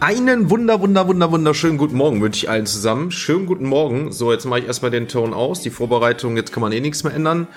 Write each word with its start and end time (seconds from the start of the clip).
Einen 0.00 0.48
wunder, 0.48 0.80
wunder, 0.80 1.08
wunder, 1.08 1.32
wunderschönen 1.32 1.76
guten 1.76 1.96
Morgen 1.96 2.22
wünsche 2.22 2.44
ich 2.44 2.48
allen 2.48 2.66
zusammen. 2.66 3.10
Schönen 3.10 3.46
guten 3.46 3.66
Morgen. 3.66 4.12
So, 4.12 4.30
jetzt 4.30 4.44
mache 4.44 4.60
ich 4.60 4.66
erstmal 4.66 4.92
den 4.92 5.08
Ton 5.08 5.34
aus. 5.34 5.60
Die 5.60 5.70
Vorbereitung, 5.70 6.36
jetzt 6.36 6.52
kann 6.52 6.60
man 6.60 6.70
eh 6.70 6.78
nichts 6.78 7.02
mehr 7.02 7.12
ändern. 7.12 7.48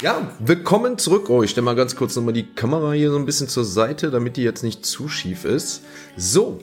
Ja, 0.00 0.30
willkommen 0.38 0.96
zurück. 0.96 1.28
Oh, 1.28 1.42
ich 1.42 1.50
stelle 1.50 1.66
mal 1.66 1.76
ganz 1.76 1.94
kurz 1.94 2.16
nochmal 2.16 2.32
die 2.32 2.46
Kamera 2.54 2.92
hier 2.92 3.10
so 3.10 3.18
ein 3.18 3.26
bisschen 3.26 3.46
zur 3.46 3.66
Seite, 3.66 4.10
damit 4.10 4.38
die 4.38 4.42
jetzt 4.42 4.62
nicht 4.62 4.86
zu 4.86 5.08
schief 5.08 5.44
ist. 5.44 5.82
So, 6.16 6.60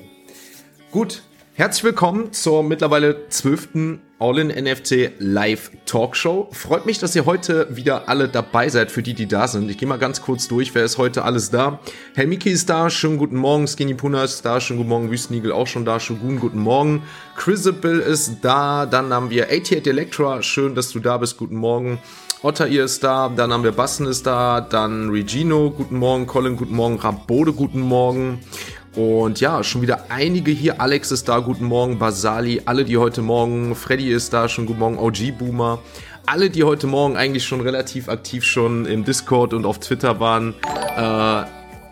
gut. 0.89 1.21
Herzlich 1.53 1.83
willkommen 1.83 2.33
zur 2.33 2.63
mittlerweile 2.63 3.29
zwölften 3.29 4.01
All-in 4.19 4.49
NFC 4.49 5.13
Live 5.19 5.71
Talkshow. 5.85 6.49
Freut 6.51 6.85
mich, 6.85 6.99
dass 6.99 7.15
ihr 7.15 7.25
heute 7.25 7.73
wieder 7.73 8.09
alle 8.09 8.27
dabei 8.27 8.67
seid, 8.67 8.91
für 8.91 9.01
die, 9.01 9.13
die 9.13 9.27
da 9.27 9.47
sind. 9.47 9.71
Ich 9.71 9.77
gehe 9.77 9.87
mal 9.87 9.97
ganz 9.97 10.21
kurz 10.21 10.49
durch, 10.49 10.75
wer 10.75 10.83
ist 10.83 10.97
heute 10.97 11.23
alles 11.23 11.51
da? 11.51 11.79
Helmiki 12.15 12.49
ist 12.49 12.69
da, 12.69 12.89
schönen 12.89 13.17
guten 13.17 13.37
Morgen. 13.37 13.65
Skinny 13.65 13.93
Puna 13.93 14.25
ist 14.25 14.43
da, 14.43 14.59
schönen 14.59 14.79
guten 14.79 14.89
Morgen. 14.89 15.09
Wüstenigel 15.09 15.53
auch 15.53 15.67
schon 15.67 15.85
da, 15.85 16.01
Shogun, 16.01 16.37
guten 16.41 16.59
Morgen. 16.59 17.03
Chrysabil 17.37 17.99
ist 17.99 18.39
da, 18.41 18.85
dann 18.85 19.13
haben 19.13 19.29
wir 19.29 19.45
88 19.45 19.87
Electra, 19.87 20.43
schön, 20.43 20.75
dass 20.75 20.91
du 20.91 20.99
da 20.99 21.17
bist, 21.17 21.37
guten 21.37 21.55
Morgen. 21.55 21.99
Otter 22.41 22.67
ihr 22.67 22.85
ist 22.85 23.03
da, 23.03 23.29
dann 23.29 23.51
haben 23.51 23.63
wir 23.63 23.73
Bassen 23.73 24.05
ist 24.05 24.25
da, 24.25 24.61
dann 24.61 25.09
Regino, 25.09 25.71
guten 25.71 25.97
Morgen, 25.97 26.25
Colin, 26.25 26.55
guten 26.55 26.75
Morgen, 26.75 26.97
Rabode, 26.97 27.53
guten 27.53 27.81
Morgen. 27.81 28.39
Und 28.95 29.39
ja, 29.39 29.63
schon 29.63 29.81
wieder 29.81 30.05
einige 30.09 30.51
hier. 30.51 30.81
Alex 30.81 31.11
ist 31.11 31.29
da, 31.29 31.39
guten 31.39 31.65
Morgen. 31.65 31.99
Basali, 31.99 32.61
alle, 32.65 32.85
die 32.85 32.97
heute 32.97 33.21
Morgen. 33.21 33.75
Freddy 33.75 34.11
ist 34.11 34.33
da, 34.33 34.49
schon 34.49 34.65
guten 34.65 34.79
Morgen. 34.79 34.97
OG 34.97 35.37
Boomer. 35.37 35.79
Alle, 36.25 36.49
die 36.49 36.63
heute 36.63 36.87
Morgen 36.87 37.15
eigentlich 37.15 37.45
schon 37.45 37.61
relativ 37.61 38.09
aktiv 38.09 38.43
schon 38.43 38.85
im 38.85 39.03
Discord 39.03 39.53
und 39.53 39.65
auf 39.65 39.79
Twitter 39.79 40.19
waren. 40.19 40.55
Äh, 40.97 41.45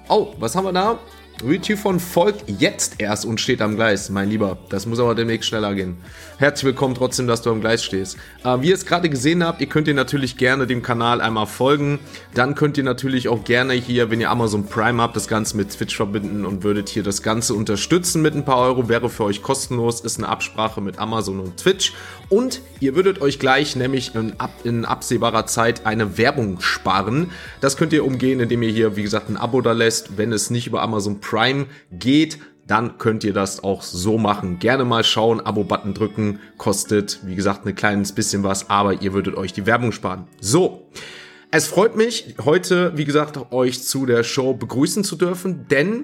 oh, 0.09 0.33
was 0.39 0.55
haben 0.55 0.65
wir 0.65 0.73
da? 0.73 0.99
Von 1.39 1.99
Volk 1.99 2.35
jetzt 2.47 2.95
erst 2.97 3.23
und 3.23 3.39
steht 3.39 3.61
am 3.61 3.75
Gleis, 3.75 4.09
mein 4.09 4.27
Lieber. 4.27 4.57
Das 4.69 4.87
muss 4.87 4.99
aber 4.99 5.13
demnächst 5.13 5.47
schneller 5.47 5.75
gehen. 5.75 5.97
Herzlich 6.39 6.65
willkommen 6.65 6.95
trotzdem, 6.95 7.27
dass 7.27 7.43
du 7.43 7.51
am 7.51 7.61
Gleis 7.61 7.83
stehst. 7.83 8.17
Äh, 8.43 8.61
wie 8.61 8.69
ihr 8.69 8.73
es 8.73 8.87
gerade 8.87 9.07
gesehen 9.07 9.43
habt, 9.43 9.61
ihr 9.61 9.67
könnt 9.67 9.87
ihr 9.87 9.93
natürlich 9.93 10.37
gerne 10.37 10.65
dem 10.65 10.81
Kanal 10.81 11.21
einmal 11.21 11.45
folgen. 11.45 11.99
Dann 12.33 12.55
könnt 12.55 12.77
ihr 12.79 12.83
natürlich 12.83 13.27
auch 13.27 13.43
gerne 13.43 13.73
hier, 13.73 14.09
wenn 14.09 14.19
ihr 14.19 14.31
Amazon 14.31 14.65
Prime 14.65 14.99
habt, 15.01 15.15
das 15.15 15.27
Ganze 15.27 15.57
mit 15.57 15.69
Twitch 15.69 15.95
verbinden 15.95 16.43
und 16.43 16.63
würdet 16.63 16.89
hier 16.89 17.03
das 17.03 17.21
Ganze 17.21 17.53
unterstützen 17.53 18.23
mit 18.23 18.33
ein 18.33 18.43
paar 18.43 18.57
Euro. 18.57 18.89
Wäre 18.89 19.09
für 19.09 19.25
euch 19.25 19.43
kostenlos, 19.43 20.01
ist 20.01 20.17
eine 20.17 20.29
Absprache 20.29 20.81
mit 20.81 20.97
Amazon 20.97 21.39
und 21.39 21.57
Twitch. 21.57 21.93
Und 22.29 22.61
ihr 22.79 22.95
würdet 22.95 23.21
euch 23.21 23.39
gleich 23.39 23.75
nämlich 23.75 24.13
in, 24.15 24.39
ab, 24.39 24.51
in 24.63 24.85
absehbarer 24.85 25.45
Zeit 25.45 25.85
eine 25.85 26.17
Werbung 26.17 26.59
sparen. 26.59 27.31
Das 27.61 27.77
könnt 27.77 27.93
ihr 27.93 28.05
umgehen, 28.05 28.39
indem 28.39 28.61
ihr 28.63 28.71
hier, 28.71 28.95
wie 28.95 29.03
gesagt, 29.03 29.29
ein 29.29 29.37
Abo 29.37 29.61
da 29.61 29.71
lässt, 29.71 30.17
wenn 30.17 30.33
es 30.33 30.49
nicht 30.49 30.67
über 30.67 30.81
Amazon 30.81 31.21
Prime 31.21 31.47
Prime 31.47 31.67
geht, 31.91 32.39
dann 32.65 32.97
könnt 32.97 33.23
ihr 33.23 33.33
das 33.33 33.63
auch 33.63 33.81
so 33.81 34.17
machen. 34.17 34.59
Gerne 34.59 34.83
mal 34.83 35.03
schauen, 35.03 35.39
Abo-Button 35.39 35.93
drücken, 35.93 36.39
kostet, 36.57 37.19
wie 37.23 37.35
gesagt, 37.35 37.65
ein 37.65 37.75
kleines 37.75 38.11
bisschen 38.11 38.43
was, 38.43 38.69
aber 38.69 39.01
ihr 39.01 39.13
würdet 39.13 39.35
euch 39.35 39.53
die 39.53 39.65
Werbung 39.65 39.91
sparen. 39.91 40.27
So. 40.41 40.89
Es 41.49 41.67
freut 41.67 41.95
mich, 41.95 42.35
heute, 42.43 42.97
wie 42.97 43.05
gesagt, 43.05 43.53
euch 43.53 43.81
zu 43.81 44.05
der 44.05 44.23
Show 44.23 44.53
begrüßen 44.53 45.05
zu 45.05 45.15
dürfen, 45.15 45.65
denn 45.69 46.03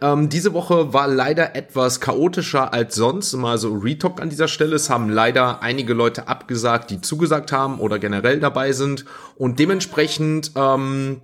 ähm, 0.00 0.28
diese 0.28 0.52
Woche 0.52 0.92
war 0.92 1.06
leider 1.06 1.54
etwas 1.54 2.00
chaotischer 2.00 2.74
als 2.74 2.96
sonst. 2.96 3.32
Mal 3.34 3.56
so 3.56 3.72
Retalk 3.74 4.20
an 4.20 4.30
dieser 4.30 4.48
Stelle. 4.48 4.74
Es 4.74 4.90
haben 4.90 5.08
leider 5.08 5.62
einige 5.62 5.94
Leute 5.94 6.26
abgesagt, 6.26 6.90
die 6.90 7.00
zugesagt 7.00 7.52
haben 7.52 7.78
oder 7.78 8.00
generell 8.00 8.40
dabei 8.40 8.72
sind. 8.72 9.04
Und 9.36 9.60
dementsprechend 9.60 10.50
ähm, 10.56 11.20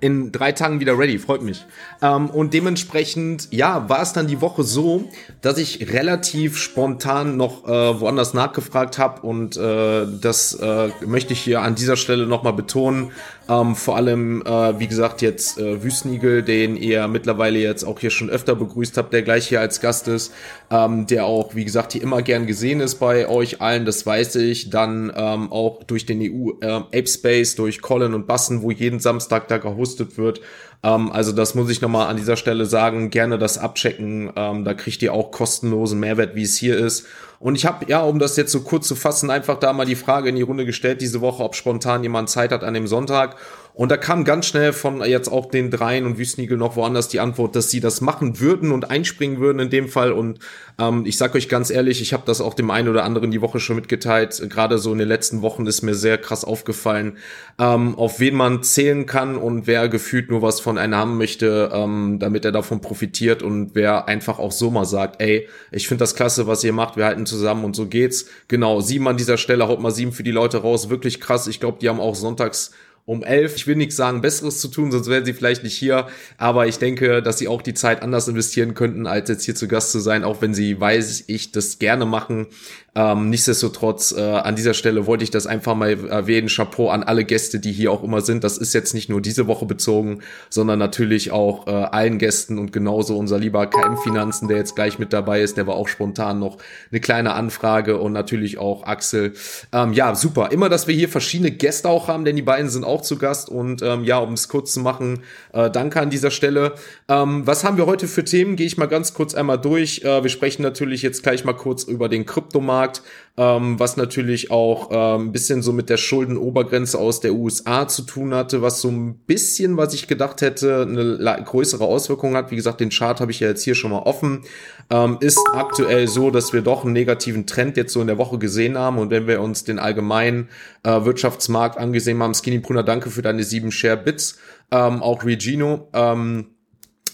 in 0.00 0.32
drei 0.32 0.52
Tagen 0.52 0.80
wieder 0.80 0.98
ready, 0.98 1.18
freut 1.18 1.42
mich. 1.42 1.66
Ähm, 2.02 2.30
und 2.30 2.54
dementsprechend, 2.54 3.48
ja, 3.50 3.88
war 3.88 4.02
es 4.02 4.12
dann 4.12 4.26
die 4.26 4.40
Woche 4.40 4.62
so, 4.62 5.08
dass 5.42 5.58
ich 5.58 5.92
relativ 5.92 6.56
spontan 6.58 7.36
noch 7.36 7.66
äh, 7.66 8.00
woanders 8.00 8.34
nachgefragt 8.34 8.98
habe 8.98 9.22
und 9.22 9.56
äh, 9.56 10.06
das 10.20 10.54
äh, 10.54 10.88
möchte 11.06 11.32
ich 11.32 11.40
hier 11.40 11.62
an 11.62 11.74
dieser 11.74 11.96
Stelle 11.96 12.26
nochmal 12.26 12.52
betonen. 12.52 13.12
Ähm, 13.50 13.74
vor 13.74 13.96
allem, 13.96 14.42
äh, 14.42 14.78
wie 14.78 14.86
gesagt, 14.86 15.22
jetzt 15.22 15.58
äh, 15.58 15.82
Wüstenigel, 15.82 16.44
den 16.44 16.76
ihr 16.76 17.08
mittlerweile 17.08 17.58
jetzt 17.58 17.82
auch 17.82 17.98
hier 17.98 18.10
schon 18.10 18.30
öfter 18.30 18.54
begrüßt 18.54 18.96
habt, 18.96 19.12
der 19.12 19.22
gleich 19.22 19.48
hier 19.48 19.60
als 19.60 19.80
Gast 19.80 20.06
ist, 20.06 20.32
ähm, 20.70 21.08
der 21.08 21.24
auch, 21.24 21.56
wie 21.56 21.64
gesagt, 21.64 21.92
hier 21.92 22.02
immer 22.02 22.22
gern 22.22 22.46
gesehen 22.46 22.78
ist 22.78 23.00
bei 23.00 23.28
euch 23.28 23.60
allen, 23.60 23.86
das 23.86 24.06
weiß 24.06 24.36
ich. 24.36 24.70
Dann 24.70 25.12
ähm, 25.16 25.50
auch 25.50 25.82
durch 25.82 26.06
den 26.06 26.20
EU 26.20 26.52
äh, 26.60 26.66
Ape 26.68 27.08
Space, 27.08 27.56
durch 27.56 27.82
Colin 27.82 28.14
und 28.14 28.28
Bassen, 28.28 28.62
wo 28.62 28.70
jeden 28.70 29.00
Samstag 29.00 29.48
da 29.48 29.58
gehostet 29.58 30.16
wird. 30.16 30.40
Ähm, 30.82 31.12
also 31.12 31.32
das 31.32 31.54
muss 31.54 31.70
ich 31.70 31.80
nochmal 31.80 32.08
an 32.08 32.16
dieser 32.16 32.36
Stelle 32.36 32.66
sagen. 32.66 33.10
Gerne 33.10 33.38
das 33.38 33.58
abchecken. 33.58 34.32
Ähm, 34.36 34.64
da 34.64 34.74
kriegt 34.74 35.02
ihr 35.02 35.12
auch 35.12 35.30
kostenlosen 35.30 36.00
Mehrwert, 36.00 36.34
wie 36.34 36.42
es 36.42 36.56
hier 36.56 36.78
ist. 36.78 37.06
Und 37.38 37.54
ich 37.54 37.64
habe, 37.64 37.86
ja, 37.88 38.02
um 38.02 38.18
das 38.18 38.36
jetzt 38.36 38.52
so 38.52 38.60
kurz 38.60 38.86
zu 38.86 38.94
fassen, 38.94 39.30
einfach 39.30 39.58
da 39.58 39.72
mal 39.72 39.86
die 39.86 39.96
Frage 39.96 40.28
in 40.28 40.36
die 40.36 40.42
Runde 40.42 40.66
gestellt 40.66 41.00
diese 41.00 41.22
Woche, 41.22 41.42
ob 41.42 41.54
spontan 41.54 42.02
jemand 42.02 42.28
Zeit 42.28 42.52
hat 42.52 42.62
an 42.62 42.74
dem 42.74 42.86
Sonntag. 42.86 43.36
Und 43.80 43.90
da 43.90 43.96
kam 43.96 44.24
ganz 44.24 44.44
schnell 44.44 44.74
von 44.74 45.02
jetzt 45.02 45.28
auch 45.28 45.46
den 45.46 45.70
Dreien 45.70 46.04
und 46.04 46.18
Wüstenigel 46.18 46.58
noch 46.58 46.76
woanders 46.76 47.08
die 47.08 47.18
Antwort, 47.18 47.56
dass 47.56 47.70
sie 47.70 47.80
das 47.80 48.02
machen 48.02 48.38
würden 48.38 48.72
und 48.72 48.90
einspringen 48.90 49.40
würden 49.40 49.58
in 49.58 49.70
dem 49.70 49.88
Fall. 49.88 50.12
Und 50.12 50.38
ähm, 50.78 51.06
ich 51.06 51.16
sag 51.16 51.34
euch 51.34 51.48
ganz 51.48 51.70
ehrlich, 51.70 52.02
ich 52.02 52.12
habe 52.12 52.24
das 52.26 52.42
auch 52.42 52.52
dem 52.52 52.70
einen 52.70 52.88
oder 52.88 53.04
anderen 53.04 53.30
die 53.30 53.40
Woche 53.40 53.58
schon 53.58 53.76
mitgeteilt. 53.76 54.38
Gerade 54.50 54.76
so 54.76 54.92
in 54.92 54.98
den 54.98 55.08
letzten 55.08 55.40
Wochen 55.40 55.66
ist 55.66 55.80
mir 55.80 55.94
sehr 55.94 56.18
krass 56.18 56.44
aufgefallen, 56.44 57.16
ähm, 57.58 57.94
auf 57.94 58.20
wen 58.20 58.34
man 58.34 58.62
zählen 58.62 59.06
kann 59.06 59.36
und 59.38 59.66
wer 59.66 59.88
gefühlt 59.88 60.30
nur 60.30 60.42
was 60.42 60.60
von 60.60 60.76
einem 60.76 60.96
haben 60.96 61.16
möchte, 61.16 61.70
ähm, 61.72 62.18
damit 62.20 62.44
er 62.44 62.52
davon 62.52 62.82
profitiert 62.82 63.42
und 63.42 63.70
wer 63.72 64.08
einfach 64.08 64.38
auch 64.38 64.52
so 64.52 64.70
mal 64.70 64.84
sagt, 64.84 65.22
ey, 65.22 65.48
ich 65.72 65.88
finde 65.88 66.02
das 66.02 66.14
klasse, 66.14 66.46
was 66.46 66.62
ihr 66.64 66.74
macht, 66.74 66.98
wir 66.98 67.06
halten 67.06 67.24
zusammen 67.24 67.64
und 67.64 67.74
so 67.74 67.86
geht's. 67.86 68.26
Genau, 68.46 68.82
sieben 68.82 69.08
an 69.08 69.16
dieser 69.16 69.38
Stelle, 69.38 69.68
haut 69.68 69.80
mal 69.80 69.90
sieben 69.90 70.12
für 70.12 70.22
die 70.22 70.32
Leute 70.32 70.58
raus, 70.58 70.90
wirklich 70.90 71.18
krass. 71.18 71.46
Ich 71.46 71.60
glaube, 71.60 71.78
die 71.80 71.88
haben 71.88 71.98
auch 71.98 72.14
sonntags 72.14 72.72
um 73.10 73.24
elf. 73.24 73.56
Ich 73.56 73.66
will 73.66 73.74
nichts 73.74 73.96
sagen, 73.96 74.20
Besseres 74.20 74.60
zu 74.60 74.68
tun, 74.68 74.92
sonst 74.92 75.08
wären 75.08 75.24
sie 75.24 75.32
vielleicht 75.32 75.64
nicht 75.64 75.76
hier. 75.76 76.06
Aber 76.38 76.68
ich 76.68 76.78
denke, 76.78 77.22
dass 77.22 77.38
sie 77.38 77.48
auch 77.48 77.60
die 77.60 77.74
Zeit 77.74 78.02
anders 78.02 78.28
investieren 78.28 78.74
könnten, 78.74 79.08
als 79.08 79.28
jetzt 79.28 79.44
hier 79.44 79.56
zu 79.56 79.66
Gast 79.66 79.90
zu 79.90 79.98
sein, 79.98 80.22
auch 80.22 80.42
wenn 80.42 80.54
sie, 80.54 80.80
weiß 80.80 81.24
ich, 81.26 81.50
das 81.50 81.80
gerne 81.80 82.06
machen. 82.06 82.46
Ähm, 82.94 83.30
nichtsdestotrotz, 83.30 84.12
äh, 84.12 84.20
an 84.20 84.56
dieser 84.56 84.74
Stelle 84.74 85.06
wollte 85.06 85.22
ich 85.22 85.30
das 85.30 85.46
einfach 85.46 85.76
mal 85.76 86.08
erwähnen. 86.08 86.48
Chapeau 86.48 86.90
an 86.90 87.04
alle 87.04 87.24
Gäste, 87.24 87.60
die 87.60 87.72
hier 87.72 87.92
auch 87.92 88.02
immer 88.02 88.20
sind. 88.20 88.42
Das 88.42 88.58
ist 88.58 88.74
jetzt 88.74 88.94
nicht 88.94 89.08
nur 89.08 89.20
diese 89.20 89.46
Woche 89.46 89.64
bezogen, 89.64 90.20
sondern 90.48 90.78
natürlich 90.78 91.30
auch 91.30 91.68
äh, 91.68 91.70
allen 91.70 92.18
Gästen 92.18 92.58
und 92.58 92.72
genauso 92.72 93.16
unser 93.16 93.38
lieber 93.38 93.66
KM 93.66 93.96
Finanzen, 93.98 94.48
der 94.48 94.56
jetzt 94.56 94.74
gleich 94.74 94.98
mit 94.98 95.12
dabei 95.12 95.40
ist. 95.40 95.56
Der 95.56 95.68
war 95.68 95.76
auch 95.76 95.86
spontan 95.86 96.40
noch 96.40 96.58
eine 96.90 97.00
kleine 97.00 97.34
Anfrage 97.34 97.98
und 97.98 98.12
natürlich 98.12 98.58
auch 98.58 98.84
Axel. 98.84 99.34
Ähm, 99.72 99.92
ja, 99.92 100.14
super. 100.16 100.50
Immer, 100.50 100.68
dass 100.68 100.88
wir 100.88 100.94
hier 100.94 101.08
verschiedene 101.08 101.52
Gäste 101.52 101.88
auch 101.88 102.08
haben, 102.08 102.24
denn 102.24 102.34
die 102.34 102.42
beiden 102.42 102.70
sind 102.70 102.84
auch 102.84 102.99
zu 103.02 103.18
Gast. 103.18 103.48
Und 103.48 103.82
ähm, 103.82 104.04
ja, 104.04 104.18
um 104.18 104.34
es 104.34 104.48
kurz 104.48 104.72
zu 104.72 104.80
machen, 104.80 105.20
äh, 105.52 105.70
danke 105.70 106.00
an 106.00 106.10
dieser 106.10 106.30
Stelle. 106.30 106.74
Ähm, 107.08 107.46
was 107.46 107.64
haben 107.64 107.76
wir 107.76 107.86
heute 107.86 108.08
für 108.08 108.24
Themen? 108.24 108.56
Gehe 108.56 108.66
ich 108.66 108.78
mal 108.78 108.86
ganz 108.86 109.14
kurz 109.14 109.34
einmal 109.34 109.58
durch. 109.58 110.02
Äh, 110.04 110.22
wir 110.22 110.30
sprechen 110.30 110.62
natürlich 110.62 111.02
jetzt 111.02 111.22
gleich 111.22 111.44
mal 111.44 111.54
kurz 111.54 111.84
über 111.84 112.08
den 112.08 112.26
Kryptomarkt. 112.26 113.02
Ähm, 113.36 113.78
was 113.78 113.96
natürlich 113.96 114.50
auch 114.50 114.90
ähm, 114.90 115.28
ein 115.28 115.32
bisschen 115.32 115.62
so 115.62 115.72
mit 115.72 115.88
der 115.88 115.96
Schuldenobergrenze 115.96 116.98
aus 116.98 117.20
der 117.20 117.32
USA 117.32 117.88
zu 117.88 118.02
tun 118.02 118.34
hatte, 118.34 118.60
was 118.60 118.82
so 118.82 118.88
ein 118.88 119.14
bisschen, 119.14 119.76
was 119.76 119.94
ich 119.94 120.08
gedacht 120.08 120.42
hätte, 120.42 120.82
eine 120.82 121.42
größere 121.44 121.84
Auswirkung 121.84 122.36
hat. 122.36 122.50
Wie 122.50 122.56
gesagt, 122.56 122.80
den 122.80 122.90
Chart 122.90 123.18
habe 123.20 123.30
ich 123.30 123.40
ja 123.40 123.48
jetzt 123.48 123.62
hier 123.62 123.74
schon 123.74 123.92
mal 123.92 124.00
offen. 124.00 124.42
Ähm, 124.90 125.18
ist 125.20 125.40
aktuell 125.54 126.08
so, 126.08 126.30
dass 126.30 126.52
wir 126.52 126.62
doch 126.62 126.84
einen 126.84 126.92
negativen 126.92 127.46
Trend 127.46 127.76
jetzt 127.76 127.92
so 127.92 128.00
in 128.00 128.08
der 128.08 128.18
Woche 128.18 128.38
gesehen 128.38 128.76
haben. 128.76 128.98
Und 128.98 129.10
wenn 129.10 129.26
wir 129.26 129.40
uns 129.40 129.64
den 129.64 129.78
allgemeinen 129.78 130.48
äh, 130.82 131.04
Wirtschaftsmarkt 131.04 131.78
angesehen 131.78 132.22
haben, 132.22 132.34
Skinny 132.34 132.58
Brunner, 132.58 132.82
danke 132.90 133.10
für 133.10 133.22
deine 133.22 133.44
sieben 133.44 133.70
Share 133.70 133.96
Bits, 133.96 134.38
ähm, 134.70 135.02
auch 135.02 135.24
Regino. 135.24 135.88
Ähm, 135.94 136.46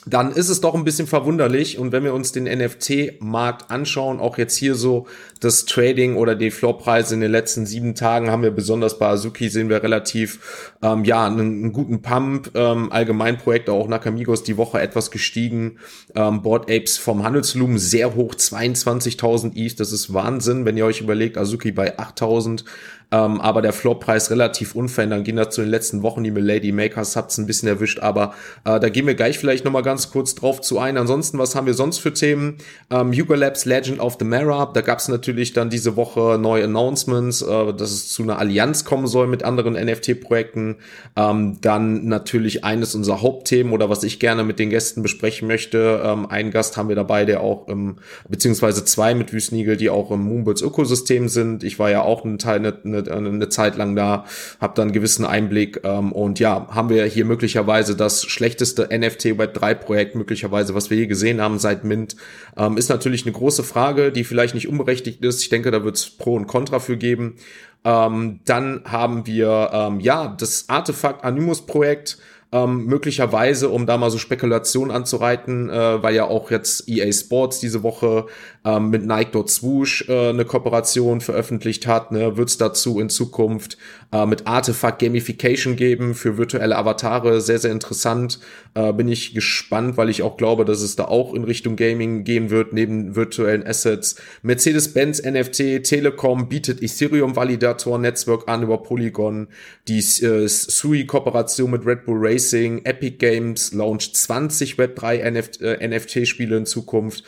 dann 0.08 0.30
ist 0.30 0.48
es 0.48 0.60
doch 0.60 0.74
ein 0.74 0.84
bisschen 0.84 1.08
verwunderlich. 1.08 1.78
Und 1.78 1.90
wenn 1.90 2.04
wir 2.04 2.14
uns 2.14 2.30
den 2.30 2.44
NFT-Markt 2.44 3.72
anschauen, 3.72 4.20
auch 4.20 4.38
jetzt 4.38 4.56
hier 4.56 4.76
so 4.76 5.08
das 5.40 5.64
Trading 5.64 6.14
oder 6.14 6.36
die 6.36 6.52
Floorpreise 6.52 7.14
in 7.14 7.20
den 7.20 7.32
letzten 7.32 7.66
sieben 7.66 7.96
Tagen 7.96 8.30
haben 8.30 8.42
wir 8.42 8.52
besonders 8.52 8.98
bei 9.00 9.08
Azuki 9.08 9.48
sehen 9.48 9.68
wir 9.68 9.82
relativ, 9.82 10.72
ähm, 10.80 11.04
ja, 11.04 11.26
einen, 11.26 11.40
einen, 11.40 11.72
guten 11.72 12.02
Pump. 12.02 12.52
Ähm, 12.54 12.92
allgemein 12.92 13.36
Projekte 13.36 13.72
auch 13.72 13.88
Nakamigos 13.88 14.44
die 14.44 14.56
Woche 14.56 14.80
etwas 14.80 15.10
gestiegen. 15.10 15.78
Ähm, 16.14 16.40
Board 16.42 16.70
Apes 16.70 16.98
vom 16.98 17.24
Handelsvolumen 17.24 17.78
sehr 17.78 18.14
hoch, 18.14 18.34
22.000 18.34 19.56
ETH. 19.56 19.80
Das 19.80 19.90
ist 19.90 20.14
Wahnsinn, 20.14 20.64
wenn 20.64 20.76
ihr 20.76 20.86
euch 20.86 21.00
überlegt, 21.00 21.36
Azuki 21.36 21.72
bei 21.72 21.98
8.000. 21.98 22.64
ähm, 23.12 23.40
aber 23.40 23.62
der 23.62 23.72
Floorpreis 23.72 24.30
relativ 24.30 24.74
unverändert. 24.74 25.24
Gehen 25.24 25.36
dazu 25.36 25.60
in 25.60 25.66
den 25.66 25.70
letzten 25.70 26.02
Wochen 26.02 26.24
die 26.24 26.30
Milady 26.30 26.72
Makers, 26.72 27.16
hat's 27.16 27.38
ein 27.38 27.46
bisschen 27.46 27.68
erwischt, 27.68 28.00
aber 28.00 28.34
äh, 28.64 28.80
da 28.80 28.88
gehen 28.88 29.06
wir 29.06 29.14
gleich 29.14 29.38
vielleicht 29.38 29.64
nochmal 29.64 29.82
ganz 29.82 30.10
kurz 30.10 30.34
drauf 30.34 30.60
zu 30.60 30.78
ein. 30.78 30.96
Ansonsten, 30.96 31.38
was 31.38 31.54
haben 31.54 31.66
wir 31.66 31.74
sonst 31.74 31.98
für 31.98 32.12
Themen? 32.12 32.56
Ähm, 32.90 33.12
Hugo 33.12 33.34
Labs 33.34 33.64
Legend 33.64 34.00
of 34.00 34.16
the 34.18 34.24
Mara, 34.24 34.66
da 34.72 34.80
gab's 34.80 35.08
natürlich 35.08 35.52
dann 35.52 35.70
diese 35.70 35.96
Woche 35.96 36.38
neue 36.40 36.64
Announcements, 36.64 37.42
äh, 37.42 37.72
dass 37.74 37.90
es 37.92 38.08
zu 38.08 38.22
einer 38.22 38.38
Allianz 38.38 38.84
kommen 38.84 39.06
soll 39.06 39.28
mit 39.28 39.44
anderen 39.44 39.74
NFT-Projekten. 39.74 40.76
Ähm, 41.16 41.58
dann 41.60 42.06
natürlich 42.06 42.64
eines 42.64 42.94
unserer 42.94 43.22
Hauptthemen 43.22 43.72
oder 43.72 43.88
was 43.88 44.02
ich 44.02 44.18
gerne 44.18 44.42
mit 44.44 44.58
den 44.58 44.70
Gästen 44.70 45.02
besprechen 45.02 45.46
möchte. 45.46 46.02
Ähm, 46.04 46.26
einen 46.26 46.50
Gast 46.50 46.76
haben 46.76 46.88
wir 46.88 46.96
dabei, 46.96 47.24
der 47.24 47.40
auch 47.40 47.68
im, 47.68 47.96
beziehungsweise 48.28 48.84
zwei 48.84 49.14
mit 49.14 49.32
Wüstnigel, 49.32 49.76
die 49.76 49.90
auch 49.90 50.10
im 50.10 50.22
Moonbirds 50.22 50.62
Ökosystem 50.62 51.28
sind. 51.28 51.62
Ich 51.62 51.78
war 51.78 51.90
ja 51.90 52.02
auch 52.02 52.24
eine, 52.24 52.38
eine, 52.84 52.95
eine, 52.98 53.28
eine 53.28 53.48
Zeit 53.48 53.76
lang 53.76 53.96
da, 53.96 54.24
habe 54.60 54.74
dann 54.74 54.86
einen 54.88 54.92
gewissen 54.92 55.24
Einblick 55.24 55.80
ähm, 55.84 56.12
und 56.12 56.38
ja, 56.38 56.68
haben 56.70 56.88
wir 56.88 57.04
hier 57.04 57.24
möglicherweise 57.24 57.96
das 57.96 58.24
schlechteste 58.24 58.88
NFT 58.92 59.38
Web 59.38 59.54
3 59.54 59.74
Projekt 59.74 60.14
möglicherweise, 60.14 60.74
was 60.74 60.90
wir 60.90 60.96
je 60.96 61.06
gesehen 61.06 61.40
haben 61.40 61.58
seit 61.58 61.84
Mint, 61.84 62.16
ähm, 62.56 62.76
ist 62.76 62.88
natürlich 62.88 63.24
eine 63.24 63.32
große 63.32 63.64
Frage, 63.64 64.12
die 64.12 64.24
vielleicht 64.24 64.54
nicht 64.54 64.68
unberechtigt 64.68 65.24
ist. 65.24 65.42
Ich 65.42 65.48
denke, 65.48 65.70
da 65.70 65.84
wird 65.84 65.96
es 65.96 66.10
Pro 66.10 66.34
und 66.34 66.46
Contra 66.46 66.78
für 66.78 66.96
geben. 66.96 67.36
Ähm, 67.84 68.40
dann 68.44 68.82
haben 68.84 69.26
wir 69.26 69.70
ähm, 69.72 70.00
ja 70.00 70.34
das 70.38 70.68
Artefakt 70.68 71.24
Animus 71.24 71.66
Projekt 71.66 72.18
ähm, 72.52 72.86
möglicherweise, 72.86 73.68
um 73.68 73.86
da 73.86 73.96
mal 73.96 74.10
so 74.10 74.18
Spekulationen 74.18 74.94
anzureiten, 74.94 75.68
äh, 75.68 76.02
weil 76.02 76.14
ja 76.14 76.26
auch 76.26 76.50
jetzt 76.50 76.88
EA 76.88 77.12
Sports 77.12 77.58
diese 77.58 77.82
Woche 77.82 78.26
ähm, 78.64 78.90
mit 78.90 79.04
Nike 79.04 79.32
Dot 79.32 79.50
Swoosh 79.50 80.08
äh, 80.08 80.28
eine 80.30 80.44
Kooperation 80.44 81.20
veröffentlicht 81.20 81.86
hat, 81.86 82.12
ne, 82.12 82.36
wird 82.36 82.48
es 82.48 82.56
dazu 82.56 83.00
in 83.00 83.08
Zukunft 83.08 83.78
äh, 84.12 84.26
mit 84.26 84.46
Artifact 84.46 85.00
Gamification 85.00 85.74
geben 85.74 86.14
für 86.14 86.38
virtuelle 86.38 86.76
Avatare. 86.76 87.40
Sehr, 87.40 87.58
sehr 87.58 87.72
interessant. 87.72 88.38
Äh, 88.74 88.92
bin 88.92 89.08
ich 89.08 89.34
gespannt, 89.34 89.96
weil 89.96 90.08
ich 90.08 90.22
auch 90.22 90.36
glaube, 90.36 90.64
dass 90.64 90.82
es 90.82 90.94
da 90.94 91.06
auch 91.06 91.34
in 91.34 91.42
Richtung 91.44 91.74
Gaming 91.74 92.22
gehen 92.22 92.50
wird, 92.50 92.72
neben 92.72 93.16
virtuellen 93.16 93.66
Assets. 93.66 94.16
Mercedes-Benz 94.42 95.22
NFT, 95.22 95.82
Telekom 95.82 96.48
bietet 96.48 96.80
Ethereum-Validator 96.80 97.98
Netzwerk 97.98 98.48
an 98.48 98.62
über 98.62 98.82
Polygon. 98.84 99.48
Die 99.88 99.98
äh, 99.98 100.46
Sui-Kooperation 100.46 101.70
mit 101.72 101.84
Red 101.84 102.04
Bull 102.04 102.18
Racing 102.18 102.35
Racing, 102.36 102.84
Epic 102.84 103.16
Games 103.16 103.72
launcht 103.72 104.14
20 104.14 104.74
Web3 104.74 105.30
NFT, 105.30 105.60
äh, 105.62 105.88
NFT-Spiele 105.88 106.56
in 106.58 106.66
Zukunft. 106.66 107.24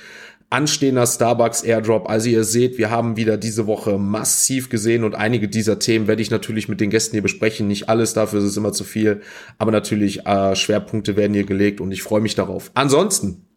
Anstehender 0.50 1.06
Starbucks 1.06 1.62
Airdrop. 1.62 2.08
Also 2.08 2.28
ihr 2.31 2.44
seht, 2.44 2.78
wir 2.78 2.90
haben 2.90 3.16
wieder 3.16 3.37
diese 3.37 3.66
Woche 3.66 3.99
massiv 3.99 4.70
gesehen 4.70 5.05
und 5.05 5.14
einige 5.14 5.49
dieser 5.49 5.78
Themen 5.78 6.06
werde 6.06 6.22
ich 6.22 6.31
natürlich 6.31 6.69
mit 6.69 6.81
den 6.81 6.90
Gästen 6.90 7.12
hier 7.12 7.22
besprechen. 7.22 7.69
Nicht 7.69 7.88
alles, 7.90 8.14
dafür 8.14 8.38
ist 8.38 8.46
es 8.46 8.56
immer 8.56 8.72
zu 8.72 8.84
viel, 8.84 9.20
aber 9.58 9.72
natürlich 9.72 10.26
äh, 10.26 10.56
Schwerpunkte 10.56 11.16
werden 11.16 11.34
hier 11.34 11.44
gelegt 11.44 11.82
und 11.82 11.90
ich 11.93 12.02
freue 12.02 12.22
mich 12.22 12.34
darauf. 12.34 12.70
Ansonsten 12.75 13.48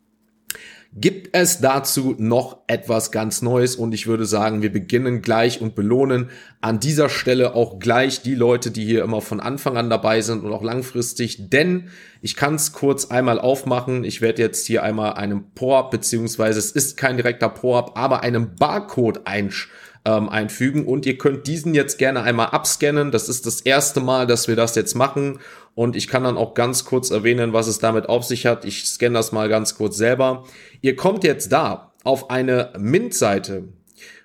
gibt 0.93 1.29
es 1.31 1.59
dazu 1.59 2.15
noch 2.17 2.57
etwas 2.67 3.11
ganz 3.11 3.41
Neues 3.41 3.77
und 3.77 3.93
ich 3.93 4.07
würde 4.07 4.25
sagen, 4.25 4.61
wir 4.61 4.71
beginnen 4.73 5.21
gleich 5.21 5.61
und 5.61 5.73
belohnen 5.73 6.29
an 6.59 6.81
dieser 6.81 7.07
Stelle 7.07 7.55
auch 7.55 7.79
gleich 7.79 8.21
die 8.21 8.35
Leute, 8.35 8.71
die 8.71 8.83
hier 8.83 9.03
immer 9.03 9.21
von 9.21 9.39
Anfang 9.39 9.77
an 9.77 9.89
dabei 9.89 10.19
sind 10.19 10.43
und 10.43 10.51
auch 10.51 10.63
langfristig, 10.63 11.49
denn 11.49 11.87
ich 12.21 12.35
kann 12.35 12.55
es 12.55 12.73
kurz 12.73 13.05
einmal 13.05 13.39
aufmachen. 13.39 14.03
Ich 14.03 14.19
werde 14.19 14.41
jetzt 14.41 14.67
hier 14.67 14.83
einmal 14.83 15.13
einen 15.13 15.51
POAP, 15.53 15.91
beziehungsweise 15.91 16.59
es 16.59 16.71
ist 16.71 16.97
kein 16.97 17.15
direkter 17.15 17.49
POAP, 17.49 17.97
aber 17.97 18.21
einen 18.21 18.55
Barcode 18.55 19.21
einsch 19.25 19.69
ähm, 20.05 20.29
einfügen 20.29 20.85
und 20.85 21.05
ihr 21.05 21.17
könnt 21.17 21.47
diesen 21.47 21.73
jetzt 21.73 21.97
gerne 21.97 22.23
einmal 22.23 22.47
abscannen. 22.47 23.11
Das 23.11 23.29
ist 23.29 23.45
das 23.45 23.61
erste 23.61 23.99
Mal, 23.99 24.27
dass 24.27 24.47
wir 24.47 24.55
das 24.55 24.75
jetzt 24.75 24.95
machen 24.95 25.39
und 25.75 25.95
ich 25.95 26.07
kann 26.07 26.23
dann 26.23 26.37
auch 26.37 26.53
ganz 26.53 26.85
kurz 26.85 27.11
erwähnen, 27.11 27.53
was 27.53 27.67
es 27.67 27.79
damit 27.79 28.09
auf 28.09 28.23
sich 28.23 28.45
hat. 28.45 28.65
Ich 28.65 28.85
scanne 28.85 29.15
das 29.15 29.31
mal 29.31 29.49
ganz 29.49 29.75
kurz 29.75 29.97
selber. 29.97 30.43
Ihr 30.81 30.95
kommt 30.95 31.23
jetzt 31.23 31.51
da 31.51 31.93
auf 32.03 32.29
eine 32.29 32.73
Mint-Seite. 32.77 33.69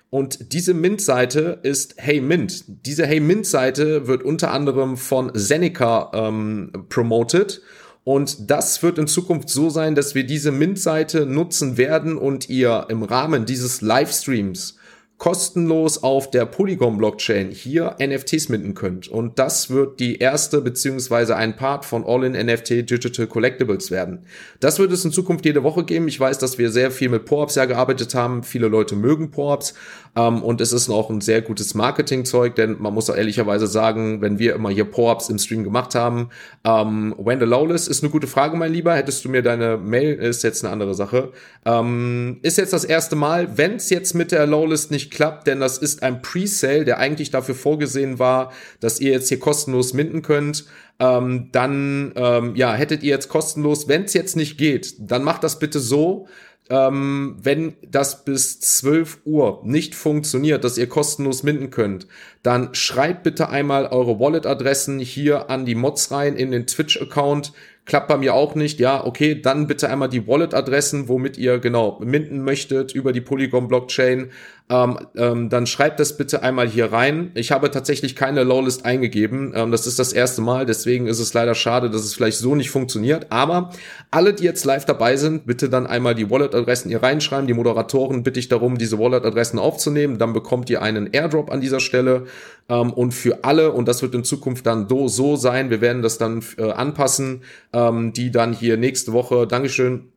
Und 0.09 0.53
diese 0.53 0.73
Mint-Seite 0.73 1.59
ist 1.63 1.95
Hey 1.97 2.21
Mint. 2.21 2.63
Diese 2.85 3.05
Hey 3.05 3.19
Mint-Seite 3.19 4.07
wird 4.07 4.23
unter 4.23 4.51
anderem 4.51 4.97
von 4.97 5.31
Seneca 5.33 6.11
ähm, 6.13 6.71
promoted. 6.89 7.61
Und 8.03 8.49
das 8.49 8.81
wird 8.83 8.97
in 8.97 9.07
Zukunft 9.07 9.49
so 9.49 9.69
sein, 9.69 9.93
dass 9.93 10.15
wir 10.15 10.25
diese 10.25 10.51
Mint-Seite 10.51 11.25
nutzen 11.25 11.77
werden 11.77 12.17
und 12.17 12.49
ihr 12.49 12.85
im 12.87 13.03
Rahmen 13.03 13.45
dieses 13.45 13.81
Livestreams 13.81 14.76
kostenlos 15.17 16.03
auf 16.03 16.29
der 16.29 16.45
Polygon-Blockchain 16.45 17.49
hier 17.49 17.95
NFTs 17.99 18.49
minden 18.49 18.75
könnt. 18.75 19.07
Und 19.07 19.39
das 19.39 19.71
wird 19.71 19.99
die 19.99 20.19
erste 20.19 20.61
beziehungsweise 20.61 21.35
ein 21.35 21.55
Part 21.55 21.85
von 21.85 22.05
All-in-NFT 22.05 22.89
Digital 22.89 23.25
Collectibles 23.25 23.89
werden. 23.89 24.25
Das 24.59 24.77
wird 24.77 24.91
es 24.91 25.03
in 25.05 25.11
Zukunft 25.11 25.43
jede 25.45 25.63
Woche 25.63 25.83
geben. 25.85 26.07
Ich 26.07 26.19
weiß, 26.19 26.37
dass 26.37 26.59
wir 26.59 26.69
sehr 26.69 26.91
viel 26.91 27.09
mit 27.09 27.25
POAPs 27.25 27.55
ja 27.55 27.65
gearbeitet 27.65 28.13
haben. 28.13 28.43
Viele 28.43 28.67
Leute 28.67 28.95
mögen 28.95 29.31
POAPs. 29.31 29.73
Ähm, 30.15 30.43
und 30.43 30.61
es 30.61 30.71
ist 30.71 30.89
auch 30.89 31.09
ein 31.09 31.21
sehr 31.21 31.41
gutes 31.41 31.73
Marketingzeug, 31.73 32.55
denn 32.55 32.77
man 32.79 32.93
muss 32.93 33.09
auch 33.09 33.15
ehrlicherweise 33.15 33.65
sagen, 33.65 34.21
wenn 34.21 34.37
wir 34.37 34.53
immer 34.53 34.69
hier 34.69 34.85
POAPs 34.85 35.29
im 35.29 35.39
Stream 35.39 35.63
gemacht 35.63 35.95
haben, 35.95 36.29
ähm, 36.63 37.15
the 37.17 37.45
Lawless 37.45 37.87
ist 37.87 38.03
eine 38.03 38.11
gute 38.11 38.27
Frage, 38.27 38.55
mein 38.55 38.71
Lieber. 38.71 38.95
Hättest 38.95 39.25
du 39.25 39.29
mir 39.29 39.41
deine 39.41 39.77
Mail, 39.77 40.13
ist 40.13 40.43
jetzt 40.43 40.63
eine 40.63 40.71
andere 40.71 40.93
Sache. 40.93 41.31
Ähm, 41.65 42.37
ist 42.41 42.57
jetzt 42.57 42.73
das 42.73 42.83
erste 42.83 43.15
Mal, 43.15 43.57
wenn 43.57 43.75
es 43.75 43.89
jetzt 43.89 44.13
mit 44.13 44.31
der 44.31 44.45
Lawless 44.45 44.89
nicht 44.89 45.06
nicht 45.07 45.11
klappt, 45.11 45.47
denn 45.47 45.59
das 45.59 45.77
ist 45.77 46.03
ein 46.03 46.21
Presale, 46.21 46.85
der 46.85 46.97
eigentlich 46.97 47.31
dafür 47.31 47.55
vorgesehen 47.55 48.19
war, 48.19 48.51
dass 48.79 48.99
ihr 48.99 49.11
jetzt 49.11 49.29
hier 49.29 49.39
kostenlos 49.39 49.93
minden 49.93 50.21
könnt. 50.21 50.65
Ähm, 50.99 51.49
dann 51.51 52.11
ähm, 52.15 52.55
ja, 52.55 52.73
hättet 52.73 53.03
ihr 53.03 53.11
jetzt 53.11 53.29
kostenlos, 53.29 53.87
wenn 53.87 54.03
es 54.03 54.13
jetzt 54.13 54.35
nicht 54.35 54.57
geht, 54.57 54.95
dann 54.99 55.23
macht 55.23 55.43
das 55.43 55.59
bitte 55.59 55.79
so, 55.79 56.27
ähm, 56.69 57.37
wenn 57.41 57.75
das 57.87 58.25
bis 58.25 58.59
12 58.59 59.19
Uhr 59.25 59.61
nicht 59.63 59.95
funktioniert, 59.95 60.63
dass 60.63 60.77
ihr 60.77 60.89
kostenlos 60.89 61.43
minden 61.43 61.69
könnt, 61.69 62.07
dann 62.43 62.73
schreibt 62.73 63.23
bitte 63.23 63.49
einmal 63.49 63.85
eure 63.85 64.19
Wallet-Adressen 64.19 64.99
hier 64.99 65.49
an 65.49 65.65
die 65.65 65.75
Mods 65.75 66.11
rein 66.11 66.35
in 66.35 66.51
den 66.51 66.65
Twitch-Account 66.65 67.53
klappt 67.87 68.09
bei 68.09 68.17
mir 68.17 68.33
auch 68.33 68.53
nicht, 68.53 68.79
ja, 68.79 69.03
okay, 69.03 69.41
dann 69.41 69.65
bitte 69.65 69.89
einmal 69.89 70.09
die 70.09 70.27
Wallet-Adressen, 70.27 71.07
womit 71.07 71.37
ihr 71.37 71.57
genau 71.59 71.99
minden 72.03 72.43
möchtet 72.43 72.93
über 72.93 73.13
die 73.13 73.21
Polygon-Blockchain. 73.21 74.29
Ähm, 74.69 74.99
ähm, 75.15 75.49
dann 75.49 75.65
schreibt 75.65 75.99
das 75.99 76.17
bitte 76.17 76.43
einmal 76.43 76.67
hier 76.67 76.91
rein. 76.91 77.31
Ich 77.35 77.53
habe 77.53 77.71
tatsächlich 77.71 78.17
keine 78.17 78.43
Lowlist 78.43 78.83
eingegeben. 78.85 79.53
Ähm, 79.55 79.71
das 79.71 79.87
ist 79.87 79.97
das 79.97 80.11
erste 80.11 80.41
Mal, 80.41 80.65
deswegen 80.65 81.07
ist 81.07 81.19
es 81.19 81.33
leider 81.33 81.55
schade, 81.55 81.89
dass 81.89 82.01
es 82.01 82.13
vielleicht 82.13 82.37
so 82.37 82.53
nicht 82.53 82.69
funktioniert. 82.69 83.27
Aber 83.29 83.71
alle, 84.11 84.33
die 84.33 84.43
jetzt 84.43 84.65
live 84.65 84.83
dabei 84.83 85.15
sind, 85.15 85.45
bitte 85.45 85.69
dann 85.69 85.87
einmal 85.87 86.15
die 86.15 86.29
Wallet-Adressen 86.29 86.89
hier 86.89 87.01
reinschreiben. 87.01 87.47
Die 87.47 87.53
Moderatoren 87.53 88.23
bitte 88.23 88.41
ich 88.41 88.49
darum, 88.49 88.77
diese 88.77 88.99
Wallet-Adressen 88.99 89.57
aufzunehmen. 89.57 90.17
Dann 90.17 90.33
bekommt 90.33 90.69
ihr 90.69 90.81
einen 90.81 91.13
Airdrop 91.13 91.49
an 91.49 91.61
dieser 91.61 91.79
Stelle. 91.79 92.25
Ähm, 92.67 92.91
und 92.91 93.13
für 93.13 93.45
alle, 93.45 93.71
und 93.71 93.87
das 93.87 94.01
wird 94.01 94.15
in 94.15 94.25
Zukunft 94.25 94.65
dann 94.65 94.89
so, 94.89 95.07
so 95.07 95.37
sein, 95.37 95.69
wir 95.69 95.79
werden 95.79 96.01
das 96.01 96.17
dann 96.17 96.43
äh, 96.57 96.71
anpassen, 96.71 97.43
ähm, 97.71 98.11
die 98.11 98.31
dann 98.31 98.51
hier 98.51 98.75
nächste 98.75 99.13
Woche, 99.13 99.47
Dankeschön, 99.47 100.09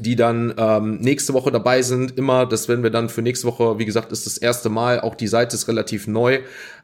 die 0.00 0.16
dann 0.16 0.54
ähm, 0.56 0.96
nächste 0.96 1.34
Woche 1.34 1.50
dabei 1.50 1.82
sind. 1.82 2.16
Immer, 2.16 2.46
das 2.46 2.68
werden 2.68 2.82
wir 2.82 2.90
dann 2.90 3.08
für 3.08 3.22
nächste 3.22 3.46
Woche, 3.46 3.78
wie 3.78 3.84
gesagt, 3.84 4.12
ist 4.12 4.26
das 4.26 4.38
erste 4.38 4.68
Mal. 4.68 5.00
Auch 5.00 5.14
die 5.14 5.28
Seite 5.28 5.56
ist 5.56 5.68
relativ 5.68 6.06
neu. 6.06 6.40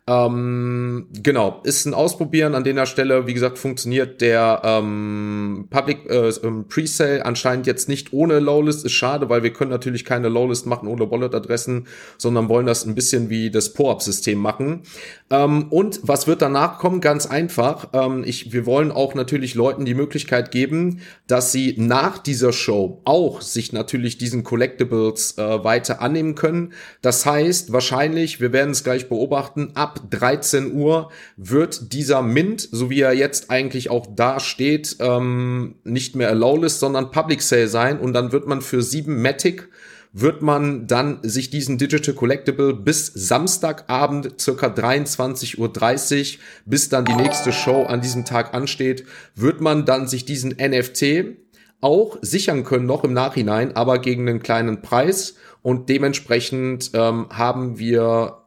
Ähm, 0.07 1.07
genau, 1.23 1.63
ist 1.65 1.87
ein 1.87 1.95
Ausprobieren 1.95 2.55
an 2.55 2.63
der 2.63 2.85
Stelle. 2.85 3.27
Wie 3.27 3.33
gesagt, 3.33 3.57
funktioniert 3.57 4.21
der 4.21 4.61
ähm, 4.63 5.67
Public 5.71 6.11
äh, 6.11 6.29
ähm, 6.43 6.69
Presale 6.69 7.25
anscheinend 7.25 7.67
jetzt 7.67 7.89
nicht 7.89 8.13
ohne 8.13 8.39
Lowlist. 8.39 8.85
Ist 8.85 8.93
schade, 8.93 9.31
weil 9.31 9.43
wir 9.43 9.55
können 9.55 9.71
natürlich 9.71 10.05
keine 10.05 10.29
Lowlist 10.29 10.67
machen 10.67 10.89
ohne 10.89 11.11
Wallet-Adressen, 11.11 11.87
sondern 12.19 12.51
wollen 12.51 12.67
das 12.67 12.85
ein 12.85 12.95
bisschen 12.95 13.31
wie 13.31 13.51
das 13.51 13.73
POAP-System 13.73 14.39
machen. 14.39 14.83
Ähm, 15.31 15.69
und 15.71 16.01
was 16.03 16.27
wird 16.27 16.43
danach 16.43 16.79
kommen? 16.79 17.01
Ganz 17.01 17.25
einfach. 17.25 17.89
Ähm, 17.95 18.25
ich, 18.27 18.53
wir 18.53 18.67
wollen 18.67 18.93
auch 18.93 19.15
natürlich 19.15 19.55
Leuten 19.55 19.87
die 19.87 19.95
Möglichkeit 19.95 20.51
geben, 20.51 21.01
dass 21.29 21.51
sie 21.51 21.77
nach 21.79 22.19
dieser 22.19 22.53
Show 22.53 23.01
auch 23.07 23.41
sich 23.41 23.73
natürlich 23.73 24.19
diesen 24.19 24.45
Collectibles 24.45 25.39
äh, 25.39 25.65
weiter 25.65 26.03
annehmen 26.03 26.35
können. 26.35 26.75
Das 27.01 27.25
heißt, 27.25 27.73
wahrscheinlich, 27.73 28.43
wir 28.43 28.53
werden 28.53 28.73
es 28.73 28.85
gleich 28.85 29.09
beobachten, 29.09 29.71
ab 29.75 29.94
13 30.11 30.73
Uhr 30.75 31.11
wird 31.37 31.93
dieser 31.93 32.23
Mint, 32.23 32.69
so 32.71 32.91
wie 32.91 33.01
er 33.01 33.13
jetzt 33.13 33.51
eigentlich 33.51 33.91
auch 33.91 34.07
da 34.15 34.41
steht, 34.41 34.97
ähm, 35.01 35.77
nicht 35.85 36.17
mehr 36.17 36.29
Allowlist, 36.29 36.81
sondern 36.81 37.11
Public 37.11 37.43
Sale 37.43 37.69
sein 37.69 37.99
und 37.99 38.13
dann 38.13 38.33
wird 38.33 38.47
man 38.47 38.63
für 38.63 38.83
7 38.83 39.21
Matic 39.21 39.69
wird 40.17 40.43
man 40.43 40.87
dann 40.87 41.19
sich 41.23 41.51
diesen 41.51 41.77
Digital 41.77 42.15
Collectible 42.15 42.73
bis 42.73 43.07
Samstagabend 43.07 44.41
circa 44.41 44.69
23.30 44.69 45.59
Uhr, 45.59 46.41
bis 46.67 46.89
dann 46.89 47.05
die 47.05 47.17
nächste 47.17 47.53
Show 47.53 47.83
an 47.83 48.01
diesem 48.01 48.25
Tag 48.25 48.55
ansteht, 48.55 49.05
wird 49.35 49.61
man 49.61 49.85
dann 49.85 50.07
sich 50.07 50.25
diesen 50.25 50.51
NFT 50.51 51.37
auch 51.81 52.17
sichern 52.23 52.63
können, 52.63 52.87
noch 52.87 53.03
im 53.03 53.13
Nachhinein, 53.13 53.75
aber 53.75 53.99
gegen 53.99 54.29
einen 54.29 54.41
kleinen 54.41 54.83
Preis. 54.83 55.35
Und 55.63 55.89
dementsprechend 55.89 56.93
ähm, 56.95 57.27
haben 57.31 57.79
wir 57.79 58.44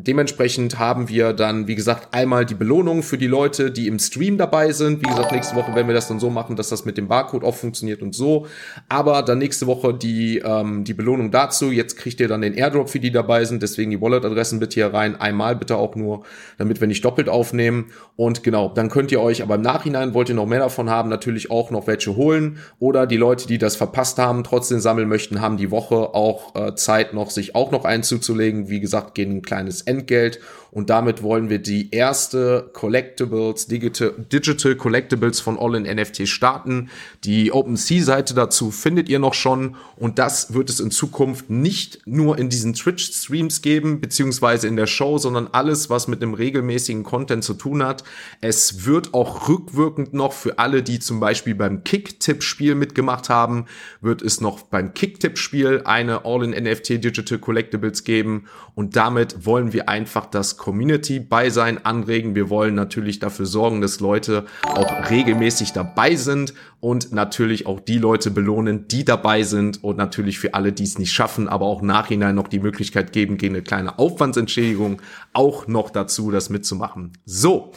dementsprechend 0.00 0.78
haben 0.78 1.08
wir 1.08 1.32
dann, 1.32 1.66
wie 1.66 1.74
gesagt, 1.74 2.14
einmal 2.14 2.46
die 2.46 2.54
Belohnung 2.54 3.02
für 3.02 3.18
die 3.18 3.26
Leute, 3.26 3.72
die 3.72 3.88
im 3.88 3.98
Stream 3.98 4.38
dabei 4.38 4.70
sind. 4.70 5.02
Wie 5.02 5.08
gesagt, 5.08 5.32
nächste 5.32 5.56
Woche 5.56 5.74
werden 5.74 5.88
wir 5.88 5.94
das 5.94 6.06
dann 6.06 6.20
so 6.20 6.30
machen, 6.30 6.54
dass 6.54 6.68
das 6.68 6.84
mit 6.84 6.96
dem 6.96 7.08
Barcode 7.08 7.42
auch 7.42 7.54
funktioniert 7.54 8.00
und 8.00 8.14
so. 8.14 8.46
Aber 8.88 9.22
dann 9.22 9.38
nächste 9.38 9.66
Woche 9.66 9.92
die, 9.94 10.38
ähm, 10.38 10.84
die 10.84 10.94
Belohnung 10.94 11.32
dazu. 11.32 11.72
Jetzt 11.72 11.96
kriegt 11.96 12.20
ihr 12.20 12.28
dann 12.28 12.42
den 12.42 12.54
Airdrop 12.54 12.90
für 12.90 13.00
die 13.00 13.10
dabei 13.10 13.44
sind. 13.44 13.62
Deswegen 13.62 13.90
die 13.90 14.00
Wallet-Adressen 14.00 14.60
bitte 14.60 14.74
hier 14.74 14.94
rein. 14.94 15.20
Einmal 15.20 15.56
bitte 15.56 15.76
auch 15.76 15.96
nur, 15.96 16.22
damit 16.58 16.80
wir 16.80 16.86
nicht 16.86 17.04
doppelt 17.04 17.28
aufnehmen. 17.28 17.86
Und 18.14 18.44
genau, 18.44 18.68
dann 18.68 18.90
könnt 18.90 19.10
ihr 19.10 19.20
euch 19.20 19.42
aber 19.42 19.56
im 19.56 19.62
Nachhinein, 19.62 20.14
wollt 20.14 20.28
ihr 20.28 20.36
noch 20.36 20.46
mehr 20.46 20.60
davon 20.60 20.90
haben, 20.90 21.08
natürlich 21.08 21.50
auch 21.50 21.70
noch 21.70 21.88
welche 21.88 22.14
holen. 22.14 22.58
Oder 22.78 23.06
die 23.06 23.16
Leute, 23.16 23.48
die 23.48 23.58
das 23.58 23.74
verpasst 23.74 24.18
haben, 24.18 24.44
trotzdem 24.44 24.78
sammeln 24.78 25.08
möchten, 25.08 25.40
haben 25.40 25.56
die 25.56 25.72
Woche 25.72 26.14
auch 26.14 26.54
äh, 26.54 26.74
Zeit 26.76 27.14
noch, 27.14 27.30
sich 27.30 27.56
auch 27.56 27.72
noch 27.72 27.84
einzuzulegen. 27.84 28.68
Wie 28.68 28.80
gesagt, 28.80 29.14
gehen 29.16 29.38
ein 29.38 29.42
kleines 29.42 29.87
Entgelt 29.88 30.38
und 30.70 30.90
damit 30.90 31.22
wollen 31.22 31.48
wir 31.48 31.58
die 31.58 31.90
erste 31.90 32.70
Collectibles, 32.72 33.66
Digital, 33.68 34.12
Digital 34.30 34.76
Collectibles 34.76 35.40
von 35.40 35.58
All 35.58 35.74
in 35.74 35.84
NFT 35.84 36.28
starten. 36.28 36.90
Die 37.24 37.52
OpenSea-Seite 37.52 38.34
dazu 38.34 38.70
findet 38.70 39.08
ihr 39.08 39.18
noch 39.18 39.34
schon 39.34 39.76
und 39.96 40.18
das 40.18 40.52
wird 40.52 40.68
es 40.68 40.80
in 40.80 40.90
Zukunft 40.90 41.48
nicht 41.48 42.00
nur 42.06 42.38
in 42.38 42.50
diesen 42.50 42.74
Twitch-Streams 42.74 43.62
geben, 43.62 44.00
beziehungsweise 44.00 44.68
in 44.68 44.76
der 44.76 44.86
Show, 44.86 45.18
sondern 45.18 45.48
alles, 45.52 45.88
was 45.88 46.06
mit 46.06 46.22
einem 46.22 46.34
regelmäßigen 46.34 47.02
Content 47.02 47.44
zu 47.44 47.54
tun 47.54 47.82
hat. 47.82 48.04
Es 48.40 48.84
wird 48.84 49.14
auch 49.14 49.48
rückwirkend 49.48 50.12
noch 50.12 50.32
für 50.32 50.58
alle, 50.58 50.82
die 50.82 50.98
zum 50.98 51.18
Beispiel 51.18 51.54
beim 51.54 51.82
Kick-Tipp-Spiel 51.82 52.74
mitgemacht 52.74 53.30
haben, 53.30 53.66
wird 54.02 54.20
es 54.20 54.40
noch 54.40 54.62
beim 54.62 54.92
Kick-Tipp-Spiel 54.92 55.82
eine 55.84 56.26
All 56.26 56.44
in 56.44 56.50
NFT 56.50 57.02
Digital 57.02 57.38
Collectibles 57.38 58.04
geben 58.04 58.44
und 58.74 58.96
damit 58.96 59.46
wollen 59.46 59.72
wir 59.72 59.88
einfach 59.88 60.26
das 60.26 60.57
Community-Beisein 60.58 61.84
anregen. 61.86 62.34
Wir 62.34 62.50
wollen 62.50 62.74
natürlich 62.74 63.18
dafür 63.18 63.46
sorgen, 63.46 63.80
dass 63.80 64.00
Leute 64.00 64.44
auch 64.62 65.10
regelmäßig 65.10 65.72
dabei 65.72 66.16
sind 66.16 66.52
und 66.80 67.12
natürlich 67.12 67.66
auch 67.66 67.80
die 67.80 67.98
Leute 67.98 68.30
belohnen, 68.30 68.86
die 68.88 69.04
dabei 69.04 69.42
sind 69.42 69.82
und 69.82 69.96
natürlich 69.96 70.38
für 70.38 70.54
alle, 70.54 70.72
die 70.72 70.84
es 70.84 70.98
nicht 70.98 71.12
schaffen, 71.12 71.48
aber 71.48 71.66
auch 71.66 71.80
nachhinein 71.80 72.34
noch 72.34 72.48
die 72.48 72.60
Möglichkeit 72.60 73.12
geben, 73.12 73.38
gegen 73.38 73.54
eine 73.54 73.62
kleine 73.62 73.98
Aufwandsentschädigung 73.98 75.00
auch 75.32 75.66
noch 75.66 75.90
dazu, 75.90 76.30
das 76.30 76.50
mitzumachen. 76.50 77.12
So. 77.24 77.72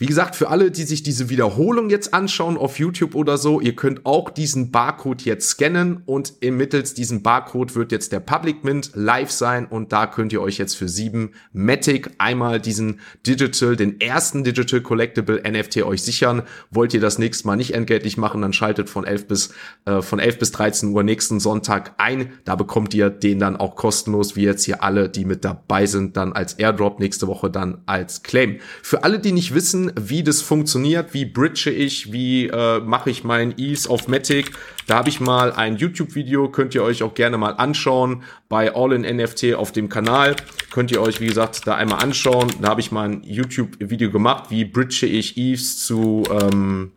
Wie 0.00 0.06
gesagt, 0.06 0.34
für 0.34 0.48
alle, 0.48 0.70
die 0.70 0.84
sich 0.84 1.02
diese 1.02 1.28
Wiederholung 1.28 1.90
jetzt 1.90 2.14
anschauen 2.14 2.56
auf 2.56 2.78
YouTube 2.78 3.14
oder 3.14 3.36
so, 3.36 3.60
ihr 3.60 3.76
könnt 3.76 4.06
auch 4.06 4.30
diesen 4.30 4.70
Barcode 4.70 5.20
jetzt 5.26 5.50
scannen 5.50 6.00
und 6.06 6.40
mittels 6.40 6.94
diesem 6.94 7.22
Barcode 7.22 7.74
wird 7.74 7.92
jetzt 7.92 8.10
der 8.10 8.20
Public 8.20 8.64
Mint 8.64 8.92
live 8.94 9.30
sein 9.30 9.66
und 9.66 9.92
da 9.92 10.06
könnt 10.06 10.32
ihr 10.32 10.40
euch 10.40 10.56
jetzt 10.56 10.74
für 10.74 10.88
sieben 10.88 11.32
Matic 11.52 12.12
einmal 12.16 12.62
diesen 12.62 13.00
Digital, 13.26 13.76
den 13.76 14.00
ersten 14.00 14.42
Digital 14.42 14.80
Collectible 14.80 15.42
NFT 15.46 15.82
euch 15.82 16.00
sichern. 16.00 16.44
Wollt 16.70 16.94
ihr 16.94 17.00
das 17.00 17.18
nächste 17.18 17.46
Mal 17.46 17.56
nicht 17.56 17.74
entgeltlich 17.74 18.16
machen, 18.16 18.40
dann 18.40 18.54
schaltet 18.54 18.88
von 18.88 19.04
11 19.04 19.28
bis, 19.28 19.52
äh, 19.84 20.00
von 20.00 20.18
11 20.18 20.38
bis 20.38 20.52
13 20.52 20.94
Uhr 20.94 21.02
nächsten 21.02 21.40
Sonntag 21.40 21.92
ein. 21.98 22.32
Da 22.46 22.56
bekommt 22.56 22.94
ihr 22.94 23.10
den 23.10 23.38
dann 23.38 23.54
auch 23.54 23.76
kostenlos, 23.76 24.34
wie 24.34 24.44
jetzt 24.44 24.64
hier 24.64 24.82
alle, 24.82 25.10
die 25.10 25.26
mit 25.26 25.44
dabei 25.44 25.84
sind, 25.84 26.16
dann 26.16 26.32
als 26.32 26.54
Airdrop 26.54 27.00
nächste 27.00 27.26
Woche 27.26 27.50
dann 27.50 27.82
als 27.84 28.22
Claim. 28.22 28.60
Für 28.82 29.04
alle, 29.04 29.18
die 29.18 29.32
nicht 29.32 29.52
wissen, 29.52 29.89
wie 29.98 30.22
das 30.22 30.42
funktioniert, 30.42 31.14
wie 31.14 31.24
bridge 31.24 31.70
ich, 31.70 32.12
wie 32.12 32.46
äh, 32.46 32.80
mache 32.80 33.10
ich 33.10 33.24
mein 33.24 33.54
Ease 33.58 33.88
auf 33.88 34.08
Matic. 34.08 34.52
Da 34.86 34.96
habe 34.96 35.08
ich 35.08 35.20
mal 35.20 35.52
ein 35.52 35.76
YouTube-Video, 35.76 36.48
könnt 36.48 36.74
ihr 36.74 36.82
euch 36.82 37.02
auch 37.02 37.14
gerne 37.14 37.38
mal 37.38 37.52
anschauen 37.52 38.22
bei 38.48 38.74
All 38.74 38.92
in 38.92 39.02
NFT 39.02 39.54
auf 39.54 39.72
dem 39.72 39.88
Kanal. 39.88 40.36
Könnt 40.70 40.90
ihr 40.90 41.00
euch, 41.00 41.20
wie 41.20 41.26
gesagt, 41.26 41.66
da 41.66 41.74
einmal 41.74 42.02
anschauen. 42.02 42.52
Da 42.60 42.68
habe 42.68 42.80
ich 42.80 42.90
mal 42.90 43.08
ein 43.08 43.22
YouTube-Video 43.22 44.10
gemacht, 44.10 44.50
wie 44.50 44.64
bridge 44.64 45.06
ich 45.06 45.36
Ease 45.36 45.76
zu, 45.78 46.24
ähm, 46.30 46.92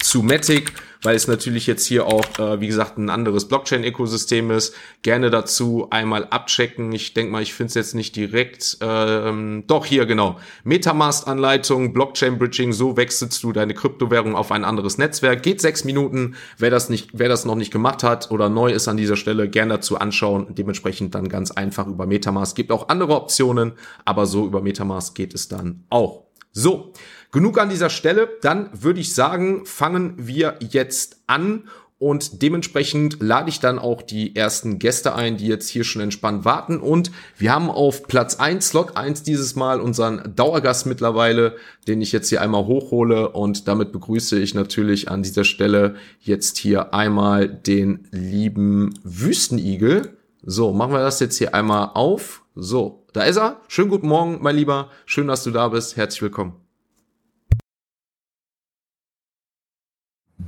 zu 0.00 0.22
Matic 0.22 0.72
weil 1.02 1.16
es 1.16 1.28
natürlich 1.28 1.66
jetzt 1.66 1.86
hier 1.86 2.06
auch, 2.06 2.24
äh, 2.38 2.60
wie 2.60 2.66
gesagt, 2.66 2.98
ein 2.98 3.10
anderes 3.10 3.46
Blockchain-Ökosystem 3.48 4.50
ist. 4.50 4.74
Gerne 5.02 5.30
dazu 5.30 5.88
einmal 5.90 6.26
abchecken. 6.26 6.92
Ich 6.92 7.14
denke 7.14 7.32
mal, 7.32 7.42
ich 7.42 7.54
finde 7.54 7.68
es 7.68 7.74
jetzt 7.74 7.94
nicht 7.94 8.16
direkt. 8.16 8.78
Ähm, 8.80 9.64
doch, 9.66 9.86
hier 9.86 10.06
genau. 10.06 10.38
Metamask-Anleitung, 10.64 11.92
Blockchain-Bridging, 11.92 12.72
so 12.72 12.96
wechselst 12.96 13.42
du 13.42 13.52
deine 13.52 13.74
Kryptowährung 13.74 14.34
auf 14.34 14.52
ein 14.52 14.64
anderes 14.64 14.98
Netzwerk. 14.98 15.42
Geht 15.42 15.60
sechs 15.60 15.84
Minuten. 15.84 16.34
Wer 16.56 16.70
das, 16.70 16.88
nicht, 16.88 17.10
wer 17.12 17.28
das 17.28 17.44
noch 17.44 17.56
nicht 17.56 17.72
gemacht 17.72 18.02
hat 18.02 18.30
oder 18.30 18.48
neu 18.48 18.72
ist 18.72 18.88
an 18.88 18.96
dieser 18.96 19.16
Stelle, 19.16 19.48
gerne 19.48 19.74
dazu 19.74 19.98
anschauen. 19.98 20.48
Dementsprechend 20.50 21.14
dann 21.14 21.28
ganz 21.28 21.50
einfach 21.50 21.86
über 21.86 22.06
Metamask. 22.06 22.56
Gibt 22.56 22.72
auch 22.72 22.88
andere 22.88 23.14
Optionen, 23.14 23.72
aber 24.04 24.26
so 24.26 24.46
über 24.46 24.62
Metamask 24.62 25.14
geht 25.14 25.34
es 25.34 25.48
dann 25.48 25.84
auch. 25.90 26.28
So, 26.52 26.92
genug 27.32 27.58
an 27.58 27.70
dieser 27.70 27.90
Stelle. 27.90 28.28
Dann 28.42 28.70
würde 28.72 29.00
ich 29.00 29.14
sagen, 29.14 29.66
fangen 29.66 30.14
wir 30.16 30.56
jetzt 30.60 31.22
an 31.26 31.64
und 31.98 32.42
dementsprechend 32.42 33.20
lade 33.20 33.48
ich 33.48 33.58
dann 33.58 33.78
auch 33.80 34.02
die 34.02 34.36
ersten 34.36 34.78
Gäste 34.78 35.16
ein, 35.16 35.36
die 35.36 35.48
jetzt 35.48 35.68
hier 35.68 35.82
schon 35.82 36.00
entspannt 36.00 36.44
warten. 36.44 36.78
Und 36.78 37.10
wir 37.36 37.52
haben 37.52 37.70
auf 37.70 38.04
Platz 38.04 38.36
eins 38.36 38.68
Slot 38.68 38.96
eins 38.96 39.24
dieses 39.24 39.56
Mal 39.56 39.80
unseren 39.80 40.34
Dauergast 40.36 40.86
mittlerweile, 40.86 41.56
den 41.88 42.00
ich 42.00 42.12
jetzt 42.12 42.28
hier 42.28 42.40
einmal 42.40 42.66
hochhole. 42.66 43.30
Und 43.30 43.66
damit 43.66 43.90
begrüße 43.90 44.38
ich 44.38 44.54
natürlich 44.54 45.10
an 45.10 45.24
dieser 45.24 45.44
Stelle 45.44 45.96
jetzt 46.20 46.56
hier 46.58 46.94
einmal 46.94 47.48
den 47.48 48.06
lieben 48.12 48.94
Wüstenigel. 49.02 50.16
So, 50.44 50.72
machen 50.72 50.92
wir 50.92 51.00
das 51.00 51.18
jetzt 51.18 51.36
hier 51.36 51.52
einmal 51.52 51.90
auf. 51.94 52.44
So, 52.54 53.04
da 53.12 53.24
ist 53.24 53.38
er. 53.38 53.60
Schönen 53.66 53.90
guten 53.90 54.06
Morgen, 54.06 54.38
mein 54.40 54.54
Lieber. 54.54 54.90
Schön, 55.04 55.26
dass 55.26 55.42
du 55.42 55.50
da 55.50 55.68
bist. 55.68 55.96
Herzlich 55.96 56.22
willkommen. 56.22 56.67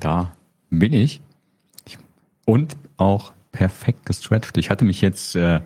Da 0.01 0.33
bin 0.71 0.93
ich. 0.93 1.21
Und 2.47 2.77
auch 2.97 3.33
perfekt 3.53 4.07
gestretched. 4.07 4.57
Ich 4.57 4.71
hatte 4.71 4.85
mich 4.85 5.01
jetzt 5.01 5.37
äh, 5.37 5.61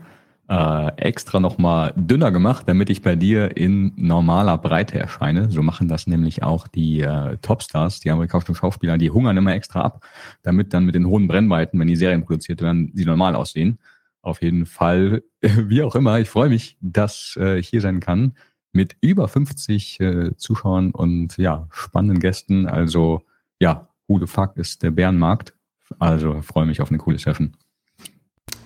äh, 0.49 0.93
extra 0.97 1.41
nochmal 1.41 1.93
dünner 1.97 2.31
gemacht, 2.31 2.65
damit 2.67 2.91
ich 2.91 3.03
bei 3.03 3.17
dir 3.17 3.57
in 3.57 3.93
normaler 3.97 4.59
Breite 4.59 4.99
erscheine. 4.99 5.51
So 5.51 5.63
machen 5.63 5.89
das 5.89 6.07
nämlich 6.07 6.43
auch 6.43 6.69
die 6.69 7.01
äh, 7.01 7.39
Topstars, 7.39 8.01
die 8.01 8.11
amerikanischen 8.11 8.55
Schauspieler, 8.55 8.99
die 8.99 9.11
hungern 9.11 9.37
immer 9.37 9.55
extra 9.55 9.83
ab, 9.83 10.07
damit 10.43 10.75
dann 10.75 10.85
mit 10.85 10.95
den 10.95 11.07
hohen 11.07 11.29
Brennweiten, 11.29 11.79
wenn 11.81 11.89
die 11.89 11.97
Serien 11.97 12.25
produziert 12.25 12.61
werden, 12.61 12.91
sie 12.95 13.05
normal 13.05 13.37
aussehen. 13.37 13.79
Auf 14.21 14.43
jeden 14.43 14.67
Fall, 14.67 15.23
wie 15.41 15.83
auch 15.83 15.95
immer, 15.95 16.19
ich 16.19 16.29
freue 16.29 16.49
mich, 16.49 16.77
dass 16.81 17.39
äh, 17.41 17.59
ich 17.59 17.69
hier 17.69 17.81
sein 17.81 18.01
kann 18.01 18.35
mit 18.73 18.97
über 19.01 19.29
50 19.29 20.01
äh, 20.01 20.37
Zuschauern 20.37 20.91
und 20.91 21.37
ja, 21.37 21.69
spannenden 21.71 22.19
Gästen. 22.19 22.67
Also 22.67 23.23
ja, 23.61 23.89
who 24.09 24.25
fuck 24.27 24.57
ist 24.57 24.83
der 24.83 24.91
Bärenmarkt? 24.91 25.55
Also 25.99 26.43
freue 26.43 26.67
mich 26.67 26.81
auf 26.81 26.89
eine 26.89 26.99
coole 26.99 27.19
Session. 27.19 27.57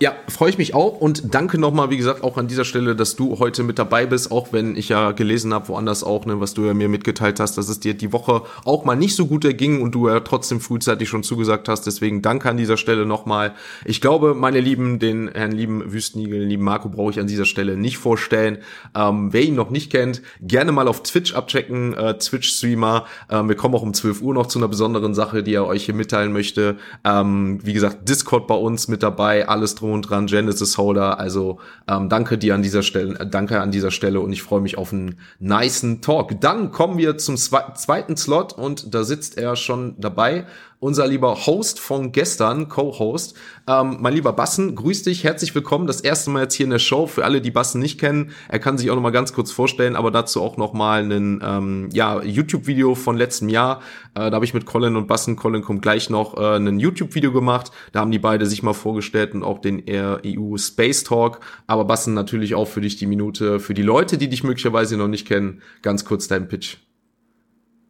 Ja, 0.01 0.15
freue 0.29 0.51
ich 0.51 0.59
mich 0.59 0.75
auch 0.75 1.01
und 1.01 1.35
danke 1.35 1.59
nochmal, 1.59 1.91
wie 1.91 1.97
gesagt, 1.97 2.23
auch 2.23 2.37
an 2.37 2.47
dieser 2.47 2.65
Stelle, 2.65 2.95
dass 2.95 3.17
du 3.17 3.41
heute 3.41 3.65
mit 3.65 3.81
dabei 3.81 4.07
bist, 4.07 4.31
auch 4.31 4.53
wenn 4.53 4.77
ich 4.77 4.91
ja 4.91 5.11
gelesen 5.11 5.53
habe, 5.53 5.67
woanders 5.67 6.05
auch, 6.05 6.25
ne, 6.25 6.39
was 6.39 6.55
du 6.55 6.67
ja 6.67 6.73
mir 6.73 6.89
mitgeteilt 6.89 7.41
hast, 7.41 7.59
dass 7.59 7.69
es 7.69 7.81
dir 7.81 7.95
die 7.95 8.13
Woche 8.13 8.43
auch 8.65 8.85
mal 8.85 8.95
nicht 8.95 9.17
so 9.17 9.27
gut 9.27 9.45
erging 9.45 9.83
und 9.83 9.97
du 9.97 10.09
ja 10.09 10.21
trotzdem 10.21 10.61
frühzeitig 10.61 11.09
schon 11.09 11.25
zugesagt 11.25 11.69
hast. 11.69 11.85
Deswegen 11.85 12.23
danke 12.23 12.49
an 12.49 12.57
dieser 12.57 12.77
Stelle 12.77 13.07
nochmal. 13.07 13.55
Ich 13.85 14.01
glaube, 14.01 14.35
meine 14.35 14.61
Lieben, 14.61 15.01
den 15.01 15.33
Herrn 15.35 15.51
lieben 15.51 15.93
Wüstnigel, 15.93 16.39
den 16.39 16.49
lieben 16.49 16.63
Marco 16.63 16.89
brauche 16.89 17.11
ich 17.11 17.19
an 17.19 17.27
dieser 17.27 17.45
Stelle 17.45 17.77
nicht 17.77 17.99
vorstellen. 17.99 18.59
Ähm, 18.95 19.33
wer 19.33 19.43
ihn 19.43 19.57
noch 19.57 19.71
nicht 19.71 19.91
kennt, 19.91 20.23
gerne 20.41 20.71
mal 20.71 20.87
auf 20.87 21.03
Twitch 21.03 21.35
abchecken, 21.35 21.95
äh, 21.95 22.17
Twitch-Streamer. 22.17 23.05
Ähm, 23.31 23.49
wir 23.49 23.57
kommen 23.57 23.75
auch 23.75 23.83
um 23.83 23.95
12 23.95 24.23
Uhr 24.23 24.33
noch 24.33 24.47
zu 24.47 24.61
einer 24.61 24.69
besonderen 24.69 25.13
Sache, 25.13 25.43
die 25.43 25.55
er 25.55 25.67
euch 25.67 25.87
hier 25.87 25.95
mitteilen 25.95 26.33
möchte. 26.33 26.77
Ähm, 27.05 27.59
wie 27.65 27.73
gesagt, 27.73 28.09
Discord 28.09 28.47
bei 28.47 28.55
uns 28.55 28.87
mit 28.87 29.03
dabei, 29.03 29.49
alles 29.49 29.75
drum 29.75 29.88
und 29.93 30.03
dran, 30.03 30.27
Genesis 30.27 30.79
Holder. 30.79 31.19
Also 31.19 31.59
ähm, 31.89 32.09
danke 32.09 32.39
dir 32.39 32.55
an 32.55 32.63
dieser 32.63 32.83
Stelle, 32.83 33.19
äh, 33.19 33.27
danke 33.27 33.61
an 33.61 33.71
dieser 33.71 33.91
Stelle 33.91 34.21
und 34.21 34.33
ich 34.33 34.43
freue 34.43 34.61
mich 34.61 34.79
auf 34.79 34.93
einen 34.93 35.19
niceen 35.39 36.01
Talk. 36.01 36.41
Dann 36.41 36.71
kommen 36.73 36.99
wir 36.99 37.19
zum 37.19 37.37
zweiten 37.37 38.17
Slot 38.17 38.53
und 38.53 38.95
da 38.95 39.05
sitzt 39.05 39.39
er 39.39 39.57
schon 39.57 39.95
dabei 39.99 40.47
unser 40.81 41.07
lieber 41.07 41.47
Host 41.47 41.81
von 41.81 42.13
gestern, 42.13 42.69
Co-Host. 42.69 43.37
Ähm, 43.67 43.97
mein 44.01 44.15
lieber 44.15 44.33
Bassen, 44.33 44.75
grüß 44.75 45.03
dich, 45.03 45.25
herzlich 45.25 45.55
willkommen. 45.55 45.87
Das 45.87 46.01
erste 46.01 46.31
Mal 46.31 46.43
jetzt 46.43 46.55
hier 46.55 46.65
in 46.65 46.71
der 46.71 46.79
Show. 46.79 47.07
Für 47.07 47.25
alle, 47.25 47.41
die 47.41 47.51
Bassen 47.51 47.81
nicht 47.81 47.99
kennen, 47.99 48.31
er 48.49 48.59
kann 48.59 48.79
sich 48.79 48.91
auch 48.91 48.95
noch 48.95 49.03
mal 49.03 49.11
ganz 49.11 49.33
kurz 49.33 49.51
vorstellen, 49.51 49.97
aber 49.97 50.11
dazu 50.11 50.41
auch 50.41 50.57
noch 50.57 50.73
mal 50.73 51.03
ein 51.03 51.41
ähm, 51.43 51.89
ja, 51.93 52.23
YouTube-Video 52.23 52.95
von 52.95 53.17
letztem 53.17 53.49
Jahr. 53.49 53.81
Äh, 54.15 54.31
da 54.31 54.33
habe 54.33 54.45
ich 54.45 54.55
mit 54.55 54.67
Colin 54.67 54.97
und 54.97 55.09
Bassen, 55.09 55.37
Colin 55.37 55.63
kommt 55.63 55.83
gleich 55.83 56.11
noch, 56.11 56.37
äh, 56.37 56.57
ein 56.57 56.79
YouTube-Video 56.79 57.33
gemacht. 57.33 57.73
Da 57.93 58.01
haben 58.01 58.11
die 58.11 58.19
beide 58.19 58.47
sich 58.47 58.63
mal 58.63 58.75
vorgestellt 58.75 59.35
und 59.35 59.43
auch 59.43 59.59
den 59.59 59.83
EU 59.89 60.57
Space 60.57 61.03
Talk. 61.05 61.41
Aber 61.67 61.85
Bassen 61.85 62.15
natürlich 62.15 62.55
auch 62.55 62.69
für 62.69 62.81
dich 62.81 62.97
die 62.97 63.07
Minute. 63.07 63.59
Für 63.59 63.75
die 63.75 63.83
Leute, 63.83 64.17
die 64.19 64.29
dich 64.29 64.45
möglicherweise 64.45 64.97
noch 64.97 65.09
nicht 65.09 65.27
kennen, 65.27 65.63
ganz 65.83 66.05
kurz 66.05 66.29
dein 66.29 66.49
Pitch. 66.49 66.77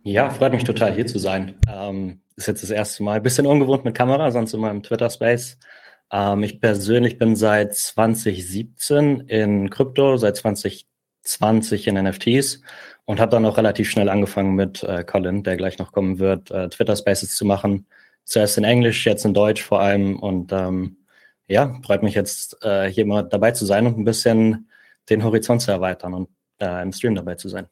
Ja, 0.04 0.30
freut 0.30 0.52
mich 0.52 0.64
total 0.64 0.94
hier 0.94 1.06
zu 1.06 1.18
sein. 1.18 1.54
Ähm, 1.68 2.20
ist 2.38 2.46
jetzt 2.46 2.62
das 2.62 2.70
erste 2.70 3.02
Mal. 3.02 3.20
Bisschen 3.20 3.46
ungewohnt 3.46 3.84
mit 3.84 3.94
Kamera, 3.94 4.30
sonst 4.30 4.54
in 4.54 4.60
meinem 4.60 4.82
Twitter-Space. 4.82 5.58
Ähm, 6.12 6.42
ich 6.42 6.60
persönlich 6.60 7.18
bin 7.18 7.36
seit 7.36 7.74
2017 7.74 9.20
in 9.20 9.70
Krypto, 9.70 10.16
seit 10.16 10.36
20 10.36 10.88
20 11.28 11.86
in 11.86 12.02
NFTs 12.02 12.62
und 13.04 13.20
habe 13.20 13.30
dann 13.30 13.44
auch 13.46 13.56
relativ 13.56 13.90
schnell 13.90 14.08
angefangen 14.08 14.54
mit 14.54 14.82
äh, 14.82 15.04
Colin, 15.04 15.42
der 15.42 15.56
gleich 15.56 15.78
noch 15.78 15.92
kommen 15.92 16.18
wird, 16.18 16.50
äh, 16.50 16.68
Twitter 16.68 16.96
Spaces 16.96 17.36
zu 17.36 17.44
machen. 17.44 17.86
Zuerst 18.24 18.58
in 18.58 18.64
Englisch, 18.64 19.06
jetzt 19.06 19.24
in 19.24 19.34
Deutsch 19.34 19.62
vor 19.62 19.80
allem. 19.80 20.18
Und 20.18 20.52
ähm, 20.52 20.98
ja, 21.46 21.78
freut 21.84 22.02
mich 22.02 22.14
jetzt 22.14 22.62
äh, 22.64 22.90
hier 22.90 23.06
mal 23.06 23.22
dabei 23.22 23.52
zu 23.52 23.64
sein 23.64 23.86
und 23.86 23.98
ein 23.98 24.04
bisschen 24.04 24.68
den 25.08 25.24
Horizont 25.24 25.62
zu 25.62 25.70
erweitern 25.70 26.14
und 26.14 26.28
äh, 26.60 26.82
im 26.82 26.92
Stream 26.92 27.14
dabei 27.14 27.36
zu 27.36 27.48
sein. 27.48 27.68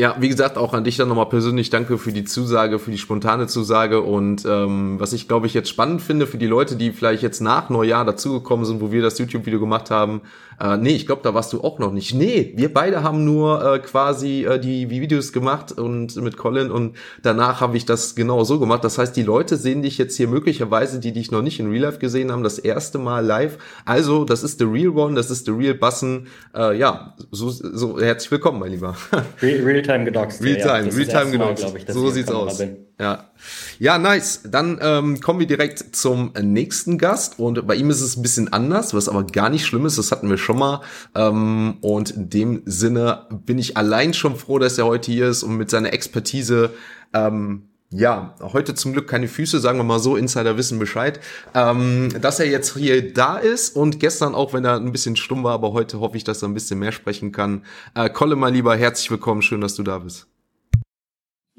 Ja, 0.00 0.14
wie 0.20 0.28
gesagt, 0.28 0.58
auch 0.58 0.74
an 0.74 0.84
dich 0.84 0.96
dann 0.96 1.08
nochmal 1.08 1.28
persönlich 1.28 1.70
danke 1.70 1.98
für 1.98 2.12
die 2.12 2.22
Zusage, 2.22 2.78
für 2.78 2.92
die 2.92 2.98
spontane 2.98 3.48
Zusage 3.48 4.00
und 4.00 4.44
ähm, 4.46 5.00
was 5.00 5.12
ich 5.12 5.26
glaube 5.26 5.48
ich 5.48 5.54
jetzt 5.54 5.68
spannend 5.68 6.02
finde 6.02 6.28
für 6.28 6.38
die 6.38 6.46
Leute, 6.46 6.76
die 6.76 6.92
vielleicht 6.92 7.20
jetzt 7.20 7.40
nach 7.40 7.68
Neujahr 7.68 8.04
dazugekommen 8.04 8.64
sind, 8.64 8.80
wo 8.80 8.92
wir 8.92 9.02
das 9.02 9.18
YouTube-Video 9.18 9.58
gemacht 9.58 9.90
haben. 9.90 10.20
Äh, 10.60 10.76
nee, 10.76 10.90
ich 10.90 11.06
glaube, 11.06 11.22
da 11.22 11.34
warst 11.34 11.52
du 11.52 11.62
auch 11.62 11.78
noch 11.78 11.92
nicht. 11.92 12.14
Nee, 12.14 12.52
wir 12.56 12.72
beide 12.72 13.02
haben 13.02 13.24
nur 13.24 13.74
äh, 13.74 13.78
quasi 13.78 14.44
äh, 14.44 14.58
die 14.58 14.90
Videos 14.90 15.32
gemacht 15.32 15.72
und 15.72 16.16
mit 16.16 16.36
Colin 16.36 16.70
und 16.70 16.96
danach 17.22 17.60
habe 17.60 17.76
ich 17.76 17.86
das 17.86 18.14
genau 18.14 18.44
so 18.44 18.58
gemacht. 18.58 18.84
Das 18.84 18.98
heißt, 18.98 19.16
die 19.16 19.22
Leute 19.22 19.56
sehen 19.56 19.82
dich 19.82 19.98
jetzt 19.98 20.16
hier 20.16 20.28
möglicherweise, 20.28 21.00
die 21.00 21.12
dich 21.12 21.30
noch 21.30 21.42
nicht 21.42 21.60
in 21.60 21.70
Real 21.70 21.84
Life 21.84 21.98
gesehen 21.98 22.30
haben, 22.32 22.42
das 22.42 22.58
erste 22.58 22.98
Mal 22.98 23.24
live. 23.24 23.58
Also, 23.84 24.24
das 24.24 24.42
ist 24.42 24.58
the 24.58 24.64
real 24.64 24.90
one, 24.90 25.14
das 25.14 25.30
ist 25.30 25.46
the 25.46 25.52
real 25.52 25.74
Bussen. 25.74 26.26
Äh, 26.54 26.76
ja, 26.76 27.14
so, 27.30 27.50
so 27.50 28.00
herzlich 28.00 28.30
willkommen, 28.30 28.58
mein 28.58 28.72
Lieber. 28.72 28.96
Real, 29.40 29.64
real 29.64 29.78
Realtime 29.78 30.04
gedoxt. 30.04 30.42
Realtime, 30.42 30.88
ja, 30.88 30.96
Realtime 30.96 31.30
gedoxt. 31.30 31.74
Ich, 31.76 31.94
so 31.94 32.10
sieht's 32.10 32.30
aus. 32.30 32.62
Ja. 33.00 33.30
ja, 33.78 33.96
nice. 33.96 34.42
Dann 34.44 34.78
ähm, 34.82 35.20
kommen 35.20 35.38
wir 35.38 35.46
direkt 35.46 35.94
zum 35.94 36.32
nächsten 36.40 36.98
Gast 36.98 37.38
und 37.38 37.64
bei 37.64 37.76
ihm 37.76 37.90
ist 37.90 38.00
es 38.00 38.16
ein 38.16 38.22
bisschen 38.22 38.52
anders, 38.52 38.92
was 38.92 39.08
aber 39.08 39.24
gar 39.24 39.50
nicht 39.50 39.66
schlimm 39.66 39.86
ist. 39.86 39.98
Das 39.98 40.10
hatten 40.10 40.28
wir 40.28 40.36
schon 40.36 40.58
mal. 40.58 40.80
Ähm, 41.14 41.76
und 41.80 42.10
in 42.10 42.28
dem 42.28 42.62
Sinne 42.66 43.26
bin 43.30 43.56
ich 43.58 43.76
allein 43.76 44.14
schon 44.14 44.36
froh, 44.36 44.58
dass 44.58 44.78
er 44.78 44.86
heute 44.86 45.12
hier 45.12 45.28
ist 45.28 45.44
und 45.44 45.56
mit 45.56 45.70
seiner 45.70 45.92
Expertise 45.92 46.70
ähm, 47.14 47.68
ja, 47.90 48.34
heute 48.40 48.74
zum 48.74 48.92
Glück 48.92 49.08
keine 49.08 49.28
Füße, 49.28 49.60
sagen 49.60 49.78
wir 49.78 49.84
mal 49.84 49.98
so, 49.98 50.16
Insider 50.16 50.58
wissen 50.58 50.78
Bescheid, 50.78 51.20
ähm, 51.54 52.10
dass 52.20 52.38
er 52.38 52.46
jetzt 52.46 52.76
hier 52.76 53.14
da 53.14 53.38
ist 53.38 53.74
und 53.76 53.98
gestern 53.98 54.34
auch, 54.34 54.52
wenn 54.52 54.64
er 54.64 54.76
ein 54.76 54.92
bisschen 54.92 55.16
stumm 55.16 55.42
war, 55.42 55.54
aber 55.54 55.72
heute 55.72 56.00
hoffe 56.00 56.16
ich, 56.16 56.24
dass 56.24 56.42
er 56.42 56.48
ein 56.48 56.54
bisschen 56.54 56.80
mehr 56.80 56.92
sprechen 56.92 57.32
kann. 57.32 57.64
Äh, 57.94 58.10
Colin, 58.10 58.38
mein 58.38 58.52
Lieber, 58.52 58.76
herzlich 58.76 59.10
willkommen, 59.10 59.40
schön, 59.40 59.62
dass 59.62 59.74
du 59.74 59.82
da 59.82 60.00
bist. 60.00 60.26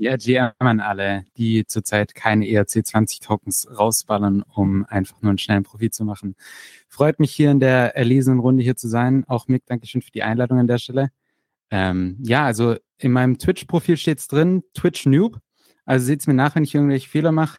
Ja, 0.01 0.15
GM 0.15 0.53
an 0.59 0.79
alle, 0.79 1.25
die 1.35 1.65
zurzeit 1.65 2.15
keine 2.15 2.45
ERC20-Tokens 2.45 3.67
rausballern, 3.77 4.43
um 4.43 4.85
einfach 4.85 5.21
nur 5.21 5.31
einen 5.31 5.37
schnellen 5.37 5.63
Profit 5.63 5.93
zu 5.93 6.05
machen. 6.05 6.37
Freut 6.87 7.19
mich 7.19 7.33
hier 7.33 7.51
in 7.51 7.59
der 7.59 7.97
erlesenen 7.97 8.39
Runde 8.39 8.63
hier 8.63 8.77
zu 8.77 8.87
sein. 8.87 9.25
Auch 9.27 9.49
Mick, 9.49 9.65
Dankeschön 9.65 10.01
für 10.01 10.11
die 10.11 10.23
Einladung 10.23 10.57
an 10.57 10.67
der 10.67 10.77
Stelle. 10.77 11.09
Ähm, 11.69 12.17
ja, 12.23 12.45
also 12.45 12.77
in 12.97 13.11
meinem 13.11 13.39
Twitch-Profil 13.39 13.97
steht's 13.97 14.29
drin, 14.29 14.63
Twitch 14.73 15.05
Noob. 15.05 15.41
Also 15.83 16.05
seht's 16.05 16.27
mir 16.27 16.33
nach, 16.33 16.55
wenn 16.55 16.63
ich 16.63 16.73
irgendwelche 16.73 17.09
Fehler 17.09 17.33
mache. 17.33 17.57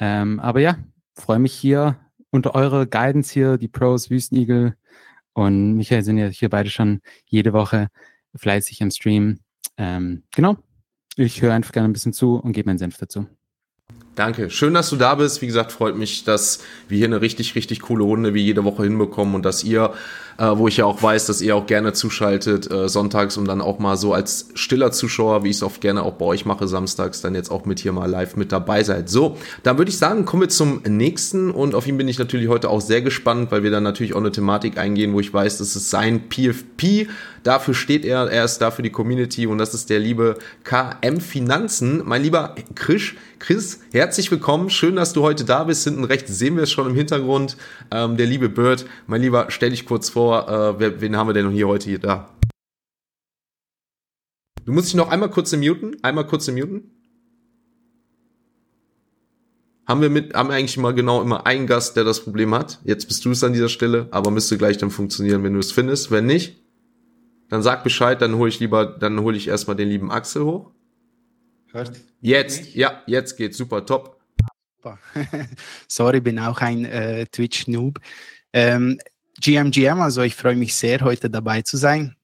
Ähm, 0.00 0.40
aber 0.40 0.58
ja, 0.58 0.78
freue 1.14 1.38
mich 1.38 1.52
hier 1.52 1.96
unter 2.30 2.56
eurer 2.56 2.86
Guidance 2.86 3.32
hier, 3.32 3.56
die 3.56 3.68
Pros, 3.68 4.10
Wüstenigel 4.10 4.74
und 5.32 5.74
Michael 5.74 6.02
sind 6.02 6.18
ja 6.18 6.26
hier 6.26 6.48
beide 6.48 6.70
schon 6.70 7.02
jede 7.26 7.52
Woche 7.52 7.86
fleißig 8.34 8.80
im 8.80 8.90
Stream. 8.90 9.38
Ähm, 9.76 10.24
genau. 10.34 10.56
Ich 11.20 11.42
höre 11.42 11.52
einfach 11.52 11.72
gerne 11.72 11.88
ein 11.88 11.92
bisschen 11.92 12.12
zu 12.12 12.36
und 12.36 12.52
gebe 12.52 12.68
meinen 12.68 12.78
Senf 12.78 12.96
dazu. 12.96 13.26
Danke. 14.14 14.50
Schön, 14.50 14.72
dass 14.72 14.88
du 14.88 14.94
da 14.94 15.16
bist. 15.16 15.42
Wie 15.42 15.46
gesagt, 15.46 15.72
freut 15.72 15.96
mich, 15.96 16.22
dass 16.22 16.60
wir 16.86 16.96
hier 16.96 17.08
eine 17.08 17.20
richtig, 17.20 17.56
richtig 17.56 17.80
coole 17.80 18.04
Runde 18.04 18.34
wie 18.34 18.42
jede 18.42 18.62
Woche 18.62 18.84
hinbekommen 18.84 19.34
und 19.34 19.44
dass 19.44 19.64
ihr 19.64 19.94
äh, 20.38 20.56
wo 20.56 20.68
ich 20.68 20.76
ja 20.76 20.84
auch 20.86 21.02
weiß, 21.02 21.26
dass 21.26 21.42
ihr 21.42 21.56
auch 21.56 21.66
gerne 21.66 21.92
zuschaltet 21.92 22.70
äh, 22.70 22.88
sonntags 22.88 23.36
und 23.36 23.46
dann 23.46 23.60
auch 23.60 23.78
mal 23.80 23.96
so 23.96 24.14
als 24.14 24.50
stiller 24.54 24.92
Zuschauer, 24.92 25.44
wie 25.44 25.50
ich 25.50 25.56
es 25.56 25.62
oft 25.62 25.80
gerne 25.80 26.02
auch 26.04 26.14
bei 26.14 26.24
euch 26.24 26.46
mache, 26.46 26.68
samstags, 26.68 27.20
dann 27.20 27.34
jetzt 27.34 27.50
auch 27.50 27.64
mit 27.64 27.80
hier 27.80 27.92
mal 27.92 28.08
live 28.08 28.36
mit 28.36 28.52
dabei 28.52 28.84
seid. 28.84 29.08
So, 29.08 29.36
dann 29.64 29.78
würde 29.78 29.90
ich 29.90 29.98
sagen, 29.98 30.24
kommen 30.24 30.42
wir 30.42 30.48
zum 30.48 30.82
nächsten 30.86 31.50
und 31.50 31.74
auf 31.74 31.86
ihn 31.86 31.98
bin 31.98 32.08
ich 32.08 32.18
natürlich 32.18 32.48
heute 32.48 32.70
auch 32.70 32.80
sehr 32.80 33.02
gespannt, 33.02 33.50
weil 33.50 33.64
wir 33.64 33.72
dann 33.72 33.82
natürlich 33.82 34.14
auch 34.14 34.20
eine 34.20 34.30
Thematik 34.30 34.78
eingehen, 34.78 35.12
wo 35.12 35.20
ich 35.20 35.34
weiß, 35.34 35.58
das 35.58 35.74
ist 35.74 35.90
sein 35.90 36.28
PFP. 36.28 37.08
Dafür 37.48 37.72
steht 37.72 38.04
er, 38.04 38.30
er 38.30 38.44
ist 38.44 38.58
da 38.58 38.70
für 38.70 38.82
die 38.82 38.90
Community 38.90 39.46
und 39.46 39.56
das 39.56 39.72
ist 39.72 39.88
der 39.88 39.98
liebe 39.98 40.36
KM 40.64 41.18
Finanzen. 41.18 42.02
Mein 42.04 42.20
lieber 42.20 42.54
Chris, 42.74 43.14
Chris, 43.38 43.80
herzlich 43.90 44.30
willkommen. 44.30 44.68
Schön, 44.68 44.96
dass 44.96 45.14
du 45.14 45.22
heute 45.22 45.46
da 45.46 45.64
bist. 45.64 45.84
Hinten 45.84 46.04
rechts 46.04 46.36
sehen 46.36 46.56
wir 46.56 46.64
es 46.64 46.70
schon 46.70 46.86
im 46.86 46.94
Hintergrund. 46.94 47.56
Ähm, 47.90 48.18
der 48.18 48.26
liebe 48.26 48.50
Bird. 48.50 48.84
Mein 49.06 49.22
Lieber, 49.22 49.46
stell 49.48 49.70
dich 49.70 49.86
kurz 49.86 50.10
vor, 50.10 50.46
äh, 50.46 50.78
wer, 50.78 51.00
wen 51.00 51.16
haben 51.16 51.26
wir 51.26 51.32
denn 51.32 51.48
hier 51.48 51.68
heute 51.68 51.88
hier 51.88 51.98
da? 51.98 52.28
Du 54.66 54.72
musst 54.72 54.88
dich 54.88 54.96
noch 54.96 55.08
einmal 55.08 55.30
kurz 55.30 55.56
muten. 55.56 55.96
Einmal 56.02 56.26
kurz 56.26 56.50
muten. 56.50 56.90
Haben 59.86 60.02
wir 60.02 60.10
mit, 60.10 60.34
haben 60.34 60.50
eigentlich 60.50 60.76
mal 60.76 60.92
genau 60.92 61.22
immer 61.22 61.46
einen 61.46 61.66
Gast, 61.66 61.96
der 61.96 62.04
das 62.04 62.20
Problem 62.20 62.54
hat. 62.54 62.78
Jetzt 62.84 63.08
bist 63.08 63.24
du 63.24 63.30
es 63.30 63.42
an 63.42 63.54
dieser 63.54 63.70
Stelle, 63.70 64.06
aber 64.10 64.30
müsste 64.30 64.58
gleich 64.58 64.76
dann 64.76 64.90
funktionieren, 64.90 65.42
wenn 65.44 65.54
du 65.54 65.60
es 65.60 65.72
findest. 65.72 66.10
Wenn 66.10 66.26
nicht, 66.26 66.67
dann 67.48 67.62
sag 67.62 67.82
Bescheid, 67.82 68.20
dann 68.20 68.36
hole 68.36 68.48
ich 68.48 68.60
lieber, 68.60 68.86
dann 68.86 69.20
hole 69.20 69.36
ich 69.36 69.48
erstmal 69.48 69.76
den 69.76 69.88
lieben 69.88 70.10
Axel 70.10 70.44
hoch. 70.44 70.70
Hört? 71.72 71.92
Jetzt, 72.20 72.74
ja, 72.74 73.02
jetzt 73.06 73.36
geht's 73.36 73.56
super, 73.56 73.84
top. 73.84 74.18
Sorry, 75.88 76.20
bin 76.20 76.38
auch 76.38 76.60
ein 76.60 76.84
äh, 76.84 77.26
Twitch-Noob. 77.26 77.98
Ähm, 78.52 78.98
GMGM, 79.40 80.00
also 80.00 80.22
ich 80.22 80.34
freue 80.34 80.56
mich 80.56 80.74
sehr, 80.74 81.00
heute 81.00 81.30
dabei 81.30 81.62
zu 81.62 81.76
sein. 81.76 82.16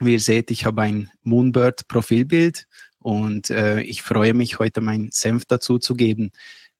Wie 0.00 0.12
ihr 0.12 0.20
seht, 0.20 0.50
ich 0.50 0.64
habe 0.64 0.82
ein 0.82 1.10
Moonbird-Profilbild 1.22 2.66
und 3.00 3.50
äh, 3.50 3.80
ich 3.82 4.02
freue 4.02 4.34
mich, 4.34 4.58
heute 4.58 4.80
meinen 4.80 5.10
Senf 5.10 5.44
dazu 5.44 5.78
zu 5.78 5.94
geben. 5.94 6.30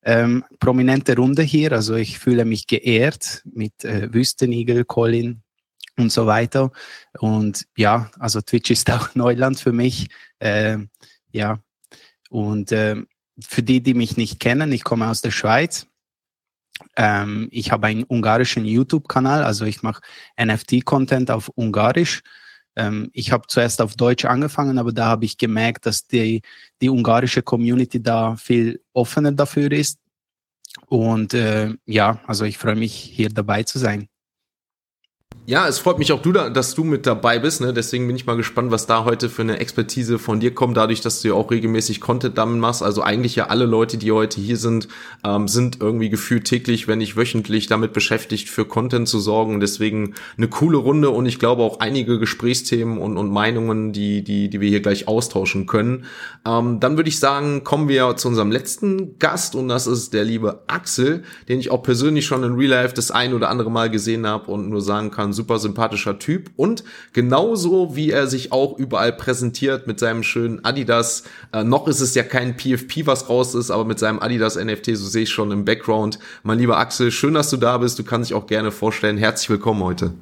Ähm, 0.02 0.44
prominente 0.60 1.16
Runde 1.16 1.42
hier, 1.42 1.72
also 1.72 1.94
ich 1.94 2.18
fühle 2.18 2.44
mich 2.44 2.66
geehrt 2.66 3.42
mit 3.44 3.84
äh, 3.84 4.12
Wüstenigel, 4.12 4.84
Colin 4.84 5.42
und 5.98 6.10
so 6.10 6.26
weiter. 6.26 6.70
Und 7.18 7.66
ja, 7.76 8.10
also 8.18 8.40
Twitch 8.40 8.70
ist 8.70 8.90
auch 8.92 9.14
Neuland 9.14 9.60
für 9.60 9.72
mich. 9.72 10.08
Äh, 10.38 10.78
ja, 11.30 11.58
und 12.30 12.72
äh, 12.72 12.96
für 13.40 13.62
die, 13.62 13.82
die 13.82 13.94
mich 13.94 14.16
nicht 14.16 14.40
kennen, 14.40 14.72
ich 14.72 14.84
komme 14.84 15.08
aus 15.08 15.20
der 15.20 15.30
Schweiz 15.30 15.86
ähm, 16.96 17.48
ich 17.50 17.72
habe 17.72 17.86
einen 17.88 18.04
ungarischen 18.04 18.64
YouTube-Kanal, 18.64 19.42
also 19.42 19.64
ich 19.64 19.82
mache 19.82 20.02
NFT-Content 20.40 21.30
auf 21.30 21.48
Ungarisch. 21.50 22.22
Ähm, 22.76 23.10
ich 23.12 23.32
habe 23.32 23.46
zuerst 23.48 23.80
auf 23.80 23.96
Deutsch 23.96 24.24
angefangen, 24.24 24.78
aber 24.78 24.92
da 24.92 25.06
habe 25.06 25.24
ich 25.24 25.38
gemerkt, 25.38 25.86
dass 25.86 26.06
die, 26.06 26.42
die 26.80 26.90
ungarische 26.90 27.42
Community 27.42 28.02
da 28.02 28.36
viel 28.36 28.82
offener 28.92 29.32
dafür 29.32 29.72
ist. 29.72 29.98
Und 30.86 31.34
äh, 31.34 31.74
ja, 31.86 32.20
also 32.26 32.44
ich 32.44 32.58
freue 32.58 32.76
mich, 32.76 32.94
hier 32.94 33.30
dabei 33.30 33.64
zu 33.64 33.78
sein. 33.78 34.08
Ja, 35.48 35.66
es 35.66 35.78
freut 35.78 35.98
mich 35.98 36.12
auch, 36.12 36.20
du 36.20 36.30
da, 36.30 36.50
dass 36.50 36.74
du 36.74 36.84
mit 36.84 37.06
dabei 37.06 37.38
bist. 37.38 37.62
Ne? 37.62 37.72
Deswegen 37.72 38.06
bin 38.06 38.14
ich 38.14 38.26
mal 38.26 38.36
gespannt, 38.36 38.70
was 38.70 38.86
da 38.86 39.06
heute 39.06 39.30
für 39.30 39.40
eine 39.40 39.60
Expertise 39.60 40.18
von 40.18 40.40
dir 40.40 40.54
kommt, 40.54 40.76
dadurch, 40.76 41.00
dass 41.00 41.22
du 41.22 41.28
ja 41.28 41.34
auch 41.34 41.50
regelmäßig 41.50 42.02
Content 42.02 42.36
damit 42.36 42.60
machst. 42.60 42.82
Also 42.82 43.00
eigentlich 43.00 43.34
ja 43.34 43.46
alle 43.46 43.64
Leute, 43.64 43.96
die 43.96 44.12
heute 44.12 44.42
hier 44.42 44.58
sind, 44.58 44.88
ähm, 45.24 45.48
sind 45.48 45.80
irgendwie 45.80 46.10
gefühlt 46.10 46.44
täglich, 46.44 46.86
wenn 46.86 46.98
nicht 46.98 47.16
wöchentlich, 47.16 47.66
damit 47.66 47.94
beschäftigt, 47.94 48.50
für 48.50 48.66
Content 48.66 49.08
zu 49.08 49.20
sorgen. 49.20 49.58
Deswegen 49.58 50.12
eine 50.36 50.48
coole 50.48 50.76
Runde 50.76 51.08
und 51.08 51.24
ich 51.24 51.38
glaube 51.38 51.62
auch 51.62 51.80
einige 51.80 52.18
Gesprächsthemen 52.18 52.98
und, 52.98 53.16
und 53.16 53.32
Meinungen, 53.32 53.94
die, 53.94 54.22
die, 54.22 54.50
die 54.50 54.60
wir 54.60 54.68
hier 54.68 54.82
gleich 54.82 55.08
austauschen 55.08 55.64
können. 55.64 56.04
Ähm, 56.46 56.78
dann 56.78 56.98
würde 56.98 57.08
ich 57.08 57.18
sagen, 57.18 57.64
kommen 57.64 57.88
wir 57.88 58.16
zu 58.16 58.28
unserem 58.28 58.52
letzten 58.52 59.18
Gast 59.18 59.54
und 59.54 59.68
das 59.68 59.86
ist 59.86 60.12
der 60.12 60.24
liebe 60.24 60.64
Axel, 60.66 61.22
den 61.48 61.58
ich 61.58 61.70
auch 61.70 61.82
persönlich 61.82 62.26
schon 62.26 62.44
in 62.44 62.52
Real 62.52 62.82
Life 62.82 62.92
das 62.92 63.10
ein 63.10 63.32
oder 63.32 63.48
andere 63.48 63.70
Mal 63.70 63.88
gesehen 63.88 64.26
habe 64.26 64.50
und 64.50 64.68
nur 64.68 64.82
sagen 64.82 65.10
kann, 65.10 65.37
super 65.38 65.58
sympathischer 65.58 66.18
Typ 66.18 66.50
und 66.56 66.84
genauso 67.12 67.96
wie 67.96 68.10
er 68.10 68.26
sich 68.26 68.52
auch 68.52 68.76
überall 68.76 69.12
präsentiert 69.12 69.86
mit 69.86 69.98
seinem 70.00 70.22
schönen 70.22 70.64
Adidas. 70.64 71.24
Äh, 71.52 71.64
noch 71.64 71.86
ist 71.88 72.00
es 72.00 72.14
ja 72.14 72.24
kein 72.24 72.56
PFP, 72.56 73.06
was 73.06 73.30
raus 73.30 73.54
ist, 73.54 73.70
aber 73.70 73.84
mit 73.84 73.98
seinem 73.98 74.18
Adidas 74.18 74.56
NFT, 74.56 74.96
so 74.96 75.06
sehe 75.06 75.22
ich 75.22 75.30
schon 75.30 75.52
im 75.52 75.64
Background. 75.64 76.18
Mein 76.42 76.58
lieber 76.58 76.76
Axel, 76.76 77.10
schön, 77.10 77.34
dass 77.34 77.50
du 77.50 77.56
da 77.56 77.78
bist. 77.78 77.98
Du 77.98 78.04
kannst 78.04 78.30
dich 78.30 78.36
auch 78.36 78.46
gerne 78.46 78.72
vorstellen. 78.72 79.16
Herzlich 79.16 79.48
willkommen 79.48 79.82
heute. 79.82 80.12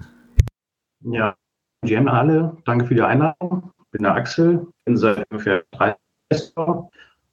Ja, 1.01 1.35
gerne 1.83 2.13
alle. 2.13 2.57
Danke 2.67 2.85
für 2.85 2.95
die 2.95 3.03
Einladung. 3.03 3.73
Ich 3.79 3.91
bin 3.91 4.03
der 4.03 4.15
Axel, 4.15 4.67
bin 4.85 4.97
seit 4.97 5.25
ungefähr 5.31 5.65
drei 5.73 5.97
Jahren 6.57 6.89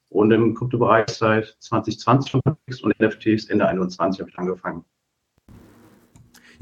und 0.10 0.32
im 0.32 0.56
Kryptobereich 0.56 1.10
seit 1.10 1.58
2020 1.60 2.36
unterwegs 2.36 2.82
und 2.82 2.98
NFTs 3.00 3.50
Ende 3.50 3.68
21 3.68 4.22
habe 4.22 4.30
ich 4.30 4.40
angefangen. 4.40 4.86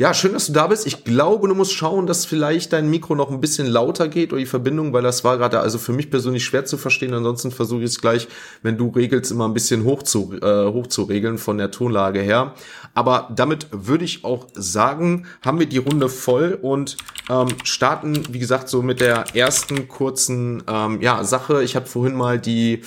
Ja, 0.01 0.15
schön, 0.15 0.33
dass 0.33 0.47
du 0.47 0.53
da 0.53 0.65
bist. 0.65 0.87
Ich 0.87 1.03
glaube, 1.03 1.47
du 1.47 1.53
musst 1.53 1.73
schauen, 1.73 2.07
dass 2.07 2.25
vielleicht 2.25 2.73
dein 2.73 2.89
Mikro 2.89 3.13
noch 3.13 3.29
ein 3.29 3.39
bisschen 3.39 3.67
lauter 3.67 4.07
geht 4.07 4.33
oder 4.33 4.39
die 4.39 4.47
Verbindung, 4.47 4.93
weil 4.93 5.03
das 5.03 5.23
war 5.23 5.37
gerade 5.37 5.59
also 5.59 5.77
für 5.77 5.93
mich 5.93 6.09
persönlich 6.09 6.43
schwer 6.43 6.65
zu 6.65 6.79
verstehen. 6.79 7.13
Ansonsten 7.13 7.51
versuche 7.51 7.81
ich 7.81 7.91
es 7.91 8.01
gleich, 8.01 8.27
wenn 8.63 8.79
du 8.79 8.89
regelst, 8.89 9.29
immer 9.29 9.47
ein 9.47 9.53
bisschen 9.53 9.83
hoch 9.83 10.01
zu, 10.01 10.33
äh, 10.41 10.73
hoch 10.73 10.87
zu 10.87 11.03
regeln 11.03 11.37
von 11.37 11.59
der 11.59 11.69
Tonlage 11.69 12.19
her. 12.19 12.55
Aber 12.95 13.29
damit 13.35 13.67
würde 13.69 14.03
ich 14.03 14.25
auch 14.25 14.47
sagen, 14.55 15.27
haben 15.45 15.59
wir 15.59 15.67
die 15.67 15.77
Runde 15.77 16.09
voll 16.09 16.57
und 16.59 16.97
ähm, 17.29 17.49
starten, 17.63 18.23
wie 18.31 18.39
gesagt, 18.39 18.69
so 18.69 18.81
mit 18.81 19.01
der 19.01 19.35
ersten 19.35 19.87
kurzen 19.87 20.63
ähm, 20.67 20.99
ja, 21.01 21.23
Sache. 21.23 21.61
Ich 21.61 21.75
habe 21.75 21.85
vorhin 21.85 22.15
mal 22.15 22.39
die 22.39 22.81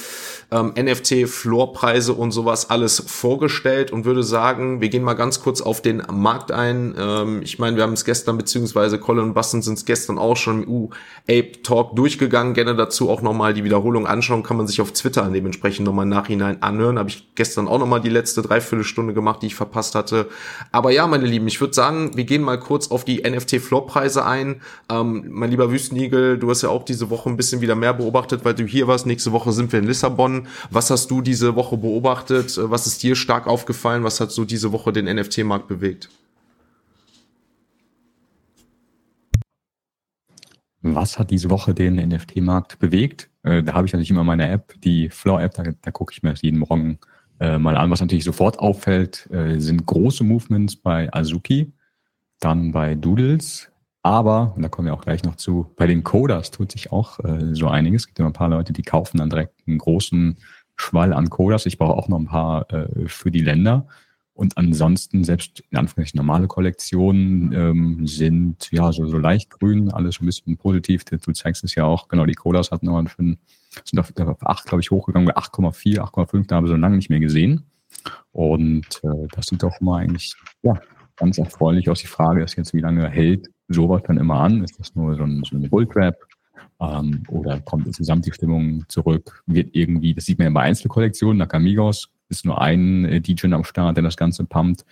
ähm, 0.55 0.73
NFT-Floorpreise 0.79 2.13
und 2.13 2.31
sowas 2.31 2.71
alles 2.71 3.03
vorgestellt 3.07 3.91
und 3.91 4.05
würde 4.05 4.23
sagen, 4.23 4.81
wir 4.81 4.89
gehen 4.89 5.03
mal 5.03 5.15
ganz 5.15 5.41
kurz 5.41 5.61
auf 5.61 5.83
den 5.83 6.03
Markt 6.13 6.53
ein. 6.53 6.95
Ähm, 6.97 7.41
ich 7.43 7.59
meine, 7.59 7.77
wir 7.77 7.83
haben 7.83 7.95
es 7.95 8.05
gestern, 8.05 8.39
beziehungsweise 8.39 9.01
Colin 9.01 9.25
und 9.25 9.35
Basten 9.35 9.63
sind 9.63 9.79
es 9.79 9.85
gestern 9.85 10.17
auch 10.17 10.37
schon 10.37 10.63
im 10.63 10.69
U-Ape-Talk 10.69 11.97
durchgegangen. 11.97 12.55
Gerne 12.55 12.77
dazu 12.77 13.11
auch 13.11 13.21
nochmal 13.21 13.53
die 13.53 13.65
Wiederholung 13.65 14.07
anschauen, 14.07 14.45
kann 14.45 14.57
man 14.57 14.69
sich 14.69 14.81
auf 14.81 14.93
Twitter 14.93 15.29
dementsprechend 15.29 15.87
nochmal 15.87 16.07
Nachhinein 16.07 16.63
anhören. 16.63 17.01
Habe 17.01 17.09
ich 17.09 17.35
gestern 17.35 17.67
auch 17.67 17.81
nochmal 17.81 18.01
die 18.01 18.09
letzte 18.09 18.43
Dreiviertelstunde 18.43 19.13
gemacht, 19.13 19.43
die 19.43 19.47
ich 19.47 19.57
verpasst 19.57 19.97
hatte. 19.97 20.29
Aber 20.71 20.93
ja, 20.93 21.09
meine 21.09 21.27
Lieben, 21.27 21.49
ich 21.49 21.61
würde 21.61 21.75
sagen, 21.75 22.13
wir 22.15 22.25
gehen 22.25 22.43
mal 22.43 22.61
kurz 22.61 22.93
auf 22.93 23.05
die 23.05 23.29
NFT-Floorpreise 23.29 24.25
ein. 24.25 24.61
Ähm, 24.89 25.25
mein 25.31 25.51
lieber 25.51 25.73
Wüstenigel, 25.73 26.39
du 26.39 26.49
hast 26.49 26.63
ja 26.63 26.69
auch 26.69 26.85
diese 26.85 27.11
Woche 27.11 27.29
ein 27.29 27.37
bisschen 27.37 27.61
wieder 27.61 27.75
mehr 27.75 27.95
beobachtet, 27.95 28.45
weil 28.45 28.55
du 28.55 28.65
hier 28.65 28.87
warst. 28.87 29.07
Nächste 29.07 29.33
Woche 29.33 29.51
sind 29.51 29.73
wir 29.73 29.81
in 29.81 29.87
Lissabon. 29.87 30.44
Was 30.71 30.91
hast 30.91 31.11
du 31.11 31.21
diese 31.21 31.57
Woche 31.57 31.77
beobachtet? 31.77 32.59
Was 32.59 32.87
ist 32.87 33.03
dir 33.03 33.17
stark 33.17 33.47
aufgefallen? 33.47 34.05
Was 34.05 34.21
hat 34.21 34.33
so 34.33 34.45
diese 34.45 34.73
Woche 34.73 34.93
den 34.93 35.07
NFT-Markt 35.07 35.69
bewegt? 35.69 36.09
Was 40.87 41.19
hat 41.19 41.31
diese 41.31 41.49
Woche 41.49 41.73
den 41.73 41.95
NFT-Markt 41.97 42.79
bewegt? 42.79 43.31
Äh, 43.43 43.63
da 43.63 43.73
habe 43.73 43.87
ich 43.87 43.93
natürlich 43.93 44.11
immer 44.11 44.25
meine 44.25 44.49
App, 44.51 44.75
die 44.83 45.09
Floor-App, 45.09 45.55
da, 45.55 45.65
da 45.81 45.91
gucke 45.91 46.13
ich 46.13 46.23
mir 46.23 46.31
das 46.31 46.43
jeden 46.43 46.59
Morgen 46.59 46.99
äh, 47.41 47.59
mal 47.59 47.77
an. 47.77 47.91
Was 47.91 48.03
natürlich 48.03 48.25
sofort 48.25 48.59
auffällt, 48.59 49.27
äh, 49.31 49.59
sind 49.59 49.87
große 49.87 50.25
Movements 50.25 50.77
bei 50.77 51.09
Azuki, 51.11 51.73
dann 52.39 52.73
bei 52.73 52.95
Doodles, 52.95 53.71
aber, 54.05 54.53
und 54.55 54.61
da 54.61 54.69
kommen 54.69 54.85
wir 54.85 54.93
auch 54.93 55.01
gleich 55.01 55.25
noch 55.25 55.37
zu, 55.37 55.73
bei 55.77 55.87
den 55.87 56.05
Coders 56.05 56.51
tut 56.51 56.71
sich 56.71 56.93
auch 56.93 57.19
äh, 57.21 57.55
so 57.55 57.69
einiges. 57.69 58.03
Es 58.03 58.07
gibt 58.07 58.19
immer 58.19 58.29
ein 58.29 58.35
paar 58.35 58.51
Leute, 58.51 58.75
die 58.75 58.83
kaufen 58.83 59.17
dann 59.17 59.31
direkt 59.31 59.55
einen 59.67 59.79
großen 59.79 60.37
Schwall 60.77 61.15
an 61.15 61.31
Coders. 61.31 61.65
Ich 61.65 61.79
brauche 61.79 61.95
auch 61.95 62.09
noch 62.09 62.19
ein 62.19 62.27
paar 62.27 62.71
äh, 62.71 63.09
für 63.09 63.31
die 63.31 63.41
Länder. 63.41 63.87
Und 64.35 64.59
ansonsten, 64.59 65.25
selbst 65.25 65.61
in 65.71 65.79
Anführungszeichen 65.79 66.19
normale 66.19 66.49
Kollektionen 66.49 67.53
ähm, 67.53 68.07
sind 68.07 68.71
ja 68.73 68.93
so, 68.93 69.07
so 69.07 69.17
leicht 69.17 69.49
grün, 69.49 69.91
alles 69.91 70.21
ein 70.21 70.27
bisschen 70.27 70.59
positiv. 70.59 71.07
Du 71.07 71.33
zeigst 71.33 71.65
es 71.65 71.75
ja 71.75 71.85
auch, 71.85 72.09
genau, 72.09 72.27
die 72.27 72.35
Coders 72.35 72.73
hatten 72.73 72.85
nochmal 72.85 73.07
für, 73.07 73.23
sind 73.23 73.99
auf, 73.99 74.13
auf 74.19 74.47
8, 74.47 74.67
glaube 74.67 74.83
ich, 74.83 74.91
hochgegangen, 74.91 75.31
8,4, 75.31 76.01
8,5, 76.01 76.47
da 76.47 76.57
haben 76.57 76.65
wir 76.65 76.69
so 76.69 76.77
lange 76.77 76.97
nicht 76.97 77.09
mehr 77.09 77.21
gesehen. 77.21 77.65
Und 78.33 79.01
äh, 79.03 79.29
das 79.35 79.47
sieht 79.47 79.63
doch 79.63 79.81
mal 79.81 80.03
eigentlich 80.03 80.35
ja, 80.63 80.79
ganz 81.17 81.39
erfreulich 81.39 81.89
aus. 81.89 82.01
Die 82.01 82.07
Frage 82.07 82.43
ist 82.43 82.57
jetzt, 82.57 82.75
wie 82.75 82.81
lange 82.81 83.09
hält 83.09 83.49
sowas 83.69 84.03
dann 84.07 84.19
immer 84.19 84.41
an? 84.41 84.63
Ist 84.63 84.79
das 84.79 84.95
nur 84.95 85.15
so 85.17 85.23
ein, 85.23 85.43
so 85.45 85.57
ein 85.57 85.69
Bulltrap? 85.69 86.17
Ähm, 86.81 87.23
oder 87.29 87.61
kommt 87.61 87.87
insgesamt 87.87 88.27
die 88.27 88.33
Stimmung 88.33 88.85
zurück? 88.89 89.43
Wird 89.47 89.75
irgendwie, 89.75 90.15
das 90.15 90.27
sieht 90.27 90.39
man 90.39 90.47
ja 90.49 90.53
bei 90.53 90.63
Einzelkollektionen, 90.63 91.39
Nakamigos 91.39 92.09
ist 92.29 92.45
nur 92.45 92.61
ein 92.61 93.05
äh, 93.05 93.21
DJ 93.21 93.53
am 93.53 93.65
Start, 93.65 93.97
der 93.97 94.05
das 94.05 94.17
Ganze 94.17 94.45
pumpt. 94.45 94.85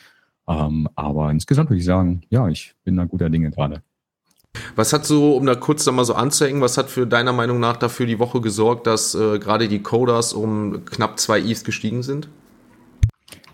Ähm, 0.49 0.89
aber 0.95 1.31
insgesamt 1.31 1.71
würde 1.71 1.79
ich 1.79 1.85
sagen, 1.85 2.23
ja, 2.31 2.49
ich 2.49 2.75
bin 2.85 2.97
da 2.97 3.05
guter 3.05 3.31
Dinge 3.31 3.51
gerade. 3.51 3.83
Was 4.77 4.93
hat 4.93 5.07
so, 5.07 5.35
um 5.37 5.47
da 5.47 5.55
kurz 5.55 5.85
da 5.85 5.93
mal 5.93 6.05
so 6.05 6.15
anzuhängen, 6.15 6.61
was 6.61 6.77
hat 6.77 6.91
für 6.91 7.07
deiner 7.07 7.33
Meinung 7.33 7.59
nach 7.59 7.77
dafür 7.77 8.07
die 8.07 8.19
Woche 8.19 8.41
gesorgt, 8.41 8.87
dass 8.87 9.15
äh, 9.15 9.39
gerade 9.39 9.69
die 9.69 9.83
Coders 9.83 10.35
um 10.35 10.85
knapp 10.85 11.19
zwei 11.19 11.41
ETH 11.41 11.65
gestiegen 11.65 12.03
sind? 12.03 12.29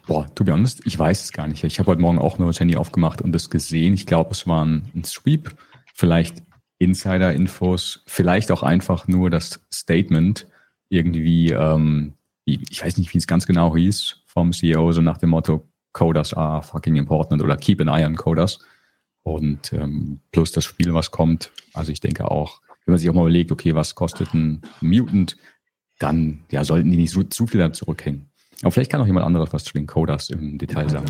Boah, 0.09 0.27
to 0.35 0.43
be 0.43 0.53
honest, 0.53 0.81
ich 0.87 0.99
weiß 0.99 1.23
es 1.25 1.33
gar 1.33 1.47
nicht. 1.47 1.65
Ich 1.65 1.79
habe 1.79 1.91
heute 1.91 2.01
Morgen 2.01 2.19
auch 2.19 2.39
nur 2.39 2.49
das 2.49 2.59
Handy 2.59 2.77
aufgemacht 2.77 3.21
und 3.21 3.31
das 3.33 3.51
gesehen. 3.51 3.93
Ich 3.93 4.07
glaube, 4.07 4.31
es 4.31 4.47
war 4.47 4.65
ein, 4.65 5.05
Sweep, 5.05 5.55
vielleicht 5.95 6.43
Insider-Infos, 6.79 8.05
vielleicht 8.07 8.51
auch 8.51 8.63
einfach 8.63 9.07
nur 9.07 9.29
das 9.29 9.61
Statement 9.71 10.47
irgendwie, 10.89 11.51
ähm, 11.51 12.15
ich 12.47 12.83
weiß 12.83 12.97
nicht, 12.97 13.13
wie 13.13 13.19
es 13.19 13.27
ganz 13.27 13.47
genau 13.47 13.77
hieß, 13.77 14.23
vom 14.25 14.55
CEO, 14.55 14.93
so 14.93 15.03
nach 15.03 15.19
dem 15.19 15.29
Motto, 15.29 15.69
Coders 15.93 16.33
are 16.33 16.63
fucking 16.63 16.97
important 16.97 17.43
oder 17.43 17.59
keep 17.59 17.79
an 17.83 17.89
eye 17.89 18.07
on 18.07 18.17
Coders. 18.17 18.61
Und 19.25 19.75
ähm, 19.75 20.21
plus 20.33 20.53
das 20.53 20.65
Spiel, 20.65 20.95
was 20.95 21.11
kommt. 21.11 21.53
Also 21.75 21.93
ich 21.93 22.01
denke 22.01 22.31
auch, 22.31 22.63
wenn 22.87 22.93
man 22.93 22.99
sich 22.99 23.11
auch 23.11 23.15
mal 23.15 23.21
überlegt, 23.21 23.53
okay, 23.53 23.75
was 23.75 23.95
kostet 23.95 24.33
ein 24.33 24.63
Mutant, 24.81 25.37
dann 25.99 26.45
ja, 26.51 26.65
sollten 26.65 26.91
die 26.91 26.97
nicht 26.97 27.13
so, 27.13 27.25
zu 27.25 27.47
viel 27.47 27.61
da 27.61 27.75
zurückhängen. 27.75 28.28
Aber 28.63 28.73
vielleicht 28.73 28.91
kann 28.91 29.01
auch 29.01 29.07
jemand 29.07 29.27
anderes 29.27 29.53
was 29.53 29.65
zu 29.65 29.73
den 29.73 29.87
Coders 29.87 30.31
im 30.31 30.59
Detail 30.59 30.89
sagen. 30.89 31.07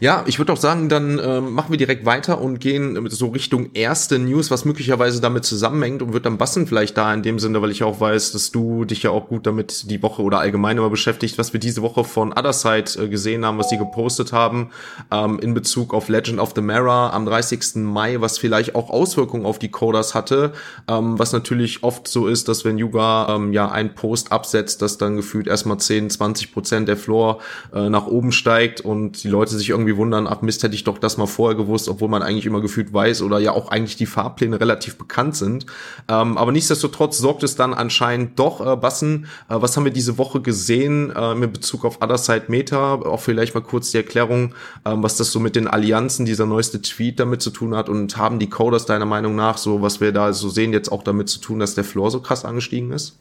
Ja, 0.00 0.22
ich 0.28 0.38
würde 0.38 0.52
auch 0.52 0.58
sagen, 0.58 0.88
dann 0.88 1.20
ähm, 1.20 1.54
machen 1.54 1.72
wir 1.72 1.76
direkt 1.76 2.06
weiter 2.06 2.40
und 2.40 2.60
gehen 2.60 3.08
so 3.10 3.28
Richtung 3.28 3.70
erste 3.74 4.20
News, 4.20 4.48
was 4.48 4.64
möglicherweise 4.64 5.20
damit 5.20 5.44
zusammenhängt 5.44 6.02
und 6.02 6.12
wird 6.12 6.24
dann 6.24 6.38
Bassen 6.38 6.68
vielleicht 6.68 6.96
da 6.96 7.12
in 7.12 7.24
dem 7.24 7.40
Sinne, 7.40 7.60
weil 7.62 7.72
ich 7.72 7.82
auch 7.82 8.00
weiß, 8.00 8.30
dass 8.30 8.52
du 8.52 8.84
dich 8.84 9.02
ja 9.02 9.10
auch 9.10 9.26
gut 9.26 9.44
damit 9.44 9.90
die 9.90 10.00
Woche 10.00 10.22
oder 10.22 10.38
allgemein 10.38 10.78
immer 10.78 10.88
beschäftigt, 10.88 11.36
was 11.36 11.52
wir 11.52 11.58
diese 11.58 11.82
Woche 11.82 12.04
von 12.04 12.30
Otherside 12.32 12.92
äh, 12.96 13.08
gesehen 13.08 13.44
haben, 13.44 13.58
was 13.58 13.70
sie 13.70 13.76
gepostet 13.76 14.32
haben 14.32 14.70
ähm, 15.10 15.40
in 15.40 15.52
Bezug 15.52 15.92
auf 15.92 16.08
Legend 16.08 16.38
of 16.38 16.52
the 16.54 16.60
Mara 16.60 17.10
am 17.10 17.26
30. 17.26 17.82
Mai, 17.82 18.20
was 18.20 18.38
vielleicht 18.38 18.76
auch 18.76 18.90
Auswirkungen 18.90 19.46
auf 19.46 19.58
die 19.58 19.70
Coders 19.70 20.14
hatte, 20.14 20.52
ähm, 20.86 21.18
was 21.18 21.32
natürlich 21.32 21.82
oft 21.82 22.06
so 22.06 22.28
ist, 22.28 22.46
dass 22.46 22.64
wenn 22.64 22.78
Yuga 22.78 23.34
ähm, 23.34 23.52
ja 23.52 23.68
ein 23.68 23.96
Post 23.96 24.30
absetzt, 24.30 24.80
dass 24.80 24.96
dann 24.96 25.16
gefühlt 25.16 25.48
erstmal 25.48 25.78
10, 25.78 26.10
20 26.10 26.52
Prozent 26.52 26.86
der 26.86 26.96
Floor 26.96 27.40
äh, 27.74 27.88
nach 27.90 28.06
oben 28.06 28.30
steigt 28.30 28.80
und 28.80 29.24
die 29.24 29.28
Leute 29.28 29.56
sich 29.56 29.70
irgendwie 29.70 29.87
irgendwie 29.88 29.98
wundern, 29.98 30.26
ach 30.26 30.42
Mist, 30.42 30.62
hätte 30.62 30.74
ich 30.74 30.84
doch 30.84 30.98
das 30.98 31.16
mal 31.16 31.26
vorher 31.26 31.56
gewusst, 31.56 31.88
obwohl 31.88 32.08
man 32.08 32.22
eigentlich 32.22 32.46
immer 32.46 32.60
gefühlt 32.60 32.92
weiß 32.92 33.22
oder 33.22 33.38
ja 33.38 33.52
auch 33.52 33.70
eigentlich 33.70 33.96
die 33.96 34.06
Fahrpläne 34.06 34.60
relativ 34.60 34.96
bekannt 34.96 35.36
sind. 35.36 35.66
Ähm, 36.08 36.36
aber 36.36 36.52
nichtsdestotrotz 36.52 37.18
sorgt 37.18 37.42
es 37.42 37.56
dann 37.56 37.74
anscheinend 37.74 38.38
doch, 38.38 38.64
äh, 38.64 38.76
Bassen, 38.76 39.26
äh, 39.48 39.54
was 39.58 39.76
haben 39.76 39.84
wir 39.84 39.92
diese 39.92 40.18
Woche 40.18 40.40
gesehen 40.40 41.10
äh, 41.14 41.34
mit 41.34 41.52
Bezug 41.52 41.84
auf 41.84 42.02
Other 42.02 42.18
Side 42.18 42.44
Meta? 42.48 42.94
Auch 42.94 43.20
vielleicht 43.20 43.54
mal 43.54 43.62
kurz 43.62 43.90
die 43.90 43.96
Erklärung, 43.96 44.54
äh, 44.84 44.92
was 44.94 45.16
das 45.16 45.32
so 45.32 45.40
mit 45.40 45.56
den 45.56 45.66
Allianzen, 45.66 46.26
dieser 46.26 46.46
neueste 46.46 46.82
Tweet 46.82 47.18
damit 47.18 47.42
zu 47.42 47.50
tun 47.50 47.74
hat 47.74 47.88
und 47.88 48.16
haben 48.16 48.38
die 48.38 48.50
Coders 48.50 48.86
deiner 48.86 49.06
Meinung 49.06 49.34
nach 49.34 49.58
so, 49.58 49.82
was 49.82 50.00
wir 50.00 50.12
da 50.12 50.32
so 50.32 50.48
sehen, 50.48 50.72
jetzt 50.72 50.92
auch 50.92 51.02
damit 51.02 51.28
zu 51.28 51.40
tun, 51.40 51.58
dass 51.58 51.74
der 51.74 51.84
Floor 51.84 52.10
so 52.10 52.20
krass 52.20 52.44
angestiegen 52.44 52.92
ist? 52.92 53.18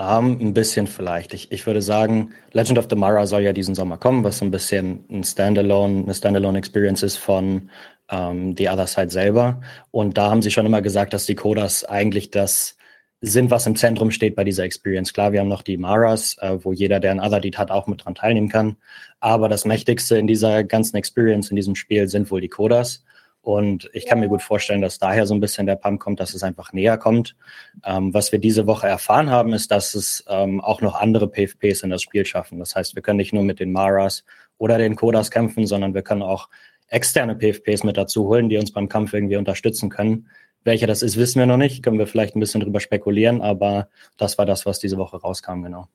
Um, 0.00 0.40
ein 0.40 0.54
bisschen 0.54 0.86
vielleicht. 0.86 1.34
Ich, 1.34 1.52
ich 1.52 1.66
würde 1.66 1.82
sagen, 1.82 2.32
Legend 2.52 2.78
of 2.78 2.86
the 2.88 2.96
Mara 2.96 3.26
soll 3.26 3.42
ja 3.42 3.52
diesen 3.52 3.74
Sommer 3.74 3.98
kommen, 3.98 4.24
was 4.24 4.38
so 4.38 4.46
ein 4.46 4.50
bisschen 4.50 5.04
ein 5.10 5.24
Standalone, 5.24 6.04
eine 6.04 6.14
Standalone-Experience 6.14 7.02
ist 7.02 7.18
von 7.18 7.68
um, 8.10 8.56
The 8.56 8.70
Other 8.70 8.86
Side 8.86 9.10
selber. 9.10 9.60
Und 9.90 10.16
da 10.16 10.30
haben 10.30 10.40
sie 10.40 10.50
schon 10.50 10.64
immer 10.64 10.80
gesagt, 10.80 11.12
dass 11.12 11.26
die 11.26 11.34
Codas 11.34 11.84
eigentlich 11.84 12.30
das 12.30 12.78
sind, 13.20 13.50
was 13.50 13.66
im 13.66 13.76
Zentrum 13.76 14.10
steht 14.10 14.36
bei 14.36 14.44
dieser 14.44 14.64
Experience. 14.64 15.12
Klar, 15.12 15.32
wir 15.32 15.40
haben 15.40 15.48
noch 15.48 15.60
die 15.60 15.76
Maras, 15.76 16.34
äh, 16.40 16.56
wo 16.64 16.72
jeder, 16.72 16.98
der 16.98 17.10
ein 17.10 17.20
Other 17.20 17.40
Deed 17.40 17.58
hat, 17.58 17.70
auch 17.70 17.86
mit 17.86 18.02
dran 18.02 18.14
teilnehmen 18.14 18.48
kann. 18.48 18.76
Aber 19.20 19.50
das 19.50 19.66
Mächtigste 19.66 20.16
in 20.16 20.26
dieser 20.26 20.64
ganzen 20.64 20.96
Experience, 20.96 21.50
in 21.50 21.56
diesem 21.56 21.74
Spiel, 21.74 22.08
sind 22.08 22.30
wohl 22.30 22.40
die 22.40 22.48
Codas. 22.48 23.04
Und 23.42 23.88
ich 23.94 24.06
kann 24.06 24.20
mir 24.20 24.28
gut 24.28 24.42
vorstellen, 24.42 24.82
dass 24.82 24.98
daher 24.98 25.26
so 25.26 25.34
ein 25.34 25.40
bisschen 25.40 25.66
der 25.66 25.76
Pump 25.76 26.00
kommt, 26.00 26.20
dass 26.20 26.34
es 26.34 26.42
einfach 26.42 26.72
näher 26.72 26.98
kommt. 26.98 27.36
Ähm, 27.84 28.12
was 28.12 28.32
wir 28.32 28.38
diese 28.38 28.66
Woche 28.66 28.86
erfahren 28.86 29.30
haben, 29.30 29.54
ist, 29.54 29.70
dass 29.70 29.94
es 29.94 30.24
ähm, 30.28 30.60
auch 30.60 30.82
noch 30.82 30.94
andere 31.00 31.26
PvPs 31.28 31.82
in 31.82 31.90
das 31.90 32.02
Spiel 32.02 32.26
schaffen. 32.26 32.58
Das 32.58 32.76
heißt, 32.76 32.94
wir 32.94 33.02
können 33.02 33.16
nicht 33.16 33.32
nur 33.32 33.42
mit 33.42 33.58
den 33.58 33.72
Maras 33.72 34.24
oder 34.58 34.76
den 34.76 34.94
Kodas 34.94 35.30
kämpfen, 35.30 35.66
sondern 35.66 35.94
wir 35.94 36.02
können 36.02 36.22
auch 36.22 36.48
externe 36.88 37.34
PvPs 37.34 37.82
mit 37.84 37.96
dazu 37.96 38.26
holen, 38.26 38.50
die 38.50 38.58
uns 38.58 38.72
beim 38.72 38.88
Kampf 38.88 39.14
irgendwie 39.14 39.36
unterstützen 39.36 39.88
können. 39.88 40.28
Welcher 40.62 40.86
das 40.86 41.02
ist, 41.02 41.16
wissen 41.16 41.38
wir 41.38 41.46
noch 41.46 41.56
nicht. 41.56 41.82
Können 41.82 41.98
wir 41.98 42.06
vielleicht 42.06 42.36
ein 42.36 42.40
bisschen 42.40 42.60
drüber 42.60 42.80
spekulieren, 42.80 43.40
aber 43.40 43.88
das 44.18 44.36
war 44.36 44.44
das, 44.44 44.66
was 44.66 44.78
diese 44.78 44.98
Woche 44.98 45.16
rauskam, 45.16 45.62
genau. 45.62 45.88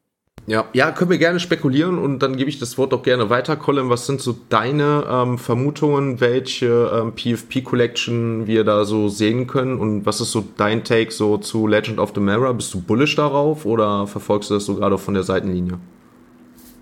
Ja, 0.47 0.65
ja, 0.73 0.91
können 0.91 1.09
wir 1.09 1.17
gerne 1.17 1.39
spekulieren 1.39 1.97
und 1.97 2.19
dann 2.19 2.37
gebe 2.37 2.51
ich 2.51 2.59
das 2.59 2.77
Wort 2.77 2.93
auch 2.93 3.01
gerne 3.01 3.31
weiter, 3.31 3.55
Colin. 3.55 3.89
Was 3.89 4.05
sind 4.05 4.21
so 4.21 4.37
deine 4.49 5.03
ähm, 5.09 5.39
Vermutungen, 5.39 6.21
welche 6.21 6.91
ähm, 6.93 7.13
PFP-Collection 7.15 8.45
wir 8.45 8.63
da 8.63 8.85
so 8.85 9.09
sehen 9.09 9.47
können 9.47 9.79
und 9.79 10.05
was 10.05 10.21
ist 10.21 10.31
so 10.31 10.45
dein 10.55 10.83
Take 10.83 11.11
so 11.11 11.37
zu 11.37 11.65
Legend 11.65 11.97
of 11.97 12.11
the 12.13 12.21
Mirror? 12.21 12.53
Bist 12.53 12.71
du 12.75 12.81
bullish 12.81 13.15
darauf 13.15 13.65
oder 13.65 14.05
verfolgst 14.05 14.51
du 14.51 14.53
das 14.53 14.65
so 14.65 14.75
gerade 14.75 14.99
von 14.99 15.15
der 15.15 15.23
Seitenlinie? 15.23 15.79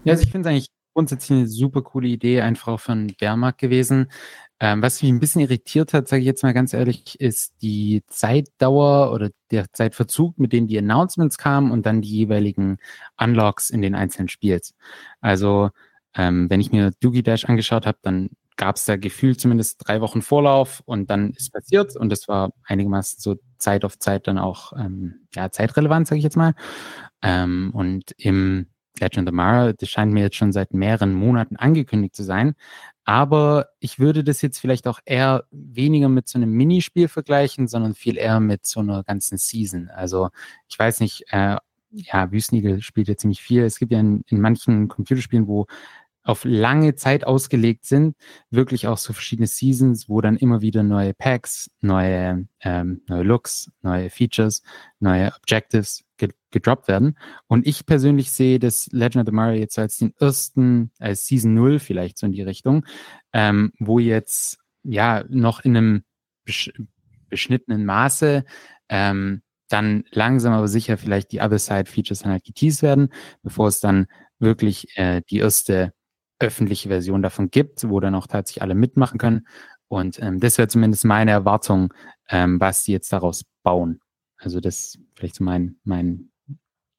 Ja, 0.03 0.11
also 0.11 0.23
ich 0.23 0.31
finde 0.31 0.49
es 0.49 0.51
eigentlich 0.51 0.67
grundsätzlich 0.93 1.39
eine 1.39 1.47
super 1.47 1.81
coole 1.81 2.09
Idee, 2.09 2.41
einfach 2.41 2.67
auch 2.67 2.79
für 2.81 2.91
einen 2.91 3.15
Bärmarkt 3.17 3.59
gewesen. 3.59 4.11
Ähm, 4.63 4.81
was 4.81 5.03
mich 5.03 5.11
ein 5.11 5.19
bisschen 5.19 5.41
irritiert 5.41 5.93
hat, 5.93 6.07
sage 6.07 6.21
ich 6.21 6.25
jetzt 6.25 6.41
mal 6.41 6.53
ganz 6.53 6.73
ehrlich, 6.73 7.19
ist 7.19 7.53
die 7.61 8.01
Zeitdauer 8.07 9.11
oder 9.11 9.29
der 9.51 9.65
Zeitverzug, 9.73 10.39
mit 10.39 10.53
dem 10.53 10.67
die 10.67 10.77
Announcements 10.77 11.37
kamen 11.37 11.69
und 11.69 11.85
dann 11.85 12.01
die 12.01 12.07
jeweiligen 12.07 12.77
Unlocks 13.17 13.69
in 13.69 13.81
den 13.81 13.93
einzelnen 13.93 14.29
Spiels. 14.29 14.73
Also 15.19 15.71
ähm, 16.15 16.49
wenn 16.49 16.61
ich 16.61 16.71
mir 16.71 16.91
Doogie 17.01 17.23
Dash 17.23 17.43
angeschaut 17.43 17.85
habe, 17.85 17.97
dann 18.03 18.29
gab 18.55 18.77
es 18.77 18.85
da 18.85 18.95
gefühlt 18.95 19.41
zumindest 19.41 19.85
drei 19.85 19.99
Wochen 19.99 20.21
Vorlauf 20.21 20.81
und 20.85 21.09
dann 21.09 21.31
ist 21.31 21.51
passiert 21.51 21.97
und 21.97 22.09
das 22.09 22.29
war 22.29 22.53
einigermaßen 22.63 23.19
so 23.19 23.35
Zeit 23.57 23.83
auf 23.83 23.99
Zeit 23.99 24.27
dann 24.27 24.37
auch 24.37 24.71
ähm, 24.77 25.27
ja, 25.35 25.51
zeitrelevant, 25.51 26.07
sage 26.07 26.19
ich 26.19 26.23
jetzt 26.23 26.37
mal. 26.37 26.55
Ähm, 27.21 27.71
und 27.73 28.13
im 28.17 28.67
Legend 28.99 29.27
of 29.27 29.33
Mara, 29.33 29.73
das 29.73 29.89
scheint 29.89 30.13
mir 30.13 30.21
jetzt 30.21 30.35
schon 30.35 30.51
seit 30.51 30.73
mehreren 30.73 31.13
Monaten 31.13 31.55
angekündigt 31.55 32.15
zu 32.15 32.23
sein. 32.23 32.55
Aber 33.05 33.67
ich 33.79 33.99
würde 33.99 34.23
das 34.23 34.41
jetzt 34.41 34.59
vielleicht 34.59 34.87
auch 34.87 34.99
eher 35.05 35.43
weniger 35.51 36.09
mit 36.09 36.27
so 36.29 36.37
einem 36.37 36.51
Minispiel 36.51 37.07
vergleichen, 37.07 37.67
sondern 37.67 37.95
viel 37.95 38.17
eher 38.17 38.39
mit 38.39 38.65
so 38.65 38.79
einer 38.79 39.03
ganzen 39.03 39.37
Season. 39.37 39.89
Also 39.89 40.29
ich 40.69 40.79
weiß 40.79 41.01
nicht, 41.01 41.25
äh, 41.29 41.57
ja, 41.91 42.31
Wüstenigel 42.31 42.81
spielt 42.81 43.07
ja 43.07 43.17
ziemlich 43.17 43.41
viel. 43.41 43.63
Es 43.63 43.77
gibt 43.77 43.91
ja 43.91 43.99
in, 43.99 44.23
in 44.27 44.39
manchen 44.39 44.87
Computerspielen, 44.87 45.47
wo 45.47 45.67
auf 46.23 46.45
lange 46.45 46.95
Zeit 46.95 47.25
ausgelegt 47.25 47.85
sind, 47.85 48.15
wirklich 48.49 48.87
auch 48.87 48.97
so 48.97 49.11
verschiedene 49.11 49.47
Seasons, 49.47 50.07
wo 50.07 50.21
dann 50.21 50.37
immer 50.37 50.61
wieder 50.61 50.81
neue 50.81 51.13
Packs, 51.13 51.69
neue, 51.81 52.47
ähm, 52.61 53.01
neue 53.07 53.23
Looks, 53.23 53.69
neue 53.81 54.09
Features, 54.09 54.63
neue 54.99 55.33
Objectives 55.35 56.05
gedroppt 56.53 56.87
werden. 56.87 57.17
Und 57.47 57.67
ich 57.67 57.85
persönlich 57.85 58.31
sehe 58.31 58.59
das 58.59 58.87
Legend 58.91 59.23
of 59.23 59.25
the 59.25 59.35
Mario 59.35 59.59
jetzt 59.59 59.77
als 59.77 59.97
den 59.97 60.13
ersten, 60.19 60.91
als 60.99 61.25
Season 61.25 61.53
0 61.53 61.79
vielleicht 61.79 62.17
so 62.17 62.25
in 62.25 62.31
die 62.31 62.41
Richtung, 62.41 62.85
ähm, 63.33 63.73
wo 63.79 63.99
jetzt 63.99 64.59
ja 64.83 65.25
noch 65.27 65.59
in 65.61 65.75
einem 65.75 66.03
besch 66.45 66.71
beschnittenen 67.29 67.83
Maße 67.83 68.43
ähm, 68.89 69.41
dann 69.69 70.03
langsam 70.11 70.53
aber 70.53 70.67
sicher 70.67 70.99
vielleicht 70.99 71.31
die 71.31 71.41
Other 71.41 71.57
Side 71.57 71.89
Features 71.89 72.19
dann 72.19 72.31
halt 72.31 72.43
geteased 72.43 72.83
werden, 72.83 73.09
bevor 73.41 73.67
es 73.67 73.79
dann 73.79 74.05
wirklich 74.37 74.95
äh, 74.97 75.21
die 75.29 75.39
erste 75.39 75.93
öffentliche 76.39 76.89
Version 76.89 77.23
davon 77.23 77.49
gibt, 77.49 77.89
wo 77.89 77.99
dann 77.99 78.13
auch 78.13 78.27
tatsächlich 78.27 78.61
alle 78.61 78.75
mitmachen 78.75 79.17
können. 79.17 79.47
Und 79.87 80.21
ähm, 80.21 80.39
das 80.39 80.57
wäre 80.57 80.67
zumindest 80.67 81.05
meine 81.05 81.31
Erwartung, 81.31 81.93
ähm, 82.29 82.59
was 82.59 82.83
die 82.83 82.91
jetzt 82.91 83.11
daraus 83.13 83.45
bauen. 83.63 83.99
Also 84.37 84.59
das 84.59 84.99
vielleicht 85.15 85.35
so 85.35 85.43
mein, 85.43 85.77
mein 85.83 86.29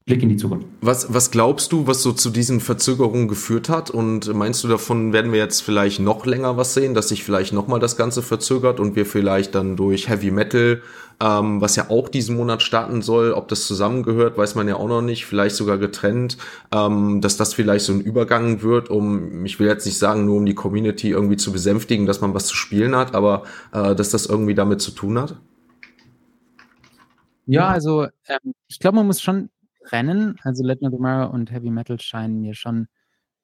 Blick 0.07 0.23
in 0.23 0.29
die 0.29 0.37
Zukunft. 0.37 0.67
Was, 0.83 1.15
was 1.15 1.31
glaubst 1.31 1.73
du, 1.73 1.87
was 1.87 2.03
so 2.03 2.13
zu 2.13 2.29
diesen 2.29 2.61
Verzögerungen 2.61 3.27
geführt 3.27 3.71
hat? 3.71 3.89
Und 3.89 4.35
meinst 4.35 4.63
du, 4.63 4.69
davon 4.69 5.15
werden 5.15 5.33
wir 5.33 5.39
jetzt 5.39 5.63
vielleicht 5.63 5.99
noch 5.99 6.27
länger 6.27 6.59
was 6.59 6.75
sehen, 6.75 6.93
dass 6.93 7.09
sich 7.09 7.25
vielleicht 7.25 7.55
nochmal 7.55 7.81
das 7.81 7.97
Ganze 7.97 8.21
verzögert 8.21 8.81
und 8.81 8.97
wir 8.97 9.07
vielleicht 9.07 9.55
dann 9.55 9.77
durch 9.77 10.11
Heavy 10.11 10.31
Metal, 10.31 10.83
ähm, 11.21 11.63
was 11.63 11.77
ja 11.77 11.89
auch 11.89 12.11
diesen 12.11 12.37
Monat 12.37 12.61
starten 12.61 13.01
soll, 13.01 13.33
ob 13.33 13.49
das 13.49 13.67
zusammengehört, 13.67 14.37
weiß 14.37 14.57
man 14.57 14.69
ja 14.69 14.77
auch 14.77 14.89
noch 14.89 15.01
nicht, 15.01 15.25
vielleicht 15.25 15.57
sogar 15.57 15.79
getrennt, 15.79 16.37
ähm, 16.71 17.23
dass 17.23 17.39
das 17.39 17.55
vielleicht 17.55 17.87
so 17.87 17.95
ein 17.95 18.03
Übergang 18.03 18.61
wird, 18.61 18.91
um, 18.91 19.47
ich 19.47 19.59
will 19.59 19.69
jetzt 19.69 19.87
nicht 19.87 19.97
sagen, 19.97 20.27
nur 20.27 20.37
um 20.37 20.45
die 20.45 20.55
Community 20.55 21.13
irgendwie 21.13 21.39
zu 21.39 21.51
besänftigen, 21.51 22.05
dass 22.05 22.21
man 22.21 22.35
was 22.35 22.45
zu 22.45 22.57
spielen 22.57 22.95
hat, 22.95 23.15
aber 23.15 23.45
äh, 23.73 23.95
dass 23.95 24.11
das 24.11 24.27
irgendwie 24.27 24.55
damit 24.55 24.83
zu 24.83 24.91
tun 24.91 25.19
hat? 25.19 25.37
Ja, 27.47 27.69
also 27.69 28.05
ähm, 28.27 28.55
ich 28.69 28.79
glaube, 28.79 28.97
man 28.97 29.07
muss 29.07 29.23
schon 29.23 29.49
trennen. 29.85 30.37
Also 30.43 30.65
Legend 30.65 30.93
of 30.93 30.99
Tomorrow 30.99 31.33
und 31.33 31.53
Heavy 31.53 31.71
Metal 31.71 32.01
scheinen 32.01 32.41
mir 32.41 32.55
schon 32.55 32.89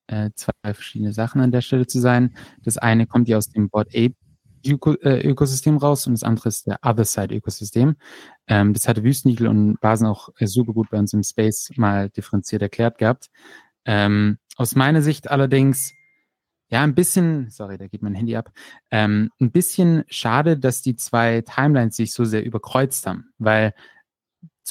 äh, 0.06 0.30
zwei 0.34 0.52
verschiedene 0.62 1.12
Sachen 1.12 1.40
an 1.40 1.52
der 1.52 1.60
Stelle 1.60 1.86
zu 1.86 2.00
sein. 2.00 2.34
Das 2.64 2.78
eine 2.78 3.06
kommt 3.06 3.28
ja 3.28 3.36
aus 3.36 3.48
dem 3.48 3.68
Board 3.68 3.88
Ape 3.94 4.14
äh, 4.64 5.26
Ökosystem 5.26 5.78
raus 5.78 6.06
und 6.06 6.12
das 6.12 6.22
andere 6.22 6.48
ist 6.48 6.66
der 6.66 6.78
Other 6.82 7.04
Side 7.04 7.34
Ökosystem. 7.34 7.96
Ähm, 8.46 8.74
das 8.74 8.88
hatte 8.88 9.04
Wüstenigel 9.04 9.46
und 9.48 9.80
Basen 9.80 10.06
auch 10.06 10.28
äh, 10.38 10.46
super 10.46 10.72
gut 10.72 10.90
bei 10.90 10.98
uns 10.98 11.12
im 11.12 11.22
Space 11.22 11.70
mal 11.76 12.10
differenziert 12.10 12.62
erklärt 12.62 12.98
gehabt. 12.98 13.30
Ähm, 13.84 14.38
aus 14.56 14.74
meiner 14.74 15.00
Sicht 15.00 15.30
allerdings 15.30 15.94
ja, 16.70 16.82
ein 16.82 16.94
bisschen, 16.94 17.50
sorry, 17.50 17.78
da 17.78 17.88
geht 17.88 18.02
mein 18.02 18.14
Handy 18.14 18.36
ab, 18.36 18.50
ähm, 18.92 19.30
ein 19.40 19.50
bisschen 19.50 20.04
schade, 20.08 20.56
dass 20.56 20.82
die 20.82 20.94
zwei 20.94 21.40
Timelines 21.40 21.96
sich 21.96 22.12
so 22.12 22.24
sehr 22.24 22.44
überkreuzt 22.44 23.06
haben, 23.06 23.32
weil 23.38 23.74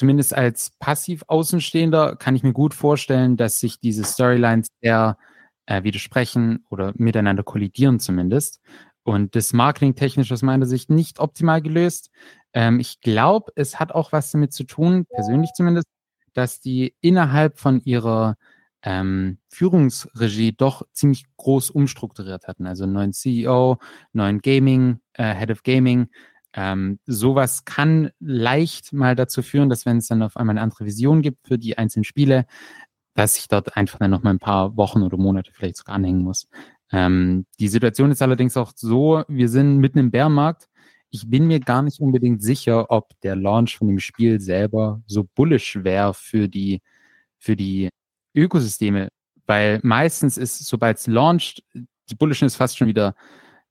zumindest 0.00 0.34
als 0.34 0.70
passiv 0.78 1.24
Außenstehender 1.26 2.16
kann 2.16 2.34
ich 2.34 2.42
mir 2.42 2.54
gut 2.54 2.72
vorstellen, 2.72 3.36
dass 3.36 3.60
sich 3.60 3.80
diese 3.80 4.02
Storylines 4.02 4.68
eher 4.80 5.18
äh, 5.66 5.82
widersprechen 5.82 6.64
oder 6.70 6.94
miteinander 6.96 7.42
kollidieren 7.42 8.00
zumindest. 8.00 8.62
Und 9.02 9.36
das 9.36 9.52
Marketing 9.52 9.96
technisch 9.96 10.32
aus 10.32 10.40
meiner 10.40 10.64
Sicht 10.64 10.88
nicht 10.88 11.20
optimal 11.20 11.60
gelöst. 11.60 12.10
Ähm, 12.54 12.80
ich 12.80 13.02
glaube, 13.02 13.52
es 13.56 13.78
hat 13.78 13.92
auch 13.92 14.10
was 14.10 14.30
damit 14.30 14.54
zu 14.54 14.64
tun, 14.64 15.04
persönlich 15.04 15.50
zumindest, 15.54 15.86
dass 16.32 16.60
die 16.60 16.94
innerhalb 17.02 17.58
von 17.58 17.82
ihrer 17.82 18.36
ähm, 18.82 19.36
Führungsregie 19.50 20.52
doch 20.52 20.80
ziemlich 20.94 21.26
groß 21.36 21.68
umstrukturiert 21.68 22.48
hatten. 22.48 22.66
Also 22.66 22.86
neuen 22.86 23.12
CEO, 23.12 23.76
neuen 24.14 24.40
Gaming, 24.40 25.00
äh, 25.12 25.34
Head 25.34 25.50
of 25.50 25.62
Gaming, 25.62 26.08
ähm, 26.52 26.98
sowas 27.06 27.64
kann 27.64 28.10
leicht 28.18 28.92
mal 28.92 29.14
dazu 29.14 29.42
führen, 29.42 29.68
dass 29.68 29.86
wenn 29.86 29.98
es 29.98 30.08
dann 30.08 30.22
auf 30.22 30.36
einmal 30.36 30.54
eine 30.54 30.62
andere 30.62 30.84
Vision 30.84 31.22
gibt 31.22 31.46
für 31.46 31.58
die 31.58 31.78
einzelnen 31.78 32.04
Spiele, 32.04 32.46
dass 33.14 33.38
ich 33.38 33.48
dort 33.48 33.76
einfach 33.76 33.98
dann 33.98 34.10
noch 34.10 34.22
mal 34.22 34.30
ein 34.30 34.38
paar 34.38 34.76
Wochen 34.76 35.02
oder 35.02 35.16
Monate 35.16 35.52
vielleicht 35.52 35.76
sogar 35.76 35.94
anhängen 35.94 36.22
muss. 36.22 36.48
Ähm, 36.92 37.46
die 37.60 37.68
Situation 37.68 38.10
ist 38.10 38.22
allerdings 38.22 38.56
auch 38.56 38.72
so, 38.74 39.24
wir 39.28 39.48
sind 39.48 39.78
mitten 39.78 39.98
im 39.98 40.10
Bärmarkt. 40.10 40.68
Ich 41.10 41.28
bin 41.28 41.46
mir 41.46 41.60
gar 41.60 41.82
nicht 41.82 42.00
unbedingt 42.00 42.42
sicher, 42.42 42.90
ob 42.90 43.18
der 43.20 43.36
Launch 43.36 43.78
von 43.78 43.88
dem 43.88 44.00
Spiel 44.00 44.40
selber 44.40 45.02
so 45.06 45.24
bullish 45.34 45.78
wäre 45.82 46.14
für 46.14 46.48
die, 46.48 46.80
für 47.38 47.56
die 47.56 47.90
Ökosysteme, 48.34 49.08
weil 49.46 49.80
meistens 49.82 50.36
ist, 50.36 50.58
sobald 50.66 50.98
es 50.98 51.06
launcht, 51.06 51.62
die 51.74 52.14
Bullishness 52.14 52.56
fast 52.56 52.78
schon 52.78 52.88
wieder 52.88 53.14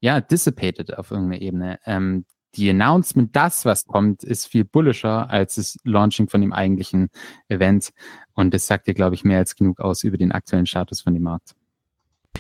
ja, 0.02 0.22
dissipated 0.22 0.98
auf 0.98 1.12
irgendeiner 1.12 1.42
Ebene. 1.42 1.80
Ähm, 1.86 2.26
die 2.56 2.70
Announcement, 2.70 3.36
das, 3.36 3.66
was 3.66 3.86
kommt, 3.86 4.24
ist 4.24 4.48
viel 4.48 4.66
bullischer 4.66 5.30
als 5.30 5.56
das 5.56 5.78
Launching 5.84 6.30
von 6.30 6.42
dem 6.42 6.54
eigentlichen 6.54 7.10
Event. 7.48 7.92
Und 8.34 8.54
das 8.54 8.68
sagt 8.68 8.88
dir, 8.88 8.94
glaube 8.94 9.16
ich, 9.16 9.24
mehr 9.24 9.40
als 9.40 9.56
genug 9.56 9.80
aus 9.80 10.04
über 10.04 10.18
den 10.18 10.32
aktuellen 10.32 10.66
Status 10.66 11.02
von 11.02 11.14
dem 11.14 11.24
Markt. 11.24 11.56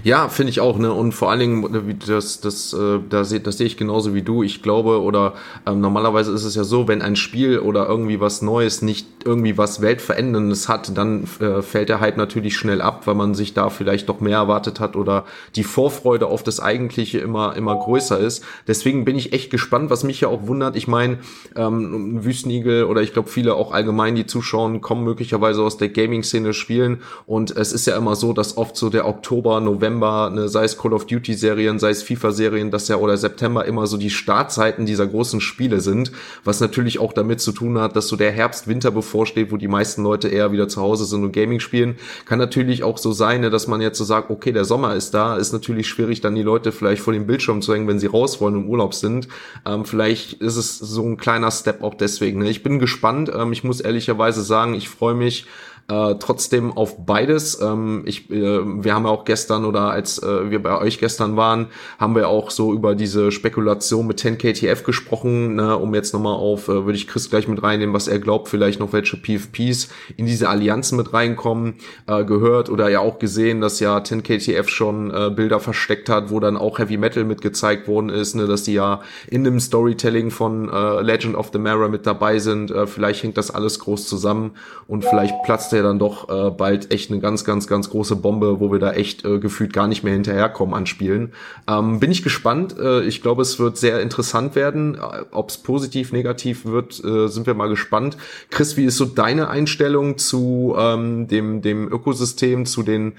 Ja, 0.04 0.30
finde 0.30 0.52
ich 0.52 0.62
auch, 0.62 0.78
ne? 0.78 0.94
Und 0.94 1.12
vor 1.12 1.30
allen 1.30 1.40
Dingen, 1.42 1.72
ne, 1.72 1.96
das, 2.08 2.40
das, 2.40 2.72
äh, 2.72 3.00
das, 3.10 3.36
das 3.44 3.58
sehe 3.58 3.68
ich 3.68 3.76
genauso 3.76 4.14
wie 4.14 4.22
du. 4.22 4.44
Ich 4.44 4.62
glaube, 4.62 5.02
oder 5.02 5.34
ähm, 5.68 5.82
normalerweise 5.82 6.32
ist 6.32 6.46
es 6.46 6.56
ja 6.56 6.64
so, 6.64 6.88
wenn 6.88 7.02
ein 7.02 7.18
Spiel 7.18 7.60
oder 7.60 7.86
irgendwie 7.88 8.22
was 8.22 8.42
Neues 8.42 8.82
nicht 8.82 9.08
irgendwie 9.26 9.58
was 9.58 9.82
Weltveränderndes 9.82 10.70
hat, 10.70 10.98
dann 10.98 11.26
äh, 11.42 11.62
fällt 11.62 11.90
der 11.90 12.00
Hype 12.00 12.16
natürlich 12.16 12.56
schnell 12.56 12.82
ab, 12.82 13.08
weil 13.08 13.16
man 13.16 13.34
sich 13.36 13.54
da 13.54 13.70
vielleicht 13.70 14.08
doch 14.08 14.22
mehr 14.22 14.38
erwartet 14.38 14.80
hat 14.80 14.96
oder 14.96 15.26
die 15.58 15.66
Vorfreude 15.66 16.28
auf 16.28 16.44
das 16.44 16.62
Eigentliche 16.62 17.20
immer, 17.20 17.58
immer 17.58 17.76
größer 17.76 18.18
ist. 18.18 18.46
Deswegen 18.70 19.04
bin 19.04 19.18
ich 19.18 19.34
echt 19.34 19.52
gespannt, 19.52 19.90
was 19.90 20.06
mich 20.06 20.22
ja 20.22 20.30
auch 20.30 20.48
wundert. 20.48 20.78
Ich 20.78 20.88
meine, 20.88 21.18
ähm, 21.58 22.24
Wüstenigel 22.24 22.86
oder 22.86 23.02
ich 23.02 23.12
glaube 23.12 23.28
viele 23.28 23.56
auch 23.56 23.74
allgemein, 23.74 24.16
die 24.16 24.26
zuschauen, 24.26 24.80
kommen 24.80 25.04
möglicherweise 25.04 25.62
aus 25.62 25.76
der 25.76 25.90
Gaming-Szene 25.90 26.54
spielen. 26.54 27.02
Und 27.26 27.52
es 27.52 27.74
ist 27.74 27.86
ja 27.86 27.98
immer 27.98 28.16
so, 28.16 28.32
dass 28.32 28.56
oft 28.56 28.78
so 28.78 28.90
der 28.90 29.06
Oktober, 29.06 29.60
November, 29.60 29.79
November, 29.80 30.30
ne, 30.30 30.50
sei 30.50 30.66
es 30.66 30.78
Call 30.78 30.94
of 30.94 31.06
Duty 31.06 31.34
Serien, 31.34 31.80
sei 31.80 31.92
es 31.92 32.04
FIFA 32.04 32.32
Serien, 32.32 32.70
das 32.70 32.90
ja 32.90 32.98
oder 32.98 33.18
September 33.18 33.66
immer 33.66 33.88
so 33.88 33.96
die 33.96 34.10
Startzeiten 34.10 34.86
dieser 34.86 35.08
großen 35.08 35.40
Spiele 35.40 35.80
sind, 35.80 36.12
was 36.44 36.60
natürlich 36.60 37.00
auch 37.00 37.14
damit 37.14 37.40
zu 37.40 37.54
tun 37.54 37.80
hat, 37.80 37.96
dass 37.96 38.08
so 38.08 38.18
der 38.18 38.32
Herbst, 38.32 38.68
Winter 38.68 38.92
bevorsteht, 38.92 39.52
wo 39.52 39.58
die 39.58 39.70
meisten 39.70 40.04
Leute 40.04 40.28
eher 40.28 40.52
wieder 40.52 40.68
zu 40.68 40.82
Hause 40.82 41.06
sind 41.06 41.24
und 41.24 41.32
Gaming 41.32 41.62
spielen. 41.62 41.96
Kann 42.26 42.40
natürlich 42.40 42.84
auch 42.84 42.98
so 42.98 43.14
sein, 43.14 43.42
ne, 43.42 43.50
dass 43.50 43.68
man 43.68 43.80
jetzt 43.80 43.98
so 43.98 44.04
sagt, 44.04 44.30
okay, 44.30 44.52
der 44.52 44.66
Sommer 44.66 44.96
ist 44.96 45.14
da, 45.14 45.38
ist 45.38 45.54
natürlich 45.54 45.88
schwierig, 45.88 46.20
dann 46.20 46.36
die 46.36 46.44
Leute 46.44 46.72
vielleicht 46.72 47.02
vor 47.02 47.14
dem 47.14 47.26
Bildschirm 47.26 47.62
zu 47.62 47.74
hängen, 47.74 47.88
wenn 47.88 48.00
sie 48.00 48.08
raus 48.08 48.42
wollen 48.42 48.56
und 48.56 48.64
im 48.64 48.70
Urlaub 48.70 48.94
sind. 48.94 49.28
Ähm, 49.66 49.86
vielleicht 49.86 50.34
ist 50.34 50.58
es 50.58 50.78
so 50.78 51.04
ein 51.04 51.18
kleiner 51.18 51.52
Step 51.52 51.82
auch 51.84 51.96
deswegen. 51.96 52.40
Ne? 52.40 52.50
Ich 52.50 52.64
bin 52.64 52.80
gespannt. 52.80 53.32
Ähm, 53.34 53.54
ich 53.54 53.64
muss 53.64 53.80
ehrlicherweise 53.80 54.44
sagen, 54.44 54.74
ich 54.74 54.90
freue 54.90 55.16
mich 55.16 55.46
äh, 55.90 56.16
trotzdem 56.20 56.72
auf 56.72 57.06
beides. 57.06 57.60
Ähm, 57.62 58.04
ich, 58.06 58.30
äh, 58.30 58.60
wir 58.84 58.94
haben 58.94 59.06
ja 59.06 59.10
auch 59.10 59.26
gestern 59.26 59.66
oder 59.66 59.90
als 59.90 60.22
äh, 60.22 60.52
wir 60.52 60.62
bei 60.62 60.80
euch 60.80 61.00
gestern 61.00 61.36
waren, 61.36 61.68
haben 61.98 62.16
wir 62.16 62.30
auch 62.30 62.52
so 62.52 62.74
über 62.74 62.94
diese 62.94 63.32
Spekulation 63.32 64.06
mit 64.06 64.20
10KTF 64.20 64.84
gesprochen, 64.84 65.56
ne, 65.56 65.76
um 65.76 65.96
jetzt 65.96 66.14
nochmal 66.14 66.36
auf, 66.36 66.68
äh, 66.68 66.86
würde 66.86 66.96
ich 66.96 67.08
Chris 67.08 67.30
gleich 67.30 67.48
mit 67.48 67.64
reinnehmen, 67.64 67.96
was 67.96 68.08
er 68.08 68.20
glaubt, 68.20 68.50
vielleicht 68.50 68.80
noch 68.80 68.94
welche 68.94 69.18
PFPs 69.18 69.90
in 70.16 70.28
diese 70.28 70.48
Allianzen 70.48 70.96
mit 70.96 71.12
reinkommen, 71.12 71.76
äh, 72.06 72.24
gehört 72.24 72.70
oder 72.70 72.90
ja 72.90 73.00
auch 73.00 73.18
gesehen, 73.18 73.60
dass 73.60 73.80
ja 73.80 73.98
10KTF 73.98 74.70
schon 74.70 75.12
äh, 75.12 75.32
Bilder 75.32 75.60
versteckt 75.60 76.08
hat, 76.08 76.30
wo 76.30 76.40
dann 76.40 76.56
auch 76.56 76.78
Heavy 76.78 76.98
Metal 76.98 77.24
mit 77.24 77.42
gezeigt 77.42 77.88
worden 77.88 78.10
ist, 78.10 78.36
ne, 78.36 78.46
dass 78.46 78.62
die 78.64 78.74
ja 78.74 79.02
in 79.28 79.44
dem 79.44 79.60
Storytelling 79.60 80.30
von 80.30 80.70
Legend 81.02 81.36
of 81.36 81.50
the 81.52 81.60
Mirror 81.60 81.90
mit 81.90 82.06
dabei 82.06 82.40
sind. 82.40 82.74
Vielleicht 82.86 83.24
hängt 83.24 83.38
das 83.38 83.52
alles 83.52 83.80
groß 83.80 84.08
zusammen 84.08 84.52
und 84.88 85.04
vielleicht 85.04 85.34
platzt 85.44 85.72
der 85.72 85.79
ja 85.80 85.84
dann 85.84 86.00
doch 86.00 86.30
äh, 86.30 86.52
bald 86.52 86.94
echt 86.94 87.12
eine 87.12 87.20
ganz, 87.20 87.44
ganz, 87.44 87.68
ganz 87.68 87.90
große 87.90 88.16
Bombe, 88.16 88.60
wo 88.60 88.72
wir 88.72 88.80
da 88.80 88.92
echt 88.92 89.26
äh, 89.26 89.40
gefühlt 89.40 89.74
gar 89.74 89.88
nicht 89.88 90.04
mehr 90.04 90.14
hinterherkommen 90.14 90.76
an 90.76 90.86
Spielen. 90.86 91.34
Ähm, 91.68 92.00
bin 92.00 92.12
ich 92.12 92.24
gespannt. 92.24 92.78
Äh, 92.78 93.02
ich 93.04 93.22
glaube, 93.22 93.42
es 93.42 93.60
wird 93.60 93.78
sehr 93.78 94.02
interessant 94.02 94.56
werden. 94.56 94.96
Äh, 94.96 95.26
Ob 95.32 95.50
es 95.50 95.58
positiv, 95.58 96.12
negativ 96.12 96.66
wird, 96.66 97.04
äh, 97.04 97.28
sind 97.28 97.48
wir 97.48 97.54
mal 97.54 97.70
gespannt. 97.70 98.18
Chris, 98.50 98.78
wie 98.78 98.86
ist 98.86 98.98
so 98.98 99.06
deine 99.06 99.50
Einstellung 99.50 100.18
zu 100.18 100.76
ähm, 100.78 101.28
dem, 101.28 101.62
dem 101.62 101.92
Ökosystem, 101.92 102.66
zu 102.66 102.84
den 102.84 103.14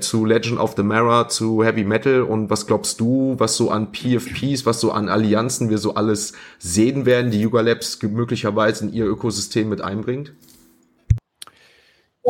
zu 0.00 0.24
Legend 0.24 0.58
of 0.58 0.74
the 0.76 0.82
Mara, 0.82 1.28
zu 1.28 1.62
Heavy 1.62 1.84
Metal 1.84 2.22
und 2.22 2.50
was 2.50 2.66
glaubst 2.66 3.00
du, 3.00 3.36
was 3.38 3.56
so 3.56 3.70
an 3.70 3.92
PFPs, 3.92 4.66
was 4.66 4.80
so 4.80 4.90
an 4.90 5.08
Allianzen 5.08 5.70
wir 5.70 5.78
so 5.78 5.94
alles 5.94 6.32
sehen 6.58 7.06
werden, 7.06 7.30
die 7.30 7.40
Yuga 7.40 7.60
Labs 7.60 7.98
möglicherweise 8.02 8.86
in 8.86 8.92
ihr 8.92 9.06
Ökosystem 9.06 9.68
mit 9.68 9.80
einbringt? 9.80 10.32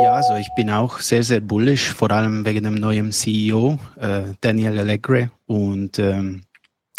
Ja, 0.00 0.14
also 0.14 0.36
ich 0.36 0.48
bin 0.54 0.70
auch 0.70 1.00
sehr, 1.00 1.24
sehr 1.24 1.40
bullish, 1.40 1.92
vor 1.92 2.12
allem 2.12 2.44
wegen 2.44 2.62
dem 2.62 2.74
neuen 2.74 3.10
CEO, 3.10 3.80
äh, 3.96 4.22
Daniel 4.40 4.78
Allegre. 4.78 5.32
Und 5.46 5.98
ähm, 5.98 6.42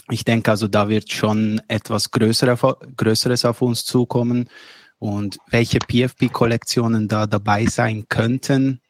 ich 0.09 0.25
denke 0.25 0.51
also, 0.51 0.67
da 0.67 0.89
wird 0.89 1.09
schon 1.09 1.61
etwas 1.69 2.11
Größere, 2.11 2.57
Größeres 2.97 3.45
auf 3.45 3.61
uns 3.61 3.85
zukommen. 3.85 4.49
Und 4.97 5.37
welche 5.49 5.79
PFP-Kollektionen 5.79 7.07
da 7.07 7.25
dabei 7.25 7.67
sein 7.67 8.05
könnten, 8.09 8.81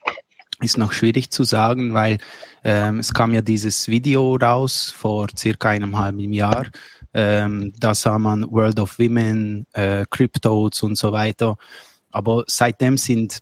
ist 0.60 0.80
noch 0.80 0.92
schwierig 0.92 1.30
zu 1.30 1.44
sagen, 1.44 1.94
weil 1.94 2.18
ähm, 2.64 3.00
es 3.00 3.14
kam 3.14 3.32
ja 3.32 3.42
dieses 3.42 3.88
Video 3.90 4.36
raus 4.38 4.92
vor 4.98 5.28
circa 5.38 5.70
einem 5.70 5.98
halben 6.00 6.34
Jahr. 6.34 6.66
Ähm, 7.14 7.74
da 7.78 7.94
sah 7.94 8.18
man 8.18 8.50
World 8.50 8.80
of 8.80 8.98
Women, 8.98 9.68
äh, 9.74 10.06
Cryptos 10.10 10.82
und 10.82 10.98
so 10.98 11.12
weiter. 11.12 11.58
Aber 12.12 12.44
seitdem 12.48 12.98
sind 12.98 13.40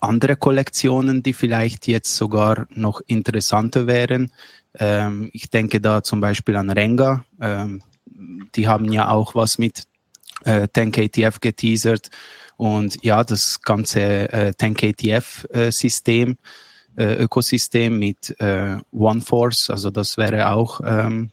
andere 0.00 0.36
Kollektionen, 0.36 1.22
die 1.22 1.32
vielleicht 1.32 1.86
jetzt 1.86 2.16
sogar 2.16 2.66
noch 2.70 3.00
interessanter 3.06 3.86
wären. 3.86 4.32
Ähm, 4.74 5.30
ich 5.32 5.50
denke 5.50 5.80
da 5.80 6.02
zum 6.02 6.20
Beispiel 6.20 6.56
an 6.56 6.70
Renga. 6.70 7.24
Ähm, 7.40 7.82
die 8.54 8.68
haben 8.68 8.92
ja 8.92 9.08
auch 9.10 9.34
was 9.34 9.58
mit 9.58 9.84
äh, 10.44 10.66
10KTF 10.68 11.40
geteasert. 11.40 12.10
Und 12.56 13.02
ja, 13.04 13.24
das 13.24 13.60
ganze 13.60 14.32
äh, 14.32 14.52
10KTF-System, 14.58 16.36
äh, 16.96 17.14
Ökosystem 17.14 17.98
mit 17.98 18.38
äh, 18.40 18.76
OneForce, 18.92 19.70
also 19.70 19.90
das 19.90 20.16
wäre 20.16 20.50
auch 20.50 20.80
ähm, 20.84 21.30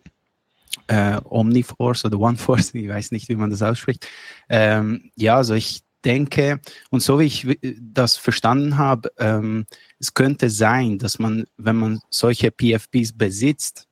äh, 0.88 1.20
Omniforce 1.26 2.06
oder 2.06 2.20
OneForce, 2.20 2.74
ich 2.74 2.90
weiß 2.90 3.12
nicht, 3.12 3.30
wie 3.30 3.36
man 3.36 3.50
das 3.50 3.62
ausspricht. 3.62 4.08
Ähm, 4.48 5.12
ja, 5.16 5.36
also 5.36 5.54
ich 5.54 5.82
denke, 6.06 6.60
und 6.90 7.02
so 7.02 7.20
wie 7.20 7.26
ich 7.26 7.48
das 7.80 8.18
verstanden 8.18 8.78
habe, 8.78 9.12
ähm, 9.18 9.66
es 10.00 10.14
könnte 10.14 10.50
sein, 10.50 10.98
dass 10.98 11.20
man, 11.20 11.46
wenn 11.58 11.76
man 11.76 12.00
solche 12.10 12.52
PFPs 12.52 13.14
besitzt 13.14 13.88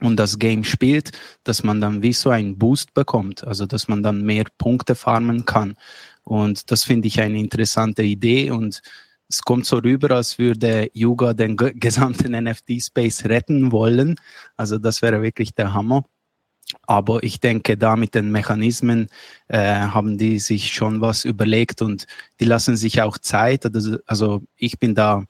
und 0.00 0.16
das 0.16 0.38
Game 0.38 0.64
spielt, 0.64 1.12
dass 1.44 1.62
man 1.62 1.80
dann 1.80 2.02
wie 2.02 2.12
so 2.12 2.30
einen 2.30 2.58
Boost 2.58 2.94
bekommt, 2.94 3.44
also 3.44 3.66
dass 3.66 3.88
man 3.88 4.02
dann 4.02 4.22
mehr 4.22 4.44
Punkte 4.58 4.94
farmen 4.94 5.44
kann. 5.44 5.76
Und 6.24 6.70
das 6.70 6.84
finde 6.84 7.08
ich 7.08 7.20
eine 7.20 7.38
interessante 7.38 8.02
Idee 8.02 8.50
und 8.50 8.82
es 9.28 9.42
kommt 9.42 9.64
so 9.64 9.78
rüber, 9.78 10.10
als 10.16 10.38
würde 10.38 10.90
Yuga 10.92 11.34
den 11.34 11.56
gesamten 11.56 12.32
NFT-Space 12.44 13.26
retten 13.26 13.70
wollen. 13.70 14.16
Also 14.56 14.78
das 14.78 15.02
wäre 15.02 15.22
wirklich 15.22 15.54
der 15.54 15.72
Hammer. 15.72 16.04
Aber 16.86 17.22
ich 17.22 17.40
denke, 17.40 17.76
da 17.76 17.96
mit 17.96 18.14
den 18.14 18.30
Mechanismen 18.30 19.08
äh, 19.48 19.58
haben 19.58 20.18
die 20.18 20.38
sich 20.38 20.72
schon 20.72 21.00
was 21.00 21.24
überlegt 21.24 21.82
und 21.82 22.06
die 22.38 22.44
lassen 22.44 22.76
sich 22.76 23.02
auch 23.02 23.18
Zeit. 23.18 23.64
Also, 23.74 23.98
also 24.06 24.42
ich 24.56 24.78
bin 24.78 24.94
da 24.94 25.24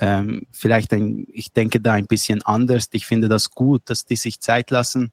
ähm, 0.00 0.46
vielleicht, 0.52 0.92
ein, 0.92 1.26
ich 1.32 1.52
denke 1.52 1.80
da 1.80 1.94
ein 1.94 2.06
bisschen 2.06 2.42
anders. 2.42 2.88
Ich 2.92 3.06
finde 3.06 3.28
das 3.28 3.50
gut, 3.50 3.82
dass 3.86 4.04
die 4.04 4.16
sich 4.16 4.40
Zeit 4.40 4.70
lassen. 4.70 5.10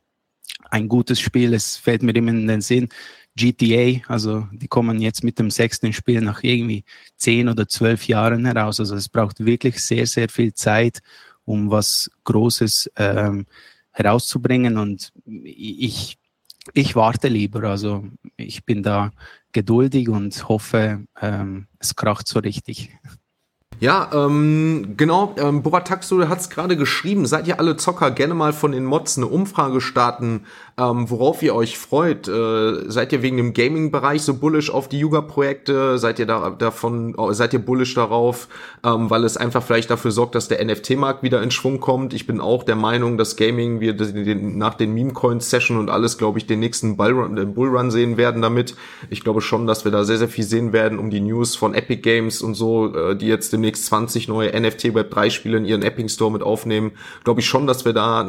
Ein 0.69 0.87
gutes 0.87 1.19
Spiel, 1.19 1.53
es 1.53 1.77
fällt 1.77 2.03
mir 2.03 2.15
immer 2.15 2.31
in 2.31 2.47
den 2.47 2.61
Sinn. 2.61 2.89
GTA, 3.35 4.01
also 4.07 4.47
die 4.51 4.67
kommen 4.67 4.99
jetzt 4.99 5.23
mit 5.23 5.39
dem 5.39 5.49
sechsten 5.51 5.93
Spiel 5.93 6.21
nach 6.21 6.43
irgendwie 6.43 6.83
zehn 7.15 7.47
oder 7.47 7.67
zwölf 7.67 8.07
Jahren 8.07 8.45
heraus. 8.45 8.79
Also 8.79 8.95
es 8.95 9.07
braucht 9.07 9.45
wirklich 9.45 9.81
sehr, 9.81 10.05
sehr 10.05 10.27
viel 10.27 10.53
Zeit, 10.53 10.99
um 11.45 11.71
was 11.71 12.11
Großes 12.25 12.91
ähm, 12.97 13.45
herauszubringen. 13.91 14.77
Und 14.77 15.11
ich, 15.25 16.17
ich 16.73 16.95
warte 16.95 17.27
lieber. 17.27 17.63
Also 17.63 18.05
ich 18.37 18.65
bin 18.65 18.83
da 18.83 19.11
geduldig 19.51 20.09
und 20.09 20.47
hoffe, 20.47 21.05
ähm, 21.21 21.67
es 21.79 21.95
kracht 21.95 22.27
so 22.27 22.39
richtig. 22.39 22.91
Ja, 23.81 24.11
ähm, 24.13 24.93
genau, 24.95 25.33
ähm, 25.39 25.63
Borataxo 25.63 26.29
hat 26.29 26.39
es 26.39 26.51
gerade 26.51 26.77
geschrieben, 26.77 27.25
seid 27.25 27.47
ihr 27.47 27.57
alle 27.57 27.77
Zocker, 27.77 28.11
gerne 28.11 28.35
mal 28.35 28.53
von 28.53 28.73
den 28.73 28.85
Mods 28.85 29.17
eine 29.17 29.25
Umfrage 29.25 29.81
starten, 29.81 30.45
ähm, 30.81 31.09
worauf 31.11 31.43
ihr 31.43 31.53
euch 31.53 31.77
freut. 31.77 32.27
Äh, 32.27 32.89
seid 32.89 33.13
ihr 33.13 33.21
wegen 33.21 33.37
dem 33.37 33.53
Gaming-Bereich 33.53 34.23
so 34.23 34.33
bullish 34.33 34.71
auf 34.71 34.89
die 34.89 34.99
Yuga-Projekte? 34.99 35.99
Seid 35.99 36.17
ihr 36.17 36.25
da 36.25 36.49
davon, 36.49 37.13
äh, 37.15 37.33
seid 37.33 37.53
ihr 37.53 37.59
bullish 37.59 37.93
darauf, 37.93 38.47
ähm, 38.83 39.09
weil 39.11 39.23
es 39.23 39.37
einfach 39.37 39.61
vielleicht 39.61 39.91
dafür 39.91 40.09
sorgt, 40.09 40.33
dass 40.33 40.47
der 40.47 40.63
NFT-Markt 40.65 41.21
wieder 41.21 41.43
in 41.43 41.51
Schwung 41.51 41.79
kommt? 41.79 42.13
Ich 42.15 42.25
bin 42.25 42.41
auch 42.41 42.63
der 42.63 42.75
Meinung, 42.75 43.19
dass 43.19 43.35
Gaming, 43.35 43.79
wir 43.79 43.93
den, 43.93 44.57
nach 44.57 44.73
den 44.73 44.93
Meme-Coin-Session 44.95 45.77
und 45.77 45.91
alles, 45.91 46.17
glaube 46.17 46.39
ich, 46.39 46.47
den 46.47 46.59
nächsten 46.59 46.97
Bullrun, 46.97 47.53
Bullrun 47.53 47.91
sehen 47.91 48.17
werden 48.17 48.41
damit. 48.41 48.75
Ich 49.11 49.23
glaube 49.23 49.41
schon, 49.41 49.67
dass 49.67 49.85
wir 49.85 49.91
da 49.91 50.03
sehr, 50.03 50.17
sehr 50.17 50.29
viel 50.29 50.45
sehen 50.45 50.73
werden 50.73 50.97
um 50.97 51.11
die 51.11 51.21
News 51.21 51.55
von 51.55 51.75
Epic 51.75 52.01
Games 52.01 52.41
und 52.41 52.55
so, 52.55 52.95
äh, 52.95 53.15
die 53.15 53.27
jetzt 53.27 53.53
demnächst 53.53 53.85
20 53.85 54.27
neue 54.27 54.59
NFT 54.59 54.95
Web 54.95 55.11
3 55.11 55.29
Spiele 55.29 55.57
in 55.57 55.65
ihren 55.65 55.83
Epic 55.83 56.09
Store 56.09 56.31
mit 56.31 56.41
aufnehmen. 56.41 56.93
Glaube 57.23 57.41
ich 57.41 57.45
schon, 57.45 57.67
dass 57.67 57.85
wir 57.85 57.93
da 57.93 58.27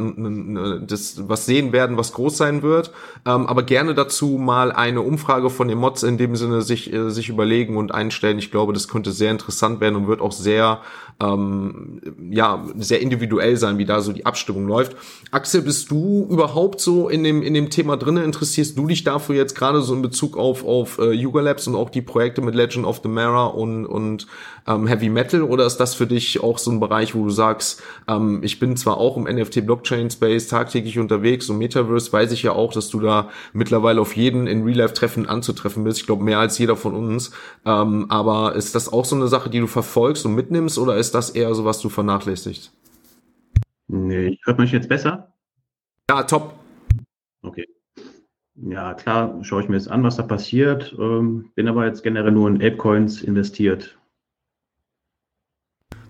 das 0.87 1.29
was 1.29 1.47
sehen 1.47 1.73
werden, 1.73 1.97
was 1.97 2.13
groß 2.13 2.42
sein 2.43 2.63
wird. 2.63 2.91
Ähm, 3.25 3.47
aber 3.47 3.63
gerne 3.63 3.95
dazu 3.95 4.31
mal 4.31 4.73
eine 4.73 5.01
Umfrage 5.01 5.49
von 5.49 5.69
den 5.69 5.79
Mods 5.79 6.03
in 6.03 6.19
dem 6.19 6.35
Sinne 6.35 6.63
sich, 6.63 6.93
äh, 6.93 7.11
sich 7.11 7.29
überlegen 7.29 7.77
und 7.77 7.95
einstellen. 7.95 8.39
Ich 8.39 8.51
glaube, 8.51 8.73
das 8.73 8.89
könnte 8.89 9.13
sehr 9.13 9.31
interessant 9.31 9.81
werden 9.81 9.95
und 9.95 10.09
wird 10.09 10.21
auch 10.21 10.33
sehr, 10.33 10.81
ähm, 11.21 12.01
ja, 12.31 12.65
sehr 12.77 13.01
individuell 13.01 13.57
sein, 13.57 13.79
wie 13.79 13.85
da 13.85 14.01
so 14.01 14.13
die 14.13 14.27
Abstimmung 14.27 14.67
läuft. 14.67 14.97
Axel, 15.31 15.63
bist 15.63 15.91
du 15.93 16.27
überhaupt 16.29 16.81
so 16.81 17.09
in 17.09 17.23
dem, 17.23 17.43
in 17.43 17.55
dem 17.55 17.71
Thema 17.71 17.97
drinne? 17.97 18.25
Interessierst 18.25 18.77
du 18.77 18.89
dich 18.89 19.05
dafür 19.05 19.37
jetzt 19.37 19.55
gerade 19.55 19.83
so 19.83 19.95
in 19.95 20.03
Bezug 20.03 20.37
auf, 20.37 20.65
auf 20.65 20.99
äh, 20.99 21.13
Yuga 21.13 21.43
Labs 21.43 21.69
und 21.69 21.77
auch 21.77 21.91
die 21.91 22.03
Projekte 22.03 22.41
mit 22.41 22.57
Legend 22.57 22.87
of 22.87 23.01
the 23.05 23.09
Mara 23.09 23.47
und, 23.47 23.87
und 23.87 24.27
ähm, 24.67 24.87
Heavy 24.87 25.09
Metal 25.09 25.43
oder 25.43 25.67
ist 25.67 25.79
das 25.79 25.95
für 25.95 26.07
dich 26.07 26.43
auch 26.43 26.59
so 26.59 26.71
ein 26.71 26.81
Bereich, 26.81 27.15
wo 27.15 27.25
du 27.25 27.31
sagst, 27.31 27.83
ähm, 28.09 28.41
ich 28.43 28.59
bin 28.59 28.77
zwar 28.77 28.99
auch 28.99 29.17
im 29.17 29.25
NFT 29.25 29.65
Blockchain 29.67 30.11
Space 30.11 30.49
tagtäglich 30.49 30.99
unterwegs 30.99 31.49
und 31.51 31.59
Metaverse 31.59 32.13
weiß 32.13 32.33
ich 32.33 32.43
ja 32.43 32.53
auch, 32.53 32.73
dass 32.73 32.89
du 32.89 33.01
da 33.01 33.31
mittlerweile 33.53 34.01
auf 34.01 34.17
jeden 34.17 34.47
in 34.47 34.65
Real 34.65 34.79
Life 34.79 34.95
Treffen 34.95 35.29
anzutreffen 35.29 35.85
bist. 35.85 36.01
Ich 36.01 36.07
glaube 36.07 36.25
mehr 36.25 36.39
als 36.39 36.59
jeder 36.59 36.77
von 36.77 36.95
uns. 36.95 37.33
Ähm, 37.65 38.07
aber 38.09 38.55
ist 38.55 38.75
das 38.75 38.93
auch 38.93 39.05
so 39.05 39.17
eine 39.17 39.29
Sache, 39.29 39.51
die 39.51 39.61
du 39.61 39.67
verfolgst 39.67 40.27
und 40.27 40.35
mitnimmst 40.35 40.79
oder 40.79 40.97
ist 40.97 41.15
das 41.15 41.31
eher 41.31 41.55
so 41.55 41.65
was 41.65 41.81
du 41.81 41.89
vernachlässigst? 41.89 42.73
Nee, 43.89 44.39
hört 44.45 44.59
man 44.59 44.65
mich 44.65 44.73
jetzt 44.73 44.89
besser? 44.89 45.33
Ja, 46.09 46.23
top. 46.23 46.55
Okay. 47.43 47.67
Ja, 48.55 48.95
klar, 48.95 49.39
schaue 49.43 49.63
ich 49.63 49.69
mir 49.69 49.77
jetzt 49.77 49.91
an, 49.91 50.03
was 50.03 50.17
da 50.17 50.23
passiert. 50.23 50.95
Ähm, 50.99 51.51
bin 51.55 51.69
aber 51.69 51.87
jetzt 51.87 52.03
generell 52.03 52.33
nur 52.33 52.49
in 52.49 52.57
Apecoins 52.57 53.23
investiert. 53.23 53.99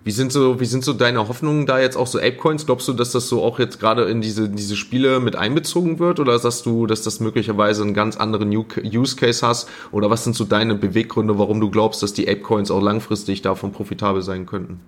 Wie 0.05 0.11
sind 0.11 0.33
so, 0.33 0.59
wie 0.59 0.65
sind 0.65 0.83
so 0.83 0.91
deine 0.91 1.29
Hoffnungen 1.29 1.65
da 1.65 1.79
jetzt 1.79 1.95
auch 1.95 2.07
so 2.07 2.19
Apecoins? 2.19 2.65
Glaubst 2.65 2.89
du, 2.89 2.93
dass 2.93 3.13
das 3.13 3.29
so 3.29 3.41
auch 3.41 3.57
jetzt 3.57 3.79
gerade 3.79 4.03
in 4.03 4.19
diese, 4.19 4.49
diese 4.49 4.75
Spiele 4.75 5.21
mit 5.21 5.37
einbezogen 5.37 5.97
wird? 5.97 6.19
Oder 6.19 6.37
sagst 6.39 6.65
du, 6.65 6.87
dass 6.87 7.03
das 7.03 7.21
möglicherweise 7.21 7.83
einen 7.83 7.93
ganz 7.93 8.17
anderen 8.17 8.49
Use 8.51 9.15
Case 9.15 9.47
hast? 9.47 9.69
Oder 9.93 10.09
was 10.09 10.25
sind 10.25 10.35
so 10.35 10.43
deine 10.43 10.75
Beweggründe, 10.75 11.39
warum 11.39 11.61
du 11.61 11.69
glaubst, 11.69 12.03
dass 12.03 12.11
die 12.11 12.27
Apecoins 12.27 12.69
auch 12.69 12.81
langfristig 12.81 13.41
davon 13.43 13.71
profitabel 13.71 14.21
sein 14.21 14.45
könnten? 14.45 14.81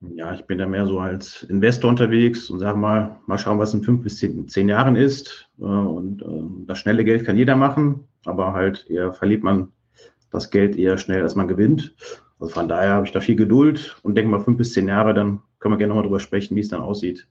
Ja, 0.00 0.34
ich 0.34 0.44
bin 0.44 0.58
da 0.58 0.66
mehr 0.66 0.86
so 0.86 0.98
als 0.98 1.44
Investor 1.44 1.88
unterwegs 1.88 2.50
und 2.50 2.58
sage 2.58 2.78
mal, 2.78 3.20
mal 3.26 3.38
schauen, 3.38 3.60
was 3.60 3.74
in 3.74 3.82
fünf 3.82 4.02
bis 4.02 4.18
zehn, 4.18 4.48
zehn 4.48 4.68
Jahren 4.68 4.96
ist. 4.96 5.48
Äh, 5.60 5.62
und 5.62 6.22
äh, 6.22 6.66
das 6.66 6.78
schnelle 6.78 7.04
Geld 7.04 7.24
kann 7.24 7.38
jeder 7.38 7.54
machen, 7.54 8.00
aber 8.24 8.52
halt 8.52 8.86
eher 8.90 9.12
verliert 9.14 9.44
man 9.44 9.68
das 10.32 10.50
Geld 10.50 10.76
eher 10.76 10.98
schnell, 10.98 11.22
als 11.22 11.36
man 11.36 11.48
gewinnt. 11.48 11.94
Also 12.38 12.52
von 12.52 12.68
daher 12.68 12.90
habe 12.94 13.06
ich 13.06 13.12
da 13.12 13.20
viel 13.20 13.36
Geduld 13.36 13.98
und 14.02 14.14
denke 14.14 14.30
mal 14.30 14.40
fünf 14.40 14.58
bis 14.58 14.72
zehn 14.72 14.88
Jahre, 14.88 15.14
dann 15.14 15.42
können 15.58 15.74
wir 15.74 15.78
gerne 15.78 15.90
nochmal 15.90 16.04
drüber 16.04 16.20
sprechen, 16.20 16.54
wie 16.56 16.60
es 16.60 16.68
dann 16.68 16.82
aussieht. 16.82 17.26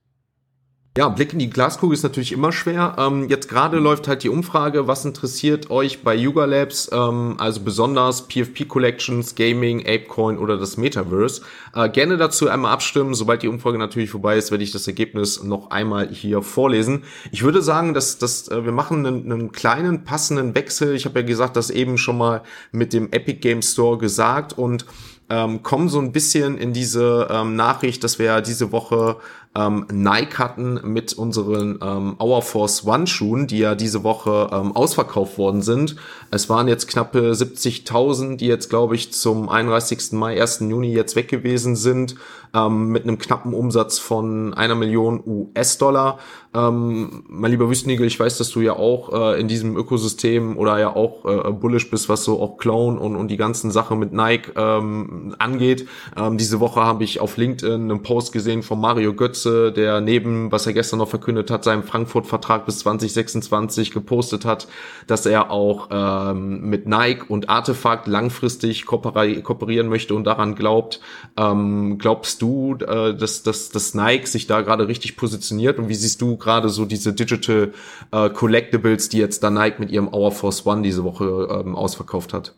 Ja, 0.97 1.09
Blick 1.09 1.33
in 1.33 1.39
die 1.39 1.49
Glaskugel 1.49 1.93
ist 1.93 2.03
natürlich 2.03 2.31
immer 2.31 2.53
schwer. 2.53 2.95
Ähm, 2.97 3.27
jetzt 3.27 3.49
gerade 3.49 3.79
läuft 3.79 4.07
halt 4.07 4.23
die 4.23 4.29
Umfrage, 4.29 4.87
was 4.87 5.03
interessiert 5.03 5.69
euch 5.69 6.03
bei 6.03 6.15
Yuga 6.15 6.45
Labs, 6.45 6.89
ähm, 6.93 7.35
also 7.37 7.59
besonders 7.59 8.29
PFP 8.29 8.63
Collections, 8.65 9.35
Gaming, 9.35 9.81
Apecoin 9.81 10.37
oder 10.37 10.55
das 10.55 10.77
Metaverse. 10.77 11.41
Äh, 11.75 11.89
gerne 11.89 12.15
dazu 12.15 12.47
einmal 12.47 12.71
abstimmen. 12.71 13.13
Sobald 13.13 13.43
die 13.43 13.49
Umfrage 13.49 13.77
natürlich 13.77 14.09
vorbei 14.09 14.37
ist, 14.37 14.51
werde 14.51 14.63
ich 14.63 14.71
das 14.71 14.87
Ergebnis 14.87 15.43
noch 15.43 15.69
einmal 15.69 16.07
hier 16.07 16.41
vorlesen. 16.41 17.03
Ich 17.29 17.43
würde 17.43 17.61
sagen, 17.61 17.93
dass, 17.93 18.17
dass 18.17 18.47
äh, 18.47 18.63
wir 18.63 18.71
machen 18.71 19.05
einen, 19.05 19.29
einen 19.29 19.51
kleinen 19.51 20.05
passenden 20.05 20.55
Wechsel. 20.55 20.95
Ich 20.95 21.03
habe 21.03 21.19
ja 21.19 21.25
gesagt, 21.25 21.57
das 21.57 21.71
eben 21.71 21.97
schon 21.97 22.17
mal 22.17 22.41
mit 22.71 22.93
dem 22.93 23.11
Epic 23.11 23.39
Game 23.41 23.63
Store 23.63 23.97
gesagt 23.97 24.57
und 24.57 24.85
ähm, 25.29 25.63
kommen 25.63 25.89
so 25.89 25.99
ein 25.99 26.11
bisschen 26.11 26.57
in 26.57 26.71
diese 26.71 27.27
ähm, 27.31 27.55
Nachricht, 27.55 28.03
dass 28.03 28.19
wir 28.19 28.27
ja 28.27 28.41
diese 28.41 28.71
Woche 28.71 29.17
ähm, 29.55 29.85
Nike 29.91 30.37
hatten 30.37 30.79
mit 30.83 31.13
unseren 31.13 31.79
ähm, 31.81 32.15
Hour 32.19 32.41
Force 32.41 32.85
One 32.85 33.07
Schuhen, 33.07 33.47
die 33.47 33.59
ja 33.59 33.75
diese 33.75 34.03
Woche 34.03 34.49
ähm, 34.51 34.75
ausverkauft 34.75 35.37
worden 35.37 35.61
sind. 35.61 35.95
Es 36.31 36.49
waren 36.49 36.67
jetzt 36.67 36.87
knappe 36.87 37.31
70.000, 37.31 38.37
die 38.37 38.47
jetzt, 38.47 38.69
glaube 38.69 38.95
ich, 38.95 39.13
zum 39.13 39.47
31. 39.47 40.11
Mai, 40.11 40.39
1. 40.39 40.59
Juni 40.59 40.93
jetzt 40.93 41.15
weg 41.15 41.29
gewesen 41.29 41.75
sind, 41.75 42.15
ähm, 42.53 42.87
mit 42.89 43.03
einem 43.03 43.17
knappen 43.17 43.53
Umsatz 43.53 43.99
von 43.99 44.53
einer 44.53 44.75
Million 44.75 45.21
US-Dollar. 45.25 46.19
Ähm, 46.53 47.23
mein 47.27 47.51
lieber 47.51 47.69
Wüstnigel, 47.69 48.07
ich 48.07 48.19
weiß, 48.19 48.37
dass 48.37 48.49
du 48.49 48.61
ja 48.61 48.73
auch 48.73 49.11
äh, 49.11 49.39
in 49.39 49.47
diesem 49.47 49.75
Ökosystem 49.75 50.57
oder 50.57 50.79
ja 50.79 50.95
auch 50.95 51.25
äh, 51.25 51.51
bullish 51.51 51.89
bist, 51.89 52.07
was 52.07 52.23
so 52.23 52.41
auch 52.41 52.57
Clone 52.57 52.97
und, 52.97 53.15
und 53.15 53.27
die 53.27 53.37
ganzen 53.37 53.71
Sachen 53.71 53.99
mit 53.99 54.13
Nike 54.13 54.53
ähm, 54.55 55.35
angeht. 55.37 55.87
Ähm, 56.15 56.37
diese 56.37 56.61
Woche 56.61 56.81
habe 56.81 57.03
ich 57.03 57.19
auf 57.19 57.35
LinkedIn 57.35 57.73
einen 57.73 58.03
Post 58.03 58.31
gesehen 58.31 58.63
von 58.63 58.79
Mario 58.79 59.13
Götze, 59.45 59.71
der 59.71 60.01
neben, 60.01 60.51
was 60.51 60.65
er 60.65 60.73
gestern 60.73 60.99
noch 60.99 61.07
verkündet 61.07 61.51
hat, 61.51 61.63
seinem 61.63 61.83
Frankfurt-Vertrag 61.83 62.65
bis 62.65 62.79
2026 62.79 63.91
gepostet 63.91 64.45
hat, 64.45 64.67
dass 65.07 65.25
er 65.25 65.51
auch 65.51 65.89
ähm, 65.91 66.61
mit 66.69 66.87
Nike 66.87 67.25
und 67.27 67.49
Artefakt 67.49 68.07
langfristig 68.07 68.85
kooperieren 68.85 69.87
möchte 69.87 70.15
und 70.15 70.23
daran 70.25 70.55
glaubt. 70.55 70.99
Ähm, 71.37 71.97
glaubst 71.97 72.41
du, 72.41 72.75
äh, 72.75 73.15
dass, 73.15 73.43
dass, 73.43 73.69
dass 73.69 73.93
Nike 73.93 74.27
sich 74.27 74.47
da 74.47 74.61
gerade 74.61 74.87
richtig 74.87 75.15
positioniert 75.15 75.77
und 75.77 75.89
wie 75.89 75.95
siehst 75.95 76.21
du 76.21 76.37
gerade 76.37 76.69
so 76.69 76.85
diese 76.85 77.13
Digital 77.13 77.71
äh, 78.11 78.29
Collectibles, 78.29 79.09
die 79.09 79.19
jetzt 79.19 79.43
da 79.43 79.49
Nike 79.49 79.79
mit 79.79 79.91
ihrem 79.91 80.07
Hour 80.11 80.31
Force 80.31 80.65
One 80.65 80.81
diese 80.81 81.03
Woche 81.03 81.47
ähm, 81.51 81.75
ausverkauft 81.75 82.33
hat? 82.33 82.55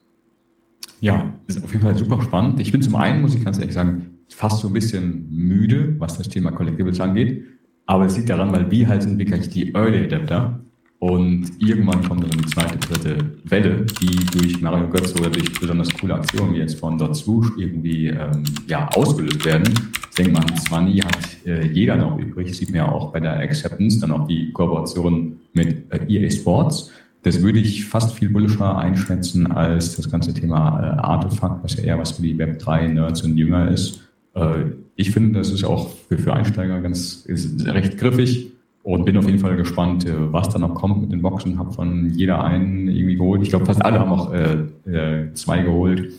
Ja, 0.99 1.33
ist 1.45 1.63
auf 1.63 1.71
jeden 1.71 1.83
Fall 1.83 1.95
super 1.95 2.21
spannend. 2.23 2.59
Ich 2.59 2.71
bin 2.71 2.81
zum 2.81 2.95
einen, 2.95 3.21
muss 3.21 3.35
ich 3.35 3.45
ganz 3.45 3.59
ehrlich 3.59 3.75
sagen, 3.75 4.16
fast 4.29 4.61
so 4.61 4.67
ein 4.67 4.73
bisschen 4.73 5.27
müde, 5.29 5.95
was 5.99 6.17
das 6.17 6.29
Thema 6.29 6.51
Collectibles 6.51 6.99
angeht. 6.99 7.43
Aber 7.85 8.05
es 8.05 8.17
liegt 8.17 8.29
daran, 8.29 8.51
weil 8.51 8.69
wir 8.69 8.87
halt 8.87 9.03
sind 9.03 9.17
wirklich 9.17 9.49
die 9.49 9.73
Early 9.73 10.05
Adapter. 10.05 10.59
Und 10.99 11.51
irgendwann 11.59 12.03
kommt 12.07 12.23
dann 12.23 12.31
die 12.31 12.45
zweite, 12.47 12.77
dritte 12.77 13.17
Welle, 13.43 13.85
die 14.01 14.15
durch 14.37 14.61
Mario 14.61 14.89
Götze 14.89 15.15
oder 15.19 15.29
durch 15.29 15.59
besonders 15.59 15.93
coole 15.93 16.15
Aktionen 16.15 16.55
wie 16.55 16.57
jetzt 16.57 16.79
von 16.79 16.97
Swoosh 17.13 17.51
irgendwie 17.57 18.07
ähm, 18.07 18.43
ja, 18.67 18.89
ausgelöst 18.89 19.45
werden. 19.45 19.71
Ich 20.09 20.15
denke 20.15 20.31
mal, 20.31 20.45
20 20.45 21.05
hat 21.05 21.17
äh, 21.45 21.67
jeder 21.67 21.97
noch 21.97 22.17
übrig. 22.17 22.57
Sieht 22.57 22.69
man 22.69 22.77
ja 22.77 22.91
auch 22.91 23.11
bei 23.11 23.19
der 23.19 23.37
Acceptance, 23.39 23.99
dann 23.99 24.11
auch 24.11 24.27
die 24.27 24.51
Kooperation 24.51 25.39
mit 25.53 25.85
äh, 25.93 26.03
EA 26.07 26.31
Sports. 26.31 26.91
Das 27.21 27.43
würde 27.43 27.59
ich 27.59 27.85
fast 27.85 28.17
viel 28.17 28.29
bullischer 28.29 28.77
einschätzen 28.77 29.51
als 29.51 29.95
das 29.95 30.09
ganze 30.09 30.33
Thema 30.33 30.79
äh, 30.79 30.99
Artefakt, 30.99 31.63
was 31.63 31.75
ja 31.75 31.83
eher 31.83 31.99
was 31.99 32.11
für 32.13 32.23
die 32.23 32.35
Web3-Nerds 32.35 33.21
und 33.21 33.37
Jünger 33.37 33.69
ist. 33.69 34.06
Äh, 34.37 34.71
ich 34.95 35.11
finde, 35.11 35.39
das 35.39 35.51
ist 35.51 35.63
auch 35.63 35.89
für, 36.07 36.17
für 36.17 36.33
Einsteiger 36.33 36.81
ganz 36.81 37.25
ist 37.25 37.65
recht 37.65 37.97
griffig 37.97 38.51
und 38.83 39.05
bin 39.05 39.17
auf 39.17 39.25
jeden 39.25 39.39
Fall 39.39 39.55
gespannt, 39.57 40.05
äh, 40.05 40.13
was 40.31 40.49
da 40.49 40.59
noch 40.59 40.75
kommt 40.75 41.01
mit 41.01 41.11
den 41.11 41.21
Boxen. 41.21 41.59
Habe 41.59 41.71
von 41.71 42.09
jeder 42.13 42.43
einen 42.43 42.87
irgendwie 42.87 43.15
geholt. 43.15 43.41
Ich 43.41 43.49
glaube, 43.49 43.65
fast 43.65 43.83
alle 43.83 43.99
haben 43.99 44.11
auch 44.11 44.33
äh, 44.33 44.53
äh, 44.89 45.33
zwei 45.33 45.61
geholt. 45.63 46.11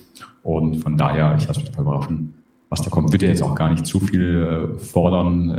Und 0.42 0.76
von 0.76 0.96
daher, 0.96 1.36
ich 1.38 1.46
lasse 1.46 1.60
mich 1.60 1.70
total 1.70 1.82
überraschen, 1.82 2.34
was 2.68 2.82
da 2.82 2.90
kommt. 2.90 3.12
Wird 3.12 3.22
ja 3.22 3.28
jetzt 3.28 3.42
auch 3.42 3.54
gar 3.54 3.70
nicht 3.70 3.86
zu 3.86 4.00
viel 4.00 4.74
fordern 4.78 5.50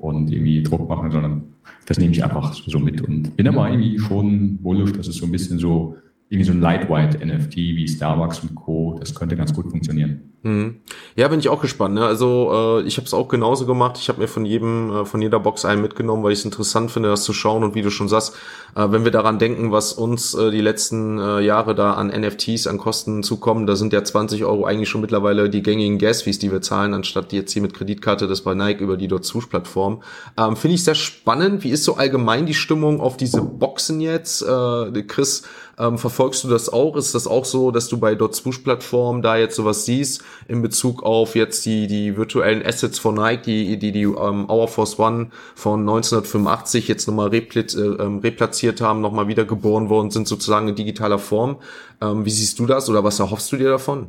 äh, 0.00 0.02
und 0.02 0.30
irgendwie 0.30 0.62
Druck 0.62 0.88
machen, 0.88 1.10
sondern 1.10 1.42
das 1.86 1.98
nehme 1.98 2.12
ich 2.12 2.24
einfach 2.24 2.52
so 2.52 2.78
mit 2.78 3.00
und 3.02 3.36
bin 3.36 3.48
aber 3.48 3.68
irgendwie 3.68 3.98
schon 3.98 4.58
bullish, 4.58 4.92
dass 4.92 5.08
es 5.08 5.16
so 5.16 5.26
ein 5.26 5.32
bisschen 5.32 5.58
so 5.58 5.96
irgendwie 6.32 6.44
so 6.46 6.52
ein 6.52 6.62
Lightweight 6.62 7.22
NFT 7.22 7.56
wie 7.56 7.86
Starbucks 7.86 8.40
und 8.40 8.54
Co. 8.54 8.96
Das 8.98 9.14
könnte 9.14 9.36
ganz 9.36 9.52
gut 9.52 9.70
funktionieren. 9.70 10.32
Hm. 10.44 10.80
Ja, 11.14 11.28
bin 11.28 11.38
ich 11.38 11.50
auch 11.50 11.60
gespannt. 11.60 11.94
Ne? 11.94 12.04
Also 12.04 12.80
äh, 12.80 12.86
ich 12.86 12.96
habe 12.96 13.06
es 13.06 13.12
auch 13.12 13.28
genauso 13.28 13.66
gemacht. 13.66 13.98
Ich 14.00 14.08
habe 14.08 14.20
mir 14.20 14.26
von 14.26 14.46
jedem, 14.46 14.90
äh, 14.90 15.04
von 15.04 15.20
jeder 15.20 15.38
Box 15.38 15.66
einen 15.66 15.82
mitgenommen, 15.82 16.24
weil 16.24 16.32
ich 16.32 16.40
es 16.40 16.44
interessant 16.46 16.90
finde, 16.90 17.10
das 17.10 17.22
zu 17.22 17.34
schauen. 17.34 17.62
Und 17.62 17.74
wie 17.74 17.82
du 17.82 17.90
schon 17.90 18.08
sagst, 18.08 18.34
äh, 18.74 18.86
wenn 18.90 19.04
wir 19.04 19.12
daran 19.12 19.38
denken, 19.38 19.72
was 19.72 19.92
uns 19.92 20.32
äh, 20.32 20.50
die 20.50 20.62
letzten 20.62 21.18
äh, 21.20 21.40
Jahre 21.40 21.74
da 21.74 21.92
an 21.92 22.08
NFTs, 22.08 22.66
an 22.66 22.78
Kosten 22.78 23.22
zukommen, 23.22 23.66
da 23.66 23.76
sind 23.76 23.92
ja 23.92 24.02
20 24.02 24.44
Euro 24.44 24.64
eigentlich 24.64 24.88
schon 24.88 25.02
mittlerweile 25.02 25.50
die 25.50 25.62
gängigen 25.62 25.98
Gas-Fees, 25.98 26.38
die 26.38 26.50
wir 26.50 26.62
zahlen, 26.62 26.94
anstatt 26.94 27.30
die 27.30 27.36
jetzt 27.36 27.52
hier 27.52 27.62
mit 27.62 27.74
Kreditkarte, 27.74 28.26
das 28.26 28.40
bei 28.40 28.54
Nike 28.54 28.82
über 28.82 28.96
die 28.96 29.06
dort 29.06 29.30
plattform 29.50 30.02
Ähm, 30.36 30.56
finde 30.56 30.76
ich 30.76 30.82
sehr 30.82 30.94
spannend. 30.94 31.62
Wie 31.62 31.70
ist 31.70 31.84
so 31.84 31.96
allgemein 31.96 32.46
die 32.46 32.54
Stimmung 32.54 33.00
auf 33.00 33.16
diese 33.18 33.42
Boxen 33.42 34.00
jetzt? 34.00 34.42
Äh, 34.42 35.02
Chris, 35.06 35.44
ähm, 35.82 35.98
verfolgst 35.98 36.44
du 36.44 36.48
das 36.48 36.68
auch? 36.68 36.96
Ist 36.96 37.14
das 37.14 37.26
auch 37.26 37.44
so, 37.44 37.70
dass 37.70 37.88
du 37.88 37.98
bei 37.98 38.14
dort 38.14 38.40
plattform 38.62 39.22
da 39.22 39.36
jetzt 39.36 39.56
sowas 39.56 39.84
siehst? 39.84 40.22
in 40.48 40.62
Bezug 40.62 41.02
auf 41.02 41.34
jetzt 41.34 41.64
die, 41.66 41.86
die 41.86 42.16
virtuellen 42.16 42.64
Assets 42.64 42.98
von 42.98 43.14
Nike, 43.14 43.44
die 43.44 43.78
die, 43.78 43.92
die 43.92 44.02
ähm, 44.02 44.48
Hour 44.48 44.68
Force 44.68 44.98
One 44.98 45.30
von 45.54 45.80
1985 45.80 46.88
jetzt 46.88 47.06
nochmal 47.06 47.28
replit, 47.28 47.74
äh, 47.74 47.80
ähm, 47.80 48.18
replatziert 48.18 48.80
haben, 48.80 49.00
nochmal 49.00 49.28
wieder 49.28 49.44
geboren 49.44 49.88
worden 49.88 50.10
sind, 50.10 50.28
sozusagen 50.28 50.68
in 50.68 50.74
digitaler 50.74 51.18
Form. 51.18 51.58
Ähm, 52.00 52.24
wie 52.24 52.30
siehst 52.30 52.58
du 52.58 52.66
das 52.66 52.88
oder 52.88 53.04
was 53.04 53.18
erhoffst 53.18 53.50
du 53.52 53.56
dir 53.56 53.70
davon? 53.70 54.08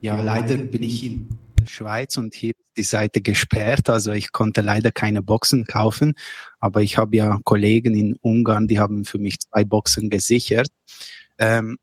Ja, 0.00 0.20
leider 0.20 0.56
bin 0.56 0.82
ich 0.82 1.04
in 1.04 1.28
der 1.58 1.66
Schweiz 1.66 2.16
und 2.16 2.34
hier 2.34 2.52
die 2.76 2.82
Seite 2.82 3.20
gesperrt, 3.20 3.90
also 3.90 4.12
ich 4.12 4.32
konnte 4.32 4.60
leider 4.60 4.92
keine 4.92 5.22
Boxen 5.22 5.66
kaufen, 5.66 6.14
aber 6.58 6.82
ich 6.82 6.96
habe 6.98 7.16
ja 7.16 7.38
Kollegen 7.44 7.94
in 7.94 8.16
Ungarn, 8.22 8.68
die 8.68 8.78
haben 8.78 9.04
für 9.04 9.18
mich 9.18 9.40
zwei 9.40 9.64
Boxen 9.64 10.10
gesichert. 10.10 10.68
Ähm, 11.38 11.78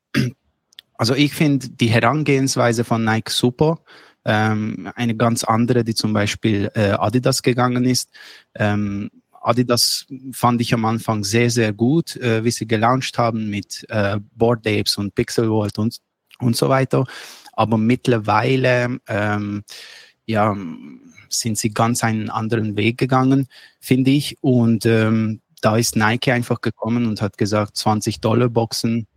also 0.99 1.15
ich 1.15 1.33
finde 1.33 1.69
die 1.69 1.87
Herangehensweise 1.87 2.83
von 2.83 3.03
Nike 3.03 3.31
super. 3.31 3.79
Ähm, 4.25 4.91
eine 4.95 5.15
ganz 5.15 5.45
andere, 5.45 5.85
die 5.85 5.95
zum 5.95 6.11
Beispiel 6.11 6.69
äh, 6.75 6.91
Adidas 6.91 7.41
gegangen 7.41 7.85
ist. 7.85 8.09
Ähm, 8.53 9.09
Adidas 9.31 10.05
fand 10.33 10.61
ich 10.61 10.73
am 10.73 10.83
Anfang 10.83 11.23
sehr, 11.23 11.49
sehr 11.49 11.71
gut, 11.71 12.17
äh, 12.17 12.43
wie 12.43 12.51
sie 12.51 12.67
gelauncht 12.67 13.17
haben 13.17 13.49
mit 13.49 13.85
äh, 13.89 14.19
Board 14.35 14.67
Apes 14.67 14.97
und 14.97 15.15
Pixel 15.15 15.49
World 15.49 15.79
und, 15.79 15.99
und 16.39 16.57
so 16.57 16.67
weiter. 16.67 17.05
Aber 17.53 17.77
mittlerweile, 17.77 18.99
ähm, 19.07 19.63
ja, 20.29 20.55
sind 21.29 21.57
sie 21.57 21.71
ganz 21.71 22.03
einen 22.03 22.29
anderen 22.29 22.77
Weg 22.77 22.97
gegangen, 22.97 23.47
finde 23.79 24.11
ich. 24.11 24.37
Und 24.41 24.85
ähm, 24.85 25.41
da 25.61 25.75
ist 25.75 25.95
Nike 25.95 26.31
einfach 26.31 26.61
gekommen 26.61 27.07
und 27.07 27.21
hat 27.21 27.37
gesagt, 27.37 27.77
20 27.77 28.21
Dollar 28.21 28.49
Boxen 28.49 29.07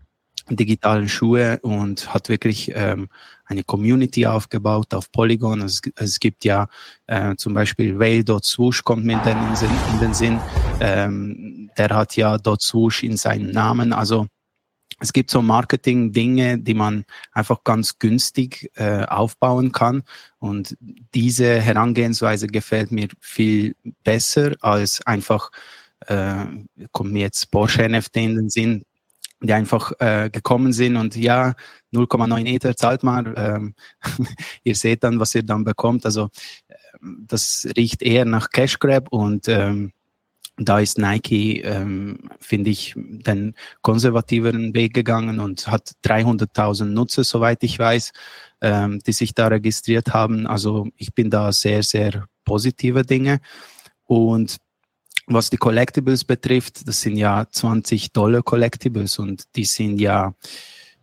digitalen 0.50 1.08
Schuhe 1.08 1.60
und 1.62 2.12
hat 2.12 2.28
wirklich 2.28 2.72
ähm, 2.74 3.08
eine 3.44 3.62
Community 3.62 4.26
aufgebaut 4.26 4.92
auf 4.92 5.12
Polygon. 5.12 5.62
Es, 5.62 5.80
es 5.96 6.18
gibt 6.18 6.44
ja 6.44 6.66
äh, 7.06 7.36
zum 7.36 7.54
Beispiel 7.54 7.98
Whale.swoosh 7.98 8.82
kommt 8.82 9.04
mir 9.04 9.18
in 9.18 9.22
den 9.22 9.56
Sinn. 9.56 9.70
In 9.92 10.00
den 10.00 10.14
Sinn. 10.14 10.40
Ähm, 10.80 11.70
der 11.78 11.90
hat 11.90 12.16
ja 12.16 12.38
.swoosh 12.58 13.04
in 13.04 13.16
seinem 13.16 13.52
Namen. 13.52 13.92
Also 13.92 14.26
es 15.02 15.12
gibt 15.12 15.30
so 15.30 15.42
Marketing-Dinge, 15.42 16.58
die 16.58 16.74
man 16.74 17.04
einfach 17.32 17.64
ganz 17.64 17.98
günstig 17.98 18.70
äh, 18.76 19.04
aufbauen 19.04 19.72
kann. 19.72 20.04
Und 20.38 20.76
diese 21.12 21.60
Herangehensweise 21.60 22.46
gefällt 22.46 22.92
mir 22.92 23.08
viel 23.20 23.74
besser 24.04 24.52
als 24.60 25.04
einfach, 25.04 25.50
äh, 26.06 26.44
kommt 26.92 27.12
mir 27.12 27.22
jetzt 27.22 27.50
Porsche 27.50 27.88
NFT 27.88 28.16
in 28.18 28.36
den 28.36 28.48
Sinn, 28.48 28.84
die 29.40 29.52
einfach 29.52 29.90
äh, 29.98 30.30
gekommen 30.30 30.72
sind 30.72 30.96
und 30.96 31.16
ja, 31.16 31.54
0,9 31.92 32.46
Ether 32.46 32.76
zahlt 32.76 33.02
mal. 33.02 33.34
Ähm, 33.36 33.74
ihr 34.62 34.76
seht 34.76 35.02
dann, 35.02 35.18
was 35.18 35.34
ihr 35.34 35.42
dann 35.42 35.64
bekommt. 35.64 36.06
Also 36.06 36.28
ähm, 37.02 37.24
das 37.26 37.66
riecht 37.76 38.02
eher 38.02 38.24
nach 38.24 38.50
Cash 38.50 38.78
Grab 38.78 39.08
und 39.10 39.48
ähm, 39.48 39.92
da 40.56 40.80
ist 40.80 40.98
Nike, 40.98 41.62
ähm, 41.62 42.30
finde 42.40 42.70
ich, 42.70 42.94
den 42.96 43.54
konservativeren 43.80 44.74
Weg 44.74 44.94
gegangen 44.94 45.40
und 45.40 45.66
hat 45.66 45.92
300.000 46.04 46.84
Nutzer, 46.84 47.24
soweit 47.24 47.62
ich 47.62 47.78
weiß, 47.78 48.12
ähm, 48.60 49.00
die 49.00 49.12
sich 49.12 49.34
da 49.34 49.48
registriert 49.48 50.12
haben. 50.12 50.46
Also 50.46 50.88
ich 50.96 51.14
bin 51.14 51.30
da 51.30 51.52
sehr, 51.52 51.82
sehr 51.82 52.26
positive 52.44 53.02
Dinge. 53.04 53.40
Und 54.04 54.58
was 55.26 55.50
die 55.50 55.56
Collectibles 55.56 56.24
betrifft, 56.24 56.86
das 56.86 57.00
sind 57.00 57.16
ja 57.16 57.46
20 57.50 58.12
Dollar 58.12 58.42
Collectibles 58.42 59.18
und 59.18 59.44
die 59.56 59.64
sind 59.64 60.00
ja, 60.00 60.34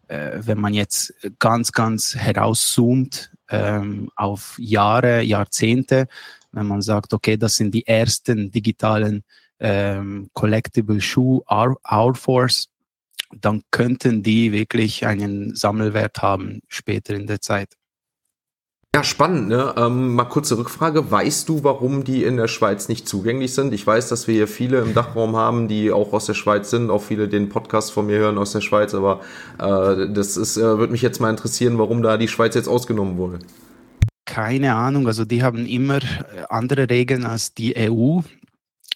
äh, 0.07 0.39
wenn 0.41 0.59
man 0.59 0.73
jetzt 0.73 1.13
ganz, 1.39 1.71
ganz 1.71 2.15
herauszoomt 2.15 3.31
ähm, 3.49 4.11
auf 4.15 4.55
Jahre, 4.59 5.21
Jahrzehnte, 5.21 6.07
wenn 6.51 6.67
man 6.67 6.81
sagt, 6.81 7.13
okay, 7.13 7.37
das 7.37 7.55
sind 7.55 7.73
die 7.73 7.85
ersten 7.85 8.51
digitalen 8.51 9.23
ähm, 9.59 10.29
Collectible 10.33 11.01
Shoe 11.01 11.41
Our, 11.49 11.77
Our 11.89 12.15
Force, 12.15 12.69
dann 13.35 13.61
könnten 13.71 14.23
die 14.23 14.51
wirklich 14.51 15.05
einen 15.05 15.55
Sammelwert 15.55 16.21
haben 16.21 16.61
später 16.67 17.13
in 17.13 17.27
der 17.27 17.41
Zeit. 17.41 17.75
Ja, 18.95 19.03
spannend, 19.03 19.49
ne? 19.49 19.75
Ähm, 19.77 20.15
mal 20.15 20.23
kurze 20.23 20.57
Rückfrage. 20.57 21.11
Weißt 21.11 21.47
du, 21.47 21.63
warum 21.63 22.03
die 22.03 22.23
in 22.23 22.37
der 22.37 22.47
Schweiz 22.47 22.89
nicht 22.89 23.07
zugänglich 23.07 23.53
sind? 23.53 23.71
Ich 23.71 23.85
weiß, 23.85 24.09
dass 24.09 24.27
wir 24.27 24.33
hier 24.33 24.47
viele 24.47 24.79
im 24.79 24.95
Dachraum 24.95 25.35
haben, 25.35 25.67
die 25.67 25.91
auch 25.91 26.11
aus 26.11 26.25
der 26.25 26.33
Schweiz 26.33 26.71
sind, 26.71 26.89
auch 26.89 27.03
viele 27.03 27.27
den 27.27 27.49
Podcast 27.49 27.91
von 27.91 28.07
mir 28.07 28.17
hören 28.17 28.39
aus 28.39 28.51
der 28.51 28.61
Schweiz, 28.61 28.95
aber 28.95 29.21
äh, 29.59 30.11
das 30.11 30.57
äh, 30.57 30.61
würde 30.79 30.91
mich 30.91 31.03
jetzt 31.03 31.21
mal 31.21 31.29
interessieren, 31.29 31.77
warum 31.77 32.01
da 32.01 32.17
die 32.17 32.27
Schweiz 32.27 32.55
jetzt 32.55 32.67
ausgenommen 32.67 33.17
wurde. 33.17 33.39
Keine 34.29 34.75
Ahnung, 34.75 35.07
also 35.07 35.25
die 35.25 35.41
haben 35.41 35.65
immer 35.65 35.97
äh, 35.97 36.43
andere 36.49 36.87
Regeln 36.87 37.25
als 37.25 37.55
die 37.55 37.75
EU. 37.75 38.19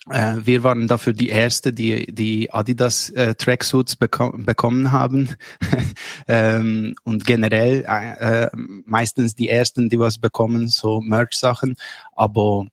Äh, 0.08 0.36
wir 0.44 0.62
waren 0.62 0.88
dafür 0.88 1.14
die 1.14 1.30
Erste, 1.30 1.74
die 1.74 2.06
die 2.06 2.54
Adidas 2.54 3.10
äh, 3.10 3.34
Tracksuits 3.34 3.96
beko 3.96 4.32
bekommen 4.38 4.92
haben. 4.92 5.30
ähm, 6.28 6.94
und 7.04 7.26
generell 7.26 7.84
äh, 7.88 8.44
äh, 8.44 8.50
meistens 8.86 9.34
die 9.34 9.50
Ersten, 9.50 9.90
die 9.90 9.98
was 9.98 10.20
bekommen, 10.20 10.68
so 10.68 11.02
Merch-Sachen. 11.02 11.78
Aber 12.16 12.68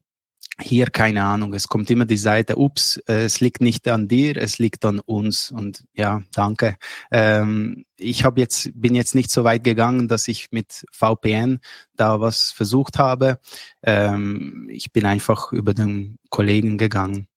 hier 0.61 0.87
keine 0.87 1.25
Ahnung. 1.25 1.55
Es 1.55 1.69
kommt 1.69 1.91
immer 1.91 2.05
die 2.05 2.17
Seite, 2.17 2.57
ups, 2.57 2.99
äh, 3.09 3.25
es 3.25 3.41
liegt 3.41 3.61
nicht 3.61 3.89
an 3.89 4.09
dir, 4.09 4.37
es 4.37 4.59
liegt 4.59 4.85
an 4.85 5.01
uns. 5.01 5.51
Und 5.51 5.85
ja, 5.95 6.23
danke. 6.35 6.77
Ähm, 7.11 7.85
ich 7.97 8.25
habe 8.25 8.41
jetzt 8.41 8.71
bin 8.75 8.95
jetzt 8.95 9.15
nicht 9.15 9.31
so 9.31 9.45
weit 9.45 9.65
gegangen, 9.65 10.09
dass 10.09 10.29
ich 10.29 10.49
mit 10.51 10.85
VPN 10.93 11.61
da 11.97 12.21
was 12.21 12.51
versucht 12.53 12.99
habe. 12.99 13.41
Ähm, 13.83 14.69
ich 14.71 14.93
bin 14.93 15.07
einfach 15.07 15.53
über 15.53 15.75
den 15.75 16.19
Kollegen 16.31 16.79
gegangen. 16.79 17.30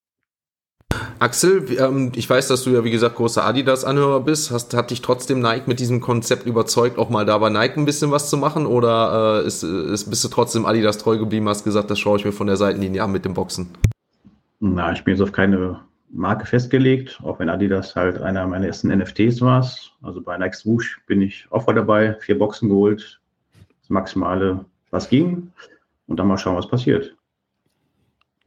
Axel, 1.20 1.66
ähm, 1.80 2.12
ich 2.16 2.30
weiß, 2.30 2.48
dass 2.48 2.64
du 2.64 2.72
ja 2.72 2.84
wie 2.84 2.92
gesagt 2.92 3.16
großer 3.16 3.46
Adidas-Anhörer 3.46 4.22
bist. 4.22 4.52
Hast, 4.52 4.74
hat 4.74 4.92
dich 4.92 5.02
trotzdem 5.02 5.40
Nike 5.40 5.68
mit 5.68 5.80
diesem 5.80 6.02
Konzept 6.02 6.46
überzeugt, 6.46 6.98
auch 6.98 7.10
mal 7.10 7.26
da 7.26 7.38
bei 7.38 7.50
Nike 7.50 7.78
ein 7.78 7.86
bisschen 7.86 8.12
was 8.12 8.30
zu 8.30 8.38
machen? 8.38 8.66
Oder 8.66 9.42
äh, 9.44 9.48
ist, 9.48 9.64
ist, 9.64 10.10
bist 10.10 10.24
du 10.24 10.28
trotzdem 10.28 10.66
Adidas 10.66 10.98
treu 10.98 11.18
geblieben, 11.18 11.48
hast 11.50 11.64
gesagt, 11.64 11.92
das 11.92 12.00
schaue 12.00 12.18
ich 12.18 12.26
mir 12.26 12.32
von 12.32 12.48
der 12.48 12.58
Seitenlinie 12.58 13.04
an 13.04 13.12
mit 13.12 13.26
dem 13.26 13.34
Boxen? 13.34 13.70
Na, 14.60 14.92
ich 14.92 15.04
bin 15.04 15.14
jetzt 15.14 15.22
auf 15.22 15.32
keine 15.32 15.80
Marke 16.10 16.46
festgelegt, 16.46 17.20
auch 17.24 17.40
wenn 17.40 17.50
Adidas 17.50 17.96
halt 17.96 18.22
einer 18.22 18.46
meiner 18.48 18.68
ersten 18.68 18.96
NFTs 18.96 19.42
war. 19.42 19.68
Also 20.02 20.22
bei 20.22 20.38
Nike 20.38 20.56
Swoosh 20.56 21.02
bin 21.08 21.22
ich 21.22 21.48
auch 21.50 21.66
mal 21.66 21.74
dabei, 21.74 22.16
vier 22.22 22.38
Boxen 22.38 22.70
geholt, 22.70 23.20
das 23.82 23.90
Maximale, 23.90 24.64
was 24.92 25.10
ging. 25.10 25.52
Und 26.08 26.18
dann 26.18 26.28
mal 26.28 26.38
schauen, 26.38 26.58
was 26.58 26.68
passiert 26.68 27.16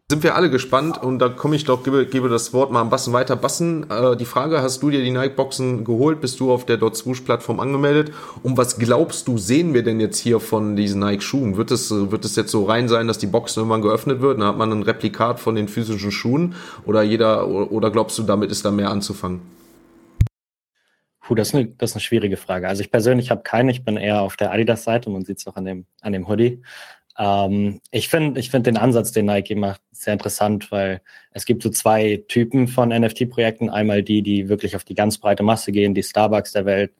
sind 0.09 0.22
wir 0.22 0.36
alle 0.36 0.50
gespannt 0.50 1.02
und 1.02 1.18
da 1.18 1.28
komme 1.28 1.57
ich 1.57 1.64
doch, 1.64 1.82
gebe, 1.82 2.07
gebe 2.07 2.28
das 2.28 2.52
Wort 2.52 2.70
mal 2.70 2.80
am 2.80 2.90
Bassen 2.90 3.12
weiter. 3.12 3.34
Bassen, 3.34 3.90
äh, 3.90 4.16
die 4.16 4.24
Frage, 4.24 4.62
hast 4.62 4.80
du 4.80 4.90
dir 4.90 5.02
die 5.02 5.11
Nike-Boxen 5.11 5.84
geholt? 5.84 6.20
Bist 6.20 6.38
du 6.38 6.52
auf 6.52 6.64
der 6.64 6.76
Dot 6.76 6.96
Swoosh-Plattform 6.96 7.59
angemeldet? 7.59 8.12
Und 8.44 8.57
was 8.57 8.78
glaubst 8.78 9.26
du, 9.26 9.36
sehen 9.36 9.74
wir 9.74 9.82
denn 9.82 9.98
jetzt 9.98 10.18
hier 10.18 10.38
von 10.38 10.76
diesen 10.76 11.00
Nike-Schuhen? 11.00 11.57
Wird 11.57 11.72
es, 11.72 11.90
wird 11.90 12.24
es 12.24 12.36
jetzt 12.36 12.52
so 12.52 12.66
rein 12.66 12.86
sein, 12.86 13.09
dass 13.09 13.18
die 13.18 13.26
Boxen 13.26 13.59
irgendwann 13.59 13.82
geöffnet 13.82 14.20
wird? 14.20 14.38
Dann 14.38 14.46
hat 14.46 14.57
man 14.57 14.70
ein 14.70 14.84
Replikat 14.84 15.40
von 15.40 15.57
den 15.57 15.66
physischen 15.66 16.12
Schuhen 16.12 16.54
oder 16.84 17.02
jeder, 17.02 17.48
oder 17.48 17.90
glaubst 17.90 18.16
du, 18.16 18.22
damit 18.22 18.52
ist 18.52 18.64
da 18.64 18.70
mehr 18.70 18.90
anzufangen? 18.90 19.40
Puh, 21.20 21.34
das 21.34 21.48
ist, 21.48 21.54
eine, 21.57 21.66
das 21.66 21.90
ist 21.90 21.96
eine 21.96 22.02
schwierige 22.02 22.36
Frage. 22.36 22.68
Also 22.68 22.80
ich 22.80 22.92
persönlich 22.92 23.32
habe 23.32 23.42
keine, 23.42 23.72
ich 23.72 23.84
bin 23.84 23.96
eher 23.96 24.20
auf 24.20 24.36
der 24.36 24.52
Adidas-Seite, 24.52 25.11
man 25.11 25.24
sieht 25.24 25.38
es 25.38 25.48
auch 25.48 25.57
an 25.57 25.64
dem, 25.64 25.86
an 26.00 26.12
dem 26.12 26.28
Hoodie. 26.28 26.62
Ähm, 27.18 27.80
ich 27.90 28.08
finde 28.08 28.38
ich 28.40 28.50
finde 28.50 28.70
den 28.70 28.76
Ansatz, 28.76 29.12
den 29.12 29.26
Nike 29.26 29.54
macht, 29.54 29.80
sehr 29.92 30.12
interessant, 30.12 30.70
weil 30.70 31.00
es 31.32 31.46
gibt 31.46 31.62
so 31.62 31.70
zwei 31.70 32.22
Typen 32.28 32.68
von 32.68 32.90
NFT-Projekten. 32.90 33.70
Einmal 33.70 34.02
die, 34.02 34.22
die 34.22 34.48
wirklich 34.48 34.76
auf 34.76 34.84
die 34.84 34.94
ganz 34.94 35.18
breite 35.18 35.42
Masse 35.42 35.72
gehen, 35.72 35.94
die 35.94 36.02
Starbucks 36.02 36.52
der 36.52 36.66
Welt. 36.66 36.92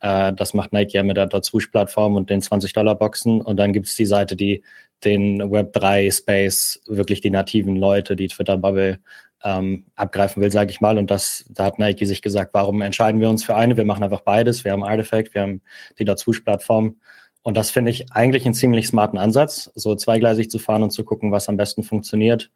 Äh, 0.00 0.32
das 0.32 0.54
macht 0.54 0.72
Nike 0.72 0.94
ja 0.94 1.02
mit 1.02 1.16
der 1.16 1.26
Dot 1.26 1.50
plattform 1.70 2.16
und 2.16 2.30
den 2.30 2.40
20-Dollar-Boxen. 2.40 3.40
Und 3.40 3.56
dann 3.56 3.72
gibt 3.72 3.86
es 3.86 3.94
die 3.96 4.06
Seite, 4.06 4.36
die 4.36 4.62
den 5.04 5.42
Web3-Space, 5.42 6.82
wirklich 6.86 7.20
die 7.20 7.30
nativen 7.30 7.76
Leute, 7.76 8.16
die 8.16 8.28
Twitter-Bubble 8.28 8.98
ähm, 9.42 9.86
abgreifen 9.94 10.42
will, 10.42 10.50
sage 10.50 10.70
ich 10.70 10.80
mal. 10.80 10.98
Und 10.98 11.10
das, 11.10 11.44
da 11.48 11.64
hat 11.64 11.78
Nike 11.78 12.04
sich 12.06 12.22
gesagt, 12.22 12.52
warum 12.52 12.82
entscheiden 12.82 13.20
wir 13.20 13.30
uns 13.30 13.44
für 13.44 13.56
eine? 13.56 13.76
Wir 13.76 13.84
machen 13.84 14.04
einfach 14.04 14.20
beides. 14.20 14.64
Wir 14.64 14.72
haben 14.72 14.84
Artifact, 14.84 15.34
wir 15.34 15.42
haben 15.42 15.62
die 15.98 16.04
Dot 16.04 16.24
plattform 16.44 16.96
und 17.42 17.56
das 17.56 17.70
finde 17.70 17.90
ich 17.90 18.12
eigentlich 18.12 18.44
einen 18.44 18.54
ziemlich 18.54 18.86
smarten 18.86 19.18
Ansatz, 19.18 19.70
so 19.74 19.94
zweigleisig 19.94 20.50
zu 20.50 20.58
fahren 20.58 20.82
und 20.82 20.90
zu 20.90 21.04
gucken, 21.04 21.32
was 21.32 21.48
am 21.48 21.56
besten 21.56 21.82
funktioniert. 21.82 22.50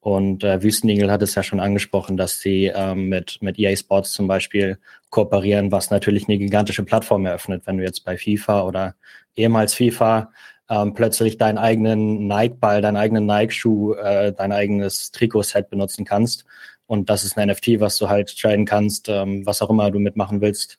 Und 0.00 0.44
äh, 0.44 0.62
Wüstenigel 0.62 1.10
hat 1.10 1.22
es 1.22 1.34
ja 1.34 1.42
schon 1.42 1.58
angesprochen, 1.58 2.16
dass 2.16 2.38
sie 2.38 2.66
ähm, 2.66 3.08
mit, 3.08 3.38
mit 3.42 3.58
EA 3.58 3.76
Sports 3.76 4.12
zum 4.12 4.28
Beispiel 4.28 4.78
kooperieren, 5.10 5.72
was 5.72 5.90
natürlich 5.90 6.28
eine 6.28 6.38
gigantische 6.38 6.84
Plattform 6.84 7.26
eröffnet, 7.26 7.62
wenn 7.66 7.78
du 7.78 7.84
jetzt 7.84 8.04
bei 8.04 8.16
FIFA 8.16 8.62
oder 8.62 8.94
ehemals 9.34 9.74
FIFA 9.74 10.30
ähm, 10.70 10.94
plötzlich 10.94 11.36
deinen 11.36 11.58
eigenen 11.58 12.28
Nike-Ball, 12.28 12.80
deinen 12.80 12.96
eigenen 12.96 13.26
Nike-Schuh, 13.26 13.94
äh, 13.94 14.32
dein 14.32 14.52
eigenes 14.52 15.10
Trikot-Set 15.10 15.68
benutzen 15.68 16.04
kannst. 16.04 16.44
Und 16.86 17.10
das 17.10 17.24
ist 17.24 17.36
ein 17.36 17.48
NFT, 17.48 17.80
was 17.80 17.98
du 17.98 18.08
halt 18.08 18.38
traden 18.38 18.66
kannst, 18.66 19.08
ähm, 19.08 19.44
was 19.46 19.62
auch 19.62 19.70
immer 19.70 19.90
du 19.90 19.98
mitmachen 19.98 20.40
willst. 20.40 20.78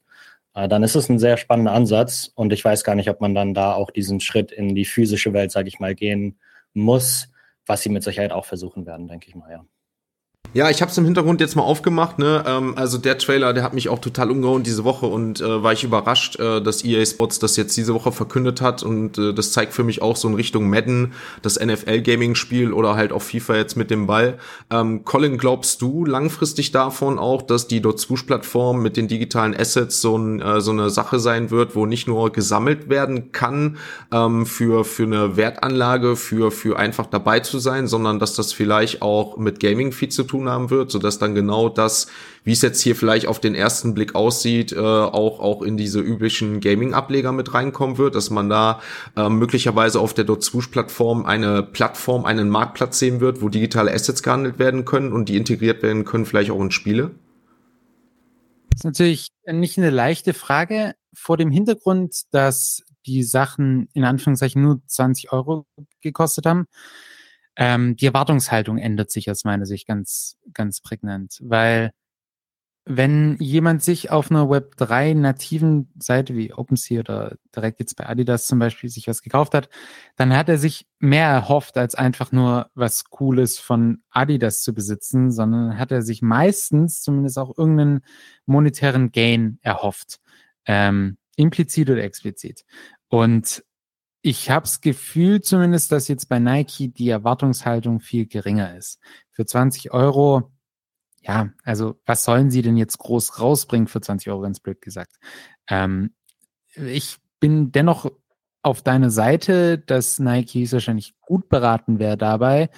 Äh, 0.60 0.68
dann 0.68 0.84
ist 0.84 0.96
es 0.96 1.10
ein 1.10 1.20
sehr 1.20 1.38
spannender 1.38 1.72
Ansatz 1.72 2.32
und 2.36 2.52
ich 2.52 2.64
weiß 2.66 2.84
gar 2.84 2.96
nicht, 2.96 3.10
ob 3.10 3.22
man 3.22 3.34
dann 3.34 3.54
da 3.54 3.74
auch 3.74 3.92
diesen 3.92 4.20
Schritt 4.20 4.52
in 4.52 4.76
die 4.76 4.86
physische 4.86 5.34
Welt, 5.34 5.52
sage 5.52 5.70
ich 5.70 5.80
mal, 5.80 5.96
gehen 5.96 6.40
muss, 6.74 7.32
was 7.66 7.82
sie 7.82 7.90
mit 7.90 8.04
Sicherheit 8.04 8.32
auch 8.32 8.46
versuchen 8.46 8.86
werden, 8.86 9.08
denke 9.08 9.30
ich 9.30 9.36
mal, 9.36 9.52
ja. 9.52 9.66
Ja, 10.52 10.68
ich 10.72 10.82
habe 10.82 10.90
es 10.90 10.98
im 10.98 11.06
Hintergrund 11.06 11.42
jetzt 11.42 11.56
mal 11.56 11.62
aufgemacht. 11.62 12.18
Ne? 12.18 12.44
Ähm, 12.48 12.74
also 12.76 12.98
der 12.98 13.20
Trailer, 13.20 13.54
der 13.54 13.62
hat 13.62 13.76
mich 13.76 13.88
auch 13.88 14.00
total 14.00 14.32
umgehauen 14.32 14.64
diese 14.64 14.84
Woche 14.84 15.06
und 15.06 15.42
äh, 15.42 15.64
war 15.64 15.74
ich 15.74 15.84
überrascht, 15.84 16.40
äh, 16.40 16.60
dass 16.60 16.84
EA 16.84 17.06
Sports 17.06 17.38
das 17.38 17.56
jetzt 17.56 17.78
diese 17.78 17.94
Woche 17.94 18.12
verkündet 18.12 18.60
hat 18.60 18.82
und 18.82 19.20
äh, 19.20 19.32
das 19.32 19.52
zeigt 19.52 19.74
für 19.74 19.84
mich 19.84 20.02
auch 20.02 20.16
so 20.16 20.28
in 20.28 20.34
Richtung 20.34 20.68
Madden, 20.68 21.14
das 21.44 21.60
NFL-Gaming-Spiel 21.60 22.74
oder 22.74 22.96
halt 22.96 23.12
auch 23.12 23.22
FIFA 23.22 23.58
jetzt 23.58 23.78
mit 23.78 23.92
dem 23.92 24.08
Ball. 24.08 24.40
Ähm, 24.72 25.06
Colin, 25.06 25.38
glaubst 25.38 25.84
du 25.84 26.04
langfristig 26.04 26.72
davon 26.72 27.20
auch, 27.20 27.44
dass 27.44 27.68
die 27.68 27.80
dort 27.80 28.00
plattform 28.26 28.82
mit 28.82 28.98
den 28.98 29.08
digitalen 29.08 29.56
Assets 29.56 30.02
so, 30.02 30.18
ein, 30.18 30.42
äh, 30.42 30.62
so 30.62 30.72
eine 30.72 30.90
Sache 30.90 31.20
sein 31.20 31.52
wird, 31.52 31.76
wo 31.76 31.86
nicht 31.86 32.08
nur 32.08 32.32
gesammelt 32.32 32.90
werden 32.90 33.32
kann 33.32 33.78
ähm, 34.12 34.48
für, 34.48 34.84
für 34.84 35.04
eine 35.04 35.38
Wertanlage, 35.38 36.16
für, 36.16 36.50
für 36.50 36.80
einfach 36.80 37.06
dabei 37.06 37.42
zu 37.42 37.60
sein, 37.60 37.86
sondern 37.86 38.18
dass 38.18 38.34
das 38.34 38.52
vielleicht 38.52 39.04
auch 39.04 39.38
mit 39.38 39.60
Gaming-Feed 39.60 40.12
zu 40.12 40.24
tun 40.30 40.50
haben 40.50 40.70
wird, 40.70 40.92
sodass 40.92 41.20
dann 41.20 41.36
genau 41.36 41.68
das, 41.68 42.08
wie 42.44 42.54
es 42.54 42.62
jetzt 42.62 42.82
hier 42.82 42.96
vielleicht 42.96 43.28
auf 43.28 43.40
den 43.40 43.56
ersten 43.56 43.94
Blick 43.94 44.16
aussieht, 44.16 44.72
äh, 44.72 44.80
auch, 44.80 45.40
auch 45.40 45.62
in 45.62 45.76
diese 45.76 46.00
üblichen 46.00 46.62
Gaming-Ableger 46.62 47.32
mit 47.32 47.54
reinkommen 47.54 47.98
wird, 47.98 48.16
dass 48.16 48.30
man 48.30 48.50
da 48.50 48.82
äh, 49.18 49.30
möglicherweise 49.30 50.00
auf 50.00 50.14
der 50.14 50.24
Dot-Swoosh-Plattform 50.26 51.26
eine 51.26 51.64
Plattform, 51.64 52.26
einen 52.26 52.50
Marktplatz 52.50 53.00
sehen 53.00 53.20
wird, 53.20 53.42
wo 53.42 53.50
digitale 53.50 53.92
Assets 53.92 54.24
gehandelt 54.24 54.60
werden 54.60 54.86
können 54.86 55.12
und 55.12 55.30
die 55.30 55.38
integriert 55.38 55.84
werden 55.84 56.06
können, 56.06 56.26
vielleicht 56.26 56.52
auch 56.52 56.62
in 56.62 56.72
Spiele? 56.72 57.12
Das 58.70 58.82
ist 58.82 58.86
natürlich 58.86 59.28
nicht 59.46 59.78
eine 59.78 59.90
leichte 59.90 60.34
Frage 60.34 60.94
vor 61.14 61.36
dem 61.36 61.52
Hintergrund, 61.52 62.22
dass 62.32 62.84
die 63.06 63.24
Sachen 63.24 63.90
in 63.94 64.04
Anführungszeichen 64.04 64.62
nur 64.62 64.82
20 64.86 65.32
Euro 65.32 65.66
gekostet 66.02 66.46
haben. 66.46 66.66
Ähm, 67.60 67.98
die 67.98 68.06
Erwartungshaltung 68.06 68.78
ändert 68.78 69.12
sich 69.12 69.30
aus 69.30 69.44
meiner 69.44 69.66
Sicht 69.66 69.86
ganz, 69.86 70.38
ganz 70.54 70.80
prägnant, 70.80 71.40
weil 71.42 71.92
wenn 72.86 73.36
jemand 73.40 73.84
sich 73.84 74.12
auf 74.12 74.32
einer 74.32 74.46
Web3 74.46 75.14
nativen 75.14 75.92
Seite 76.00 76.36
wie 76.36 76.54
OpenSea 76.54 77.02
oder 77.02 77.36
direkt 77.54 77.82
jetzt 77.82 77.98
bei 77.98 78.08
Adidas 78.08 78.48
zum 78.48 78.60
Beispiel 78.60 78.90
sich 78.90 79.08
was 79.08 79.22
gekauft 79.22 79.54
hat, 79.54 79.70
dann 80.16 80.36
hat 80.36 80.48
er 80.48 80.58
sich 80.58 80.88
mehr 81.00 81.28
erhofft, 81.28 81.78
als 81.78 81.96
einfach 81.96 82.32
nur 82.32 82.72
was 82.76 83.04
Cooles 83.04 83.60
von 83.60 84.04
Adidas 84.10 84.64
zu 84.64 84.74
besitzen, 84.74 85.30
sondern 85.30 85.78
hat 85.78 85.92
er 85.92 86.02
sich 86.02 86.22
meistens 86.22 87.02
zumindest 87.02 87.38
auch 87.38 87.58
irgendeinen 87.58 88.02
monetären 88.46 89.12
Gain 89.12 89.60
erhofft, 89.62 90.20
ähm, 90.66 91.18
implizit 91.36 91.90
oder 91.90 92.04
explizit. 92.04 92.64
Und 93.10 93.64
ich 94.22 94.50
habe 94.50 94.64
das 94.64 94.82
Gefühl 94.82 95.42
zumindest, 95.42 95.92
dass 95.92 96.08
jetzt 96.08 96.28
bei 96.28 96.40
Nike 96.40 96.90
die 96.90 97.10
Erwartungshaltung 97.10 98.00
viel 98.00 98.26
geringer 98.28 98.76
ist. 98.76 99.00
Für 99.32 99.46
20 99.46 99.92
Euro, 99.92 100.52
ja, 101.22 101.50
also 101.64 101.96
was 102.06 102.24
sollen 102.24 102.52
sie 102.52 102.62
denn 102.62 102.78
jetzt 102.78 102.98
groß 102.98 103.40
rausbringen 103.40 103.88
für 103.88 104.02
20 104.02 104.30
Euro, 104.30 104.42
ganz 104.42 104.60
blöd 104.60 104.82
gesagt. 104.82 105.16
Ähm, 105.68 106.14
ich 106.76 107.18
bin 107.40 107.72
dennoch 107.72 108.12
auf 108.62 108.82
deine 108.82 109.10
Seite, 109.10 109.78
dass 109.78 110.20
Nike 110.20 110.70
wahrscheinlich 110.72 111.16
gut 111.22 111.48
beraten 111.48 112.00
wäre 112.00 112.18
dabei, 112.18 112.70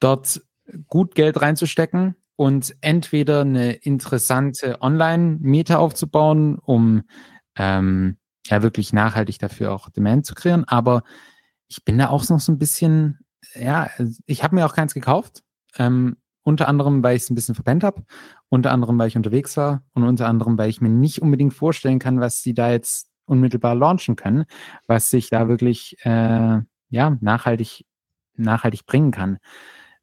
dort 0.00 0.42
gut 0.88 1.14
Geld 1.14 1.40
reinzustecken 1.40 2.16
und 2.34 2.74
entweder 2.80 3.42
eine 3.42 3.72
interessante 3.72 4.80
Online-Meta 4.80 5.76
aufzubauen, 5.76 6.58
um 6.58 7.02
ähm, 7.56 8.16
ja 8.46 8.62
wirklich 8.62 8.92
nachhaltig 8.92 9.38
dafür 9.38 9.72
auch 9.72 9.90
Demand 9.90 10.26
zu 10.26 10.34
kreieren. 10.34 10.64
Aber 10.64 11.02
ich 11.68 11.84
bin 11.84 11.98
da 11.98 12.08
auch 12.08 12.28
noch 12.28 12.40
so 12.40 12.52
ein 12.52 12.58
bisschen, 12.58 13.20
ja, 13.54 13.90
ich 14.26 14.42
habe 14.42 14.54
mir 14.54 14.66
auch 14.66 14.74
keins 14.74 14.94
gekauft. 14.94 15.42
Ähm, 15.76 16.16
unter 16.42 16.68
anderem, 16.68 17.02
weil 17.02 17.16
ich 17.16 17.22
es 17.22 17.30
ein 17.30 17.34
bisschen 17.34 17.54
verpennt 17.54 17.84
habe, 17.84 18.04
unter 18.48 18.72
anderem, 18.72 18.98
weil 18.98 19.08
ich 19.08 19.16
unterwegs 19.16 19.56
war 19.56 19.82
und 19.94 20.02
unter 20.02 20.26
anderem, 20.26 20.58
weil 20.58 20.70
ich 20.70 20.80
mir 20.80 20.88
nicht 20.88 21.22
unbedingt 21.22 21.54
vorstellen 21.54 21.98
kann, 21.98 22.20
was 22.20 22.42
sie 22.42 22.54
da 22.54 22.70
jetzt 22.70 23.08
unmittelbar 23.26 23.74
launchen 23.74 24.16
können, 24.16 24.44
was 24.86 25.08
sich 25.08 25.30
da 25.30 25.48
wirklich 25.48 25.96
äh, 26.04 26.60
ja, 26.90 27.16
nachhaltig, 27.20 27.86
nachhaltig 28.34 28.86
bringen 28.86 29.12
kann. 29.12 29.38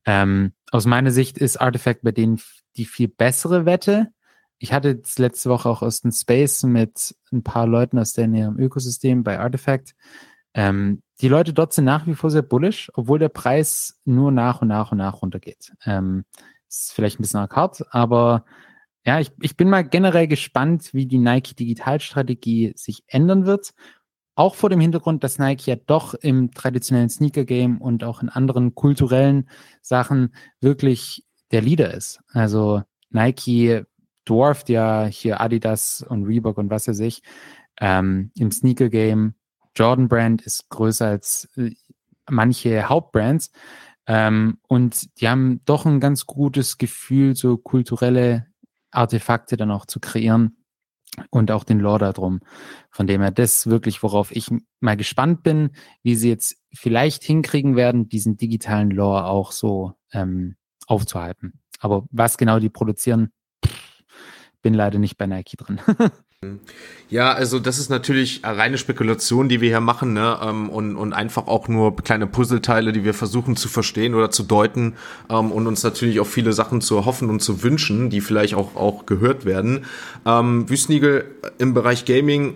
Ähm, 0.06 0.54
aus 0.72 0.86
meiner 0.86 1.12
Sicht 1.12 1.38
ist 1.38 1.58
Artifact 1.58 2.04
bei 2.04 2.12
denen 2.12 2.42
die 2.78 2.86
viel 2.86 3.10
bessere 3.10 3.66
Wette. 3.66 4.08
Ich 4.60 4.74
hatte 4.74 5.02
letzte 5.18 5.50
Woche 5.50 5.70
auch 5.70 5.82
aus 5.82 6.02
dem 6.02 6.12
Space 6.12 6.64
mit 6.64 7.16
ein 7.32 7.44
paar 7.44 7.66
Leuten 7.66 7.98
aus 7.98 8.14
deren 8.14 8.60
Ökosystem 8.60 9.24
bei 9.24 9.40
Artifact. 9.40 9.96
Ähm, 10.54 11.02
die 11.22 11.30
Leute 11.30 11.54
dort 11.54 11.74
sind 11.74 11.86
nach 11.86 12.06
wie 12.08 12.16
vor 12.16 12.30
sehr 12.30 12.42
bullish, 12.42 12.92
obwohl 12.94 13.20
der 13.20 13.30
Preis 13.30 14.00
nur 14.06 14.32
nach 14.32 14.62
und 14.62 14.68
nach 14.68 14.92
und 14.92 14.98
nach 14.98 15.22
runtergeht. 15.22 15.74
Ähm, 15.86 16.26
ist 16.68 16.94
vielleicht 16.94 17.20
ein 17.20 17.24
bisschen 17.24 17.40
arg 17.40 17.86
aber 17.92 18.46
ja, 19.06 19.20
ich, 19.20 19.32
ich 19.42 19.56
bin 19.56 19.70
mal 19.70 19.84
generell 19.84 20.28
gespannt, 20.28 20.94
wie 20.94 21.06
die 21.06 21.18
Nike 21.18 21.56
Digitalstrategie 21.56 22.74
sich 22.76 23.04
ändern 23.08 23.46
wird. 23.46 23.74
Auch 24.36 24.56
vor 24.56 24.70
dem 24.70 24.80
Hintergrund, 24.80 25.24
dass 25.24 25.40
Nike 25.40 25.68
ja 25.68 25.76
doch 25.76 26.14
im 26.14 26.52
traditionellen 26.52 27.10
Sneaker-Game 27.10 27.82
und 27.82 28.04
auch 28.04 28.22
in 28.22 28.30
anderen 28.30 28.76
kulturellen 28.76 29.50
Sachen 29.82 30.36
wirklich 30.60 31.26
der 31.52 31.62
Leader 31.62 31.94
ist. 31.94 32.22
Also 32.34 32.84
Nike 33.10 33.84
dwarft 34.30 34.70
ja 34.70 35.06
hier 35.06 35.42
Adidas 35.42 36.06
und 36.08 36.26
Reebok 36.26 36.58
und 36.58 36.70
was 36.70 36.88
weiß 36.88 37.00
ich 37.00 37.22
ähm, 37.80 38.32
im 38.36 38.52
Sneaker-Game. 38.52 39.36
Jordan 39.76 40.08
Brand 40.08 40.42
ist 40.42 40.70
größer 40.70 41.08
als 41.08 41.50
äh, 41.58 41.72
manche 42.30 42.90
Hauptbrands. 42.90 43.52
Ähm, 44.08 44.58
und 44.68 45.20
die 45.20 45.30
haben 45.30 45.62
doch 45.66 45.86
ein 45.86 46.00
ganz 46.00 46.26
gutes 46.26 46.78
Gefühl, 46.78 47.36
so 47.36 47.58
kulturelle 47.58 48.48
Artefakte 48.92 49.56
dann 49.56 49.72
auch 49.72 49.86
zu 49.86 50.00
kreieren 50.00 50.58
und 51.30 51.52
auch 51.52 51.64
den 51.64 51.80
Lore 51.80 52.00
darum. 52.00 52.40
Von 52.90 53.08
dem 53.08 53.22
her, 53.22 53.32
das 53.32 53.68
wirklich, 53.68 54.02
worauf 54.04 54.36
ich 54.36 54.50
mal 54.80 54.98
gespannt 54.98 55.44
bin, 55.44 55.72
wie 56.02 56.16
sie 56.16 56.30
jetzt 56.30 56.58
vielleicht 56.74 57.24
hinkriegen 57.24 57.76
werden, 57.76 58.10
diesen 58.10 58.38
digitalen 58.38 58.92
Lore 58.92 59.26
auch 59.26 59.52
so 59.52 59.94
ähm, 60.12 60.56
aufzuhalten. 60.88 61.62
Aber 61.80 62.06
was 62.12 62.38
genau 62.38 62.60
die 62.60 62.70
produzieren, 62.70 63.32
bin 64.62 64.74
leider 64.74 65.00
nicht 65.00 65.18
bei 65.18 65.28
Nike 65.28 65.58
drin. 65.58 65.80
Ja, 67.10 67.34
also 67.34 67.60
das 67.60 67.80
ist 67.80 67.90
natürlich 67.90 68.42
reine 68.46 68.78
Spekulation, 68.78 69.50
die 69.50 69.60
wir 69.60 69.68
hier 69.68 69.82
machen, 69.82 70.14
ne? 70.14 70.40
Ähm, 70.42 70.70
und, 70.70 70.96
und 70.96 71.12
einfach 71.12 71.48
auch 71.48 71.68
nur 71.68 71.94
kleine 71.98 72.28
Puzzleteile, 72.28 72.94
die 72.94 73.04
wir 73.04 73.14
versuchen 73.14 73.58
zu 73.58 73.68
verstehen 73.68 74.16
oder 74.16 74.32
zu 74.32 74.44
deuten 74.44 74.96
ähm, 75.30 75.52
und 75.52 75.68
uns 75.68 75.84
natürlich 75.84 76.22
auch 76.22 76.28
viele 76.28 76.54
Sachen 76.54 76.80
zu 76.80 76.96
erhoffen 76.96 77.30
und 77.30 77.42
zu 77.42 77.62
wünschen, 77.62 78.10
die 78.10 78.22
vielleicht 78.22 78.54
auch, 78.54 78.78
auch 78.78 79.06
gehört 79.06 79.44
werden. 79.44 79.86
Ähm, 80.26 80.70
Wüstnigel 80.70 81.26
im 81.58 81.74
Bereich 81.74 82.06
Gaming, 82.06 82.56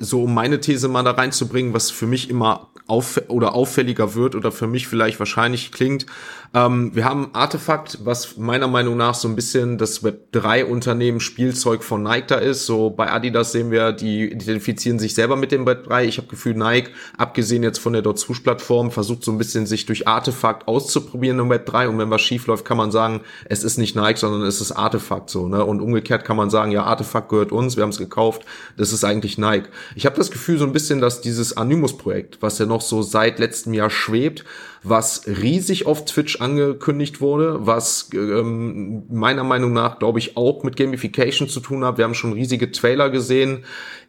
so 0.00 0.22
um 0.22 0.32
meine 0.32 0.60
These 0.60 0.88
mal 0.88 1.02
da 1.02 1.10
reinzubringen, 1.10 1.74
was 1.74 1.90
für 1.90 2.06
mich 2.06 2.30
immer 2.30 2.68
auf 2.86 3.20
oder 3.28 3.54
auffälliger 3.54 4.14
wird 4.14 4.34
oder 4.34 4.52
für 4.52 4.66
mich 4.66 4.86
vielleicht 4.88 5.18
wahrscheinlich 5.18 5.72
klingt. 5.72 6.06
Ähm, 6.54 6.94
wir 6.94 7.04
haben 7.04 7.30
Artefakt, 7.32 7.98
was 8.04 8.36
meiner 8.36 8.68
Meinung 8.68 8.96
nach 8.96 9.16
so 9.16 9.26
ein 9.26 9.34
bisschen 9.34 9.76
das 9.76 10.04
Web 10.04 10.30
3 10.30 10.66
Unternehmen 10.66 11.18
Spielzeug 11.18 11.82
von 11.82 12.04
Nike 12.04 12.28
da 12.28 12.36
ist. 12.36 12.64
So 12.64 12.90
bei 12.90 13.10
Adidas 13.10 13.50
sehen 13.50 13.72
wir, 13.72 13.90
die 13.90 14.30
identifizieren 14.30 15.00
sich 15.00 15.14
selber 15.14 15.34
mit 15.34 15.50
dem 15.50 15.66
Web 15.66 15.82
3. 15.88 16.04
Ich 16.04 16.18
habe 16.18 16.28
Gefühl, 16.28 16.54
Nike, 16.54 16.90
abgesehen 17.18 17.64
jetzt 17.64 17.78
von 17.78 17.92
der 17.92 18.02
Dot 18.02 18.24
Plattform, 18.44 18.92
versucht 18.92 19.24
so 19.24 19.32
ein 19.32 19.38
bisschen 19.38 19.66
sich 19.66 19.84
durch 19.86 20.06
Artefakt 20.06 20.68
auszuprobieren 20.68 21.40
im 21.40 21.50
Web 21.50 21.66
3. 21.66 21.88
Und 21.88 21.98
wenn 21.98 22.10
was 22.10 22.22
schief 22.22 22.46
läuft, 22.46 22.64
kann 22.64 22.76
man 22.76 22.92
sagen, 22.92 23.22
es 23.46 23.64
ist 23.64 23.76
nicht 23.76 23.96
Nike, 23.96 24.18
sondern 24.18 24.42
es 24.42 24.60
ist 24.60 24.70
Artefakt 24.70 25.30
so. 25.30 25.48
Ne? 25.48 25.64
Und 25.64 25.80
umgekehrt 25.80 26.24
kann 26.24 26.36
man 26.36 26.50
sagen, 26.50 26.70
ja, 26.70 26.84
Artefakt 26.84 27.30
gehört 27.30 27.50
uns, 27.50 27.76
wir 27.76 27.82
haben 27.82 27.90
es 27.90 27.98
gekauft, 27.98 28.44
das 28.76 28.92
ist 28.92 29.02
eigentlich 29.02 29.38
Nike. 29.38 29.68
Ich 29.96 30.06
habe 30.06 30.14
das 30.14 30.30
Gefühl 30.30 30.58
so 30.58 30.64
ein 30.64 30.72
bisschen, 30.72 31.00
dass 31.00 31.20
dieses 31.20 31.56
Animus-Projekt, 31.56 32.42
was 32.42 32.60
ja 32.60 32.66
noch 32.66 32.80
so 32.80 33.02
seit 33.02 33.40
letztem 33.40 33.74
Jahr 33.74 33.90
schwebt, 33.90 34.44
was 34.84 35.26
riesig 35.26 35.86
auf 35.86 36.04
Twitch 36.04 36.40
angekündigt 36.42 37.22
wurde, 37.22 37.66
was 37.66 38.10
ähm, 38.12 39.04
meiner 39.10 39.42
Meinung 39.42 39.72
nach, 39.72 39.98
glaube 39.98 40.18
ich, 40.18 40.36
auch 40.36 40.62
mit 40.62 40.76
Gamification 40.76 41.48
zu 41.48 41.60
tun 41.60 41.84
hat. 41.84 41.96
Wir 41.96 42.04
haben 42.04 42.14
schon 42.14 42.34
riesige 42.34 42.70
Trailer 42.70 43.08
gesehen. 43.08 43.64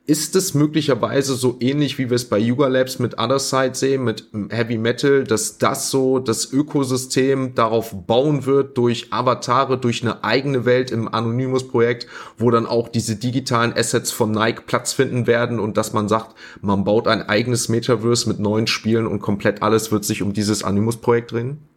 Ist 0.07 0.35
es 0.35 0.53
möglicherweise 0.53 1.33
so 1.33 1.57
ähnlich, 1.59 1.97
wie 1.97 2.11
wir 2.11 2.15
es 2.15 2.29
bei 2.29 2.37
Yuga 2.37 2.67
Labs 2.67 2.99
mit 2.99 3.17
Other 3.17 3.39
Side 3.39 3.73
sehen, 3.73 4.03
mit 4.03 4.27
Heavy 4.49 4.77
Metal, 4.77 5.23
dass 5.23 5.57
das 5.57 5.89
so 5.89 6.19
das 6.19 6.53
Ökosystem 6.53 7.55
darauf 7.55 8.05
bauen 8.05 8.45
wird 8.45 8.77
durch 8.77 9.11
Avatare, 9.11 9.79
durch 9.79 10.03
eine 10.03 10.23
eigene 10.23 10.63
Welt 10.65 10.91
im 10.91 11.11
Anonymous-Projekt, 11.11 12.05
wo 12.37 12.51
dann 12.51 12.67
auch 12.67 12.87
diese 12.87 13.15
digitalen 13.15 13.73
Assets 13.75 14.11
von 14.11 14.29
Nike 14.29 14.67
Platz 14.67 14.93
finden 14.93 15.25
werden 15.25 15.59
und 15.59 15.75
dass 15.75 15.91
man 15.91 16.07
sagt, 16.07 16.35
man 16.61 16.83
baut 16.83 17.07
ein 17.07 17.27
eigenes 17.27 17.67
Metaverse 17.67 18.29
mit 18.29 18.39
neuen 18.39 18.67
Spielen 18.67 19.07
und 19.07 19.21
komplett 19.21 19.63
alles 19.63 19.91
wird 19.91 20.05
sich 20.05 20.21
um 20.21 20.33
dieses 20.33 20.63
Animus-Projekt 20.63 21.31
drehen? 21.31 21.67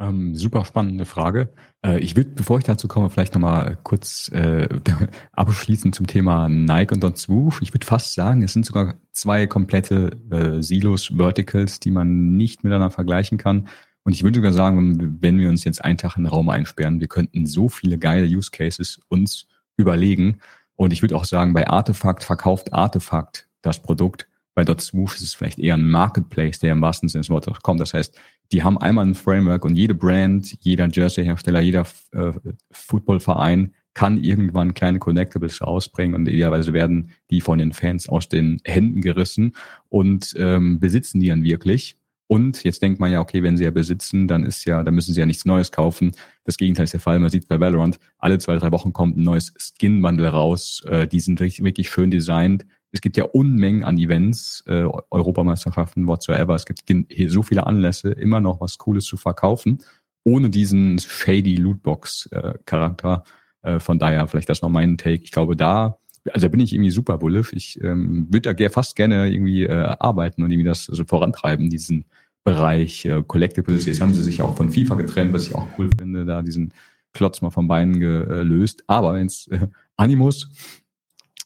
Ähm, 0.00 0.34
super 0.34 0.64
spannende 0.64 1.04
Frage. 1.04 1.50
Äh, 1.84 2.00
ich 2.00 2.16
würde, 2.16 2.30
bevor 2.30 2.56
ich 2.56 2.64
dazu 2.64 2.88
komme, 2.88 3.10
vielleicht 3.10 3.34
nochmal 3.34 3.78
kurz 3.82 4.30
äh, 4.32 4.66
abschließen 5.32 5.92
zum 5.92 6.06
Thema 6.06 6.48
Nike 6.48 6.94
und 6.94 7.04
Don 7.04 7.16
Swoosh. 7.16 7.60
Ich 7.60 7.74
würde 7.74 7.86
fast 7.86 8.14
sagen, 8.14 8.42
es 8.42 8.54
sind 8.54 8.64
sogar 8.64 8.94
zwei 9.12 9.46
komplette 9.46 10.12
äh, 10.30 10.62
Silos, 10.62 11.12
Verticals, 11.14 11.80
die 11.80 11.90
man 11.90 12.36
nicht 12.38 12.64
miteinander 12.64 12.90
vergleichen 12.90 13.36
kann. 13.36 13.68
Und 14.02 14.14
ich 14.14 14.22
würde 14.22 14.38
sogar 14.38 14.54
sagen, 14.54 15.18
wenn 15.20 15.38
wir 15.38 15.50
uns 15.50 15.64
jetzt 15.64 15.84
einen 15.84 15.98
Tag 15.98 16.16
in 16.16 16.24
den 16.24 16.30
Raum 16.30 16.48
einsperren, 16.48 17.00
wir 17.00 17.08
könnten 17.08 17.44
so 17.44 17.68
viele 17.68 17.98
geile 17.98 18.26
Use 18.26 18.50
Cases 18.50 19.00
uns 19.08 19.46
überlegen. 19.76 20.38
Und 20.76 20.94
ich 20.94 21.02
würde 21.02 21.14
auch 21.14 21.26
sagen, 21.26 21.52
bei 21.52 21.68
Artefakt 21.68 22.24
verkauft 22.24 22.72
Artefakt 22.72 23.48
das 23.60 23.82
Produkt. 23.82 24.26
Bei 24.54 24.64
Dot 24.64 24.80
Smooth 24.80 25.14
ist 25.14 25.22
es 25.22 25.34
vielleicht 25.34 25.58
eher 25.58 25.74
ein 25.74 25.90
Marketplace, 25.90 26.58
der 26.58 26.72
im 26.72 26.80
wahrsten 26.80 27.10
Sinne 27.10 27.20
des 27.20 27.30
Wortes 27.30 27.60
kommt. 27.60 27.80
Das 27.80 27.92
heißt, 27.92 28.18
die 28.52 28.62
haben 28.62 28.78
einmal 28.78 29.06
ein 29.06 29.14
Framework 29.14 29.64
und 29.64 29.76
jede 29.76 29.94
Brand, 29.94 30.56
jeder 30.60 30.88
Jersey-Hersteller, 30.88 31.60
jeder 31.60 31.86
äh, 32.12 32.32
Footballverein 32.70 33.74
kann 33.94 34.22
irgendwann 34.22 34.74
kleine 34.74 34.98
Connectables 34.98 35.60
rausbringen 35.62 36.14
und 36.14 36.28
idealerweise 36.28 36.72
werden 36.72 37.10
die 37.30 37.40
von 37.40 37.58
den 37.58 37.72
Fans 37.72 38.08
aus 38.08 38.28
den 38.28 38.60
Händen 38.64 39.00
gerissen 39.00 39.52
und 39.88 40.34
ähm, 40.38 40.80
besitzen 40.80 41.20
die 41.20 41.28
dann 41.28 41.42
wirklich. 41.42 41.96
Und 42.28 42.62
jetzt 42.62 42.80
denkt 42.80 43.00
man 43.00 43.10
ja, 43.10 43.20
okay, 43.20 43.42
wenn 43.42 43.56
sie 43.56 43.64
ja 43.64 43.72
besitzen, 43.72 44.28
dann 44.28 44.44
ist 44.44 44.64
ja, 44.64 44.84
dann 44.84 44.94
müssen 44.94 45.12
sie 45.12 45.18
ja 45.18 45.26
nichts 45.26 45.44
Neues 45.44 45.72
kaufen. 45.72 46.12
Das 46.44 46.56
Gegenteil 46.56 46.84
ist 46.84 46.92
der 46.92 47.00
Fall. 47.00 47.18
Man 47.18 47.28
sieht 47.28 47.48
bei 47.48 47.58
Valorant, 47.58 47.98
alle 48.18 48.38
zwei, 48.38 48.56
drei 48.56 48.70
Wochen 48.70 48.92
kommt 48.92 49.16
ein 49.16 49.24
neues 49.24 49.52
Skin-Bundle 49.58 50.28
raus. 50.28 50.84
Äh, 50.86 51.08
die 51.08 51.18
sind 51.18 51.40
richtig, 51.40 51.64
wirklich 51.64 51.90
schön 51.90 52.12
designt 52.12 52.64
es 52.92 53.00
gibt 53.00 53.16
ja 53.16 53.24
Unmengen 53.24 53.84
an 53.84 53.98
Events, 53.98 54.64
äh, 54.66 54.84
Europameisterschaften, 55.10 56.06
whatsoever. 56.06 56.54
Es 56.54 56.64
gibt 56.66 56.82
hier 57.08 57.30
so 57.30 57.42
viele 57.42 57.66
Anlässe, 57.66 58.10
immer 58.10 58.40
noch 58.40 58.60
was 58.60 58.78
Cooles 58.78 59.04
zu 59.04 59.16
verkaufen, 59.16 59.78
ohne 60.24 60.50
diesen 60.50 60.98
shady 60.98 61.56
Lootbox-Charakter. 61.56 63.24
Äh, 63.62 63.78
von 63.78 63.98
daher 63.98 64.26
vielleicht 64.26 64.48
das 64.48 64.62
noch 64.62 64.70
mein 64.70 64.98
Take. 64.98 65.22
Ich 65.22 65.30
glaube, 65.30 65.56
da, 65.56 65.98
also 66.32 66.46
da 66.46 66.50
bin 66.50 66.60
ich 66.60 66.72
irgendwie 66.72 66.90
super 66.90 67.18
bullish. 67.18 67.52
Ich 67.52 67.82
ähm, 67.82 68.26
würde 68.30 68.54
da 68.54 68.68
fast 68.70 68.96
gerne 68.96 69.30
irgendwie 69.30 69.64
äh, 69.64 69.96
arbeiten 69.98 70.42
und 70.42 70.50
irgendwie 70.50 70.68
das 70.68 70.84
so 70.84 71.04
vorantreiben, 71.04 71.70
diesen 71.70 72.06
Bereich 72.42 73.04
äh, 73.04 73.22
Collectibles. 73.26 73.86
Jetzt 73.86 74.00
haben 74.00 74.14
sie 74.14 74.22
sich 74.22 74.42
auch 74.42 74.56
von 74.56 74.70
FIFA 74.70 74.96
getrennt, 74.96 75.32
was 75.32 75.46
ich 75.46 75.54
auch 75.54 75.66
cool 75.78 75.90
finde, 75.96 76.24
da 76.24 76.42
diesen 76.42 76.72
Klotz 77.12 77.42
mal 77.42 77.50
vom 77.50 77.68
Bein 77.68 78.00
gelöst. 78.00 78.82
Aber 78.86 79.14
wenn's 79.14 79.46
äh, 79.48 79.68
Animus 79.96 80.48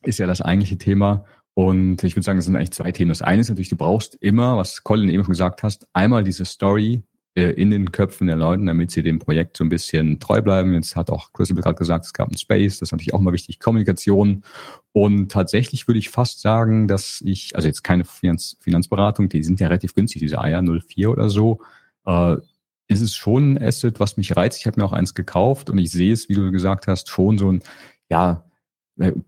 ist 0.07 0.19
ja 0.19 0.27
das 0.27 0.41
eigentliche 0.41 0.79
Thema. 0.79 1.25
Und 1.55 2.03
ich 2.03 2.17
würde 2.17 2.25
sagen, 2.25 2.39
es 2.39 2.47
sind 2.47 2.57
eigentlich 2.57 2.73
zwei 2.73 2.91
Themen. 2.91 3.11
Das 3.11 3.23
eine 3.23 3.41
ist 3.41 3.49
natürlich, 3.49 3.69
du 3.69 3.77
brauchst 3.77 4.17
immer, 4.17 4.57
was 4.57 4.83
Colin 4.83 5.09
eben 5.09 5.25
schon 5.25 5.33
gesagt 5.33 5.63
hast, 5.63 5.87
einmal 5.93 6.25
diese 6.25 6.45
Story 6.45 7.05
äh, 7.37 7.51
in 7.51 7.71
den 7.71 7.93
Köpfen 7.93 8.27
der 8.27 8.37
Leute, 8.37 8.65
damit 8.65 8.91
sie 8.91 9.03
dem 9.03 9.19
Projekt 9.19 9.57
so 9.57 9.65
ein 9.65 9.69
bisschen 9.69 10.21
treu 10.21 10.41
bleiben. 10.43 10.75
Jetzt 10.75 10.97
hat 10.97 11.11
auch 11.11 11.33
Crystal 11.33 11.57
gerade 11.57 11.77
gesagt, 11.77 12.07
es 12.07 12.13
gab 12.13 12.31
ein 12.31 12.37
Space, 12.37 12.79
das 12.79 12.89
ist 12.89 12.93
natürlich 12.93 13.15
auch 13.15 13.21
mal 13.21 13.33
wichtig, 13.33 13.61
Kommunikation. 13.61 14.45
Und 14.93 15.31
tatsächlich 15.31 15.87
würde 15.87 15.99
ich 15.99 16.11
fast 16.11 16.41
sagen, 16.41 16.89
dass 16.89 17.21
ich, 17.25 17.55
also 17.55 17.69
jetzt 17.69 17.83
keine 17.83 18.05
Finanz, 18.05 18.57
Finanzberatung, 18.61 19.29
die 19.29 19.43
sind 19.43 19.61
ja 19.61 19.69
relativ 19.69 19.95
günstig, 19.95 20.23
diese 20.23 20.41
Eier 20.41 20.63
04 20.63 21.11
oder 21.11 21.29
so, 21.29 21.61
äh, 22.07 22.37
ist 22.87 23.01
es 23.01 23.15
schon 23.15 23.55
ein 23.55 23.63
Asset, 23.63 23.99
was 24.01 24.17
mich 24.17 24.37
reizt. 24.37 24.61
Ich 24.61 24.67
habe 24.67 24.81
mir 24.81 24.87
auch 24.87 24.93
eins 24.93 25.15
gekauft 25.15 25.71
und 25.71 25.79
ich 25.79 25.91
sehe 25.91 26.13
es, 26.13 26.29
wie 26.29 26.35
du 26.35 26.51
gesagt 26.53 26.87
hast, 26.87 27.09
schon 27.09 27.39
so 27.39 27.51
ein, 27.51 27.63
ja, 28.11 28.45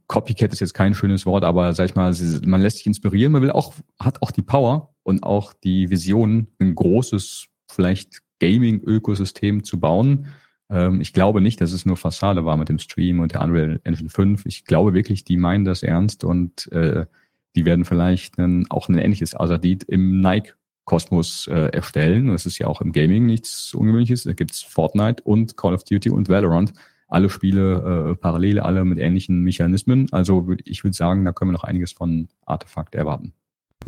Copycat 0.06 0.52
ist 0.52 0.60
jetzt 0.60 0.74
kein 0.74 0.94
schönes 0.94 1.26
Wort, 1.26 1.44
aber 1.44 1.74
sag 1.74 1.86
ich 1.86 1.94
mal, 1.94 2.14
man 2.44 2.62
lässt 2.62 2.78
sich 2.78 2.86
inspirieren, 2.86 3.32
man 3.32 3.42
will 3.42 3.50
auch, 3.50 3.74
hat 3.98 4.22
auch 4.22 4.30
die 4.30 4.42
Power 4.42 4.94
und 5.02 5.24
auch 5.24 5.52
die 5.52 5.90
Vision, 5.90 6.46
ein 6.60 6.74
großes, 6.74 7.46
vielleicht 7.68 8.22
Gaming-Ökosystem 8.40 9.64
zu 9.64 9.80
bauen. 9.80 10.28
Ähm, 10.70 11.00
ich 11.00 11.12
glaube 11.12 11.40
nicht, 11.40 11.60
dass 11.60 11.72
es 11.72 11.86
nur 11.86 11.96
Fassade 11.96 12.44
war 12.44 12.56
mit 12.56 12.68
dem 12.68 12.78
Stream 12.78 13.20
und 13.20 13.32
der 13.32 13.42
Unreal 13.42 13.80
Engine 13.84 14.10
5. 14.10 14.46
Ich 14.46 14.64
glaube 14.64 14.94
wirklich, 14.94 15.24
die 15.24 15.36
meinen 15.36 15.64
das 15.64 15.82
ernst 15.82 16.24
und 16.24 16.70
äh, 16.72 17.06
die 17.56 17.64
werden 17.64 17.84
vielleicht 17.84 18.38
ein, 18.38 18.66
auch 18.70 18.88
ein 18.88 18.98
ähnliches 18.98 19.34
Azadid 19.34 19.84
im 19.84 20.20
Nike-Kosmos 20.20 21.48
äh, 21.48 21.70
erstellen. 21.72 22.28
Das 22.28 22.46
ist 22.46 22.58
ja 22.58 22.66
auch 22.66 22.80
im 22.80 22.92
Gaming 22.92 23.26
nichts 23.26 23.74
Ungewöhnliches. 23.74 24.24
Da 24.24 24.34
gibt's 24.34 24.62
Fortnite 24.62 25.22
und 25.22 25.56
Call 25.56 25.74
of 25.74 25.84
Duty 25.84 26.10
und 26.10 26.28
Valorant. 26.28 26.72
Alle 27.08 27.30
Spiele 27.30 28.12
äh, 28.12 28.16
parallel, 28.16 28.60
alle 28.60 28.84
mit 28.84 28.98
ähnlichen 28.98 29.42
Mechanismen. 29.42 30.08
Also 30.12 30.48
ich 30.64 30.84
würde 30.84 30.96
sagen, 30.96 31.24
da 31.24 31.32
können 31.32 31.50
wir 31.50 31.54
noch 31.54 31.64
einiges 31.64 31.92
von 31.92 32.28
Artefakt 32.44 32.94
erwarten. 32.94 33.32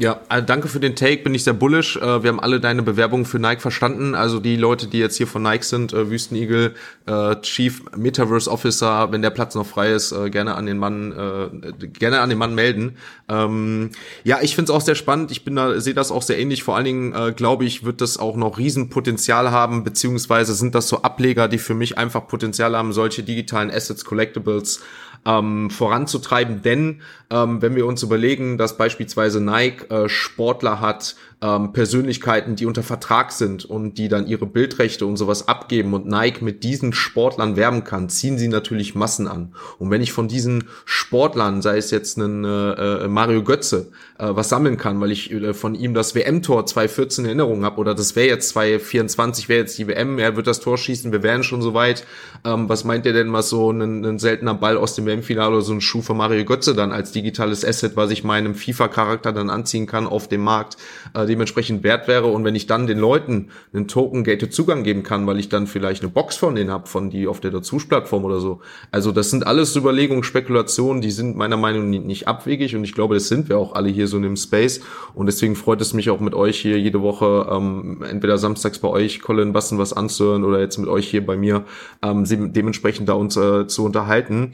Ja, 0.01 0.21
also 0.29 0.47
danke 0.47 0.69
für 0.69 0.79
den 0.79 0.95
Take, 0.95 1.25
bin 1.25 1.35
ich 1.35 1.43
sehr 1.43 1.55
bullish. 1.55 1.97
Äh, 1.97 2.23
wir 2.23 2.31
haben 2.31 2.39
alle 2.39 2.61
deine 2.61 2.85
Bewerbungen 2.85 3.27
für 3.27 3.41
Nike 3.41 3.61
verstanden. 3.61 4.15
Also 4.15 4.39
die 4.39 4.55
Leute, 4.55 4.87
die 4.87 5.01
jetzt 5.01 5.17
hier 5.17 5.27
von 5.27 5.43
Nike 5.43 5.65
sind, 5.65 5.93
äh, 5.93 6.09
Wüstenigel, 6.09 6.77
äh, 7.07 7.35
Chief 7.41 7.83
Metaverse 7.97 8.49
Officer, 8.49 9.11
wenn 9.11 9.23
der 9.23 9.31
Platz 9.31 9.57
noch 9.57 9.67
frei 9.67 9.91
ist, 9.91 10.15
gerne 10.31 10.55
an 10.55 10.67
den 10.67 10.79
Mann, 10.79 11.73
gerne 11.99 12.21
an 12.21 12.29
den 12.29 12.39
Mann 12.39 12.55
melden. 12.55 12.97
Ähm, 13.29 13.91
ja, 14.23 14.39
ich 14.41 14.55
finde 14.55 14.71
es 14.71 14.77
auch 14.77 14.81
sehr 14.81 14.95
spannend. 14.95 15.33
Ich 15.33 15.45
bin 15.45 15.57
da, 15.57 15.81
sehe 15.81 15.95
das 15.95 16.13
auch 16.13 16.23
sehr 16.23 16.39
ähnlich. 16.39 16.63
Vor 16.63 16.77
allen 16.77 16.85
Dingen 16.85 17.35
glaube 17.35 17.65
ich, 17.65 17.85
wird 17.85 18.01
das 18.01 18.19
auch 18.19 18.37
noch 18.37 18.59
Riesenpotenzial 18.59 19.51
haben, 19.51 19.83
beziehungsweise 19.83 20.55
sind 20.55 20.77
das 20.77 20.89
so 20.89 21.03
Ableger, 21.03 21.49
die 21.49 21.59
für 21.59 21.75
mich 21.75 21.99
einfach 21.99 22.29
Potenzial 22.29 22.77
haben, 22.77 22.93
solche 22.93 23.25
digitalen 23.25 23.71
Assets, 23.71 24.05
Collectibles 24.05 24.81
ähm, 25.25 25.71
voranzutreiben. 25.71 26.63
Denn 26.63 27.03
ähm, 27.31 27.63
wenn 27.63 27.75
wir 27.75 27.87
uns 27.87 28.03
überlegen, 28.03 28.59
dass 28.59 28.77
beispielsweise 28.77 29.41
Nike 29.41 29.91
äh, 29.91 30.09
Sportler 30.09 30.81
hat, 30.81 31.17
ähm, 31.41 31.73
Persönlichkeiten, 31.73 32.57
die 32.57 32.67
unter 32.67 32.83
Vertrag 32.83 33.31
sind 33.31 33.65
und 33.65 33.95
die 33.99 34.09
dann 34.09 34.27
ihre 34.27 34.47
Bildrechte 34.47 35.07
und 35.07 35.17
sowas 35.17 35.47
abgeben 35.47 35.95
und 35.95 36.07
Nike 36.07 36.43
mit 36.43 36.65
diesen 36.65 36.93
Sportlern 36.93 37.57
werben 37.57 37.85
kann, 37.85 38.09
ziehen 38.09 38.39
sie 38.39 38.49
natürlich 38.49 38.95
Massen 38.95 39.29
an. 39.29 39.55
Und 39.79 39.91
wenn 39.91 40.03
ich 40.03 40.13
von 40.13 40.27
diesen 40.27 40.65
Sportlern, 40.85 41.63
sei 41.63 41.77
es 41.77 41.91
jetzt 41.91 42.19
ein 42.19 42.45
äh, 42.45 43.05
äh 43.05 43.09
Mario 43.09 43.45
Götze, 43.45 43.91
äh, 44.19 44.27
was 44.31 44.49
sammeln 44.49 44.77
kann, 44.77 45.01
weil 45.01 45.13
ich 45.13 45.31
äh, 45.31 45.55
von 45.55 45.77
ihm 45.77 45.95
das 45.95 46.17
WM-Tor 46.17 46.67
2014 46.67 47.25
in 47.25 47.29
Erinnerung 47.29 47.65
habe 47.65 47.79
oder 47.79 47.95
das 47.95 48.17
wäre 48.17 48.27
jetzt 48.27 48.49
2024, 48.51 49.49
wäre 49.49 49.61
jetzt 49.61 49.79
die 49.79 49.87
WM, 49.87 50.19
er 50.19 50.35
wird 50.35 50.49
das 50.49 50.59
Tor 50.59 50.77
schießen, 50.77 51.13
wir 51.13 51.23
wären 51.23 51.45
schon 51.45 51.63
soweit. 51.63 52.05
Ähm, 52.45 52.69
was 52.69 52.83
meint 52.83 53.07
ihr 53.07 53.13
denn, 53.13 53.33
was 53.33 53.49
so 53.49 53.71
ein, 53.71 54.05
ein 54.05 54.19
seltener 54.19 54.55
Ball 54.55 54.77
aus 54.77 54.97
dem 54.97 55.07
WM-Finale 55.07 55.55
oder 55.55 55.63
so 55.63 55.73
ein 55.73 55.81
Schuh 55.81 56.03
von 56.03 56.17
Mario 56.17 56.45
Götze 56.45 56.75
dann 56.75 56.91
als 56.91 57.13
digitales 57.13 57.65
Asset, 57.65 57.95
was 57.95 58.11
ich 58.11 58.25
meinem 58.25 58.57
FIFA-Charakter 58.57 59.33
dann 59.33 59.51
anziehen 59.51 59.87
kann 59.87 60.09
auf 60.09 60.27
dem 60.27 60.43
Markt, 60.43 60.77
äh, 61.15 61.28
dementsprechend 61.29 61.83
wert 61.83 62.09
wäre. 62.09 62.27
Und 62.27 62.45
wenn 62.45 62.55
ich 62.55 62.67
dann 62.67 62.87
den 62.87 62.99
Leuten 62.99 63.49
einen 63.73 63.87
Token-Gated 63.87 64.53
Zugang 64.53 64.83
geben 64.83 65.03
kann, 65.03 65.27
weil 65.27 65.39
ich 65.39 65.49
dann 65.49 65.67
vielleicht 65.67 66.03
eine 66.03 66.11
Box 66.11 66.37
von 66.37 66.55
denen 66.55 66.71
habe, 66.71 66.89
von 66.89 67.11
die 67.11 67.29
auf 67.29 67.41
der 67.41 67.51
Dazu-Plattform 67.51 68.25
oder 68.25 68.41
so. 68.41 68.61
Also 68.91 69.13
das 69.13 69.31
sind 69.31 69.47
alles 69.47 69.77
Überlegungen, 69.77 70.23
Spekulationen, 70.23 71.01
die 71.01 71.11
sind 71.11 71.37
meiner 71.37 71.57
Meinung 71.57 71.91
nach 71.91 71.99
nicht 71.99 72.29
abwegig 72.29 72.75
und 72.75 72.85
ich 72.85 72.95
glaube, 72.95 73.15
das 73.15 73.29
sind 73.29 73.49
wir 73.49 73.59
auch 73.59 73.75
alle 73.75 73.89
hier 73.89 74.09
so 74.09 74.17
in 74.17 74.23
dem 74.23 74.37
Space. 74.37 74.81
Und 75.15 75.27
deswegen 75.27 75.57
freut 75.57 75.81
es 75.81 75.95
mich 75.95 76.11
auch 76.11 76.21
mit 76.21 76.35
euch 76.35 76.59
hier 76.59 76.79
jede 76.79 77.03
Woche, 77.03 77.49
ähm, 77.51 78.03
entweder 78.09 78.39
samstags 78.39 78.79
bei 78.79 78.89
euch, 78.89 79.21
Colin 79.21 79.53
Bassen, 79.53 79.79
was 79.79 79.93
anzuhören 79.93 80.45
oder 80.45 80.61
jetzt 80.61 80.79
mit 80.79 80.89
euch 80.89 81.09
hier 81.09 81.25
bei 81.25 81.37
mir, 81.37 81.65
ähm, 82.03 82.25
dementsprechend 82.27 83.09
da 83.09 83.15
uns 83.15 83.37
äh, 83.37 83.67
zu 83.67 83.85
unterhalten 83.85 84.53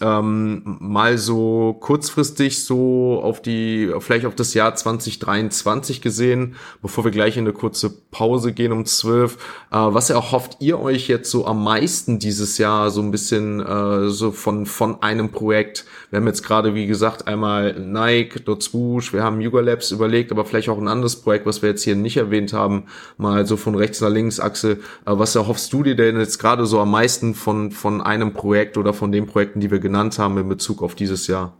ähm, 0.00 0.76
mal 0.80 1.18
so 1.18 1.76
kurzfristig 1.80 2.64
so 2.64 3.20
auf 3.22 3.42
die, 3.42 3.92
vielleicht 4.00 4.26
auf 4.26 4.34
das 4.34 4.54
Jahr 4.54 4.74
2023 4.74 6.00
gesehen, 6.00 6.56
bevor 6.82 7.04
wir 7.04 7.10
gleich 7.10 7.36
in 7.36 7.44
eine 7.44 7.52
kurze 7.52 7.90
Pause 7.90 8.52
gehen 8.52 8.72
um 8.72 8.84
12. 8.84 9.34
Äh, 9.34 9.38
was 9.70 10.10
erhofft 10.10 10.56
ihr 10.60 10.80
euch 10.80 11.08
jetzt 11.08 11.30
so 11.30 11.46
am 11.46 11.62
meisten 11.62 12.18
dieses 12.18 12.58
Jahr 12.58 12.90
so 12.90 13.00
ein 13.00 13.10
bisschen 13.10 13.60
äh, 13.60 14.08
so 14.08 14.32
von, 14.32 14.66
von 14.66 15.02
einem 15.02 15.30
Projekt? 15.30 15.84
Wir 16.14 16.20
haben 16.20 16.28
jetzt 16.28 16.44
gerade, 16.44 16.76
wie 16.76 16.86
gesagt, 16.86 17.26
einmal 17.26 17.72
Nike, 17.72 18.38
Dotswoosh, 18.38 19.12
wir 19.12 19.24
haben 19.24 19.40
Yuga 19.40 19.58
Labs 19.58 19.90
überlegt, 19.90 20.30
aber 20.30 20.44
vielleicht 20.44 20.68
auch 20.68 20.78
ein 20.78 20.86
anderes 20.86 21.20
Projekt, 21.20 21.44
was 21.44 21.60
wir 21.60 21.70
jetzt 21.70 21.82
hier 21.82 21.96
nicht 21.96 22.16
erwähnt 22.16 22.52
haben, 22.52 22.84
mal 23.16 23.46
so 23.46 23.56
von 23.56 23.74
rechts 23.74 24.00
nach 24.00 24.10
links, 24.10 24.38
Axel. 24.38 24.74
Äh, 25.06 25.18
was 25.18 25.34
erhoffst 25.34 25.72
du 25.72 25.82
dir 25.82 25.96
denn 25.96 26.16
jetzt 26.16 26.38
gerade 26.38 26.66
so 26.66 26.78
am 26.78 26.92
meisten 26.92 27.34
von, 27.34 27.72
von 27.72 28.00
einem 28.00 28.32
Projekt 28.32 28.78
oder 28.78 28.92
von 28.92 29.10
den 29.10 29.26
Projekten, 29.26 29.58
die 29.58 29.72
wir 29.72 29.80
genannt 29.80 30.16
haben 30.20 30.38
in 30.38 30.48
Bezug 30.48 30.84
auf 30.84 30.94
dieses 30.94 31.26
Jahr? 31.26 31.56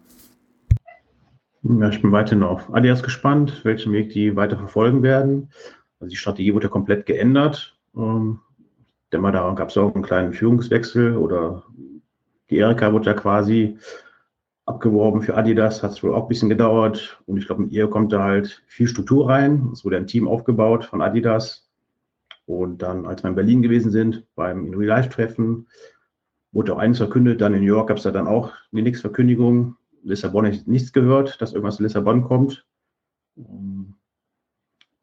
Ja, 1.65 1.89
ich 1.89 2.01
bin 2.01 2.13
weiterhin 2.13 2.45
auf 2.45 2.73
Adidas 2.73 3.03
gespannt, 3.03 3.61
welchen 3.65 3.93
Weg 3.93 4.11
die 4.11 4.37
weiter 4.37 4.57
verfolgen 4.57 5.03
werden. 5.03 5.51
Also 5.99 6.11
die 6.11 6.17
Strategie 6.17 6.55
wurde 6.55 6.67
ja 6.67 6.71
komplett 6.71 7.07
geändert. 7.07 7.77
Ähm, 7.97 8.39
denn 9.13 9.21
mal 9.21 9.33
da 9.33 9.53
gab 9.55 9.71
es 9.71 9.77
auch 9.77 9.93
einen 9.93 10.05
kleinen 10.05 10.33
Führungswechsel 10.33 11.17
oder 11.17 11.65
die 12.51 12.59
Erika 12.59 12.93
wurde 12.93 13.07
ja 13.07 13.15
quasi 13.15 13.79
abgeworben 14.67 15.23
für 15.23 15.37
Adidas, 15.37 15.83
hat 15.83 15.93
es 15.93 16.03
wohl 16.03 16.15
auch 16.15 16.23
ein 16.23 16.29
bisschen 16.29 16.49
gedauert. 16.49 17.23
Und 17.27 17.37
ich 17.37 17.47
glaube, 17.47 17.63
mit 17.63 17.73
ihr 17.73 17.89
kommt 17.89 18.13
da 18.13 18.23
halt 18.23 18.63
viel 18.67 18.89
Struktur 18.89 19.29
rein. 19.29 19.71
Es 19.73 19.85
wurde 19.85 19.97
ein 19.97 20.07
Team 20.07 20.27
aufgebaut 20.27 20.85
von 20.85 21.03
Adidas. 21.03 21.69
Und 22.47 22.83
dann, 22.83 23.07
als 23.07 23.23
wir 23.23 23.31
in 23.31 23.37
Berlin 23.37 23.63
gewesen 23.63 23.91
sind, 23.91 24.27
beim 24.35 24.67
In 24.67 24.75
Real 24.75 24.89
Life 24.89 25.11
Treffen, 25.11 25.67
wurde 26.53 26.75
auch 26.75 26.79
eines 26.79 26.99
verkündet. 26.99 27.41
Dann 27.41 27.55
in 27.55 27.61
New 27.61 27.67
York 27.67 27.89
gab 27.89 27.99
es 27.99 28.05
da 28.05 28.11
dann 28.11 28.27
auch 28.27 28.53
eine 28.73 28.83
Nix-Verkündigung. 28.83 29.77
Lissabon 30.03 30.47
hat 30.47 30.67
nichts 30.67 30.93
gehört, 30.93 31.41
dass 31.41 31.53
irgendwas 31.53 31.79
in 31.79 31.85
Lissabon 31.85 32.23
kommt. 32.25 32.67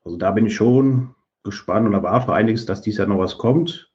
Also 0.03 0.18
da 0.18 0.32
bin 0.32 0.45
ich 0.45 0.55
schon 0.55 1.16
gespannt 1.43 1.88
und 1.88 1.93
erwarte 1.93 2.34
einiges, 2.34 2.66
dass 2.66 2.82
dies 2.82 2.97
Jahr 2.97 3.07
noch 3.07 3.18
was 3.18 3.38
kommt. 3.38 3.91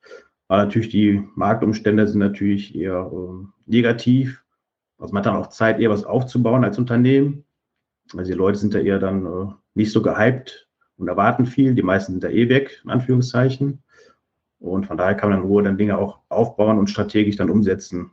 Aber 0.48 0.64
natürlich 0.64 0.90
die 0.90 1.26
Marktumstände 1.34 2.06
sind 2.06 2.20
natürlich 2.20 2.74
eher 2.74 3.10
äh, 3.12 3.46
negativ. 3.66 4.44
Also 4.98 5.12
man 5.12 5.20
hat 5.20 5.26
dann 5.26 5.36
auch 5.36 5.48
Zeit, 5.48 5.78
eher 5.78 5.90
was 5.90 6.04
aufzubauen 6.04 6.64
als 6.64 6.78
Unternehmen. 6.78 7.44
Also 8.16 8.30
die 8.30 8.36
Leute 8.36 8.58
sind 8.58 8.74
da 8.74 8.78
eher 8.78 8.98
dann 8.98 9.26
äh, 9.26 9.52
nicht 9.74 9.92
so 9.92 10.02
gehypt 10.02 10.68
und 10.96 11.08
erwarten 11.08 11.46
viel. 11.46 11.74
Die 11.74 11.82
meisten 11.82 12.12
sind 12.12 12.24
da 12.24 12.28
eh 12.28 12.48
weg, 12.48 12.80
in 12.84 12.90
Anführungszeichen. 12.90 13.82
Und 14.58 14.86
von 14.86 14.96
daher 14.96 15.14
kann 15.14 15.30
man 15.30 15.40
in 15.40 15.44
Ruhe 15.44 15.62
dann 15.62 15.76
Dinge 15.76 15.98
auch 15.98 16.20
aufbauen 16.28 16.78
und 16.78 16.88
strategisch 16.88 17.36
dann 17.36 17.50
umsetzen. 17.50 18.10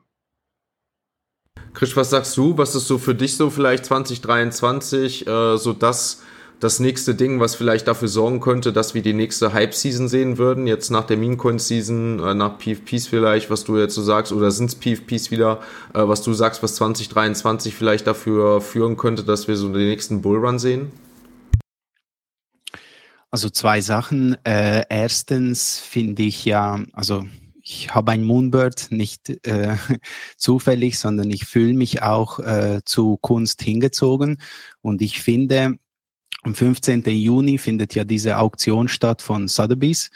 Chris, 1.74 1.96
was 1.96 2.10
sagst 2.10 2.36
du? 2.38 2.58
Was 2.58 2.76
ist 2.76 2.88
so 2.88 2.98
für 2.98 3.16
dich 3.16 3.36
so 3.38 3.50
vielleicht 3.50 3.86
2023 3.86 5.26
äh, 5.26 5.58
so 5.58 5.74
das, 5.74 6.24
das 6.64 6.80
nächste 6.80 7.14
Ding, 7.14 7.42
was 7.42 7.56
vielleicht 7.56 7.88
dafür 7.88 8.08
sorgen 8.08 8.40
könnte, 8.40 8.72
dass 8.72 8.94
wir 8.94 9.02
die 9.02 9.14
nächste 9.14 9.52
Hype-Season 9.52 10.08
sehen 10.08 10.38
würden? 10.38 10.66
Jetzt 10.66 10.92
nach 10.92 11.04
der 11.04 11.18
Meme-Coin-Season, 11.18 12.20
äh, 12.20 12.34
nach 12.34 12.58
PFPs 12.58 13.08
vielleicht, 13.08 13.50
was 13.50 13.66
du 13.66 13.78
jetzt 13.78 13.96
so 13.96 14.02
sagst, 14.02 14.32
oder 14.32 14.50
sind 14.50 14.68
es 14.68 14.76
PFPs 14.76 15.30
wieder, 15.30 15.60
äh, 15.94 16.08
was 16.08 16.22
du 16.22 16.34
sagst, 16.34 16.64
was 16.64 16.76
2023 16.76 17.76
vielleicht 17.76 18.08
dafür 18.08 18.62
führen 18.62 18.96
könnte, 18.96 19.24
dass 19.24 19.48
wir 19.50 19.58
so 19.58 19.68
den 19.68 19.88
nächsten 19.88 20.22
Bullrun 20.22 20.58
sehen? 20.58 20.92
Also 23.30 23.50
zwei 23.50 23.82
Sachen. 23.82 24.38
Äh, 24.46 24.84
erstens 24.90 25.80
finde 25.80 26.24
ich 26.24 26.46
ja, 26.46 26.82
also 26.94 27.26
ich 27.62 27.94
habe 27.96 28.12
ein 28.12 28.24
Moonbird 28.24 28.88
nicht 28.92 29.30
äh, 29.48 29.76
zufällig, 30.38 31.00
sondern 31.00 31.32
ich 31.32 31.46
fühle 31.46 31.74
mich 31.74 32.04
auch 32.04 32.40
äh, 32.40 32.82
zu 32.86 33.18
Kunst 33.18 33.62
hingezogen. 33.62 34.38
Und 34.82 35.02
ich 35.02 35.22
finde, 35.22 35.78
am 36.44 36.54
15. 36.54 37.04
Juni 37.06 37.58
findet 37.58 37.96
ja 37.96 38.04
diese 38.04 38.38
Auktion 38.38 38.88
statt 38.88 39.22
von 39.22 39.48
Sotheby's. 39.48 40.10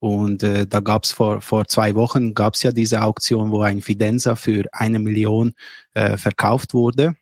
Und 0.00 0.42
äh, 0.42 0.66
da 0.66 0.80
gab 0.80 1.04
es 1.04 1.12
vor, 1.12 1.40
vor 1.40 1.66
zwei 1.66 1.94
Wochen 1.94 2.34
gab 2.34 2.54
es 2.54 2.62
ja 2.62 2.72
diese 2.72 3.02
Auktion, 3.02 3.50
wo 3.50 3.62
ein 3.62 3.80
Fidenza 3.80 4.36
für 4.36 4.64
eine 4.72 4.98
Million 4.98 5.54
äh, 5.94 6.16
verkauft 6.18 6.74
wurde. 6.74 7.16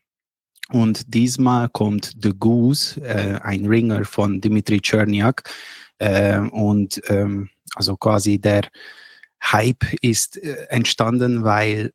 Und 0.71 1.15
diesmal 1.15 1.69
kommt 1.69 2.13
The 2.21 2.33
Goose, 2.37 3.01
äh, 3.03 3.39
ein 3.43 3.67
Ringer 3.67 4.05
von 4.05 4.41
Dimitri 4.41 4.81
Czerniak. 4.81 5.49
Äh, 5.99 6.39
und 6.39 7.01
ähm, 7.09 7.51
also 7.75 7.97
quasi 7.97 8.39
der 8.39 8.63
Hype 9.43 9.85
ist 10.01 10.39
äh, 10.39 10.67
entstanden, 10.69 11.45
weil 11.45 11.93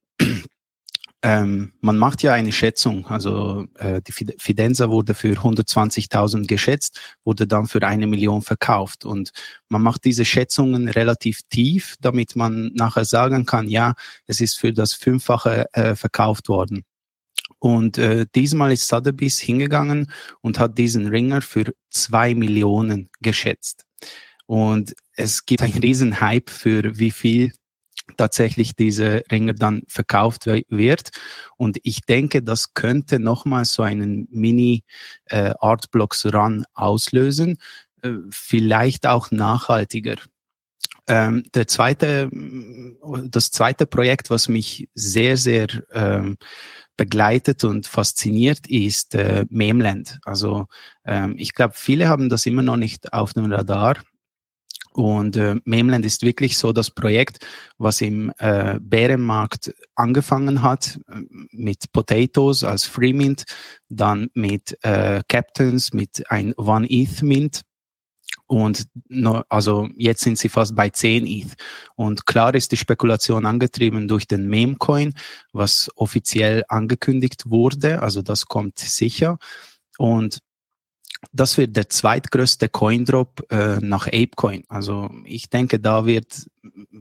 ähm, 1.23 1.73
man 1.81 1.97
macht 1.97 2.21
ja 2.21 2.33
eine 2.33 2.51
Schätzung. 2.51 3.07
Also 3.07 3.65
äh, 3.75 4.01
die 4.01 4.11
Fidenza 4.11 4.89
wurde 4.89 5.15
für 5.15 5.33
120.000 5.33 6.45
geschätzt, 6.47 6.99
wurde 7.23 7.47
dann 7.47 7.67
für 7.67 7.81
eine 7.81 8.05
Million 8.07 8.41
verkauft. 8.41 9.03
Und 9.03 9.31
man 9.69 9.81
macht 9.81 10.05
diese 10.05 10.25
Schätzungen 10.25 10.87
relativ 10.87 11.41
tief, 11.49 11.95
damit 12.01 12.35
man 12.35 12.71
nachher 12.75 13.05
sagen 13.05 13.45
kann, 13.45 13.67
ja, 13.67 13.95
es 14.27 14.41
ist 14.41 14.59
für 14.59 14.73
das 14.73 14.93
Fünffache 14.93 15.65
äh, 15.73 15.95
verkauft 15.95 16.49
worden. 16.49 16.83
Und 17.59 17.97
äh, 17.97 18.27
diesmal 18.35 18.71
ist 18.71 18.87
Sotheby's 18.87 19.39
hingegangen 19.39 20.11
und 20.41 20.59
hat 20.59 20.77
diesen 20.77 21.07
Ringer 21.07 21.41
für 21.41 21.73
zwei 21.89 22.35
Millionen 22.35 23.09
geschätzt. 23.21 23.85
Und 24.45 24.93
es 25.13 25.45
gibt 25.45 25.63
einen 25.63 25.79
riesen 25.79 26.21
Hype 26.21 26.49
für 26.51 26.97
wie 26.99 27.11
viel 27.11 27.51
tatsächlich 28.17 28.75
diese 28.75 29.23
Ringer 29.31 29.53
dann 29.53 29.83
verkauft 29.87 30.45
wird. 30.45 31.09
Und 31.57 31.77
ich 31.83 32.01
denke, 32.01 32.41
das 32.43 32.73
könnte 32.73 33.19
nochmal 33.19 33.65
so 33.65 33.83
einen 33.83 34.27
Mini 34.31 34.83
äh, 35.25 35.53
auslösen, 36.73 37.57
äh, 38.01 38.11
vielleicht 38.29 39.07
auch 39.07 39.31
nachhaltiger. 39.31 40.15
Ähm, 41.07 41.43
der 41.53 41.67
zweite, 41.67 42.29
das 43.29 43.51
zweite 43.51 43.85
Projekt, 43.85 44.29
was 44.29 44.49
mich 44.49 44.89
sehr, 44.93 45.37
sehr 45.37 45.67
ähm, 45.93 46.37
begleitet 46.97 47.63
und 47.63 47.87
fasziniert, 47.87 48.67
ist 48.67 49.15
äh, 49.15 49.45
Memeland. 49.49 50.19
Also 50.25 50.67
ähm, 51.05 51.35
ich 51.37 51.53
glaube, 51.53 51.75
viele 51.77 52.09
haben 52.09 52.27
das 52.27 52.45
immer 52.45 52.63
noch 52.63 52.75
nicht 52.75 53.13
auf 53.13 53.33
dem 53.33 53.51
Radar. 53.51 53.97
Und 54.97 55.37
äh, 55.37 55.57
Memland 55.63 56.05
ist 56.07 56.23
wirklich 56.23 56.57
so 56.57 56.73
das 56.73 56.89
Projekt, 56.89 57.45
was 57.77 58.01
im 58.01 58.33
äh, 58.39 58.79
Bärenmarkt 58.81 59.71
angefangen 59.93 60.63
hat 60.63 60.99
äh, 61.07 61.19
mit 61.51 61.91
Potatoes 61.91 62.63
als 62.63 62.85
Free 62.85 63.13
Mint, 63.13 63.43
dann 63.89 64.31
mit 64.33 64.75
äh, 64.83 65.21
Captains, 65.27 65.93
mit 65.93 66.23
ein 66.31 66.55
One 66.55 66.87
ETH 66.89 67.21
Mint. 67.21 67.61
Und 68.47 68.87
no, 69.07 69.43
also 69.49 69.87
jetzt 69.97 70.23
sind 70.23 70.39
sie 70.39 70.49
fast 70.49 70.75
bei 70.75 70.89
10 70.89 71.27
ETH. 71.27 71.53
Und 71.95 72.25
klar 72.25 72.55
ist 72.55 72.71
die 72.71 72.77
Spekulation 72.77 73.45
angetrieben 73.45 74.07
durch 74.07 74.25
den 74.25 74.47
Meme-Coin, 74.47 75.13
was 75.53 75.91
offiziell 75.95 76.63
angekündigt 76.69 77.43
wurde. 77.51 78.01
Also 78.01 78.23
das 78.23 78.47
kommt 78.47 78.79
sicher. 78.79 79.37
Und 79.99 80.39
das 81.31 81.57
wird 81.57 81.75
der 81.75 81.89
zweitgrößte 81.89 82.69
Coindrop 82.69 83.45
äh, 83.51 83.77
nach 83.77 84.07
Apecoin. 84.07 84.63
Also 84.69 85.09
ich 85.25 85.49
denke, 85.49 85.79
da 85.79 86.05
wird 86.05 86.47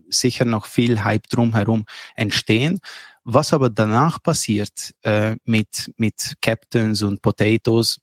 sicher 0.08 0.44
noch 0.44 0.66
viel 0.66 1.04
Hype 1.04 1.28
drumherum 1.28 1.84
entstehen. 2.14 2.80
Was 3.24 3.52
aber 3.52 3.70
danach 3.70 4.22
passiert 4.22 4.94
äh, 5.02 5.36
mit, 5.44 5.92
mit 5.96 6.34
Captains 6.40 7.02
und 7.02 7.22
Potatoes, 7.22 7.98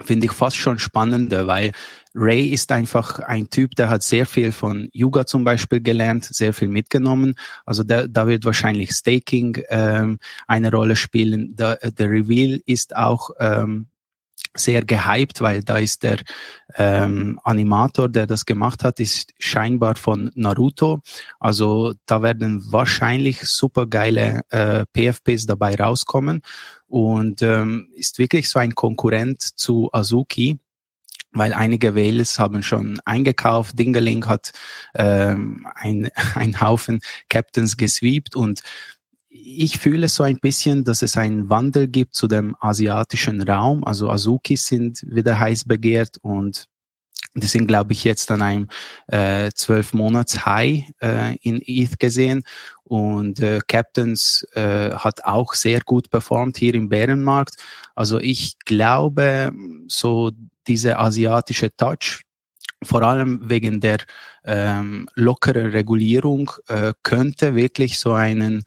finde 0.00 0.26
ich 0.26 0.32
fast 0.32 0.56
schon 0.56 0.78
spannender, 0.78 1.46
weil 1.46 1.72
Ray 2.14 2.48
ist 2.48 2.70
einfach 2.72 3.20
ein 3.20 3.48
Typ, 3.48 3.74
der 3.76 3.88
hat 3.88 4.02
sehr 4.02 4.26
viel 4.26 4.52
von 4.52 4.88
Yuga 4.92 5.24
zum 5.26 5.44
Beispiel 5.44 5.80
gelernt, 5.80 6.24
sehr 6.24 6.52
viel 6.52 6.68
mitgenommen. 6.68 7.34
Also 7.64 7.82
da, 7.82 8.06
da 8.06 8.26
wird 8.26 8.44
wahrscheinlich 8.44 8.92
Staking 8.92 9.62
ähm, 9.70 10.18
eine 10.46 10.70
Rolle 10.70 10.96
spielen. 10.96 11.56
Der, 11.56 11.76
der 11.76 12.10
Reveal 12.10 12.60
ist 12.66 12.94
auch 12.94 13.30
ähm, 13.38 13.86
sehr 14.54 14.84
gehypt, 14.84 15.40
weil 15.40 15.62
da 15.62 15.78
ist 15.78 16.02
der 16.02 16.18
ähm, 16.76 17.40
Animator, 17.44 18.08
der 18.08 18.26
das 18.26 18.44
gemacht 18.44 18.84
hat, 18.84 19.00
ist 19.00 19.32
scheinbar 19.38 19.96
von 19.96 20.30
Naruto. 20.34 21.00
Also 21.40 21.94
da 22.06 22.22
werden 22.22 22.62
wahrscheinlich 22.70 23.42
super 23.42 23.86
geile 23.86 24.42
äh, 24.50 24.84
PFPs 24.92 25.46
dabei 25.46 25.74
rauskommen 25.74 26.42
und 26.86 27.42
ähm, 27.42 27.88
ist 27.94 28.18
wirklich 28.18 28.48
so 28.48 28.58
ein 28.58 28.74
Konkurrent 28.74 29.40
zu 29.40 29.88
Azuki 29.92 30.58
weil 31.32 31.54
einige 31.54 31.94
Wales 31.94 32.38
haben 32.38 32.62
schon 32.62 33.00
eingekauft. 33.06 33.78
Dingeling 33.78 34.26
hat 34.26 34.52
ähm, 34.94 35.66
ein, 35.74 36.10
ein 36.34 36.60
Haufen 36.60 37.00
Captains 37.28 37.76
gesweept 37.76 38.36
und 38.36 38.62
ich 39.32 39.78
fühle 39.78 40.08
so 40.08 40.22
ein 40.22 40.38
bisschen, 40.38 40.84
dass 40.84 41.02
es 41.02 41.16
einen 41.16 41.48
Wandel 41.48 41.88
gibt 41.88 42.14
zu 42.14 42.28
dem 42.28 42.54
asiatischen 42.60 43.42
Raum. 43.42 43.84
Also 43.84 44.10
Azukis 44.10 44.66
sind 44.66 45.02
wieder 45.08 45.38
heiß 45.38 45.64
begehrt 45.64 46.18
und 46.22 46.68
die 47.34 47.46
sind, 47.46 47.66
glaube 47.66 47.92
ich, 47.94 48.04
jetzt 48.04 48.30
an 48.30 48.42
einem 48.42 48.68
äh, 49.06 49.50
zwölf 49.54 49.94
äh, 49.94 49.96
Monats 49.96 50.44
High 50.44 50.84
äh, 51.00 51.36
in 51.36 51.62
ETH 51.64 51.98
gesehen 51.98 52.42
und 52.84 53.40
äh, 53.40 53.60
Captains 53.66 54.46
äh, 54.52 54.90
hat 54.90 55.24
auch 55.24 55.54
sehr 55.54 55.80
gut 55.80 56.10
performt 56.10 56.58
hier 56.58 56.74
im 56.74 56.90
Bärenmarkt. 56.90 57.56
Also 57.94 58.18
ich 58.18 58.58
glaube, 58.66 59.50
so 59.86 60.30
diese 60.66 60.98
asiatische 60.98 61.74
Touch, 61.74 62.22
vor 62.82 63.02
allem 63.02 63.48
wegen 63.48 63.80
der 63.80 63.98
ähm, 64.44 65.08
lockeren 65.14 65.70
Regulierung, 65.70 66.50
äh, 66.68 66.92
könnte 67.02 67.54
wirklich 67.54 67.98
so 67.98 68.12
einen 68.12 68.64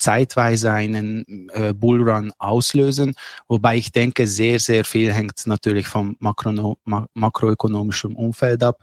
zeitweise 0.00 0.72
einen 0.72 1.48
äh, 1.52 1.74
Bullrun 1.74 2.32
auslösen, 2.38 3.14
wobei 3.48 3.76
ich 3.76 3.92
denke, 3.92 4.26
sehr, 4.26 4.58
sehr 4.58 4.84
viel 4.84 5.12
hängt 5.12 5.46
natürlich 5.46 5.86
vom 5.86 6.16
makro 6.18 6.78
makroökonomischen 7.14 8.16
Umfeld 8.16 8.62
ab. 8.64 8.82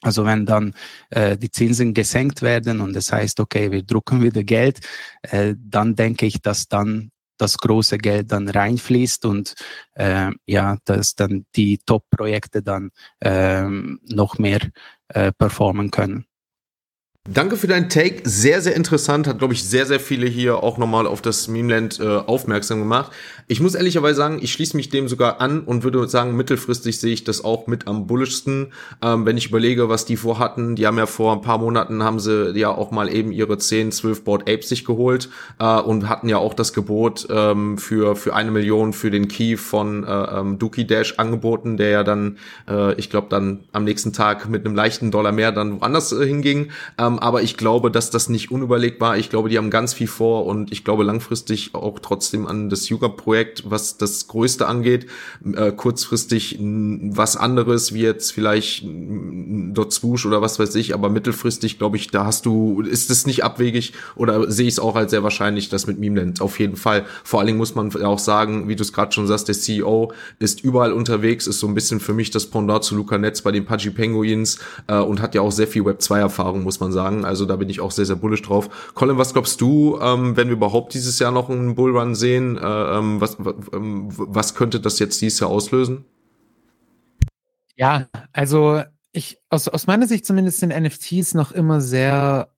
Also 0.00 0.24
wenn 0.24 0.46
dann 0.46 0.74
äh, 1.10 1.36
die 1.36 1.50
Zinsen 1.50 1.92
gesenkt 1.92 2.42
werden 2.42 2.80
und 2.80 2.94
das 2.94 3.12
heißt, 3.12 3.40
okay, 3.40 3.70
wir 3.70 3.82
drucken 3.82 4.22
wieder 4.22 4.44
Geld, 4.44 4.80
äh, 5.22 5.54
dann 5.58 5.96
denke 5.96 6.26
ich, 6.26 6.40
dass 6.40 6.68
dann 6.68 7.10
das 7.36 7.58
große 7.58 7.98
Geld 7.98 8.32
dann 8.32 8.48
reinfließt 8.48 9.24
und 9.24 9.54
äh, 9.94 10.30
ja, 10.46 10.76
dass 10.84 11.14
dann 11.14 11.46
die 11.56 11.78
Top-Projekte 11.78 12.62
dann 12.62 12.90
äh, 13.20 13.62
noch 13.62 14.38
mehr 14.38 14.60
äh, 15.08 15.32
performen 15.32 15.90
können. 15.90 16.27
Danke 17.30 17.58
für 17.58 17.66
deinen 17.66 17.90
Take. 17.90 18.22
Sehr, 18.24 18.62
sehr 18.62 18.74
interessant. 18.74 19.26
Hat, 19.26 19.38
glaube 19.38 19.52
ich, 19.52 19.62
sehr, 19.62 19.84
sehr 19.84 20.00
viele 20.00 20.26
hier 20.26 20.62
auch 20.62 20.78
nochmal 20.78 21.06
auf 21.06 21.20
das 21.20 21.46
Memeland 21.46 22.00
äh, 22.00 22.06
aufmerksam 22.06 22.78
gemacht. 22.78 23.12
Ich 23.48 23.60
muss 23.60 23.74
ehrlicherweise 23.74 24.16
sagen, 24.16 24.38
ich 24.40 24.50
schließe 24.50 24.74
mich 24.74 24.88
dem 24.88 25.08
sogar 25.08 25.38
an 25.38 25.60
und 25.60 25.84
würde 25.84 26.08
sagen, 26.08 26.36
mittelfristig 26.36 26.98
sehe 26.98 27.12
ich 27.12 27.24
das 27.24 27.44
auch 27.44 27.66
mit 27.66 27.86
am 27.86 28.06
bullischsten. 28.06 28.72
Ähm, 29.02 29.26
wenn 29.26 29.36
ich 29.36 29.48
überlege, 29.48 29.90
was 29.90 30.06
die 30.06 30.16
vorhatten, 30.16 30.74
die 30.74 30.86
haben 30.86 30.96
ja 30.96 31.04
vor 31.04 31.34
ein 31.34 31.42
paar 31.42 31.58
Monaten 31.58 32.02
haben 32.02 32.18
sie 32.18 32.52
ja 32.58 32.70
auch 32.70 32.92
mal 32.92 33.12
eben 33.12 33.30
ihre 33.30 33.58
10, 33.58 33.92
12 33.92 34.24
Board 34.24 34.48
Apes 34.48 34.70
sich 34.70 34.86
geholt 34.86 35.28
äh, 35.58 35.80
und 35.80 36.08
hatten 36.08 36.30
ja 36.30 36.38
auch 36.38 36.54
das 36.54 36.72
Gebot 36.72 37.26
ähm, 37.30 37.76
für, 37.76 38.16
für 38.16 38.34
eine 38.34 38.50
Million 38.50 38.94
für 38.94 39.10
den 39.10 39.28
Key 39.28 39.58
von 39.58 40.02
äh, 40.04 40.10
ähm, 40.10 40.58
Dookie 40.58 40.86
Dash 40.86 41.18
angeboten, 41.18 41.76
der 41.76 41.90
ja 41.90 42.04
dann, 42.04 42.38
äh, 42.66 42.94
ich 42.94 43.10
glaube, 43.10 43.26
dann 43.28 43.64
am 43.72 43.84
nächsten 43.84 44.14
Tag 44.14 44.48
mit 44.48 44.64
einem 44.64 44.74
leichten 44.74 45.10
Dollar 45.10 45.32
mehr 45.32 45.52
dann 45.52 45.80
woanders 45.82 46.12
äh, 46.12 46.26
hinging. 46.26 46.70
Ähm, 46.96 47.17
aber 47.18 47.42
ich 47.42 47.56
glaube, 47.56 47.90
dass 47.90 48.10
das 48.10 48.28
nicht 48.28 48.50
unüberlegt 48.50 49.00
war. 49.00 49.16
Ich 49.16 49.30
glaube, 49.30 49.48
die 49.48 49.58
haben 49.58 49.70
ganz 49.70 49.92
viel 49.92 50.06
vor 50.06 50.46
und 50.46 50.72
ich 50.72 50.84
glaube 50.84 51.04
langfristig 51.04 51.74
auch 51.74 51.98
trotzdem 51.98 52.46
an 52.46 52.68
das 52.70 52.88
Yuga-Projekt, 52.88 53.64
was 53.68 53.98
das 53.98 54.28
Größte 54.28 54.66
angeht. 54.66 55.06
Äh, 55.44 55.72
kurzfristig 55.72 56.58
was 56.60 57.36
anderes, 57.36 57.92
wie 57.92 58.02
jetzt 58.02 58.32
vielleicht 58.32 58.84
dort 58.86 59.92
Swoosh 59.92 60.26
oder 60.26 60.42
was 60.42 60.58
weiß 60.58 60.74
ich, 60.76 60.94
aber 60.94 61.08
mittelfristig, 61.10 61.78
glaube 61.78 61.96
ich, 61.96 62.08
da 62.08 62.24
hast 62.24 62.46
du, 62.46 62.80
ist 62.82 63.10
es 63.10 63.26
nicht 63.26 63.44
abwegig 63.44 63.92
oder 64.16 64.50
sehe 64.50 64.66
ich 64.66 64.74
es 64.74 64.78
auch 64.78 64.96
als 64.96 65.10
sehr 65.10 65.22
wahrscheinlich, 65.22 65.68
dass 65.68 65.86
mit 65.86 65.98
Memeland 65.98 66.40
auf 66.40 66.58
jeden 66.58 66.76
Fall. 66.76 67.04
Vor 67.24 67.40
allen 67.40 67.48
Dingen 67.48 67.58
muss 67.58 67.74
man 67.74 67.94
auch 68.02 68.18
sagen, 68.18 68.68
wie 68.68 68.76
du 68.76 68.82
es 68.82 68.92
gerade 68.92 69.12
schon 69.12 69.26
sagst, 69.26 69.48
der 69.48 69.54
CEO 69.54 70.12
ist 70.38 70.62
überall 70.62 70.92
unterwegs, 70.92 71.46
ist 71.46 71.60
so 71.60 71.66
ein 71.66 71.74
bisschen 71.74 72.00
für 72.00 72.14
mich 72.14 72.30
das 72.30 72.46
Pendant 72.46 72.84
zu 72.84 72.96
Luca 72.96 73.18
Netz 73.18 73.42
bei 73.42 73.52
den 73.52 73.64
Pudgy 73.64 73.90
Penguins 73.90 74.58
äh, 74.86 74.98
und 74.98 75.20
hat 75.20 75.34
ja 75.34 75.40
auch 75.40 75.52
sehr 75.52 75.66
viel 75.66 75.84
Web 75.84 76.02
2 76.02 76.18
Erfahrung, 76.18 76.62
muss 76.62 76.80
man 76.80 76.92
sagen 76.92 77.07
sagen. 77.08 77.24
Also 77.24 77.46
da 77.46 77.56
bin 77.56 77.68
ich 77.68 77.80
auch 77.80 77.90
sehr, 77.90 78.06
sehr 78.06 78.16
bullisch 78.16 78.42
drauf. 78.42 78.92
Colin, 78.94 79.18
was 79.18 79.32
glaubst 79.32 79.60
du, 79.60 79.98
ähm, 80.00 80.36
wenn 80.36 80.48
wir 80.48 80.54
überhaupt 80.54 80.94
dieses 80.94 81.18
Jahr 81.18 81.32
noch 81.32 81.50
einen 81.50 81.74
Bullrun 81.74 82.14
sehen? 82.14 82.56
Äh, 82.56 82.60
ähm, 82.60 83.20
was, 83.20 83.38
ähm, 83.72 84.08
was 84.10 84.54
könnte 84.54 84.80
das 84.80 84.98
jetzt 84.98 85.20
dieses 85.20 85.40
Jahr 85.40 85.50
auslösen? 85.50 86.04
Ja, 87.76 88.08
also 88.32 88.82
ich, 89.12 89.38
aus, 89.50 89.68
aus 89.68 89.86
meiner 89.86 90.06
Sicht 90.06 90.26
zumindest 90.26 90.58
sind 90.58 90.76
NFTs 90.76 91.34
noch 91.34 91.52
immer 91.52 91.80
sehr, 91.80 92.50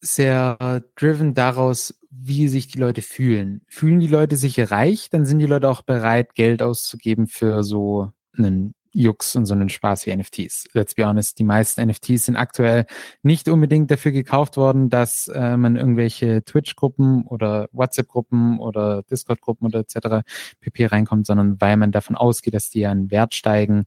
sehr 0.00 0.82
driven 0.96 1.34
daraus, 1.34 1.94
wie 2.10 2.48
sich 2.48 2.68
die 2.68 2.78
Leute 2.78 3.02
fühlen. 3.02 3.62
Fühlen 3.68 4.00
die 4.00 4.08
Leute 4.08 4.36
sich 4.36 4.70
reich, 4.70 5.10
dann 5.10 5.26
sind 5.26 5.38
die 5.38 5.46
Leute 5.46 5.68
auch 5.68 5.82
bereit, 5.82 6.34
Geld 6.34 6.62
auszugeben 6.62 7.28
für 7.28 7.62
so 7.62 8.10
einen 8.36 8.74
Jux 8.96 9.36
und 9.36 9.44
so 9.44 9.54
einen 9.54 9.68
Spaß 9.68 10.06
wie 10.06 10.16
NFTs. 10.16 10.68
Let's 10.72 10.94
be 10.94 11.06
honest, 11.06 11.38
die 11.38 11.44
meisten 11.44 11.86
NFTs 11.86 12.26
sind 12.26 12.36
aktuell 12.36 12.86
nicht 13.22 13.48
unbedingt 13.48 13.90
dafür 13.90 14.10
gekauft 14.10 14.56
worden, 14.56 14.88
dass 14.88 15.28
äh, 15.28 15.56
man 15.56 15.76
irgendwelche 15.76 16.42
Twitch-Gruppen 16.44 17.24
oder 17.26 17.68
WhatsApp-Gruppen 17.72 18.58
oder 18.58 19.02
Discord-Gruppen 19.02 19.66
oder 19.66 19.80
etc. 19.80 20.26
pp 20.60 20.86
reinkommt, 20.86 21.26
sondern 21.26 21.60
weil 21.60 21.76
man 21.76 21.92
davon 21.92 22.16
ausgeht, 22.16 22.54
dass 22.54 22.70
die 22.70 22.86
an 22.86 23.10
Wert 23.10 23.34
steigen 23.34 23.84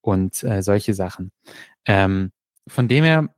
und 0.00 0.42
äh, 0.44 0.62
solche 0.62 0.94
Sachen. 0.94 1.32
Ähm, 1.84 2.30
von 2.68 2.86
dem 2.86 3.02
her, 3.02 3.34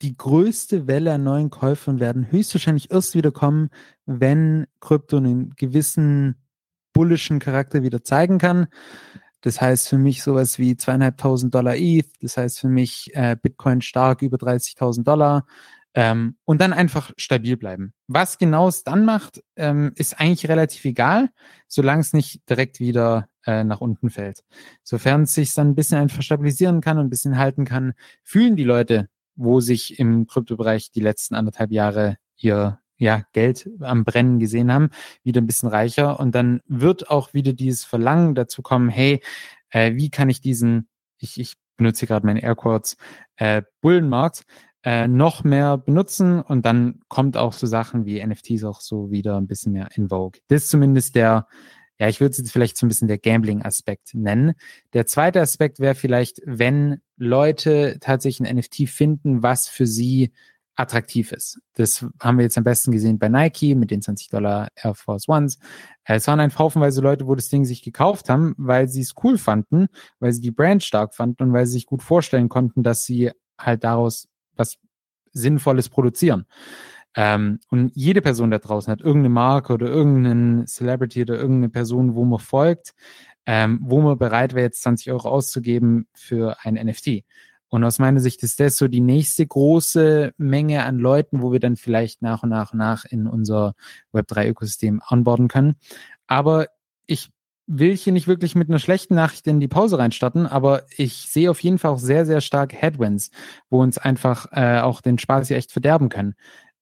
die 0.00 0.16
größte 0.16 0.86
Welle 0.86 1.12
an 1.12 1.24
neuen 1.24 1.50
Käufern 1.50 2.00
werden 2.00 2.30
höchstwahrscheinlich 2.30 2.90
erst 2.90 3.14
wieder 3.14 3.30
kommen, 3.30 3.68
wenn 4.06 4.66
Krypto 4.80 5.18
einen 5.18 5.54
gewissen 5.56 6.36
bullischen 6.92 7.38
Charakter 7.38 7.82
wieder 7.82 8.04
zeigen 8.04 8.38
kann. 8.38 8.66
Das 9.42 9.60
heißt 9.60 9.88
für 9.88 9.98
mich 9.98 10.22
sowas 10.22 10.58
wie 10.58 10.76
zweieinhalbtausend 10.76 11.54
Dollar 11.54 11.76
ETH, 11.76 12.10
das 12.20 12.36
heißt 12.36 12.60
für 12.60 12.68
mich 12.68 13.10
äh, 13.14 13.36
Bitcoin 13.40 13.82
stark 13.82 14.22
über 14.22 14.38
30.000 14.38 15.02
Dollar 15.04 15.44
ähm, 15.94 16.36
und 16.44 16.60
dann 16.60 16.72
einfach 16.72 17.12
stabil 17.16 17.56
bleiben. 17.56 17.92
Was 18.06 18.38
genau 18.38 18.68
es 18.68 18.84
dann 18.84 19.04
macht, 19.04 19.42
ähm, 19.56 19.92
ist 19.96 20.18
eigentlich 20.18 20.48
relativ 20.48 20.84
egal, 20.84 21.28
solange 21.68 22.00
es 22.00 22.12
nicht 22.12 22.48
direkt 22.48 22.80
wieder 22.80 23.28
äh, 23.44 23.64
nach 23.64 23.80
unten 23.80 24.10
fällt. 24.10 24.44
Sofern 24.82 25.22
es 25.24 25.34
sich 25.34 25.54
dann 25.54 25.70
ein 25.70 25.74
bisschen 25.74 25.98
einfach 25.98 26.22
stabilisieren 26.22 26.80
kann 26.80 26.98
und 26.98 27.06
ein 27.06 27.10
bisschen 27.10 27.36
halten 27.36 27.64
kann, 27.64 27.94
fühlen 28.22 28.56
die 28.56 28.64
Leute, 28.64 29.08
wo 29.34 29.60
sich 29.60 29.98
im 29.98 30.26
Kryptobereich 30.26 30.90
die 30.92 31.00
letzten 31.00 31.34
anderthalb 31.34 31.72
Jahre 31.72 32.16
ihr 32.36 32.78
ja, 33.02 33.24
Geld 33.32 33.68
am 33.80 34.04
Brennen 34.04 34.38
gesehen 34.38 34.72
haben, 34.72 34.90
wieder 35.24 35.40
ein 35.40 35.46
bisschen 35.46 35.68
reicher. 35.68 36.20
Und 36.20 36.34
dann 36.34 36.60
wird 36.66 37.10
auch 37.10 37.34
wieder 37.34 37.52
dieses 37.52 37.84
Verlangen 37.84 38.36
dazu 38.36 38.62
kommen, 38.62 38.88
hey, 38.88 39.20
äh, 39.70 39.94
wie 39.96 40.08
kann 40.08 40.30
ich 40.30 40.40
diesen, 40.40 40.88
ich, 41.18 41.40
ich 41.40 41.54
benutze 41.76 42.06
gerade 42.06 42.24
meine 42.24 42.42
Airquotes, 42.42 42.96
äh, 43.36 43.62
Bullenmarkt 43.80 44.44
äh, 44.84 45.08
noch 45.08 45.42
mehr 45.42 45.78
benutzen 45.78 46.40
und 46.40 46.64
dann 46.64 47.00
kommt 47.08 47.36
auch 47.36 47.52
so 47.52 47.66
Sachen 47.66 48.06
wie 48.06 48.24
NFTs 48.24 48.62
auch 48.62 48.80
so 48.80 49.10
wieder 49.10 49.36
ein 49.36 49.48
bisschen 49.48 49.72
mehr 49.72 49.88
in 49.96 50.08
Vogue. 50.08 50.40
Das 50.46 50.62
ist 50.62 50.70
zumindest 50.70 51.16
der, 51.16 51.48
ja, 51.98 52.08
ich 52.08 52.20
würde 52.20 52.30
es 52.30 52.38
jetzt 52.38 52.52
vielleicht 52.52 52.76
so 52.76 52.86
ein 52.86 52.88
bisschen 52.88 53.08
der 53.08 53.18
Gambling-Aspekt 53.18 54.14
nennen. 54.14 54.54
Der 54.92 55.06
zweite 55.06 55.40
Aspekt 55.40 55.80
wäre 55.80 55.96
vielleicht, 55.96 56.40
wenn 56.44 57.00
Leute 57.16 57.98
tatsächlich 58.00 58.48
ein 58.48 58.56
NFT 58.56 58.88
finden, 58.88 59.42
was 59.42 59.68
für 59.68 59.88
sie 59.88 60.32
attraktiv 60.74 61.32
ist. 61.32 61.60
Das 61.74 62.04
haben 62.20 62.38
wir 62.38 62.44
jetzt 62.44 62.56
am 62.56 62.64
besten 62.64 62.92
gesehen 62.92 63.18
bei 63.18 63.28
Nike 63.28 63.74
mit 63.74 63.90
den 63.90 64.02
20 64.02 64.28
Dollar 64.30 64.68
Air 64.74 64.94
Force 64.94 65.28
Ones. 65.28 65.58
Es 66.04 66.26
waren 66.26 66.40
ein 66.40 66.56
haufenweise 66.56 67.00
Leute, 67.00 67.26
wo 67.26 67.34
das 67.34 67.48
Ding 67.48 67.64
sich 67.64 67.82
gekauft 67.82 68.28
haben, 68.28 68.54
weil 68.56 68.88
sie 68.88 69.02
es 69.02 69.14
cool 69.22 69.38
fanden, 69.38 69.88
weil 70.18 70.32
sie 70.32 70.40
die 70.40 70.50
Brand 70.50 70.82
stark 70.82 71.14
fanden 71.14 71.42
und 71.42 71.52
weil 71.52 71.66
sie 71.66 71.74
sich 71.74 71.86
gut 71.86 72.02
vorstellen 72.02 72.48
konnten, 72.48 72.82
dass 72.82 73.04
sie 73.04 73.30
halt 73.58 73.84
daraus 73.84 74.28
was 74.56 74.78
Sinnvolles 75.32 75.88
produzieren. 75.88 76.46
Ähm, 77.14 77.60
und 77.70 77.92
jede 77.94 78.22
Person 78.22 78.50
da 78.50 78.58
draußen 78.58 78.90
hat 78.90 79.00
irgendeine 79.00 79.28
Marke 79.28 79.74
oder 79.74 79.86
irgendeinen 79.86 80.66
Celebrity 80.66 81.22
oder 81.22 81.34
irgendeine 81.34 81.68
Person, 81.68 82.14
wo 82.14 82.24
man 82.24 82.38
folgt, 82.38 82.94
ähm, 83.44 83.80
wo 83.82 84.00
man 84.00 84.18
bereit 84.18 84.54
wäre, 84.54 84.66
jetzt 84.66 84.82
20 84.82 85.12
Euro 85.12 85.28
auszugeben 85.28 86.06
für 86.14 86.56
ein 86.62 86.74
NFT. 86.74 87.24
Und 87.72 87.84
aus 87.84 87.98
meiner 87.98 88.20
Sicht 88.20 88.42
ist 88.42 88.60
das 88.60 88.76
so 88.76 88.86
die 88.86 89.00
nächste 89.00 89.46
große 89.46 90.34
Menge 90.36 90.84
an 90.84 90.98
Leuten, 90.98 91.40
wo 91.40 91.52
wir 91.52 91.58
dann 91.58 91.76
vielleicht 91.76 92.20
nach 92.20 92.42
und 92.42 92.50
nach 92.50 92.74
und 92.74 92.78
nach 92.78 93.06
in 93.06 93.26
unser 93.26 93.72
Web3-Ökosystem 94.12 95.00
onboarden 95.08 95.48
können. 95.48 95.76
Aber 96.26 96.66
ich 97.06 97.30
will 97.66 97.96
hier 97.96 98.12
nicht 98.12 98.28
wirklich 98.28 98.54
mit 98.54 98.68
einer 98.68 98.78
schlechten 98.78 99.14
Nachricht 99.14 99.46
in 99.46 99.58
die 99.58 99.68
Pause 99.68 99.98
reinstarten, 99.98 100.46
aber 100.46 100.82
ich 100.98 101.30
sehe 101.30 101.50
auf 101.50 101.62
jeden 101.62 101.78
Fall 101.78 101.92
auch 101.92 101.98
sehr, 101.98 102.26
sehr 102.26 102.42
stark 102.42 102.74
Headwinds, 102.74 103.30
wo 103.70 103.80
uns 103.80 103.96
einfach 103.96 104.52
äh, 104.52 104.80
auch 104.80 105.00
den 105.00 105.16
Spaß 105.16 105.48
hier 105.48 105.56
echt 105.56 105.72
verderben 105.72 106.10
können. 106.10 106.34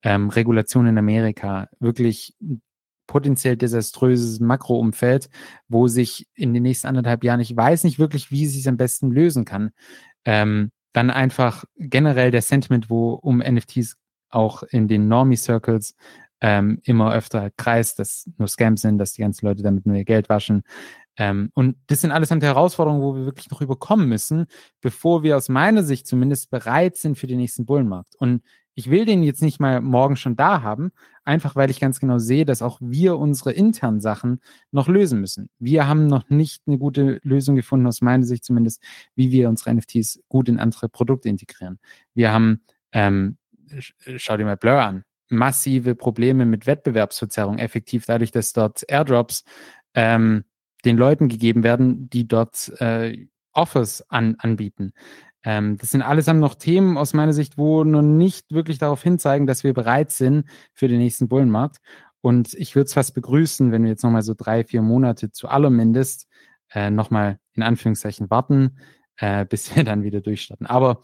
Ähm, 0.03 0.28
Regulation 0.28 0.88
in 0.88 0.99
Amerika, 0.99 1.68
wirklich 1.78 2.34
potenziell 3.07 3.57
desaströses 3.57 4.41
Makroumfeld, 4.41 5.30
wo 5.68 5.86
sich 5.86 6.26
in 6.34 6.53
den 6.53 6.64
nächsten 6.64 6.88
anderthalb 6.88 7.22
Jahren, 7.22 7.38
ich 7.38 7.57
weiß 7.57 7.84
nicht 7.84 8.01
wirklich, 8.01 8.32
wie 8.32 8.45
es 8.45 8.66
am 8.66 8.76
besten 8.76 9.12
lösen 9.12 9.45
kann. 9.45 9.70
Ähm, 10.24 10.72
dann 10.93 11.11
einfach 11.11 11.64
generell 11.76 12.30
der 12.30 12.43
Sentiment, 12.43 12.91
wo 12.91 13.12
um 13.12 13.38
NFTs 13.38 13.97
auch 14.30 14.62
in 14.62 14.88
den 14.88 15.09
Normie-Circles 15.09 15.95
ähm, 16.41 16.80
immer 16.84 17.12
öfter 17.12 17.51
kreist, 17.51 17.99
dass 17.99 18.28
nur 18.38 18.49
Scams 18.49 18.82
sind, 18.82 18.99
dass 18.99 19.12
die 19.12 19.22
ganzen 19.22 19.47
Leute 19.47 19.62
damit 19.62 19.86
nur 19.86 19.97
ihr 19.97 20.05
Geld 20.05 20.28
waschen. 20.28 20.62
Ähm, 21.16 21.51
und 21.55 21.76
das 21.88 22.01
sind 22.01 22.12
alles 22.12 22.30
Herausforderungen, 22.30 23.03
wo 23.03 23.14
wir 23.14 23.26
wirklich 23.26 23.51
noch 23.51 23.61
überkommen 23.61 24.09
müssen, 24.09 24.47
bevor 24.80 25.22
wir 25.22 25.36
aus 25.36 25.49
meiner 25.49 25.82
Sicht 25.82 26.07
zumindest 26.07 26.51
bereit 26.51 26.97
sind 26.97 27.18
für 27.18 27.26
den 27.26 27.38
nächsten 27.38 27.66
Bullenmarkt. 27.66 28.16
Und 28.16 28.43
ich 28.81 28.91
will 28.91 29.05
den 29.05 29.22
jetzt 29.22 29.43
nicht 29.43 29.61
mal 29.61 29.83
morgen 29.83 30.16
schon 30.16 30.37
da 30.37 30.62
haben, 30.62 30.91
einfach 31.22 31.55
weil 31.55 31.68
ich 31.68 31.81
ganz 31.81 32.01
genau 32.01 32.16
sehe, 32.16 32.47
dass 32.47 32.62
auch 32.62 32.78
wir 32.81 33.18
unsere 33.18 33.53
internen 33.53 34.01
Sachen 34.01 34.41
noch 34.70 34.89
lösen 34.89 35.20
müssen. 35.20 35.51
Wir 35.59 35.87
haben 35.87 36.07
noch 36.07 36.31
nicht 36.31 36.62
eine 36.66 36.78
gute 36.78 37.20
Lösung 37.22 37.57
gefunden, 37.57 37.87
aus 37.87 38.01
meiner 38.01 38.24
Sicht 38.24 38.43
zumindest, 38.43 38.83
wie 39.14 39.31
wir 39.33 39.51
unsere 39.51 39.74
NFTs 39.74 40.22
gut 40.28 40.49
in 40.49 40.59
andere 40.59 40.89
Produkte 40.89 41.28
integrieren. 41.28 41.78
Wir 42.14 42.33
haben, 42.33 42.62
ähm, 42.93 43.37
schau 44.16 44.39
dir 44.39 44.47
mal 44.47 44.57
Blur 44.57 44.81
an, 44.81 45.05
massive 45.28 45.95
Probleme 45.95 46.47
mit 46.47 46.66
Wettbewerbsverzerrung, 46.66 47.59
effektiv 47.59 48.07
dadurch, 48.07 48.31
dass 48.31 48.55
dort 48.55 48.83
Airdrops 48.89 49.45
ähm, 49.93 50.45
den 50.87 50.97
Leuten 50.97 51.28
gegeben 51.28 51.64
werden, 51.64 52.09
die 52.09 52.26
dort 52.26 52.72
äh, 52.81 53.26
Offers 53.53 54.09
an, 54.09 54.37
anbieten. 54.39 54.95
Ähm, 55.45 55.78
das 55.78 55.91
sind 55.91 56.03
allesamt 56.03 56.41
noch 56.41 56.55
Themen 56.55 56.99
aus 56.99 57.14
meiner 57.14 57.32
Sicht, 57.32 57.57
wo 57.57 57.84
noch 57.84 58.03
nicht 58.03 58.53
wirklich 58.53 58.78
darauf 58.78 59.03
hinzeigen, 59.03 59.47
dass 59.47 59.64
wir 59.64 59.72
bereit 59.72 60.11
sind 60.11 60.45
für 60.74 60.88
den 60.88 60.99
nächsten 60.99 61.28
Bullenmarkt. 61.28 61.78
Und 62.20 62.55
ich 62.55 62.76
würde 62.76 62.86
es 62.86 62.95
fast 62.95 63.14
begrüßen, 63.14 63.72
wenn 63.72 63.82
wir 63.82 63.91
jetzt 63.91 64.03
nochmal 64.03 64.22
so 64.22 64.34
drei, 64.36 64.64
vier 64.64 64.82
Monate 64.82 65.32
zu 65.32 65.49
allermindest 65.49 66.28
äh, 66.72 66.91
nochmal 66.91 67.38
in 67.55 67.62
Anführungszeichen 67.62 68.30
warten, 68.30 68.78
äh, 69.16 69.45
bis 69.49 69.74
wir 69.74 69.84
dann 69.84 70.03
wieder 70.03 70.20
durchstarten. 70.20 70.66
Aber 70.66 71.03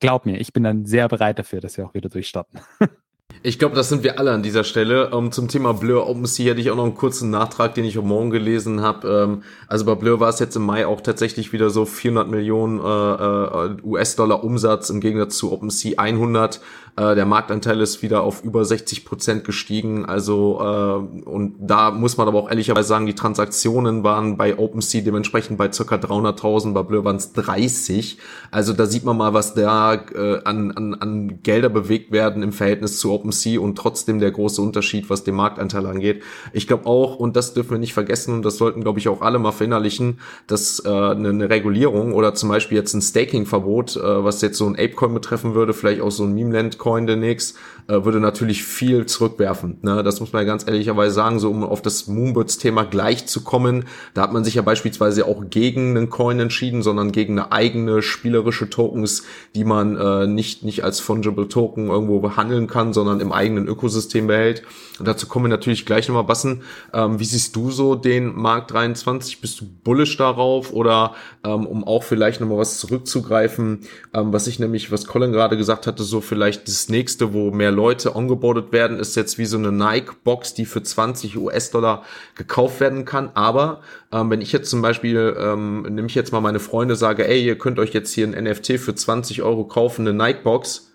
glaub 0.00 0.26
mir, 0.26 0.38
ich 0.40 0.52
bin 0.52 0.62
dann 0.62 0.86
sehr 0.86 1.08
bereit 1.08 1.38
dafür, 1.38 1.60
dass 1.60 1.76
wir 1.76 1.86
auch 1.86 1.94
wieder 1.94 2.08
durchstarten. 2.08 2.60
Ich 3.42 3.58
glaube, 3.58 3.74
das 3.74 3.88
sind 3.88 4.02
wir 4.02 4.18
alle 4.18 4.32
an 4.32 4.42
dieser 4.42 4.64
Stelle. 4.64 5.10
Um, 5.10 5.26
ähm, 5.26 5.32
zum 5.32 5.48
Thema 5.48 5.72
Blur 5.72 6.06
OpenSea 6.10 6.50
hätte 6.50 6.60
ich 6.60 6.70
auch 6.70 6.76
noch 6.76 6.84
einen 6.84 6.94
kurzen 6.94 7.30
Nachtrag, 7.30 7.74
den 7.74 7.86
ich 7.86 7.96
heute 7.96 8.06
Morgen 8.06 8.28
gelesen 8.28 8.82
habe. 8.82 9.08
Ähm, 9.08 9.42
also 9.66 9.86
bei 9.86 9.94
Blur 9.94 10.20
war 10.20 10.28
es 10.28 10.40
jetzt 10.40 10.56
im 10.56 10.66
Mai 10.66 10.86
auch 10.86 11.00
tatsächlich 11.00 11.54
wieder 11.54 11.70
so 11.70 11.86
400 11.86 12.28
Millionen 12.28 12.80
äh, 12.80 12.82
äh, 12.82 13.76
US-Dollar 13.82 14.44
Umsatz 14.44 14.90
im 14.90 15.00
Gegensatz 15.00 15.38
zu 15.38 15.52
OpenSea 15.52 15.98
100. 15.98 16.60
Äh, 16.96 17.14
der 17.14 17.24
Marktanteil 17.24 17.80
ist 17.80 18.02
wieder 18.02 18.24
auf 18.24 18.44
über 18.44 18.62
60 18.62 19.06
Prozent 19.06 19.44
gestiegen. 19.44 20.04
Also 20.04 20.58
äh, 20.60 21.26
und 21.26 21.54
da 21.60 21.92
muss 21.92 22.18
man 22.18 22.28
aber 22.28 22.40
auch 22.40 22.50
ehrlicherweise 22.50 22.88
sagen, 22.88 23.06
die 23.06 23.14
Transaktionen 23.14 24.04
waren 24.04 24.36
bei 24.36 24.58
OpenSea 24.58 25.00
dementsprechend 25.00 25.56
bei 25.56 25.72
circa 25.72 25.94
300.000, 25.94 26.74
bei 26.74 26.82
Blur 26.82 27.06
waren 27.06 27.16
es 27.16 27.32
30. 27.32 28.18
Also 28.50 28.74
da 28.74 28.84
sieht 28.84 29.04
man 29.04 29.16
mal, 29.16 29.32
was 29.32 29.54
da 29.54 29.94
äh, 29.94 30.42
an, 30.44 30.72
an, 30.72 30.92
an 30.92 31.42
Gelder 31.42 31.70
bewegt 31.70 32.12
werden 32.12 32.42
im 32.42 32.52
Verhältnis 32.52 32.98
zu 32.98 33.10
OpenSea 33.12 33.29
und 33.58 33.76
trotzdem 33.76 34.18
der 34.18 34.32
große 34.32 34.60
Unterschied, 34.60 35.08
was 35.08 35.24
den 35.24 35.36
Marktanteil 35.36 35.86
angeht. 35.86 36.22
Ich 36.52 36.66
glaube 36.66 36.86
auch, 36.86 37.16
und 37.16 37.36
das 37.36 37.54
dürfen 37.54 37.70
wir 37.70 37.78
nicht 37.78 37.94
vergessen, 37.94 38.34
und 38.34 38.44
das 38.44 38.56
sollten, 38.56 38.82
glaube 38.82 38.98
ich, 38.98 39.08
auch 39.08 39.22
alle 39.22 39.38
mal 39.38 39.52
verinnerlichen, 39.52 40.18
dass 40.48 40.84
äh, 40.84 40.88
eine, 40.88 41.28
eine 41.28 41.50
Regulierung 41.50 42.14
oder 42.14 42.34
zum 42.34 42.48
Beispiel 42.48 42.78
jetzt 42.78 42.94
ein 42.94 43.02
Staking-Verbot, 43.02 43.96
äh, 43.96 44.24
was 44.24 44.42
jetzt 44.42 44.58
so 44.58 44.66
ein 44.66 44.74
Apecoin 44.74 45.14
betreffen 45.14 45.54
würde, 45.54 45.72
vielleicht 45.72 46.00
auch 46.00 46.10
so 46.10 46.24
ein 46.24 46.34
Memeland 46.34 46.80
Bitcoin 46.80 47.06
demnächst, 47.06 47.56
äh, 47.88 48.04
würde 48.04 48.20
natürlich 48.20 48.64
viel 48.64 49.04
zurückwerfen. 49.06 49.78
Ne? 49.82 50.02
Das 50.02 50.20
muss 50.20 50.32
man 50.32 50.42
ja 50.42 50.46
ganz 50.46 50.66
ehrlicherweise 50.66 51.14
sagen, 51.14 51.38
so 51.38 51.50
um 51.50 51.62
auf 51.62 51.82
das 51.82 52.06
Moonbirds-Thema 52.06 52.84
gleich 52.84 53.26
zu 53.26 53.44
kommen. 53.44 53.84
Da 54.14 54.22
hat 54.22 54.32
man 54.32 54.44
sich 54.44 54.54
ja 54.54 54.62
beispielsweise 54.62 55.26
auch 55.26 55.44
gegen 55.50 55.96
einen 55.96 56.08
Coin 56.08 56.40
entschieden, 56.40 56.82
sondern 56.82 57.12
gegen 57.12 57.38
eine 57.38 57.52
eigene 57.52 58.00
spielerische 58.02 58.70
Tokens, 58.70 59.24
die 59.54 59.64
man 59.64 59.96
äh, 59.96 60.26
nicht, 60.26 60.64
nicht 60.64 60.84
als 60.84 61.00
fungible 61.00 61.48
Token 61.48 61.88
irgendwo 61.88 62.20
behandeln 62.20 62.66
kann, 62.66 62.92
sondern 62.92 63.19
im 63.20 63.32
eigenen 63.32 63.68
Ökosystem 63.68 64.26
behält. 64.26 64.62
Und 64.98 65.08
dazu 65.08 65.26
kommen 65.26 65.46
wir 65.46 65.50
natürlich 65.50 65.86
gleich 65.86 66.08
nochmal, 66.08 66.24
Bassen. 66.24 66.62
Ähm, 66.92 67.18
wie 67.18 67.24
siehst 67.24 67.56
du 67.56 67.70
so 67.70 67.94
den 67.94 68.36
Markt 68.36 68.70
23? 68.72 69.40
Bist 69.40 69.60
du 69.60 69.64
bullish 69.82 70.16
darauf 70.18 70.72
oder 70.72 71.14
ähm, 71.42 71.66
um 71.66 71.84
auch 71.84 72.02
vielleicht 72.02 72.40
nochmal 72.40 72.58
was 72.58 72.78
zurückzugreifen, 72.78 73.80
ähm, 74.12 74.32
was 74.32 74.46
ich 74.46 74.58
nämlich, 74.58 74.92
was 74.92 75.06
Colin 75.06 75.32
gerade 75.32 75.56
gesagt 75.56 75.86
hatte, 75.86 76.02
so 76.02 76.20
vielleicht 76.20 76.68
das 76.68 76.90
nächste, 76.90 77.32
wo 77.32 77.50
mehr 77.50 77.70
Leute 77.70 78.14
ongeboardet 78.14 78.72
werden, 78.72 78.98
ist 78.98 79.16
jetzt 79.16 79.38
wie 79.38 79.46
so 79.46 79.56
eine 79.56 79.72
Nike-Box, 79.72 80.52
die 80.52 80.66
für 80.66 80.82
20 80.82 81.38
US-Dollar 81.38 82.04
gekauft 82.34 82.80
werden 82.80 83.06
kann. 83.06 83.30
Aber 83.34 83.80
ähm, 84.12 84.28
wenn 84.30 84.42
ich 84.42 84.52
jetzt 84.52 84.68
zum 84.68 84.82
Beispiel, 84.82 85.34
ähm, 85.38 85.82
nehme 85.82 86.08
ich 86.08 86.14
jetzt 86.14 86.32
mal 86.32 86.40
meine 86.40 86.60
Freunde, 86.60 86.94
sage, 86.94 87.26
ey, 87.26 87.42
ihr 87.42 87.56
könnt 87.56 87.78
euch 87.78 87.94
jetzt 87.94 88.12
hier 88.12 88.26
ein 88.26 88.44
NFT 88.44 88.78
für 88.78 88.94
20 88.94 89.42
Euro 89.42 89.64
kaufen, 89.64 90.06
eine 90.06 90.16
Nike-Box, 90.16 90.89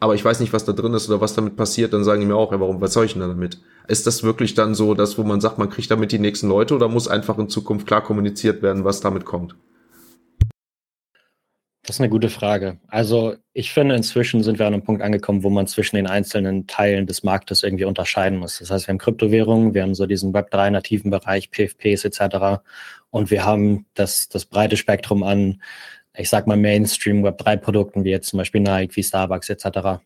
aber 0.00 0.14
ich 0.14 0.24
weiß 0.24 0.40
nicht, 0.40 0.54
was 0.54 0.64
da 0.64 0.72
drin 0.72 0.94
ist 0.94 1.08
oder 1.08 1.20
was 1.20 1.34
damit 1.34 1.56
passiert, 1.56 1.92
dann 1.92 2.04
sagen 2.04 2.20
die 2.20 2.26
mir 2.26 2.36
auch, 2.36 2.52
ja, 2.52 2.58
warum, 2.58 2.80
was 2.80 2.94
soll 2.94 3.04
ich 3.04 3.12
denn 3.12 3.20
damit? 3.20 3.60
Ist 3.86 4.06
das 4.06 4.22
wirklich 4.22 4.54
dann 4.54 4.74
so, 4.74 4.94
dass, 4.94 5.18
wo 5.18 5.22
man 5.22 5.42
sagt, 5.42 5.58
man 5.58 5.68
kriegt 5.68 5.90
damit 5.90 6.10
die 6.10 6.18
nächsten 6.18 6.48
Leute 6.48 6.74
oder 6.74 6.88
muss 6.88 7.06
einfach 7.06 7.38
in 7.38 7.50
Zukunft 7.50 7.86
klar 7.86 8.02
kommuniziert 8.02 8.62
werden, 8.62 8.84
was 8.84 9.00
damit 9.00 9.26
kommt? 9.26 9.54
Das 11.82 11.96
ist 11.96 12.00
eine 12.00 12.10
gute 12.10 12.30
Frage. 12.30 12.78
Also 12.88 13.36
ich 13.52 13.72
finde, 13.72 13.94
inzwischen 13.94 14.42
sind 14.42 14.58
wir 14.58 14.66
an 14.66 14.74
einem 14.74 14.84
Punkt 14.84 15.02
angekommen, 15.02 15.42
wo 15.42 15.50
man 15.50 15.66
zwischen 15.66 15.96
den 15.96 16.06
einzelnen 16.06 16.66
Teilen 16.66 17.06
des 17.06 17.22
Marktes 17.22 17.62
irgendwie 17.62 17.84
unterscheiden 17.84 18.38
muss. 18.38 18.58
Das 18.58 18.70
heißt, 18.70 18.86
wir 18.86 18.92
haben 18.92 18.98
Kryptowährungen, 18.98 19.74
wir 19.74 19.82
haben 19.82 19.94
so 19.94 20.06
diesen 20.06 20.32
Web3-nativen 20.32 21.10
Bereich, 21.10 21.50
PFPs 21.50 22.04
etc. 22.04 22.62
Und 23.10 23.30
wir 23.30 23.44
haben 23.44 23.86
das, 23.94 24.28
das 24.28 24.46
breite 24.46 24.76
Spektrum 24.76 25.22
an, 25.22 25.62
ich 26.16 26.28
sag 26.28 26.46
mal, 26.46 26.56
Mainstream 26.56 27.24
Web3-Produkten, 27.24 28.04
wie 28.04 28.10
jetzt 28.10 28.28
zum 28.28 28.38
Beispiel 28.38 28.60
Nike, 28.60 28.96
wie 28.96 29.02
Starbucks 29.02 29.48
etc. 29.48 30.02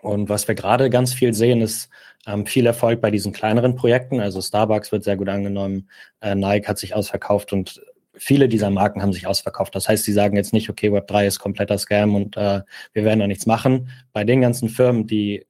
Und 0.00 0.28
was 0.28 0.46
wir 0.48 0.54
gerade 0.54 0.90
ganz 0.90 1.12
viel 1.12 1.34
sehen, 1.34 1.60
ist 1.60 1.88
ähm, 2.26 2.46
viel 2.46 2.66
Erfolg 2.66 3.00
bei 3.00 3.10
diesen 3.10 3.32
kleineren 3.32 3.76
Projekten. 3.76 4.20
Also 4.20 4.40
Starbucks 4.40 4.92
wird 4.92 5.04
sehr 5.04 5.16
gut 5.16 5.28
angenommen, 5.28 5.88
äh, 6.20 6.34
Nike 6.34 6.68
hat 6.68 6.78
sich 6.78 6.94
ausverkauft 6.94 7.52
und 7.52 7.80
viele 8.14 8.48
dieser 8.48 8.70
Marken 8.70 9.02
haben 9.02 9.12
sich 9.12 9.26
ausverkauft. 9.26 9.74
Das 9.74 9.88
heißt, 9.88 10.04
sie 10.04 10.12
sagen 10.12 10.36
jetzt 10.36 10.52
nicht, 10.52 10.68
okay, 10.68 10.90
Web3 10.90 11.26
ist 11.26 11.38
kompletter 11.38 11.78
Scam 11.78 12.14
und 12.14 12.36
äh, 12.36 12.62
wir 12.92 13.04
werden 13.04 13.20
da 13.20 13.26
nichts 13.26 13.46
machen. 13.46 13.90
Bei 14.12 14.24
den 14.24 14.40
ganzen 14.40 14.68
Firmen, 14.68 15.06
die 15.06 15.46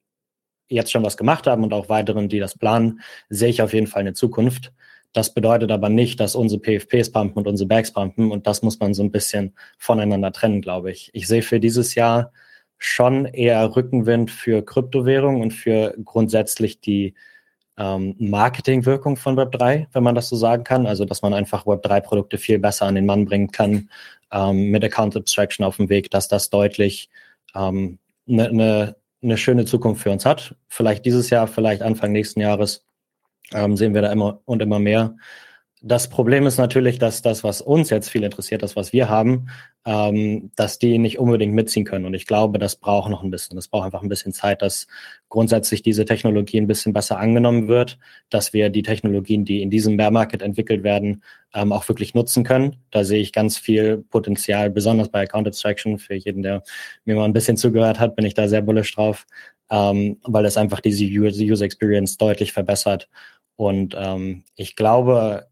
jetzt 0.69 0.93
schon 0.93 1.05
was 1.05 1.17
gemacht 1.17 1.47
haben 1.47 1.65
und 1.65 1.73
auch 1.73 1.89
weiteren, 1.89 2.29
die 2.29 2.39
das 2.39 2.57
planen, 2.57 3.01
sehe 3.31 3.49
ich 3.49 3.63
auf 3.63 3.73
jeden 3.73 3.87
Fall 3.87 4.01
eine 4.01 4.13
Zukunft. 4.13 4.73
Das 5.13 5.33
bedeutet 5.35 5.71
aber 5.71 5.89
nicht, 5.89 6.21
dass 6.21 6.35
unsere 6.35 6.61
PFPs 6.61 7.11
pumpen 7.11 7.39
und 7.39 7.49
unsere 7.49 7.67
Bags 7.67 7.93
pumpen 7.93 8.31
und 8.31 8.47
das 8.47 8.63
muss 8.63 8.79
man 8.79 8.95
so 8.95 9.03
ein 9.03 9.11
bisschen 9.11 9.55
voneinander 9.79 10.33
trennen, 10.33 10.61
glaube 10.61 10.91
ich. 10.91 11.11
Ich 11.15 11.27
sehe 11.27 11.43
für 11.43 11.61
dieses 11.61 11.95
Jahr 11.95 12.33
schon 12.79 13.25
eher 13.27 13.75
Rückenwind 13.75 14.31
für 14.31 14.63
Kryptowährungen 14.63 15.43
und 15.43 15.53
für 15.53 15.95
grundsätzlich 16.05 16.81
die 16.81 17.15
ähm, 17.77 18.17
Marketingwirkung 18.19 19.17
von 19.17 19.37
Web3, 19.37 19.87
wenn 19.93 20.03
man 20.03 20.15
das 20.15 20.29
so 20.29 20.37
sagen 20.37 20.65
kann. 20.65 20.87
Also, 20.87 21.05
dass 21.05 21.23
man 21.23 21.35
einfach 21.35 21.65
Web3-Produkte 21.67 22.39
viel 22.39 22.59
besser 22.59 22.87
an 22.87 22.95
den 22.95 23.07
Mann 23.07 23.25
bringen 23.25 23.51
kann 23.51 23.91
ähm, 24.33 24.71
mit 24.71 24.85
Account 24.85 25.17
Abstraction 25.17 25.65
auf 25.65 25.77
dem 25.77 25.89
Weg, 25.89 26.11
dass 26.11 26.29
das 26.29 26.51
deutlich 26.51 27.09
eine 27.53 27.69
ähm, 27.69 27.99
ne, 28.27 28.53
ne, 28.53 28.97
ne 29.21 29.37
schöne 29.37 29.65
Zukunft 29.65 30.03
für 30.03 30.11
uns 30.11 30.27
hat. 30.27 30.55
Vielleicht 30.69 31.05
dieses 31.05 31.31
Jahr, 31.31 31.47
vielleicht 31.47 31.83
Anfang 31.83 32.13
nächsten 32.13 32.41
Jahres 32.41 32.85
ähm, 33.53 33.77
sehen 33.77 33.95
wir 33.95 34.03
da 34.03 34.13
immer 34.13 34.41
und 34.45 34.63
immer 34.63 34.79
mehr. 34.79 35.17
das 35.81 36.09
Problem 36.09 36.47
ist 36.47 36.59
natürlich, 36.59 36.99
dass 36.99 37.23
das, 37.23 37.45
was 37.45 37.61
uns 37.61 37.91
jetzt 37.91 38.09
viel 38.11 38.25
interessiert, 38.25 38.63
das, 38.63 38.75
was 38.75 38.93
wir 38.93 39.09
haben, 39.09 39.49
ähm, 39.85 40.51
dass 40.57 40.79
die 40.81 40.99
nicht 40.99 41.19
unbedingt 41.21 41.55
mitziehen 41.55 41.85
können. 41.85 42.05
Und 42.05 42.15
ich 42.15 42.27
glaube, 42.27 42.59
das 42.59 42.77
braucht 42.77 43.11
noch 43.11 43.23
ein 43.23 43.31
bisschen. 43.31 43.55
Das 43.55 43.69
braucht 43.69 43.87
einfach 43.87 44.03
ein 44.03 44.09
bisschen 44.09 44.33
Zeit, 44.33 44.61
dass 44.61 44.89
grundsätzlich 45.29 45.83
diese 45.83 46.05
Technologie 46.05 46.61
ein 46.61 46.67
bisschen 46.67 46.93
besser 46.93 47.19
angenommen 47.19 47.69
wird, 47.69 47.99
dass 48.29 48.53
wir 48.53 48.71
die 48.71 48.83
Technologien, 48.83 49.45
die 49.45 49.63
in 49.63 49.71
diesem 49.71 49.97
Bear 49.97 50.11
Market 50.11 50.43
entwickelt 50.43 50.83
werden, 50.83 51.23
ähm, 51.55 51.73
auch 51.73 51.89
wirklich 51.89 52.13
nutzen 52.13 52.43
können. 52.43 52.77
Da 52.91 53.05
sehe 53.05 53.21
ich 53.21 53.33
ganz 53.33 53.57
viel 53.57 53.99
Potenzial, 54.11 54.71
besonders 54.71 55.11
bei 55.11 55.23
Account 55.23 55.47
Abstraction. 55.47 55.99
Für 55.99 56.15
jeden, 56.15 56.43
der 56.43 56.65
mir 57.05 57.15
mal 57.15 57.25
ein 57.25 57.33
bisschen 57.33 57.57
zugehört 57.57 58.01
hat, 58.01 58.17
bin 58.17 58.27
ich 58.27 58.35
da 58.35 58.49
sehr 58.49 58.63
bullish 58.63 58.95
drauf, 58.95 59.27
ähm, 59.71 60.19
weil 60.25 60.45
es 60.45 60.57
einfach 60.57 60.81
diese 60.81 61.05
User 61.05 61.65
Experience 61.65 62.17
deutlich 62.17 62.53
verbessert. 62.53 63.09
Und 63.59 63.97
ähm, 63.99 64.45
ich 64.55 64.77
glaube, 64.77 65.49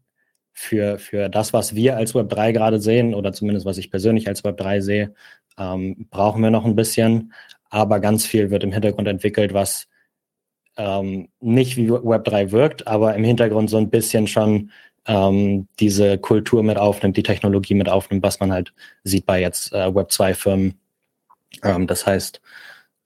für, 0.53 0.97
für 0.97 1.27
das, 1.27 1.51
was 1.51 1.75
wir 1.75 1.97
als 1.97 2.15
Web 2.15 2.29
3 2.29 2.53
gerade 2.53 2.79
sehen, 2.79 3.13
oder 3.13 3.33
zumindest 3.33 3.65
was 3.65 3.77
ich 3.77 3.91
persönlich 3.91 4.29
als 4.29 4.45
Web 4.45 4.55
3 4.57 4.79
sehe, 4.79 5.13
ähm, 5.57 6.07
brauchen 6.09 6.41
wir 6.41 6.49
noch 6.49 6.63
ein 6.63 6.75
bisschen. 6.75 7.33
Aber 7.69 7.99
ganz 7.99 8.25
viel 8.25 8.49
wird 8.49 8.63
im 8.63 8.71
Hintergrund 8.71 9.09
entwickelt, 9.09 9.53
was 9.53 9.89
ähm, 10.77 11.27
nicht 11.41 11.75
wie 11.75 11.91
Web 11.91 12.23
3 12.23 12.51
wirkt, 12.51 12.87
aber 12.87 13.13
im 13.13 13.25
Hintergrund 13.25 13.69
so 13.69 13.77
ein 13.77 13.89
bisschen 13.89 14.25
schon 14.25 14.71
ähm, 15.05 15.67
diese 15.79 16.17
Kultur 16.17 16.63
mit 16.63 16.77
aufnimmt, 16.77 17.17
die 17.17 17.23
Technologie 17.23 17.73
mit 17.73 17.89
aufnimmt, 17.89 18.23
was 18.23 18.39
man 18.39 18.53
halt 18.53 18.73
sieht 19.03 19.25
bei 19.25 19.41
jetzt 19.41 19.73
äh, 19.73 19.93
Web 19.93 20.13
2 20.13 20.33
Firmen. 20.33 20.79
Ähm, 21.61 21.87
das 21.87 22.05
heißt, 22.07 22.41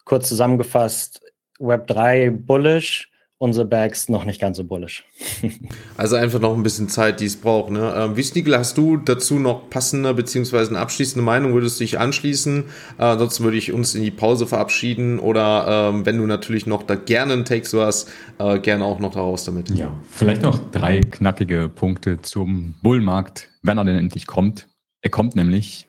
kurz 0.05 0.29
zusammengefasst, 0.29 1.23
Web 1.57 1.87
3 1.87 2.29
bullish, 2.29 3.10
unsere 3.41 3.65
Bags 3.65 4.07
noch 4.07 4.23
nicht 4.23 4.39
ganz 4.39 4.57
so 4.57 4.63
bullish. 4.63 5.03
also 5.97 6.15
einfach 6.15 6.39
noch 6.39 6.55
ein 6.55 6.61
bisschen 6.61 6.89
Zeit, 6.89 7.19
die 7.19 7.25
es 7.25 7.35
braucht. 7.35 7.71
Ne? 7.71 7.91
Ähm, 7.97 8.15
wie 8.15 8.21
Sneakel, 8.21 8.55
hast 8.55 8.77
du 8.77 8.97
dazu 8.97 9.39
noch 9.39 9.67
passende 9.71 10.13
beziehungsweise 10.13 10.69
eine 10.69 10.79
abschließende 10.79 11.25
Meinung? 11.25 11.53
Würdest 11.53 11.79
du 11.79 11.83
dich 11.83 11.99
anschließen? 11.99 12.65
Äh, 12.99 13.03
ansonsten 13.03 13.43
würde 13.43 13.57
ich 13.57 13.73
uns 13.73 13.95
in 13.95 14.03
die 14.03 14.11
Pause 14.11 14.45
verabschieden 14.45 15.17
oder 15.17 15.89
ähm, 15.89 16.05
wenn 16.05 16.19
du 16.19 16.27
natürlich 16.27 16.67
noch 16.67 16.83
da 16.83 16.93
gerne 16.93 17.33
einen 17.33 17.45
Take 17.45 17.65
so 17.65 17.81
hast, 17.81 18.11
äh, 18.37 18.59
gerne 18.59 18.85
auch 18.85 18.99
noch 18.99 19.11
daraus 19.11 19.43
damit. 19.43 19.71
Ja, 19.71 19.91
vielleicht 20.11 20.43
noch 20.43 20.59
drei 20.69 21.01
knackige 21.01 21.67
Punkte 21.67 22.21
zum 22.21 22.75
Bullmarkt, 22.83 23.49
wenn 23.63 23.79
er 23.79 23.85
denn 23.85 23.97
endlich 23.97 24.27
kommt. 24.27 24.67
Er 25.01 25.09
kommt 25.09 25.35
nämlich 25.35 25.87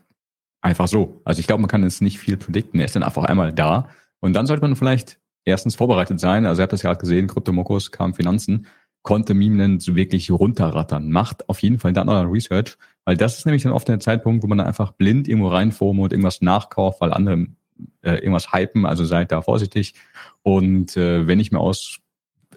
einfach 0.63 0.89
so. 0.89 1.21
Also 1.27 1.41
ich 1.41 1.47
glaube, 1.47 1.61
man 1.61 1.69
kann 1.69 1.83
es 1.83 2.01
nicht 2.01 2.19
viel 2.19 2.39
predikten. 2.39 2.81
Er 2.81 2.87
ist 2.87 2.97
dann 2.97 3.03
einfach 3.03 3.25
einmal 3.25 3.53
da 3.53 3.91
und 4.21 4.33
dann 4.33 4.47
sollte 4.47 4.63
man 4.63 4.75
vielleicht 4.75 5.19
erstens 5.45 5.75
vorbereitet 5.75 6.21
sein. 6.21 6.47
Also 6.47 6.61
ihr 6.61 6.65
habt 6.65 6.73
das 6.73 6.83
ja 6.83 6.91
gerade 6.91 7.01
gesehen, 7.01 7.27
Kryptomokos 7.27 7.91
kam 7.91 8.15
Finanzen, 8.15 8.67
konnte 9.03 9.35
Minen 9.35 9.81
so 9.81 9.97
wirklich 9.97 10.31
runterrattern. 10.31 11.11
Macht 11.11 11.49
auf 11.49 11.61
jeden 11.61 11.79
Fall 11.79 11.93
dann 11.93 12.07
noch 12.07 12.31
Research, 12.31 12.77
weil 13.05 13.17
das 13.17 13.39
ist 13.39 13.47
nämlich 13.47 13.63
dann 13.63 13.73
oft 13.73 13.89
der 13.89 14.01
Zeitpunkt, 14.01 14.43
wo 14.43 14.47
man 14.47 14.59
dann 14.59 14.67
einfach 14.67 14.93
blind 14.93 15.29
irgendwo 15.29 15.49
reinformt 15.49 16.01
und 16.01 16.13
irgendwas 16.13 16.41
nachkauft, 16.41 17.01
weil 17.01 17.13
andere 17.13 17.47
äh, 18.03 18.15
irgendwas 18.15 18.53
hypen. 18.53 18.87
Also 18.87 19.05
seid 19.05 19.33
da 19.33 19.43
vorsichtig. 19.43 19.95
Und 20.43 20.97
äh, 20.97 21.27
wenn 21.27 21.41
ich 21.41 21.53
mir 21.53 21.61
aus, 21.61 21.99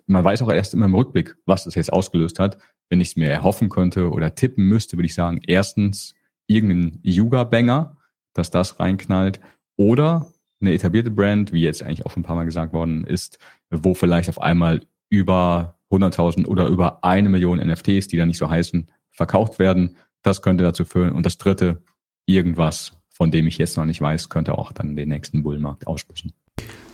man 0.06 0.24
weiß 0.24 0.42
auch 0.44 0.52
erst 0.52 0.74
immer 0.74 0.86
im 0.86 0.96
Rückblick, 0.96 1.36
was 1.46 1.64
das 1.64 1.76
jetzt 1.76 1.92
ausgelöst 1.92 2.40
hat. 2.40 2.58
Wenn 2.90 3.02
ich 3.02 3.10
es 3.10 3.16
mir 3.16 3.30
erhoffen 3.30 3.70
könnte 3.70 4.12
oder 4.12 4.36
tippen 4.36 4.66
müsste, 4.66 4.98
würde 4.98 5.08
ich 5.08 5.16
sagen, 5.16 5.42
erstens 5.48 6.14
irgendein 6.46 7.00
Yuga-Banger, 7.02 7.98
dass 8.34 8.52
das 8.52 8.80
reinknallt. 8.80 9.40
Oder 9.78 10.28
eine 10.62 10.74
etablierte 10.74 11.12
Brand, 11.12 11.54
wie 11.54 11.62
jetzt 11.62 11.84
eigentlich 11.84 12.06
auch 12.06 12.12
schon 12.12 12.22
ein 12.22 12.26
paar 12.26 12.36
Mal 12.36 12.46
gesagt 12.46 12.74
worden 12.74 13.06
ist, 13.06 13.40
wo 13.70 13.94
vielleicht 13.94 14.30
auf 14.30 14.42
einmal 14.42 14.82
über 15.10 15.76
100.000 15.92 16.46
oder 16.46 16.68
über 16.68 17.04
eine 17.04 17.30
Million 17.30 17.60
NFTs, 17.60 18.08
die 18.08 18.18
da 18.18 18.26
nicht 18.26 18.38
so 18.38 18.50
heißen, 18.50 18.90
verkauft 19.12 19.60
werden. 19.60 19.98
Das 20.22 20.42
könnte 20.42 20.64
dazu 20.64 20.86
führen. 20.86 21.12
Und 21.12 21.26
das 21.26 21.38
dritte, 21.38 21.82
irgendwas, 22.26 22.94
von 23.10 23.32
dem 23.32 23.48
ich 23.48 23.58
jetzt 23.58 23.78
noch 23.78 23.86
nicht 23.86 24.02
weiß, 24.02 24.30
könnte 24.30 24.58
auch 24.58 24.72
dann 24.72 24.96
den 24.96 25.10
nächsten 25.10 25.44
Bullmarkt 25.44 25.88
aussprechen. 25.88 26.34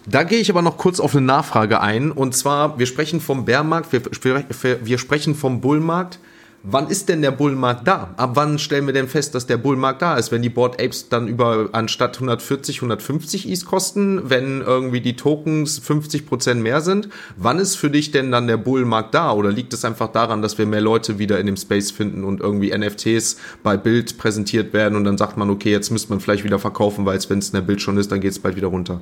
Da 0.07 0.23
gehe 0.23 0.39
ich 0.39 0.49
aber 0.49 0.61
noch 0.61 0.77
kurz 0.77 0.99
auf 0.99 1.15
eine 1.15 1.25
Nachfrage 1.25 1.79
ein. 1.79 2.11
Und 2.11 2.35
zwar, 2.35 2.79
wir 2.79 2.85
sprechen 2.87 3.21
vom 3.21 3.45
Bärmarkt, 3.45 3.93
wir, 3.93 4.85
wir 4.85 4.97
sprechen 4.97 5.35
vom 5.35 5.61
Bullmarkt 5.61 6.19
wann 6.63 6.87
ist 6.87 7.09
denn 7.09 7.21
der 7.21 7.31
Bullmarkt 7.31 7.87
da? 7.87 8.13
Ab 8.17 8.31
wann 8.35 8.59
stellen 8.59 8.85
wir 8.85 8.93
denn 8.93 9.07
fest, 9.07 9.35
dass 9.35 9.47
der 9.47 9.57
Bullmarkt 9.57 10.01
da 10.01 10.15
ist? 10.15 10.31
Wenn 10.31 10.41
die 10.41 10.49
Board 10.49 10.81
Apes 10.81 11.09
dann 11.09 11.27
über 11.27 11.69
anstatt 11.71 12.15
140, 12.15 12.77
150 12.77 13.49
Is 13.49 13.65
kosten, 13.65 14.29
wenn 14.29 14.61
irgendwie 14.61 15.01
die 15.01 15.15
Tokens 15.15 15.79
50 15.79 16.25
Prozent 16.25 16.61
mehr 16.61 16.81
sind, 16.81 17.09
wann 17.37 17.59
ist 17.59 17.75
für 17.75 17.89
dich 17.89 18.11
denn 18.11 18.31
dann 18.31 18.47
der 18.47 18.57
Bullmarkt 18.57 19.13
da? 19.13 19.31
Oder 19.33 19.51
liegt 19.51 19.73
es 19.73 19.85
einfach 19.85 20.11
daran, 20.11 20.41
dass 20.41 20.57
wir 20.57 20.65
mehr 20.65 20.81
Leute 20.81 21.19
wieder 21.19 21.39
in 21.39 21.45
dem 21.45 21.57
Space 21.57 21.91
finden 21.91 22.23
und 22.23 22.39
irgendwie 22.39 22.75
NFTs 22.77 23.37
bei 23.63 23.77
Bild 23.77 24.17
präsentiert 24.17 24.73
werden 24.73 24.95
und 24.95 25.03
dann 25.03 25.17
sagt 25.17 25.37
man, 25.37 25.49
okay, 25.49 25.71
jetzt 25.71 25.89
müsste 25.91 26.09
man 26.11 26.19
vielleicht 26.19 26.43
wieder 26.43 26.59
verkaufen, 26.59 27.05
weil 27.05 27.17
es, 27.17 27.29
wenn 27.29 27.39
es 27.39 27.49
in 27.49 27.53
der 27.53 27.61
Bild 27.61 27.81
schon 27.81 27.97
ist, 27.97 28.11
dann 28.11 28.21
geht 28.21 28.31
es 28.31 28.39
bald 28.39 28.55
wieder 28.55 28.67
runter? 28.67 29.01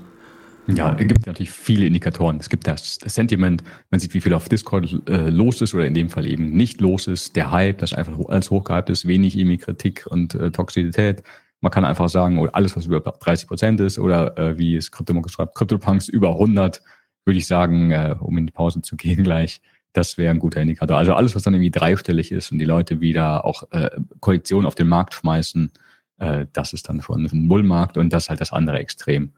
Ja, 0.76 0.96
es 0.98 1.08
gibt 1.08 1.26
natürlich 1.26 1.52
viele 1.52 1.86
Indikatoren. 1.86 2.38
Es 2.40 2.50
gibt 2.50 2.68
das, 2.68 2.96
Sentiment, 3.06 3.64
man 3.90 4.00
sieht, 4.00 4.14
wie 4.14 4.22
viel 4.22 4.34
auf 4.34 4.50
Discord 4.50 5.02
äh, 5.08 5.30
los 5.30 5.62
ist 5.62 5.74
oder 5.74 5.86
in 5.86 5.94
dem 5.94 6.10
Fall 6.10 6.26
eben 6.26 6.52
nicht 6.52 6.82
los 6.82 7.08
ist, 7.08 7.36
der 7.36 7.52
Hype, 7.52 7.80
das 7.80 7.94
einfach 7.94 8.14
alles 8.28 8.52
hochgehypt 8.52 8.90
ist, 8.90 9.08
wenig 9.08 9.38
irgendwie 9.38 9.58
Kritik 9.58 10.06
und 10.10 10.36
äh, 10.36 10.52
Toxizität. 10.52 11.24
Man 11.62 11.72
kann 11.72 11.86
einfach 11.86 12.10
sagen, 12.10 12.40
oder 12.40 12.56
alles, 12.56 12.76
was 12.76 12.86
über 12.86 13.00
30 13.02 13.48
Prozent 13.48 13.80
ist 13.82 14.00
oder 14.00 14.38
äh, 14.38 14.58
wie 14.58 14.76
es 14.76 14.92
Kryptomarkt 14.92 15.32
schreibt, 15.32 15.56
CryptoPunks 15.56 16.08
über 16.08 16.30
100, 16.30 16.82
würde 17.26 17.38
ich 17.38 17.48
sagen, 17.48 17.92
äh, 17.92 18.16
um 18.20 18.38
in 18.38 18.48
die 18.48 18.54
Pause 18.54 18.82
zu 18.82 18.96
gehen 18.96 19.24
gleich, 19.24 19.62
das 19.94 20.18
wäre 20.18 20.32
ein 20.32 20.40
guter 20.40 20.62
Indikator. 20.62 20.98
Also 20.98 21.14
alles, 21.14 21.36
was 21.36 21.44
dann 21.44 21.54
irgendwie 21.54 21.72
dreistellig 21.72 22.32
ist 22.32 22.52
und 22.52 22.60
die 22.60 22.66
Leute 22.66 23.02
wieder 23.02 23.44
auch 23.44 23.64
äh, 23.72 23.90
Kollektionen 24.20 24.68
auf 24.68 24.76
den 24.76 24.88
Markt 24.88 25.14
schmeißen, 25.14 25.72
äh, 26.20 26.46
das 26.54 26.74
ist 26.74 26.88
dann 26.90 27.02
schon 27.02 27.26
ein 27.26 27.48
Bullmarkt 27.48 27.98
und 27.98 28.14
das 28.14 28.30
halt 28.30 28.42
das 28.42 28.52
andere 28.52 28.80
Extrem. 28.80 29.34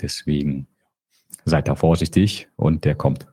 Deswegen 0.00 0.66
seid 1.44 1.68
da 1.68 1.74
vorsichtig 1.74 2.48
und 2.56 2.84
der 2.84 2.94
kommt. 2.94 3.26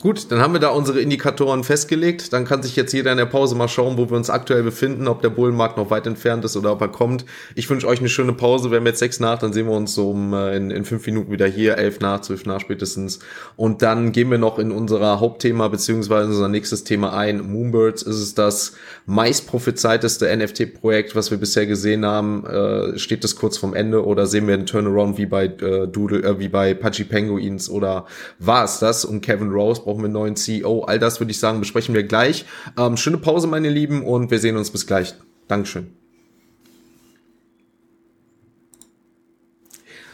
Gut, 0.00 0.30
dann 0.30 0.40
haben 0.40 0.52
wir 0.52 0.60
da 0.60 0.68
unsere 0.68 1.00
Indikatoren 1.00 1.64
festgelegt. 1.64 2.32
Dann 2.32 2.44
kann 2.44 2.62
sich 2.62 2.76
jetzt 2.76 2.92
jeder 2.92 3.10
in 3.10 3.18
der 3.18 3.26
Pause 3.26 3.56
mal 3.56 3.66
schauen, 3.66 3.98
wo 3.98 4.08
wir 4.08 4.16
uns 4.16 4.30
aktuell 4.30 4.62
befinden, 4.62 5.08
ob 5.08 5.22
der 5.22 5.30
Bullenmarkt 5.30 5.76
noch 5.76 5.90
weit 5.90 6.06
entfernt 6.06 6.44
ist 6.44 6.56
oder 6.56 6.70
ob 6.70 6.80
er 6.80 6.88
kommt. 6.88 7.24
Ich 7.56 7.68
wünsche 7.68 7.88
euch 7.88 7.98
eine 7.98 8.08
schöne 8.08 8.32
Pause. 8.32 8.70
Wir 8.70 8.78
haben 8.78 8.86
jetzt 8.86 9.00
sechs 9.00 9.18
nach, 9.18 9.40
dann 9.40 9.52
sehen 9.52 9.66
wir 9.66 9.74
uns 9.74 9.94
so 9.94 10.10
um, 10.10 10.34
äh, 10.34 10.56
in, 10.56 10.70
in 10.70 10.84
fünf 10.84 11.04
Minuten 11.06 11.32
wieder 11.32 11.46
hier, 11.46 11.78
elf 11.78 11.98
nach, 11.98 12.20
zwölf 12.20 12.46
nach 12.46 12.60
spätestens. 12.60 13.18
Und 13.56 13.82
dann 13.82 14.12
gehen 14.12 14.30
wir 14.30 14.38
noch 14.38 14.60
in 14.60 14.70
unser 14.70 15.18
Hauptthema 15.18 15.66
beziehungsweise 15.66 16.28
unser 16.28 16.48
nächstes 16.48 16.84
Thema 16.84 17.12
ein. 17.16 17.40
Moonbirds 17.40 18.02
ist 18.02 18.18
es 18.18 18.34
das 18.34 18.74
meist 19.04 19.48
prophezeiteste 19.48 20.34
NFT-Projekt, 20.36 21.16
was 21.16 21.32
wir 21.32 21.38
bisher 21.38 21.66
gesehen 21.66 22.06
haben. 22.06 22.46
Äh, 22.46 22.98
steht 23.00 23.24
das 23.24 23.34
kurz 23.34 23.58
vorm 23.58 23.74
Ende 23.74 24.04
oder 24.04 24.26
sehen 24.26 24.46
wir 24.46 24.54
einen 24.54 24.66
Turnaround 24.66 25.18
wie 25.18 25.26
bei 25.26 25.46
äh, 25.46 25.88
Doodle, 25.88 26.22
äh, 26.22 26.38
wie 26.38 26.48
bei 26.48 26.74
Pudgy 26.74 27.02
Penguins 27.02 27.68
oder 27.68 28.06
war 28.38 28.62
es 28.62 28.78
das? 28.78 29.04
Und 29.04 29.22
Kevin 29.22 29.50
Rose 29.68 29.82
brauchen 29.82 30.00
wir 30.00 30.06
einen 30.06 30.14
neuen 30.14 30.36
CEO. 30.36 30.84
All 30.84 30.98
das 30.98 31.20
würde 31.20 31.30
ich 31.30 31.38
sagen, 31.38 31.60
besprechen 31.60 31.94
wir 31.94 32.04
gleich. 32.04 32.46
Ähm, 32.78 32.96
schöne 32.96 33.18
Pause, 33.18 33.46
meine 33.46 33.68
Lieben, 33.68 34.02
und 34.02 34.30
wir 34.30 34.38
sehen 34.38 34.56
uns 34.56 34.70
bis 34.70 34.86
gleich. 34.86 35.14
Dankeschön. 35.46 35.88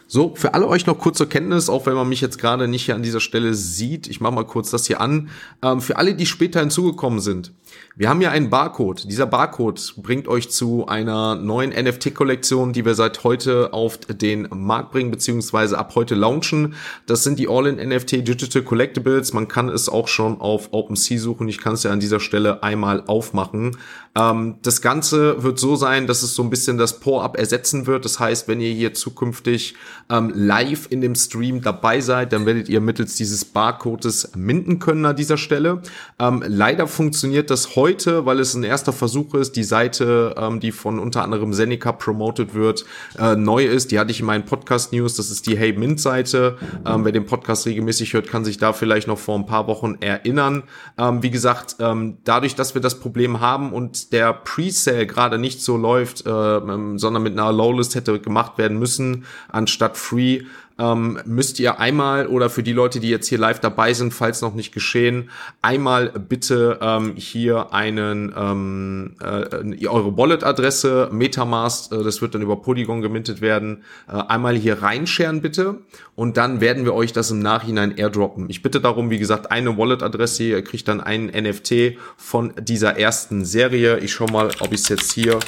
So, 0.06 0.34
für 0.36 0.54
alle 0.54 0.68
euch 0.68 0.86
noch 0.86 0.98
kurz 0.98 1.18
zur 1.18 1.28
Kenntnis, 1.28 1.68
auch 1.68 1.86
wenn 1.86 1.94
man 1.94 2.08
mich 2.08 2.20
jetzt 2.20 2.38
gerade 2.38 2.68
nicht 2.68 2.84
hier 2.84 2.94
an 2.94 3.02
dieser 3.02 3.20
Stelle 3.20 3.54
sieht, 3.54 4.06
ich 4.06 4.20
mache 4.20 4.34
mal 4.34 4.46
kurz 4.46 4.70
das 4.70 4.86
hier 4.86 5.00
an. 5.00 5.28
Ähm, 5.62 5.80
für 5.80 5.96
alle, 5.96 6.14
die 6.14 6.26
später 6.26 6.60
hinzugekommen 6.60 7.20
sind, 7.20 7.52
wir 7.96 8.08
haben 8.08 8.20
ja 8.20 8.32
einen 8.32 8.50
Barcode. 8.50 9.08
Dieser 9.08 9.26
Barcode 9.26 9.94
bringt 9.98 10.26
euch 10.26 10.50
zu 10.50 10.88
einer 10.88 11.36
neuen 11.36 11.70
NFT-Kollektion, 11.70 12.72
die 12.72 12.84
wir 12.84 12.96
seit 12.96 13.22
heute 13.22 13.72
auf 13.72 13.98
den 13.98 14.48
Markt 14.52 14.90
bringen, 14.90 15.12
beziehungsweise 15.12 15.78
ab 15.78 15.94
heute 15.94 16.16
launchen. 16.16 16.74
Das 17.06 17.22
sind 17.22 17.38
die 17.38 17.48
All-in-NFT 17.48 18.26
Digital 18.26 18.62
Collectibles. 18.62 19.32
Man 19.32 19.46
kann 19.46 19.68
es 19.68 19.88
auch 19.88 20.08
schon 20.08 20.40
auf 20.40 20.72
OpenSea 20.72 21.20
suchen. 21.20 21.46
Ich 21.46 21.60
kann 21.60 21.74
es 21.74 21.84
ja 21.84 21.92
an 21.92 22.00
dieser 22.00 22.18
Stelle 22.18 22.64
einmal 22.64 23.04
aufmachen. 23.06 23.76
Ähm, 24.16 24.56
das 24.62 24.82
Ganze 24.82 25.44
wird 25.44 25.60
so 25.60 25.76
sein, 25.76 26.08
dass 26.08 26.24
es 26.24 26.34
so 26.34 26.42
ein 26.42 26.50
bisschen 26.50 26.78
das 26.78 26.98
Pour-Up 26.98 27.38
ersetzen 27.38 27.86
wird. 27.86 28.04
Das 28.04 28.18
heißt, 28.18 28.48
wenn 28.48 28.60
ihr 28.60 28.72
hier 28.72 28.94
zukünftig 28.94 29.76
ähm, 30.10 30.32
live 30.34 30.88
in 30.90 31.00
dem 31.00 31.14
Stream 31.14 31.62
dabei 31.62 32.00
seid, 32.00 32.32
dann 32.32 32.44
werdet 32.44 32.68
ihr 32.68 32.80
mittels 32.80 33.14
dieses 33.14 33.44
Barcodes 33.44 34.32
minden 34.34 34.80
können 34.80 35.06
an 35.06 35.14
dieser 35.14 35.36
Stelle. 35.36 35.80
Ähm, 36.18 36.42
leider 36.44 36.88
funktioniert 36.88 37.50
das 37.50 37.76
heute 37.76 37.83
heute, 37.84 38.24
weil 38.24 38.40
es 38.40 38.54
ein 38.54 38.64
erster 38.64 38.94
Versuch 38.94 39.34
ist, 39.34 39.56
die 39.56 39.62
Seite, 39.62 40.34
ähm, 40.38 40.58
die 40.58 40.72
von 40.72 40.98
unter 40.98 41.22
anderem 41.22 41.52
Seneca 41.52 41.92
promoted 41.92 42.54
wird, 42.54 42.86
äh, 43.18 43.36
neu 43.36 43.66
ist. 43.66 43.90
Die 43.90 43.98
hatte 43.98 44.10
ich 44.10 44.20
in 44.20 44.26
meinen 44.26 44.46
Podcast-News. 44.46 45.16
Das 45.16 45.30
ist 45.30 45.46
die 45.46 45.58
Hey 45.58 45.74
Mint-Seite. 45.74 46.56
Ähm, 46.86 47.04
wer 47.04 47.12
den 47.12 47.26
Podcast 47.26 47.66
regelmäßig 47.66 48.14
hört, 48.14 48.26
kann 48.26 48.42
sich 48.42 48.56
da 48.56 48.72
vielleicht 48.72 49.06
noch 49.06 49.18
vor 49.18 49.38
ein 49.38 49.44
paar 49.44 49.66
Wochen 49.66 49.96
erinnern. 50.00 50.62
Ähm, 50.96 51.22
wie 51.22 51.30
gesagt, 51.30 51.76
ähm, 51.78 52.16
dadurch, 52.24 52.54
dass 52.54 52.72
wir 52.72 52.80
das 52.80 53.00
Problem 53.00 53.40
haben 53.40 53.74
und 53.74 54.14
der 54.14 54.32
Pre-Sale 54.32 55.06
gerade 55.06 55.36
nicht 55.36 55.60
so 55.60 55.76
läuft, 55.76 56.26
äh, 56.26 56.30
ähm, 56.30 56.98
sondern 56.98 57.22
mit 57.22 57.34
einer 57.34 57.52
Lowlist 57.52 57.96
hätte 57.96 58.18
gemacht 58.18 58.56
werden 58.56 58.78
müssen, 58.78 59.26
anstatt 59.52 59.98
free 59.98 60.44
ähm, 60.78 61.20
müsst 61.24 61.60
ihr 61.60 61.78
einmal 61.78 62.26
oder 62.26 62.50
für 62.50 62.62
die 62.62 62.72
Leute, 62.72 63.00
die 63.00 63.08
jetzt 63.08 63.28
hier 63.28 63.38
live 63.38 63.60
dabei 63.60 63.92
sind, 63.92 64.12
falls 64.12 64.42
noch 64.42 64.54
nicht 64.54 64.72
geschehen, 64.72 65.30
einmal 65.62 66.10
bitte 66.10 66.78
ähm, 66.80 67.14
hier 67.16 67.72
einen 67.72 68.34
ähm, 68.36 69.14
äh, 69.20 69.86
eure 69.86 70.16
Wallet-Adresse, 70.16 71.10
Metamask, 71.12 71.92
äh, 71.92 72.02
das 72.02 72.20
wird 72.20 72.34
dann 72.34 72.42
über 72.42 72.60
Polygon 72.60 73.02
gemintet 73.02 73.40
werden, 73.40 73.84
äh, 74.08 74.12
einmal 74.12 74.56
hier 74.56 74.82
reinscheren 74.82 75.40
bitte 75.42 75.80
und 76.16 76.36
dann 76.36 76.60
werden 76.60 76.84
wir 76.84 76.94
euch 76.94 77.12
das 77.12 77.30
im 77.30 77.38
Nachhinein 77.38 77.96
airdroppen. 77.96 78.50
Ich 78.50 78.62
bitte 78.62 78.80
darum, 78.80 79.10
wie 79.10 79.18
gesagt, 79.18 79.50
eine 79.50 79.78
Wallet-Adresse, 79.78 80.42
ihr 80.42 80.64
kriegt 80.64 80.88
dann 80.88 81.00
einen 81.00 81.26
NFT 81.26 81.98
von 82.16 82.52
dieser 82.60 82.98
ersten 82.98 83.44
Serie. 83.44 83.98
Ich 83.98 84.12
schau 84.12 84.26
mal, 84.26 84.50
ob 84.60 84.72
ich 84.72 84.80
es 84.80 84.88
jetzt 84.88 85.12
hier 85.12 85.38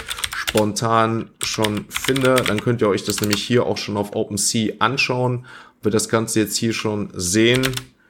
spontan 0.48 1.30
schon 1.42 1.86
finde. 1.88 2.36
Dann 2.46 2.60
könnt 2.60 2.80
ihr 2.80 2.88
euch 2.88 3.04
das 3.04 3.20
nämlich 3.20 3.42
hier 3.42 3.66
auch 3.66 3.76
schon 3.76 3.96
auf 3.96 4.14
OpenSea 4.14 4.74
anschauen. 4.78 5.46
Wir 5.82 5.90
das 5.90 6.08
Ganze 6.08 6.40
jetzt 6.40 6.56
hier 6.56 6.72
schon 6.72 7.10
sehen. 7.14 7.62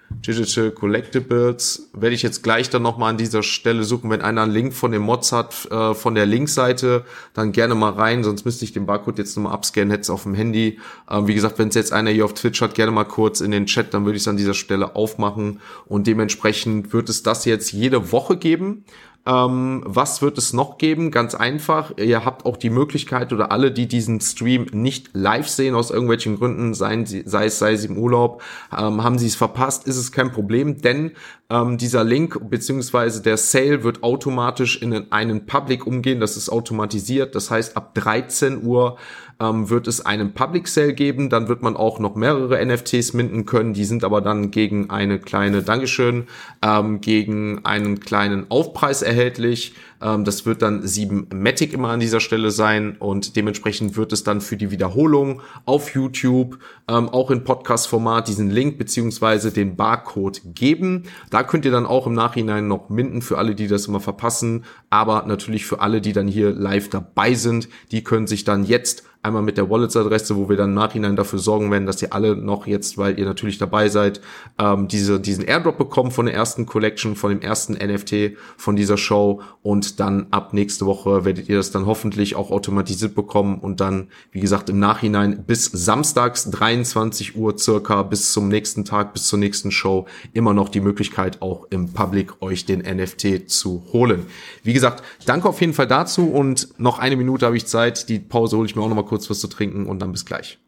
Digital 0.09 0.71
Collectibles 0.71 1.91
werde 1.93 2.15
ich 2.15 2.23
jetzt 2.23 2.45
gleich 2.45 2.71
dann 2.71 2.83
nochmal 2.83 3.11
an 3.11 3.19
dieser 3.19 3.43
Stelle 3.43 3.83
suchen. 3.83 4.09
Wenn 4.09 4.23
einer 4.23 4.43
einen 4.43 4.53
Link 4.53 4.73
von 4.73 4.93
den 4.93 5.03
Mods 5.03 5.33
hat, 5.33 5.67
äh, 5.71 5.95
von 5.95 6.15
der 6.15 6.27
Linkseite, 6.27 7.05
dann 7.35 7.51
gerne 7.51 7.75
mal 7.75 7.91
rein, 7.93 8.23
sonst 8.23 8.45
müsste 8.45 8.65
ich 8.65 8.73
den 8.73 8.87
Barcode 8.87 9.19
jetzt 9.19 9.37
nochmal 9.37 9.53
abscannen, 9.53 9.91
hätte 9.91 10.03
es 10.03 10.11
auf 10.11 10.23
dem 10.23 10.35
Handy. 10.35 10.79
Ähm, 11.11 11.27
wie 11.27 11.35
gesagt, 11.35 11.59
wenn 11.59 11.69
es 11.69 11.75
jetzt 11.75 11.93
einer 11.93 12.11
hier 12.11 12.25
auf 12.25 12.35
Twitch 12.35 12.61
hat, 12.61 12.75
gerne 12.75 12.93
mal 12.93 13.05
kurz 13.05 13.41
in 13.41 13.51
den 13.51 13.67
Chat, 13.67 13.95
dann 13.95 14.05
würde 14.05 14.17
ich 14.17 14.23
es 14.23 14.29
an 14.29 14.37
dieser 14.37 14.55
Stelle 14.55 14.95
aufmachen 14.95 15.61
und 15.87 16.07
dementsprechend 16.07 16.93
wird 16.93 17.09
es 17.09 17.25
das 17.25 17.45
jetzt 17.45 17.73
jede 17.73 18.13
Woche 18.13 18.37
geben. 18.37 18.85
Ähm, 19.27 19.83
was 19.85 20.23
wird 20.23 20.39
es 20.39 20.53
noch 20.53 20.79
geben? 20.79 21.11
Ganz 21.11 21.35
einfach. 21.35 21.93
Ihr 21.99 22.25
habt 22.25 22.47
auch 22.47 22.57
die 22.57 22.71
Möglichkeit 22.71 23.33
oder 23.33 23.51
alle, 23.51 23.73
die 23.73 23.89
diesen 23.89 24.21
Stream 24.21 24.67
nicht 24.73 25.11
live 25.15 25.49
sehen 25.49 25.75
aus 25.75 25.91
irgendwelchen 25.91 26.37
Gründen, 26.37 26.75
seien 26.75 27.07
sie, 27.07 27.23
sei 27.27 27.47
es 27.47 27.59
sei 27.59 27.75
sie 27.77 27.89
im 27.89 27.99
Urlaub, 27.99 28.43
ähm, 28.77 29.03
haben 29.03 29.19
sie 29.19 29.27
es 29.27 29.35
verpasst, 29.35 29.87
ist 29.87 29.97
es 29.97 30.13
kein 30.13 30.31
Problem, 30.31 30.81
denn 30.81 31.13
ähm, 31.51 31.79
dieser 31.79 32.05
Link 32.05 32.39
beziehungsweise 32.51 33.23
der 33.23 33.37
Sale 33.37 33.85
wird 33.85 34.03
automatisch 34.03 34.81
in 34.81 35.13
einen 35.13 35.47
Public 35.47 35.87
umgehen. 35.87 36.21
Das 36.21 36.37
ist 36.37 36.49
automatisiert. 36.49 37.35
Das 37.35 37.51
heißt, 37.51 37.77
ab 37.77 37.95
13 37.95 38.65
Uhr 38.65 38.97
ähm, 39.41 39.69
wird 39.69 39.87
es 39.87 40.05
einen 40.05 40.33
Public 40.33 40.69
Sale 40.69 40.95
geben. 40.95 41.29
Dann 41.29 41.49
wird 41.49 41.63
man 41.63 41.77
auch 41.77 41.99
noch 41.99 42.15
mehrere 42.15 42.65
NFTs 42.65 43.13
minden 43.13 43.47
können. 43.47 43.75
Die 43.75 43.85
sind 43.85 44.05
aber 44.05 44.21
dann 44.21 44.51
gegen 44.51 44.91
eine 44.91 45.19
kleine 45.19 45.63
Dankeschön, 45.63 46.27
ähm, 46.63 47.01
gegen 47.01 47.65
einen 47.65 48.01
kleinen 48.01 48.51
Aufpreis 48.51 49.03
erhältlich. 49.03 49.75
Ähm, 50.01 50.25
das 50.25 50.47
wird 50.47 50.63
dann 50.63 50.87
7 50.87 51.29
Matic 51.35 51.73
immer 51.73 51.89
an 51.91 52.01
dieser 52.01 52.21
Stelle 52.21 52.51
sein 52.51 52.97
und 52.99 53.37
dementsprechend 53.37 53.97
wird 53.97 54.13
es 54.13 54.25
dann 54.25 54.41
für 54.41 54.57
die 54.57 54.71
Wiederholung 54.71 55.41
auf 55.65 55.95
YouTube 55.95 56.59
ähm, 56.89 57.09
auch 57.09 57.31
in 57.31 57.45
Podcast-Format 57.45 58.29
diesen 58.29 58.51
Link 58.51 58.79
beziehungsweise 58.79 59.53
den 59.53 59.77
Barcode 59.77 60.41
geben. 60.55 61.05
Da 61.31 61.43
könnt 61.43 61.65
ihr 61.65 61.71
dann 61.71 61.87
auch 61.87 62.07
im 62.07 62.15
Nachhinein 62.15 62.69
noch 62.69 62.89
minden 62.89 63.23
für 63.23 63.39
alle, 63.39 63.55
die 63.55 63.69
das 63.69 63.87
immer 63.87 64.01
verpassen, 64.01 64.65
aber 64.91 65.25
natürlich 65.27 65.67
für 65.67 65.81
alle, 65.81 66.01
die 66.01 66.13
dann 66.13 66.29
hier 66.29 66.53
live 66.53 66.89
dabei 66.89 67.35
sind, 67.35 67.69
die 67.91 68.05
können 68.05 68.27
sich 68.27 68.45
dann 68.45 68.65
jetzt 68.65 69.05
einmal 69.27 69.43
mit 69.43 69.59
der 69.59 69.69
Wallets-Adresse, 69.69 70.37
wo 70.37 70.49
wir 70.49 70.57
dann 70.57 70.71
im 70.71 70.75
Nachhinein 70.75 71.17
dafür 71.17 71.39
sorgen 71.39 71.71
werden, 71.71 71.87
dass 71.87 72.01
ihr 72.01 72.13
alle 72.13 72.37
noch 72.37 72.67
jetzt, 72.67 72.97
weil 72.97 73.19
ihr 73.19 73.25
natürlich 73.25 73.59
dabei 73.59 73.89
seid, 73.89 74.21
ähm, 74.59 74.89
diese, 74.89 75.21
diesen 75.21 75.45
Airdrop 75.45 75.77
bekommen 75.77 76.11
von 76.11 76.27
der 76.27 76.35
ersten 76.35 76.67
Collection, 76.67 77.17
von 77.17 77.31
dem 77.31 77.41
ersten 77.41 77.75
NFT 77.75 78.37
von 78.57 78.77
dieser 78.77 78.97
Show 78.97 79.43
und 79.63 80.01
dann 80.01 80.29
ab 80.31 80.53
nächste 80.55 80.87
Woche 80.87 81.25
werdet 81.25 81.49
ihr 81.49 81.57
das 81.57 81.71
dann 81.71 81.87
hoffentlich 81.87 82.37
auch 82.37 82.51
automatisiert 82.51 83.15
bekommen 83.15 83.59
und 83.59 83.81
dann, 83.81 84.09
wie 84.31 84.41
gesagt, 84.41 84.71
im 84.71 84.79
Nachhinein 84.79 85.45
bis 85.45 85.67
samstags 85.67 86.51
23 86.51 87.37
Uhr 87.37 87.59
circa 87.59 88.03
bis 88.03 88.33
zum 88.33 88.49
nächsten 88.49 88.85
Tag, 88.85 89.13
bis 89.13 89.27
zur 89.27 89.39
nächsten 89.39 89.71
Show 89.71 90.07
immer 90.33 90.55
noch 90.55 90.69
die 90.69 90.81
Möglichkeit 90.81 91.43
auch 91.43 91.67
im 91.71 91.93
Public 91.93 92.41
euch 92.41 92.65
den 92.65 92.81
NFT 92.81 93.51
zu 93.51 93.83
holen. 93.93 94.27
Wie 94.63 94.73
gesagt, 94.73 95.03
danke 95.25 95.49
auf 95.49 95.61
jeden 95.61 95.73
Fall 95.73 95.89
dazu 95.89 96.31
und 96.31 96.69
noch 96.79 96.99
eine 96.99 97.17
Minute 97.17 97.47
habe 97.47 97.57
ich 97.57 97.67
Zeit. 97.67 98.09
Die 98.09 98.19
Pause 98.19 98.57
hole 98.57 98.67
ich 98.67 98.77
mir 98.77 98.83
auch 98.83 98.89
noch 98.89 98.97
mal 98.97 99.05
kurz 99.05 99.16
kurz 99.17 99.31
was 99.31 99.41
zu 99.41 99.49
trinken 99.49 99.87
und 99.87 100.01
dann 100.01 100.13
bis 100.13 100.27
gleich. 100.27 100.59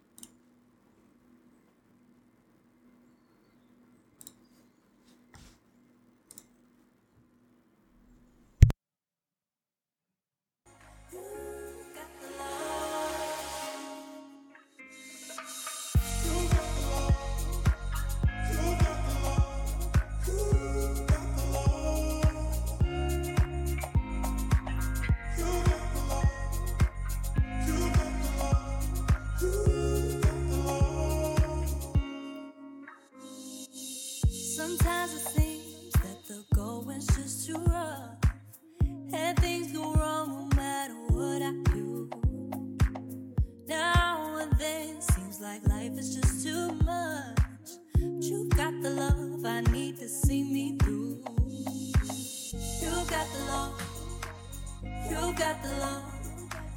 You 55.29 55.35
got 55.35 55.63
the 55.63 55.69
love. 55.69 56.05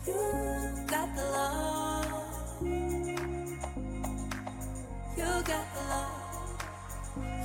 You 0.06 0.14
got 0.86 1.16
the 1.16 1.24
love. 1.24 2.62
You 5.18 5.32
got 5.52 5.66
the 5.74 5.82
love. 5.90 6.12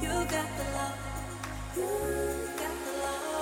You 0.03 0.09
got 0.09 0.49
the 0.59 0.65
love. 0.75 0.99
You 1.77 1.89
got 2.59 2.77
the 2.85 2.93
love. 3.03 3.36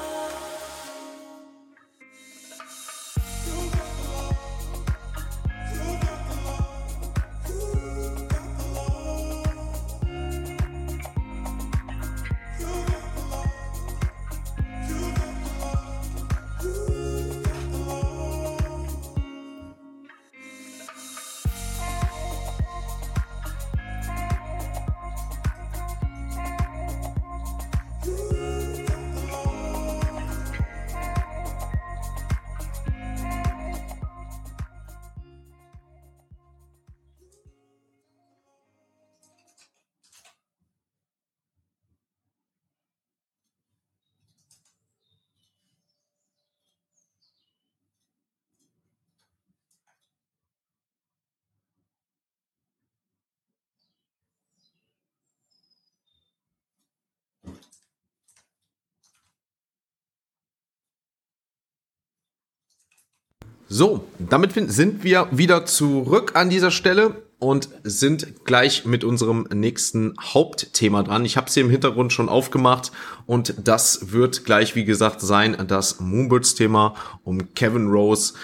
So, 63.77 64.05
damit 64.21 64.53
sind 64.71 65.03
wir 65.03 65.27
wieder 65.33 65.67
zurück 65.67 66.37
an 66.37 66.49
dieser 66.49 66.71
Stelle 66.71 67.25
und 67.41 67.69
sind 67.83 68.45
gleich 68.45 68.85
mit 68.85 69.03
unserem 69.03 69.49
nächsten 69.53 70.15
Hauptthema 70.21 71.03
dran. 71.03 71.25
Ich 71.25 71.37
habe 71.37 71.49
es 71.49 71.55
hier 71.55 71.65
im 71.65 71.71
Hintergrund 71.71 72.13
schon 72.13 72.29
aufgemacht 72.29 72.93
und 73.27 73.67
das 73.67 74.13
wird 74.13 74.45
gleich, 74.45 74.77
wie 74.77 74.85
gesagt, 74.85 75.23
sein 75.23 75.57
das 75.67 75.99
Moonbirds-Thema 75.99 76.95
um 77.25 77.53
Kevin 77.55 77.89
Rose. 77.89 78.35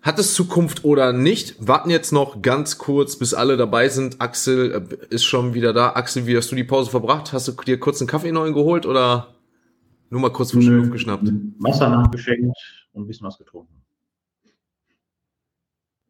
Hat 0.00 0.20
es 0.20 0.34
Zukunft 0.34 0.84
oder 0.84 1.12
nicht? 1.12 1.56
Warten 1.58 1.90
jetzt 1.90 2.12
noch 2.12 2.40
ganz 2.40 2.78
kurz, 2.78 3.16
bis 3.16 3.34
alle 3.34 3.56
dabei 3.56 3.88
sind. 3.88 4.20
Axel 4.20 4.70
äh, 4.70 5.06
ist 5.12 5.24
schon 5.24 5.54
wieder 5.54 5.72
da. 5.72 5.94
Axel, 5.94 6.28
wie 6.28 6.36
hast 6.36 6.52
du 6.52 6.54
die 6.54 6.62
Pause 6.62 6.92
verbracht? 6.92 7.32
Hast 7.32 7.48
du 7.48 7.52
dir 7.66 7.80
kurz 7.80 8.00
einen 8.00 8.06
Kaffee 8.06 8.30
neu 8.30 8.52
geholt 8.52 8.86
oder 8.86 9.34
nur 10.08 10.20
mal 10.20 10.30
kurz 10.30 10.52
frische 10.52 10.70
Luft 10.70 10.92
geschnappt? 10.92 11.32
Wasser 11.58 11.88
nachgeschenkt 11.88 12.56
und 12.92 13.02
ein 13.02 13.06
bisschen 13.08 13.26
was 13.26 13.38
getrunken. 13.38 13.85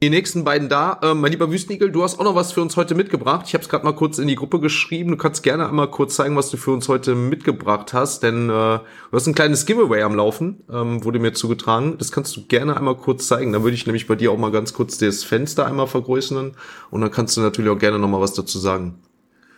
Die 0.02 0.10
nächsten 0.10 0.44
beiden 0.44 0.68
da. 0.68 1.00
Ähm, 1.02 1.22
mein 1.22 1.32
lieber 1.32 1.50
Wüstenigel, 1.50 1.90
du 1.90 2.02
hast 2.02 2.20
auch 2.20 2.24
noch 2.24 2.34
was 2.34 2.52
für 2.52 2.60
uns 2.60 2.76
heute 2.76 2.94
mitgebracht. 2.94 3.46
Ich 3.48 3.54
habe 3.54 3.62
es 3.62 3.70
gerade 3.70 3.82
mal 3.82 3.94
kurz 3.94 4.18
in 4.18 4.28
die 4.28 4.34
Gruppe 4.34 4.60
geschrieben. 4.60 5.12
Du 5.12 5.16
kannst 5.16 5.42
gerne 5.42 5.66
einmal 5.66 5.88
kurz 5.88 6.16
zeigen, 6.16 6.36
was 6.36 6.50
du 6.50 6.58
für 6.58 6.72
uns 6.72 6.86
heute 6.90 7.14
mitgebracht 7.14 7.94
hast, 7.94 8.22
denn 8.22 8.50
äh, 8.50 8.50
du 8.50 8.82
hast 9.12 9.26
ein 9.26 9.34
kleines 9.34 9.64
Giveaway 9.64 10.02
am 10.02 10.14
Laufen, 10.14 10.64
ähm, 10.70 11.02
wurde 11.02 11.18
mir 11.18 11.32
zugetragen. 11.32 11.96
Das 11.96 12.12
kannst 12.12 12.36
du 12.36 12.46
gerne 12.46 12.76
einmal 12.76 12.96
kurz 12.96 13.26
zeigen. 13.26 13.54
Dann 13.54 13.62
würde 13.62 13.74
ich 13.74 13.86
nämlich 13.86 14.06
bei 14.06 14.16
dir 14.16 14.32
auch 14.32 14.38
mal 14.38 14.52
ganz 14.52 14.74
kurz 14.74 14.98
das 14.98 15.24
Fenster 15.24 15.64
einmal 15.64 15.86
vergrößern 15.86 16.52
und 16.90 17.00
dann 17.00 17.10
kannst 17.10 17.38
du 17.38 17.40
natürlich 17.40 17.70
auch 17.70 17.78
gerne 17.78 17.98
noch 17.98 18.08
mal 18.08 18.20
was 18.20 18.34
dazu 18.34 18.58
sagen. 18.58 18.96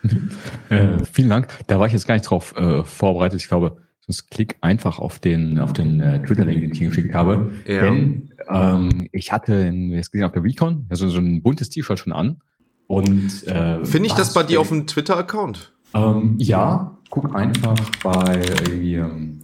äh, 0.68 1.04
vielen 1.12 1.30
Dank. 1.30 1.48
Da 1.66 1.80
war 1.80 1.88
ich 1.88 1.92
jetzt 1.92 2.06
gar 2.06 2.14
nicht 2.14 2.30
drauf 2.30 2.54
äh, 2.56 2.84
vorbereitet. 2.84 3.40
Ich 3.40 3.48
glaube, 3.48 3.78
sonst 4.08 4.30
klick 4.30 4.56
einfach 4.60 4.98
auf 4.98 5.18
den, 5.18 5.58
auf 5.58 5.72
den 5.72 6.00
äh, 6.00 6.22
Twitter-Link, 6.22 6.60
den 6.60 6.72
ich 6.72 6.80
geschickt 6.80 7.14
habe. 7.14 7.50
Ja. 7.66 7.82
Denn 7.82 8.30
ähm, 8.50 9.08
ich 9.12 9.32
hatte 9.32 9.54
in, 9.54 9.90
jetzt 9.92 10.12
gesehen 10.12 10.26
auf 10.26 10.32
der 10.32 10.42
Recon, 10.42 10.86
also 10.88 11.08
so 11.08 11.18
ein 11.18 11.42
buntes 11.42 11.70
T-Shirt 11.70 11.98
schon 11.98 12.12
an. 12.12 12.38
Und 12.86 13.46
äh, 13.46 13.84
finde 13.84 14.08
ich 14.08 14.14
das 14.14 14.32
bei 14.32 14.42
dir 14.42 14.60
auf 14.60 14.68
dem 14.68 14.86
Twitter-Account? 14.86 15.72
Ähm, 15.94 16.34
ja, 16.38 16.96
guck 17.10 17.34
einfach 17.34 17.76
bei 18.02 18.42
irgendwie, 18.64 18.94
ähm, 18.94 19.40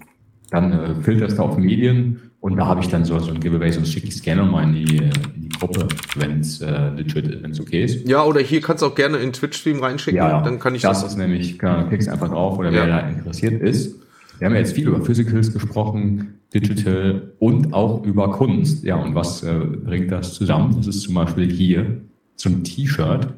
dann 0.51 0.72
äh, 0.72 0.94
filterst 1.02 1.39
du 1.39 1.43
auf 1.43 1.59
Medien 1.59 2.31
und 2.40 2.56
da 2.56 2.66
habe 2.66 2.81
ich 2.81 2.89
dann 2.89 3.05
so, 3.05 3.18
so 3.18 3.32
ein 3.32 3.40
Giveaway, 3.40 3.70
sonst 3.72 3.93
schicke 3.93 4.06
ich 4.06 4.14
es 4.14 4.22
gerne 4.22 4.43
mal 4.43 4.64
in 4.64 4.72
die, 4.74 4.97
in 4.97 5.12
die 5.36 5.48
Gruppe, 5.48 5.89
wenn 6.16 6.40
es 6.40 6.60
äh, 6.60 6.90
legit, 6.90 7.43
wenn 7.43 7.51
es 7.51 7.60
okay 7.60 7.85
ist. 7.85 8.06
Ja, 8.06 8.24
oder 8.24 8.40
hier 8.40 8.60
kannst 8.60 8.82
du 8.82 8.86
auch 8.86 8.94
gerne 8.94 9.18
in 9.18 9.32
Twitch-Stream 9.32 9.81
reinschicken, 9.81 10.18
ja, 10.18 10.43
dann 10.43 10.59
kann 10.59 10.74
ich 10.74 10.82
das. 10.82 11.02
Das 11.02 11.12
ist 11.12 11.18
nämlich, 11.18 11.59
klickst 11.59 12.09
einfach 12.09 12.28
drauf 12.28 12.59
oder 12.59 12.70
ja. 12.70 12.81
wer 12.81 12.86
da 12.86 13.01
interessiert 13.09 13.62
ist. 13.62 14.03
Wir 14.39 14.47
haben 14.47 14.55
ja 14.55 14.61
jetzt 14.61 14.74
viel 14.74 14.89
über 14.89 15.05
Physicals 15.05 15.52
gesprochen, 15.52 16.40
Digital 16.52 17.32
und 17.39 17.73
auch 17.73 18.05
über 18.05 18.31
Kunst. 18.32 18.85
Ja, 18.85 18.97
und 18.97 19.15
was 19.15 19.43
äh, 19.43 19.55
bringt 19.55 20.11
das 20.11 20.35
zusammen? 20.35 20.74
Das 20.77 20.86
ist 20.86 21.02
zum 21.02 21.15
Beispiel 21.15 21.51
hier 21.51 22.01
so 22.36 22.48
ein 22.48 22.65
T-Shirt. 22.65 23.28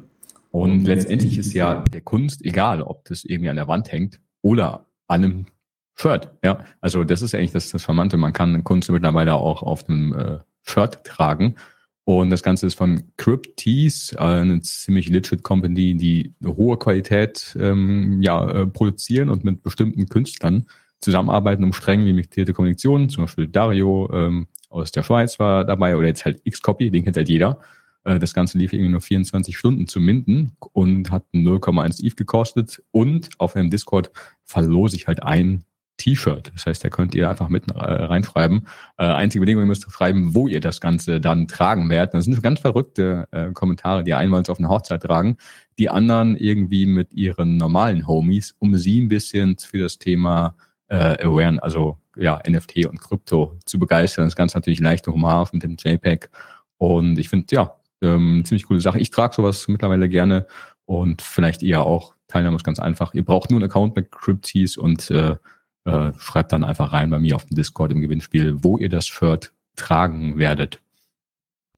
Und 0.51 0.85
letztendlich 0.85 1.37
ist 1.37 1.53
ja 1.53 1.83
der 1.93 2.01
Kunst 2.01 2.43
egal, 2.43 2.81
ob 2.81 3.05
das 3.05 3.25
irgendwie 3.25 3.49
an 3.49 3.57
der 3.57 3.67
Wand 3.67 3.91
hängt 3.91 4.19
oder 4.41 4.85
an 5.07 5.23
einem 5.23 5.45
Shirt. 5.95 6.31
Ja, 6.43 6.65
also 6.81 7.03
das 7.03 7.21
ist 7.21 7.35
eigentlich 7.35 7.51
das, 7.51 7.69
das 7.69 7.83
Charmante. 7.83 8.17
Man 8.17 8.33
kann 8.33 8.63
Kunst 8.63 8.89
mittlerweile 8.89 9.35
auch 9.35 9.63
auf 9.63 9.87
einem 9.87 10.13
äh, 10.13 10.39
Shirt 10.63 11.03
tragen. 11.03 11.55
Und 12.05 12.29
das 12.29 12.41
Ganze 12.41 12.67
ist 12.67 12.75
von 12.75 13.03
Cryptease, 13.17 14.15
äh, 14.15 14.19
eine 14.19 14.61
ziemlich 14.61 15.09
legit 15.09 15.43
Company, 15.43 15.95
die 15.95 16.33
eine 16.41 16.55
hohe 16.55 16.77
Qualität 16.77 17.55
ähm, 17.59 18.21
ja, 18.21 18.49
äh, 18.49 18.67
produzieren 18.67 19.29
und 19.29 19.43
mit 19.43 19.61
bestimmten 19.61 20.07
Künstlern 20.07 20.67
zusammenarbeiten, 20.99 21.63
um 21.63 21.73
streng 21.73 22.01
limitierte 22.03 22.53
Kommunikation. 22.53 23.09
Zum 23.09 23.25
Beispiel 23.25 23.47
Dario 23.47 24.09
ähm, 24.13 24.47
aus 24.69 24.91
der 24.91 25.03
Schweiz 25.03 25.39
war 25.39 25.65
dabei 25.65 25.95
oder 25.95 26.07
jetzt 26.07 26.25
halt 26.25 26.41
Xcopy, 26.49 26.91
den 26.91 27.03
kennt 27.03 27.17
halt 27.17 27.29
jeder. 27.29 27.59
Äh, 28.03 28.19
das 28.19 28.33
Ganze 28.33 28.57
lief 28.57 28.73
irgendwie 28.73 28.91
nur 28.91 29.01
24 29.01 29.57
Stunden 29.57 29.87
zu 29.87 29.99
minden 29.99 30.53
und 30.73 31.11
hat 31.11 31.23
0,1 31.33 32.03
ETH 32.03 32.17
gekostet 32.17 32.81
und 32.91 33.29
auf 33.37 33.55
einem 33.55 33.69
Discord 33.69 34.11
verlose 34.43 34.95
ich 34.95 35.07
halt 35.07 35.23
ein 35.23 35.63
T-Shirt. 35.97 36.51
Das 36.53 36.65
heißt, 36.67 36.83
da 36.83 36.89
könnt 36.89 37.15
ihr 37.15 37.29
einfach 37.29 37.49
mit 37.49 37.69
äh, 37.69 37.73
reinschreiben. 37.73 38.67
Äh, 38.97 39.05
einzige 39.05 39.41
Bedingung, 39.41 39.63
ihr 39.63 39.67
müsst 39.67 39.91
schreiben, 39.91 40.35
wo 40.35 40.47
ihr 40.47 40.61
das 40.61 40.79
Ganze 40.79 41.19
dann 41.19 41.47
tragen 41.47 41.89
werdet. 41.89 42.13
Das 42.13 42.25
sind 42.25 42.41
ganz 42.41 42.59
verrückte 42.59 43.27
äh, 43.31 43.51
Kommentare, 43.51 44.03
die 44.03 44.13
einmal 44.13 44.43
auf 44.47 44.59
eine 44.59 44.69
Hochzeit 44.69 45.01
tragen, 45.01 45.37
die 45.79 45.89
anderen 45.89 46.37
irgendwie 46.37 46.85
mit 46.85 47.13
ihren 47.13 47.57
normalen 47.57 48.07
Homies, 48.07 48.55
um 48.59 48.75
sie 48.75 49.01
ein 49.01 49.09
bisschen 49.09 49.57
für 49.57 49.79
das 49.79 49.97
Thema 49.97 50.55
äh, 50.89 51.25
Aware, 51.25 51.61
also 51.61 51.97
ja, 52.15 52.41
NFT 52.47 52.85
und 52.87 52.99
Krypto 52.99 53.57
zu 53.65 53.79
begeistern. 53.79 54.25
Das 54.25 54.35
Ganze 54.35 54.57
natürlich 54.57 54.79
leicht 54.79 55.07
Humor 55.07 55.47
mit 55.51 55.63
dem 55.63 55.75
JPEG. 55.77 56.29
Und 56.77 57.17
ich 57.19 57.29
finde, 57.29 57.47
ja, 57.51 57.75
ähm, 58.01 58.43
ziemlich 58.45 58.65
coole 58.65 58.81
Sache. 58.81 58.99
Ich 58.99 59.09
trage 59.09 59.35
sowas 59.35 59.67
mittlerweile 59.67 60.09
gerne 60.09 60.47
und 60.85 61.21
vielleicht 61.21 61.63
ihr 61.63 61.81
auch. 61.81 62.13
Teilnahme 62.27 62.57
ist 62.57 62.65
ganz 62.65 62.79
einfach. 62.79 63.13
Ihr 63.13 63.23
braucht 63.23 63.51
nur 63.51 63.59
einen 63.59 63.69
Account 63.69 63.95
mit 63.95 64.11
Crypties 64.11 64.75
und 64.75 65.09
äh, 65.11 65.37
äh, 65.85 66.11
schreibt 66.17 66.51
dann 66.51 66.65
einfach 66.65 66.91
rein 66.91 67.09
bei 67.09 67.19
mir 67.19 67.37
auf 67.37 67.45
dem 67.45 67.55
Discord 67.55 67.93
im 67.93 68.01
Gewinnspiel, 68.01 68.61
wo 68.63 68.77
ihr 68.77 68.89
das 68.89 69.07
Shirt 69.07 69.53
tragen 69.77 70.37
werdet. 70.37 70.81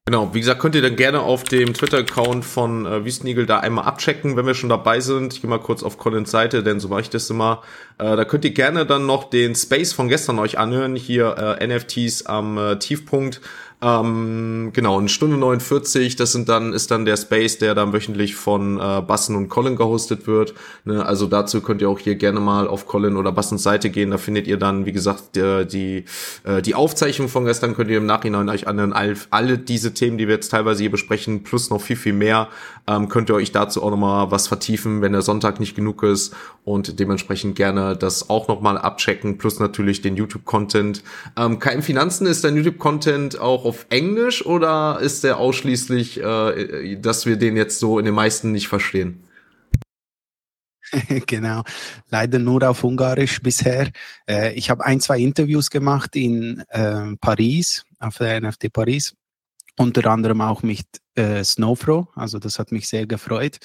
Genau, 0.09 0.33
wie 0.33 0.39
gesagt, 0.39 0.59
könnt 0.59 0.73
ihr 0.73 0.81
dann 0.81 0.95
gerne 0.95 1.19
auf 1.19 1.43
dem 1.43 1.71
Twitter-Account 1.71 2.43
von 2.43 2.87
äh, 2.87 3.05
Wüstenigel 3.05 3.45
da 3.45 3.59
einmal 3.59 3.85
abchecken, 3.85 4.35
wenn 4.35 4.47
wir 4.47 4.55
schon 4.55 4.67
dabei 4.69 5.01
sind. 5.01 5.33
Ich 5.33 5.41
gehe 5.41 5.49
mal 5.51 5.59
kurz 5.59 5.83
auf 5.83 5.99
Collins 5.99 6.31
Seite, 6.31 6.63
denn 6.63 6.79
so 6.79 6.87
mache 6.87 7.01
ich 7.01 7.11
das 7.11 7.29
immer. 7.29 7.61
Äh, 7.99 8.15
da 8.15 8.25
könnt 8.25 8.43
ihr 8.43 8.49
gerne 8.49 8.87
dann 8.87 9.05
noch 9.05 9.29
den 9.29 9.53
Space 9.53 9.93
von 9.93 10.07
gestern 10.07 10.39
euch 10.39 10.57
anhören. 10.57 10.95
Hier 10.95 11.57
äh, 11.61 11.67
NFTs 11.67 12.25
am 12.25 12.57
äh, 12.57 12.79
Tiefpunkt. 12.79 13.39
Ähm, 13.81 14.71
genau, 14.73 14.99
eine 14.99 15.07
Stunde 15.07 15.37
49, 15.37 16.17
das 16.17 16.33
sind 16.33 16.49
dann, 16.49 16.73
ist 16.73 16.91
dann 16.91 17.05
der 17.05 17.15
Space, 17.15 17.59
der 17.59 17.75
dann 17.75 17.93
wöchentlich 17.93 18.35
von 18.35 18.77
äh, 18.77 19.01
Bassen 19.01 19.37
und 19.37 19.47
Colin 19.47 19.77
gehostet 19.77 20.27
wird. 20.27 20.53
Ne? 20.83 21.05
Also 21.05 21.27
dazu 21.27 21.61
könnt 21.61 21.81
ihr 21.81 21.89
auch 21.89 21.99
hier 21.99 22.15
gerne 22.15 22.41
mal 22.41 22.67
auf 22.67 22.87
Colin 22.87 23.15
oder 23.15 23.31
Bassens 23.31 23.63
Seite 23.63 23.89
gehen. 23.89 24.11
Da 24.11 24.17
findet 24.17 24.47
ihr 24.47 24.57
dann, 24.57 24.85
wie 24.85 24.91
gesagt, 24.91 25.37
die, 25.37 25.65
die, 25.65 26.05
äh, 26.43 26.61
die 26.61 26.75
Aufzeichnung 26.75 27.29
von 27.29 27.45
gestern 27.45 27.73
könnt 27.73 27.89
ihr 27.89 27.99
im 27.99 28.05
Nachhinein 28.05 28.49
euch 28.49 28.67
anhören. 28.67 28.91
All, 28.91 29.15
alle 29.29 29.57
diese 29.57 29.93
Themen, 29.93 30.17
die 30.17 30.27
wir 30.27 30.35
jetzt 30.35 30.49
teilweise 30.49 30.81
hier 30.83 30.91
besprechen, 30.91 31.43
plus 31.43 31.69
noch 31.69 31.81
viel, 31.81 31.95
viel 31.95 32.13
mehr, 32.13 32.49
ähm, 32.89 33.07
könnt 33.07 33.29
ihr 33.29 33.35
euch 33.35 33.51
dazu 33.51 33.83
auch 33.83 33.91
nochmal 33.91 34.31
was 34.31 34.47
vertiefen, 34.47 35.01
wenn 35.01 35.11
der 35.11 35.21
Sonntag 35.21 35.59
nicht 35.59 35.75
genug 35.75 36.01
ist 36.01 36.35
und 36.65 36.99
dementsprechend 36.99 37.55
gerne 37.55 37.95
das 37.95 38.29
auch 38.29 38.47
nochmal 38.47 38.77
abchecken, 38.77 39.37
plus 39.37 39.59
natürlich 39.59 40.01
den 40.01 40.15
YouTube-Content. 40.15 41.03
Ähm, 41.37 41.59
kein 41.59 41.83
Finanzen 41.83 42.25
ist 42.25 42.43
dein 42.43 42.55
YouTube-Content 42.55 43.39
auch 43.39 43.65
auf 43.65 43.85
Englisch 43.89 44.43
oder 44.43 44.99
ist 44.99 45.23
der 45.23 45.37
ausschließlich, 45.37 46.19
äh, 46.21 46.95
dass 46.95 47.27
wir 47.27 47.37
den 47.37 47.55
jetzt 47.55 47.79
so 47.79 47.99
in 47.99 48.05
den 48.05 48.15
meisten 48.15 48.51
nicht 48.51 48.67
verstehen? 48.67 49.23
genau, 51.27 51.63
leider 52.09 52.39
nur 52.39 52.67
auf 52.67 52.83
Ungarisch 52.83 53.41
bisher. 53.41 53.91
Äh, 54.27 54.53
ich 54.53 54.71
habe 54.71 54.83
ein, 54.83 54.99
zwei 54.99 55.19
Interviews 55.19 55.69
gemacht 55.69 56.15
in 56.15 56.63
äh, 56.69 57.15
Paris, 57.21 57.83
auf 57.99 58.17
der 58.17 58.41
NFT 58.41 58.73
Paris, 58.73 59.13
unter 59.77 60.09
anderem 60.09 60.41
auch 60.41 60.63
mit 60.63 60.85
äh, 61.15 61.43
Snowfro, 61.43 62.07
also 62.15 62.39
das 62.39 62.59
hat 62.59 62.71
mich 62.71 62.87
sehr 62.87 63.07
gefreut. 63.07 63.59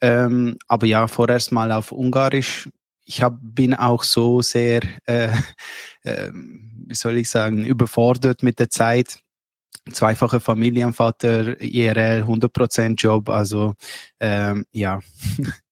Ähm, 0.00 0.58
aber 0.68 0.86
ja, 0.86 1.08
vorerst 1.08 1.52
mal 1.52 1.72
auf 1.72 1.92
Ungarisch. 1.92 2.68
Ich 3.04 3.22
hab, 3.22 3.38
bin 3.40 3.74
auch 3.74 4.02
so 4.02 4.42
sehr, 4.42 4.82
äh, 5.06 5.30
äh, 6.02 6.30
wie 6.32 6.94
soll 6.94 7.16
ich 7.16 7.30
sagen, 7.30 7.64
überfordert 7.64 8.42
mit 8.42 8.58
der 8.58 8.70
Zeit 8.70 9.20
zweifacher 9.92 10.40
Familienvater, 10.40 11.60
IRL, 11.60 12.22
100% 12.24 12.96
Job, 12.96 13.28
also 13.28 13.74
ähm, 14.20 14.66
ja. 14.72 15.00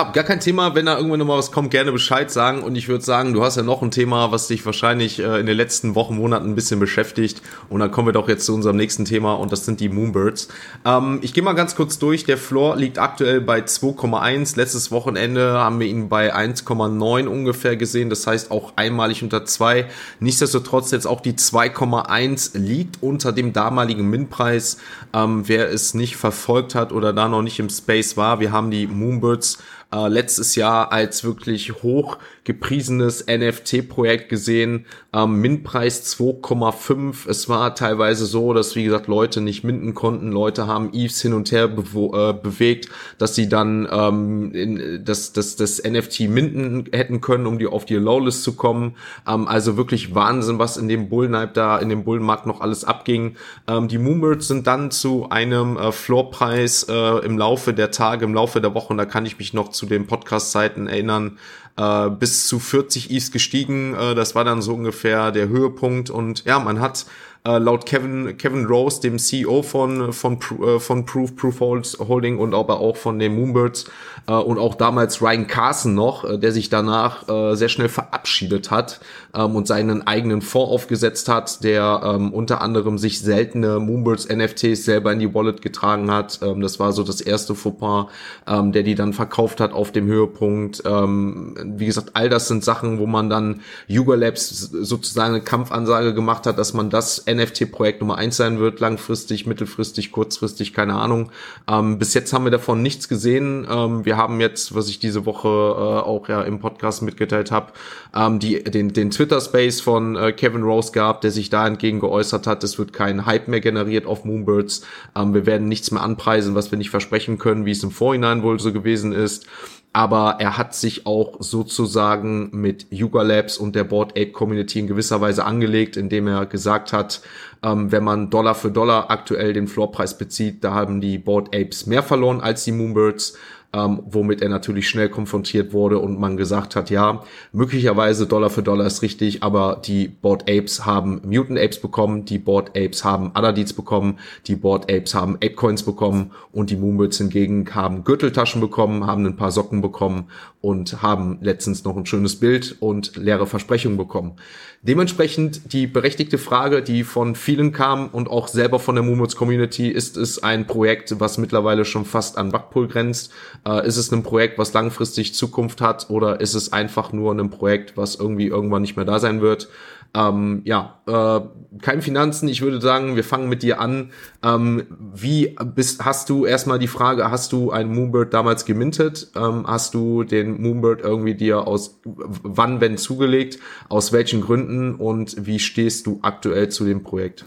Gar 0.00 0.22
kein 0.22 0.38
Thema, 0.38 0.76
wenn 0.76 0.86
da 0.86 0.96
irgendwann 0.96 1.18
nochmal 1.18 1.38
was 1.38 1.50
kommt, 1.50 1.72
gerne 1.72 1.90
Bescheid 1.90 2.30
sagen. 2.30 2.62
Und 2.62 2.76
ich 2.76 2.86
würde 2.86 3.04
sagen, 3.04 3.32
du 3.32 3.42
hast 3.42 3.56
ja 3.56 3.64
noch 3.64 3.82
ein 3.82 3.90
Thema, 3.90 4.30
was 4.30 4.46
dich 4.46 4.64
wahrscheinlich 4.64 5.18
äh, 5.18 5.40
in 5.40 5.46
den 5.46 5.56
letzten 5.56 5.96
Wochen, 5.96 6.14
Monaten 6.14 6.50
ein 6.50 6.54
bisschen 6.54 6.78
beschäftigt. 6.78 7.42
Und 7.68 7.80
dann 7.80 7.90
kommen 7.90 8.06
wir 8.06 8.12
doch 8.12 8.28
jetzt 8.28 8.46
zu 8.46 8.54
unserem 8.54 8.76
nächsten 8.76 9.04
Thema 9.06 9.32
und 9.32 9.50
das 9.50 9.64
sind 9.64 9.80
die 9.80 9.88
Moonbirds. 9.88 10.46
Ähm, 10.84 11.18
ich 11.22 11.34
gehe 11.34 11.42
mal 11.42 11.54
ganz 11.54 11.74
kurz 11.74 11.98
durch. 11.98 12.22
Der 12.22 12.38
Floor 12.38 12.76
liegt 12.76 13.00
aktuell 13.00 13.40
bei 13.40 13.58
2,1. 13.58 14.56
Letztes 14.56 14.92
Wochenende 14.92 15.54
haben 15.54 15.80
wir 15.80 15.88
ihn 15.88 16.08
bei 16.08 16.32
1,9 16.32 17.26
ungefähr 17.26 17.76
gesehen. 17.76 18.08
Das 18.08 18.24
heißt 18.24 18.52
auch 18.52 18.74
einmalig 18.76 19.24
unter 19.24 19.44
2. 19.46 19.86
Nichtsdestotrotz 20.20 20.92
jetzt 20.92 21.08
auch 21.08 21.20
die 21.20 21.32
2,1 21.32 22.56
liegt 22.56 23.02
unter 23.02 23.32
dem 23.32 23.52
damaligen 23.52 24.08
Min-Preis. 24.08 24.78
Ähm, 25.12 25.48
wer 25.48 25.68
es 25.68 25.94
nicht 25.94 26.16
verfolgt 26.16 26.76
hat 26.76 26.92
oder 26.92 27.12
da 27.12 27.26
noch 27.26 27.42
nicht 27.42 27.58
im 27.58 27.68
Space 27.68 28.16
war, 28.16 28.38
wir 28.38 28.52
haben 28.52 28.70
die 28.70 28.86
Moonbirds 28.86 29.58
äh, 29.92 30.08
letztes 30.08 30.54
Jahr 30.54 30.92
als 30.92 31.24
wirklich 31.24 31.82
hoch 31.82 32.18
gepriesenes 32.44 33.26
NFT-Projekt 33.26 34.30
gesehen. 34.30 34.86
Ähm, 35.12 35.40
Mintpreis 35.40 36.16
2,5. 36.18 37.28
Es 37.28 37.48
war 37.48 37.74
teilweise 37.74 38.24
so, 38.24 38.54
dass 38.54 38.74
wie 38.74 38.84
gesagt 38.84 39.06
Leute 39.06 39.42
nicht 39.42 39.64
minden 39.64 39.92
konnten. 39.92 40.32
Leute 40.32 40.66
haben 40.66 40.92
Eves 40.94 41.20
hin 41.20 41.34
und 41.34 41.52
her 41.52 41.64
äh, 41.64 42.32
bewegt, 42.32 42.88
dass 43.18 43.34
sie 43.34 43.48
dann 43.48 43.86
ähm, 43.90 44.52
in, 44.54 45.04
das, 45.04 45.34
das, 45.34 45.56
das 45.56 45.82
NFT 45.82 46.20
minden 46.20 46.86
hätten 46.92 47.20
können, 47.20 47.46
um 47.46 47.58
die 47.58 47.66
auf 47.66 47.84
die 47.84 47.96
Lowlist 47.96 48.42
zu 48.42 48.56
kommen. 48.56 48.96
Ähm, 49.26 49.46
also 49.46 49.76
wirklich 49.76 50.14
Wahnsinn, 50.14 50.58
was 50.58 50.78
in 50.78 50.88
dem 50.88 51.10
Bullnipe 51.10 51.52
da, 51.52 51.78
in 51.78 51.90
dem 51.90 52.04
Bullenmarkt 52.04 52.46
noch 52.46 52.62
alles 52.62 52.84
abging. 52.84 53.36
Ähm, 53.66 53.88
die 53.88 53.98
Moonbirds 53.98 54.48
sind 54.48 54.66
dann 54.66 54.90
zu 54.90 55.28
einem 55.28 55.76
äh, 55.76 55.92
Floorpreis 55.92 56.84
äh, 56.84 57.24
im 57.26 57.36
Laufe 57.36 57.74
der 57.74 57.90
Tage, 57.90 58.24
im 58.24 58.34
Laufe 58.34 58.60
der 58.62 58.74
Wochen, 58.74 58.96
da 58.96 59.04
kann 59.04 59.26
ich 59.26 59.38
mich 59.38 59.52
noch 59.52 59.68
zu 59.78 59.86
den 59.86 60.06
Podcast-Zeiten 60.06 60.88
erinnern, 60.88 61.38
äh, 61.76 62.10
bis 62.10 62.48
zu 62.48 62.58
40 62.58 63.10
Is 63.10 63.32
gestiegen. 63.32 63.94
Äh, 63.94 64.14
das 64.14 64.34
war 64.34 64.44
dann 64.44 64.60
so 64.60 64.74
ungefähr 64.74 65.30
der 65.30 65.48
Höhepunkt. 65.48 66.10
Und 66.10 66.44
ja, 66.44 66.58
man 66.58 66.80
hat 66.80 67.06
äh, 67.48 67.58
laut 67.58 67.86
Kevin, 67.86 68.36
Kevin 68.36 68.66
Rose, 68.66 69.00
dem 69.00 69.18
CEO 69.18 69.62
von, 69.62 70.12
von, 70.12 70.38
äh, 70.62 70.78
von 70.78 71.06
Proof, 71.06 71.34
Proof 71.34 71.60
Holding 71.60 72.38
und 72.38 72.54
aber 72.54 72.80
auch 72.80 72.96
von 72.96 73.18
den 73.18 73.34
Moonbirds 73.34 73.86
äh, 74.26 74.32
und 74.32 74.58
auch 74.58 74.74
damals 74.74 75.22
Ryan 75.22 75.46
Carson 75.46 75.94
noch, 75.94 76.24
äh, 76.24 76.38
der 76.38 76.52
sich 76.52 76.68
danach 76.68 77.26
äh, 77.28 77.54
sehr 77.54 77.70
schnell 77.70 77.88
verabschiedet 77.88 78.70
hat 78.70 79.00
ähm, 79.34 79.56
und 79.56 79.66
seinen 79.66 80.06
eigenen 80.06 80.42
Fonds 80.42 80.72
aufgesetzt 80.72 81.28
hat, 81.28 81.64
der 81.64 82.02
ähm, 82.04 82.32
unter 82.32 82.60
anderem 82.60 82.98
sich 82.98 83.20
seltene 83.20 83.80
Moonbirds 83.80 84.28
NFTs 84.28 84.84
selber 84.84 85.12
in 85.12 85.18
die 85.18 85.32
Wallet 85.34 85.62
getragen 85.62 86.10
hat. 86.10 86.40
Ähm, 86.42 86.60
das 86.60 86.78
war 86.78 86.92
so 86.92 87.02
das 87.02 87.20
erste 87.20 87.54
Fauxpas, 87.54 88.06
ähm, 88.46 88.72
der 88.72 88.82
die 88.82 88.94
dann 88.94 89.12
verkauft 89.14 89.60
hat 89.60 89.72
auf 89.72 89.92
dem 89.92 90.06
Höhepunkt. 90.06 90.82
Ähm, 90.84 91.56
wie 91.78 91.86
gesagt, 91.86 92.10
all 92.12 92.28
das 92.28 92.48
sind 92.48 92.62
Sachen, 92.62 92.98
wo 92.98 93.06
man 93.06 93.30
dann 93.30 93.62
Yuga 93.86 94.16
Labs 94.16 94.48
sozusagen 94.48 95.34
eine 95.34 95.42
Kampfansage 95.42 96.12
gemacht 96.12 96.46
hat, 96.46 96.58
dass 96.58 96.74
man 96.74 96.90
das 96.90 97.18
NFT-Projekt 97.38 98.00
Nummer 98.00 98.16
eins 98.16 98.36
sein 98.36 98.58
wird, 98.58 98.80
langfristig, 98.80 99.46
mittelfristig, 99.46 100.12
kurzfristig, 100.12 100.74
keine 100.74 100.94
Ahnung. 100.94 101.30
Ähm, 101.68 101.98
bis 101.98 102.14
jetzt 102.14 102.32
haben 102.32 102.44
wir 102.44 102.50
davon 102.50 102.82
nichts 102.82 103.08
gesehen. 103.08 103.66
Ähm, 103.70 104.04
wir 104.04 104.16
haben 104.16 104.40
jetzt, 104.40 104.74
was 104.74 104.88
ich 104.88 104.98
diese 104.98 105.24
Woche 105.24 105.48
äh, 105.48 106.06
auch 106.06 106.28
ja 106.28 106.42
im 106.42 106.58
Podcast 106.58 107.02
mitgeteilt 107.02 107.50
habe, 107.50 107.72
ähm, 108.14 108.38
den, 108.40 108.92
den 108.92 109.10
Twitter-Space 109.10 109.80
von 109.80 110.16
äh, 110.16 110.32
Kevin 110.32 110.62
Rose 110.62 110.92
gab, 110.92 111.20
der 111.20 111.30
sich 111.30 111.48
da 111.50 111.66
entgegen 111.66 112.00
geäußert 112.00 112.46
hat, 112.46 112.62
es 112.64 112.78
wird 112.78 112.92
kein 112.92 113.24
Hype 113.24 113.48
mehr 113.48 113.60
generiert 113.60 114.06
auf 114.06 114.24
Moonbirds. 114.24 114.82
Ähm, 115.16 115.32
wir 115.32 115.46
werden 115.46 115.68
nichts 115.68 115.90
mehr 115.90 116.02
anpreisen, 116.02 116.54
was 116.54 116.70
wir 116.70 116.78
nicht 116.78 116.90
versprechen 116.90 117.38
können, 117.38 117.64
wie 117.64 117.72
es 117.72 117.82
im 117.82 117.90
Vorhinein 117.90 118.42
wohl 118.42 118.60
so 118.60 118.72
gewesen 118.72 119.12
ist 119.12 119.46
aber 119.92 120.36
er 120.38 120.58
hat 120.58 120.74
sich 120.74 121.06
auch 121.06 121.36
sozusagen 121.40 122.50
mit 122.52 122.86
Yuga 122.90 123.22
Labs 123.22 123.56
und 123.56 123.74
der 123.74 123.84
Board 123.84 124.12
Ape 124.12 124.32
Community 124.32 124.80
in 124.80 124.86
gewisser 124.86 125.20
Weise 125.20 125.44
angelegt, 125.44 125.96
indem 125.96 126.26
er 126.26 126.46
gesagt 126.46 126.92
hat, 126.92 127.22
ähm, 127.62 127.90
wenn 127.90 128.04
man 128.04 128.30
Dollar 128.30 128.54
für 128.54 128.70
Dollar 128.70 129.10
aktuell 129.10 129.52
den 129.52 129.66
Floorpreis 129.66 130.18
bezieht, 130.18 130.62
da 130.62 130.74
haben 130.74 131.00
die 131.00 131.18
Board 131.18 131.54
Apes 131.54 131.86
mehr 131.86 132.02
verloren 132.02 132.40
als 132.40 132.64
die 132.64 132.72
Moonbirds 132.72 133.36
ähm, 133.74 134.02
womit 134.06 134.40
er 134.40 134.48
natürlich 134.48 134.88
schnell 134.88 135.10
konfrontiert 135.10 135.72
wurde 135.72 135.98
und 135.98 136.18
man 136.18 136.38
gesagt 136.38 136.74
hat, 136.74 136.88
ja, 136.88 137.22
möglicherweise 137.52 138.26
Dollar 138.26 138.48
für 138.48 138.62
Dollar 138.62 138.86
ist 138.86 139.02
richtig, 139.02 139.42
aber 139.42 139.82
die 139.84 140.08
Board 140.08 140.50
Apes 140.50 140.86
haben 140.86 141.20
Mutant 141.24 141.58
Apes 141.58 141.80
bekommen, 141.80 142.24
die 142.24 142.38
Board 142.38 142.70
Apes 142.70 143.04
haben 143.04 143.30
Adadites 143.34 143.74
bekommen, 143.74 144.18
die 144.46 144.56
Board 144.56 144.90
Apes 144.90 145.14
haben 145.14 145.34
Ape 145.36 145.54
Coins 145.54 145.82
bekommen 145.82 146.30
und 146.50 146.70
die 146.70 146.76
Moonbirds 146.76 147.18
hingegen 147.18 147.68
haben 147.74 148.04
Gürteltaschen 148.04 148.62
bekommen, 148.62 149.06
haben 149.06 149.26
ein 149.26 149.36
paar 149.36 149.52
Socken 149.52 149.82
bekommen 149.82 150.28
und 150.62 151.02
haben 151.02 151.38
letztens 151.42 151.84
noch 151.84 151.96
ein 151.96 152.06
schönes 152.06 152.36
Bild 152.36 152.76
und 152.80 153.16
leere 153.16 153.46
Versprechungen 153.46 153.98
bekommen. 153.98 154.36
Dementsprechend 154.80 155.72
die 155.72 155.88
berechtigte 155.88 156.38
Frage, 156.38 156.82
die 156.82 157.02
von 157.02 157.34
vielen 157.34 157.72
kam 157.72 158.08
und 158.08 158.30
auch 158.30 158.46
selber 158.46 158.78
von 158.78 158.94
der 158.94 159.02
Moomoods 159.02 159.34
Community, 159.34 159.88
ist 159.88 160.16
es 160.16 160.40
ein 160.42 160.68
Projekt, 160.68 161.18
was 161.18 161.36
mittlerweile 161.36 161.84
schon 161.84 162.04
fast 162.04 162.38
an 162.38 162.52
Backpool 162.52 162.86
grenzt? 162.86 163.32
Äh, 163.66 163.86
ist 163.86 163.96
es 163.96 164.12
ein 164.12 164.22
Projekt, 164.22 164.58
was 164.58 164.72
langfristig 164.72 165.34
Zukunft 165.34 165.80
hat 165.80 166.10
oder 166.10 166.40
ist 166.40 166.54
es 166.54 166.72
einfach 166.72 167.12
nur 167.12 167.34
ein 167.34 167.50
Projekt, 167.50 167.96
was 167.96 168.14
irgendwie 168.14 168.46
irgendwann 168.46 168.82
nicht 168.82 168.96
mehr 168.96 169.04
da 169.04 169.18
sein 169.18 169.40
wird? 169.40 169.68
Ähm, 170.14 170.62
ja, 170.64 171.02
äh, 171.06 171.78
kein 171.82 172.00
Finanzen. 172.00 172.48
Ich 172.48 172.62
würde 172.62 172.80
sagen, 172.80 173.14
wir 173.14 173.24
fangen 173.24 173.48
mit 173.48 173.62
dir 173.62 173.78
an. 173.78 174.10
Ähm, 174.42 174.86
wie 175.14 175.54
bist, 175.74 176.04
hast 176.04 176.30
du 176.30 176.46
erstmal 176.46 176.78
die 176.78 176.88
Frage, 176.88 177.30
hast 177.30 177.52
du 177.52 177.70
einen 177.70 177.94
Moonbird 177.94 178.32
damals 178.32 178.64
gemintet? 178.64 179.30
Ähm, 179.36 179.66
hast 179.66 179.92
du 179.94 180.24
den 180.24 180.62
Moonbird 180.62 181.02
irgendwie 181.02 181.34
dir 181.34 181.66
aus 181.66 182.00
wann, 182.04 182.80
wenn 182.80 182.96
zugelegt? 182.96 183.58
Aus 183.88 184.12
welchen 184.12 184.40
Gründen? 184.40 184.94
Und 184.94 185.46
wie 185.46 185.58
stehst 185.58 186.06
du 186.06 186.20
aktuell 186.22 186.70
zu 186.70 186.84
dem 186.84 187.02
Projekt? 187.02 187.44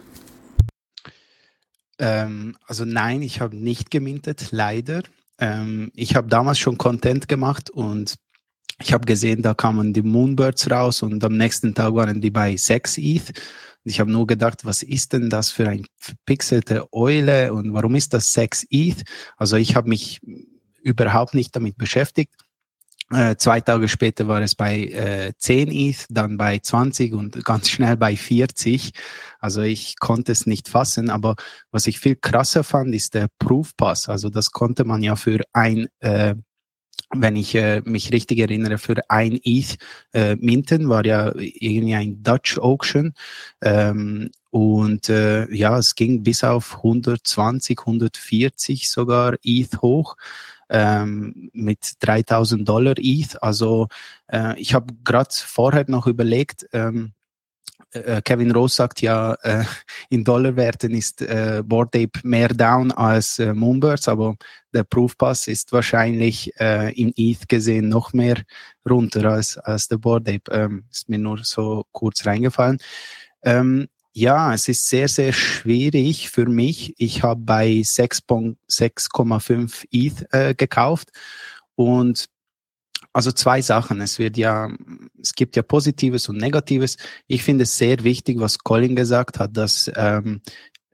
Ähm, 1.98 2.58
also 2.68 2.86
nein, 2.86 3.22
ich 3.24 3.42
habe 3.42 3.56
nicht 3.56 3.90
gemintet, 3.90 4.50
leider. 4.52 5.02
Ähm, 5.42 5.92
ich 5.96 6.16
habe 6.16 6.30
damals 6.30 6.60
schon 6.60 6.78
Content 6.78 7.28
gemacht 7.28 7.70
und 7.70 8.16
ich 8.80 8.94
habe 8.94 9.06
gesehen, 9.06 9.42
da 9.42 9.54
kamen 9.54 9.92
die 9.92 10.04
Moonbirds 10.04 10.72
raus 10.72 11.02
und 11.02 11.24
am 11.24 11.36
nächsten 11.36 11.74
Tag 11.74 11.94
waren 11.96 12.22
die 12.22 12.32
bei 12.32 12.56
6 12.56 12.98
ETH. 13.00 13.34
Ich 13.84 14.00
habe 14.00 14.12
nur 14.12 14.28
gedacht, 14.28 14.64
was 14.64 14.84
ist 14.84 15.14
denn 15.14 15.30
das 15.30 15.52
für 15.52 15.68
ein 15.68 15.86
verpixelte 15.98 16.88
Eule 16.94 17.54
und 17.54 17.74
warum 17.74 17.96
ist 17.96 18.14
das 18.14 18.32
6 18.34 18.68
ETH? 18.70 19.04
Also 19.38 19.58
ich 19.58 19.76
habe 19.76 19.90
mich 19.90 20.22
überhaupt 20.84 21.34
nicht 21.34 21.56
damit 21.56 21.78
beschäftigt. 21.78 22.34
Äh, 23.12 23.36
zwei 23.36 23.60
Tage 23.60 23.90
später 23.90 24.28
war 24.28 24.42
es 24.42 24.56
bei 24.56 24.86
äh, 24.86 25.34
10 25.38 25.72
ETH, 25.72 26.06
dann 26.10 26.38
bei 26.38 26.60
20 26.60 27.14
und 27.14 27.44
ganz 27.46 27.70
schnell 27.70 27.98
bei 27.98 28.16
40. 28.16 28.94
Also 29.40 29.62
ich 29.62 30.00
konnte 30.00 30.32
es 30.32 30.46
nicht 30.46 30.70
fassen, 30.70 31.10
aber 31.10 31.36
was 31.72 31.88
ich 31.88 32.00
viel 32.00 32.16
krasser 32.16 32.64
fand, 32.64 32.96
ist 32.96 33.14
der 33.14 33.28
Proof 33.40 33.76
Pass. 33.76 34.08
Also 34.08 34.30
das 34.30 34.52
konnte 34.52 34.86
man 34.86 35.04
ja 35.04 35.16
für 35.16 35.42
ein 35.54 35.88
äh, 36.00 36.36
wenn 37.14 37.36
ich 37.36 37.56
äh, 37.56 37.82
mich 37.84 38.14
richtig 38.14 38.40
erinnere, 38.40 38.78
für 38.78 38.96
ein 39.10 39.40
ETH 39.44 39.78
äh, 40.14 40.36
minten, 40.38 40.88
war 40.88 41.06
ja 41.06 41.34
irgendwie 41.36 41.96
ein 41.96 42.24
Dutch 42.24 42.58
Auction. 42.58 43.14
Ähm, 43.62 44.32
und 44.50 45.10
äh, 45.10 45.52
ja, 45.54 45.78
es 45.78 45.96
ging 45.96 46.24
bis 46.24 46.44
auf 46.44 46.78
120, 46.78 47.80
140 47.80 48.90
sogar 48.90 49.36
ETH 49.44 49.82
hoch 49.82 50.16
ähm, 50.72 51.50
mit 51.54 51.94
3000 52.00 52.68
Dollar 52.68 52.96
ETH. 52.98 53.42
Also 53.44 53.90
äh, 54.32 54.60
ich 54.60 54.74
habe 54.74 54.94
gerade 55.04 55.30
vorher 55.32 55.86
noch 55.88 56.08
überlegt, 56.08 56.66
ähm, 56.72 57.14
äh, 57.92 58.22
Kevin 58.22 58.52
Rose 58.52 58.76
sagt 58.76 59.02
ja, 59.02 59.34
äh, 59.44 59.66
in 60.10 60.24
Dollarwerten 60.24 60.92
ist 60.92 61.22
äh, 61.22 61.62
Board 61.64 61.96
Ape 61.96 62.20
mehr 62.24 62.48
down 62.48 62.92
als 62.92 63.38
äh, 63.40 63.54
Moonbirds, 63.54 64.08
aber 64.08 64.36
der 64.74 64.86
Proof 64.86 65.18
Pass 65.18 65.48
ist 65.48 65.74
wahrscheinlich 65.74 66.58
äh, 66.60 66.94
im 66.94 67.14
ETH 67.18 67.50
gesehen 67.50 67.90
noch 67.90 68.14
mehr 68.14 68.42
runter 68.90 69.26
als, 69.26 69.58
als 69.58 69.90
der 69.90 69.98
Board 69.98 70.30
Ape. 70.30 70.52
Ähm, 70.52 70.86
ist 70.90 71.10
mir 71.10 71.20
nur 71.20 71.44
so 71.44 71.86
kurz 71.92 72.26
reingefallen. 72.26 72.80
Ähm, 73.44 73.90
ja, 74.14 74.54
es 74.54 74.68
ist 74.68 74.88
sehr, 74.88 75.08
sehr 75.08 75.34
schwierig 75.34 76.30
für 76.30 76.46
mich. 76.46 76.94
Ich 76.98 77.24
habe 77.24 77.42
bei 77.42 77.70
6,5 77.70 79.86
ETH 79.92 80.28
äh, 80.34 80.54
gekauft 80.54 81.10
und 81.76 82.28
also 83.14 83.32
zwei 83.32 83.62
Sachen. 83.62 84.02
Es 84.02 84.20
wird 84.20 84.38
ja, 84.38 84.70
es 85.22 85.34
gibt 85.34 85.56
ja 85.56 85.64
Positives 85.64 86.30
und 86.30 86.38
Negatives. 86.38 86.98
Ich 87.28 87.44
finde 87.44 87.64
es 87.64 87.78
sehr 87.78 88.04
wichtig, 88.04 88.40
was 88.40 88.60
Colin 88.60 88.96
gesagt 88.96 89.40
hat, 89.40 89.58
dass 89.58 89.92
ähm, 89.96 90.42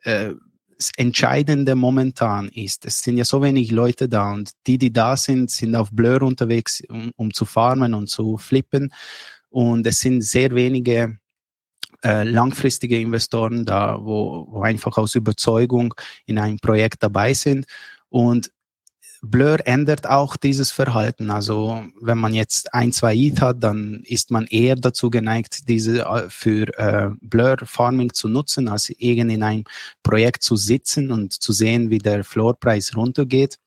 äh, 0.03 0.33
das 0.77 0.91
Entscheidende 0.95 1.75
momentan 1.75 2.49
ist, 2.49 2.85
es 2.85 2.99
sind 2.99 3.17
ja 3.17 3.25
so 3.25 3.41
wenig 3.41 3.71
Leute 3.71 4.07
da 4.07 4.31
und 4.31 4.51
die, 4.67 4.77
die 4.77 4.93
da 4.93 5.17
sind, 5.17 5.49
sind 5.49 5.75
auf 5.75 5.89
Blur 5.91 6.21
unterwegs, 6.21 6.83
um, 6.87 7.11
um 7.15 7.33
zu 7.33 7.45
farmen 7.45 7.95
und 7.95 8.07
zu 8.07 8.37
flippen. 8.37 8.93
Und 9.49 9.87
es 9.87 9.99
sind 9.99 10.21
sehr 10.21 10.53
wenige 10.53 11.17
äh, 12.03 12.23
langfristige 12.23 12.99
Investoren 12.99 13.65
da, 13.65 13.97
wo, 14.01 14.47
wo 14.49 14.61
einfach 14.61 14.97
aus 14.97 15.15
Überzeugung 15.15 15.93
in 16.25 16.37
einem 16.37 16.59
Projekt 16.59 17.03
dabei 17.03 17.33
sind. 17.33 17.65
Und 18.09 18.51
Blur 19.21 19.65
ändert 19.65 20.07
auch 20.07 20.37
dieses 20.37 20.71
Verhalten. 20.71 21.31
Also 21.31 21.83
wenn 21.99 22.17
man 22.17 22.33
jetzt 22.33 22.73
ein, 22.73 22.91
zwei 22.91 23.15
ETH 23.15 23.41
hat, 23.41 23.63
dann 23.63 24.03
ist 24.05 24.31
man 24.31 24.45
eher 24.45 24.75
dazu 24.75 25.09
geneigt, 25.09 25.67
diese 25.67 26.01
äh, 26.05 26.29
für 26.29 26.67
äh, 26.77 27.09
Blur 27.21 27.57
Farming 27.63 28.13
zu 28.13 28.29
nutzen, 28.29 28.67
als 28.67 28.89
irgend 28.89 29.31
in 29.31 29.43
einem 29.43 29.63
Projekt 30.03 30.43
zu 30.43 30.55
sitzen 30.55 31.11
und 31.11 31.33
zu 31.33 31.51
sehen, 31.51 31.89
wie 31.89 31.99
der 31.99 32.23
Floorpreis 32.23 32.95
runtergeht. 32.95 33.57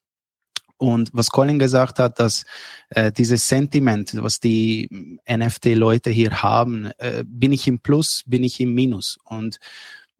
Und 0.81 1.11
was 1.13 1.29
Colin 1.29 1.59
gesagt 1.59 1.99
hat, 1.99 2.19
dass 2.19 2.45
äh, 2.89 3.13
dieses 3.13 3.47
Sentiment, 3.47 4.15
was 4.23 4.41
die 4.41 4.89
NFT-Leute 5.29 6.09
hier 6.09 6.43
haben, 6.43 6.91
äh, 6.97 7.23
bin 7.27 7.53
ich 7.53 7.69
im 7.69 7.81
Plus, 7.81 8.23
bin 8.27 8.45
ich 8.45 8.59
im 8.61 8.73
Minus. 8.73 9.19
Und 9.25 9.59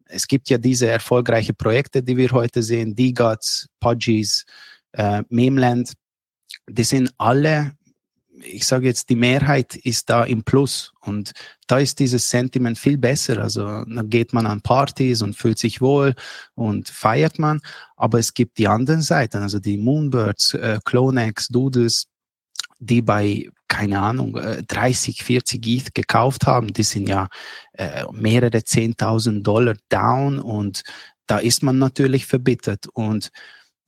es 0.05 0.27
gibt 0.27 0.51
ja 0.51 0.59
diese 0.59 0.87
erfolgreichen 0.87 1.55
Projekte, 1.55 2.03
die 2.03 2.15
wir 2.15 2.29
heute 2.29 2.61
sehen, 2.61 2.95
D-Gods, 2.95 3.69
Pudgies, 3.79 4.45
äh, 4.91 5.23
Memeland, 5.29 5.93
die 6.69 6.83
sind 6.83 7.11
alle, 7.17 7.71
ich 8.43 8.65
sage 8.65 8.87
jetzt, 8.87 9.09
die 9.09 9.15
Mehrheit 9.15 9.75
ist 9.75 10.09
da 10.09 10.23
im 10.23 10.43
Plus. 10.43 10.93
Und 11.01 11.31
da 11.67 11.79
ist 11.79 11.99
dieses 11.99 12.29
Sentiment 12.29 12.77
viel 12.77 12.97
besser. 12.97 13.41
Also 13.41 13.65
dann 13.65 14.09
geht 14.09 14.33
man 14.33 14.45
an 14.45 14.61
Partys 14.61 15.21
und 15.21 15.35
fühlt 15.35 15.59
sich 15.59 15.81
wohl 15.81 16.13
und 16.55 16.89
feiert 16.89 17.39
man, 17.39 17.61
aber 17.95 18.19
es 18.19 18.33
gibt 18.33 18.57
die 18.57 18.67
anderen 18.67 19.01
Seiten, 19.01 19.37
also 19.37 19.59
die 19.59 19.77
Moonbirds, 19.77 20.55
äh, 20.55 20.79
Clonex, 20.83 21.47
Doodles, 21.47 22.07
die 22.79 23.01
bei, 23.01 23.49
keine 23.67 23.99
Ahnung, 23.99 24.33
30, 24.67 25.19
äh, 25.19 25.23
40 25.23 25.67
ETH 25.67 25.93
gekauft 25.93 26.47
haben, 26.47 26.73
die 26.73 26.83
sind 26.83 27.07
ja 27.07 27.29
äh, 27.73 28.05
mehrere 28.11 28.57
10.000 28.57 29.43
Dollar 29.43 29.75
down. 29.89 30.39
Und 30.39 30.83
da 31.27 31.37
ist 31.37 31.61
man 31.61 31.77
natürlich 31.77 32.25
verbittert. 32.25 32.87
Und 32.87 33.29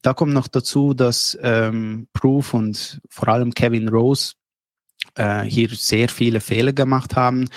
da 0.04 0.14
kommt 0.14 0.34
noch 0.34 0.48
dazu, 0.48 0.94
dass 0.94 1.38
ähm, 1.42 2.08
Proof 2.14 2.54
und 2.54 3.02
vor 3.10 3.30
allem 3.30 3.54
Kevin 3.54 3.90
Rose 3.90 4.34
äh, 5.16 5.44
hier 5.44 5.70
sehr 5.70 6.10
viele 6.10 6.42
Fehler 6.42 6.74
gemacht 6.74 7.16
haben. 7.16 7.48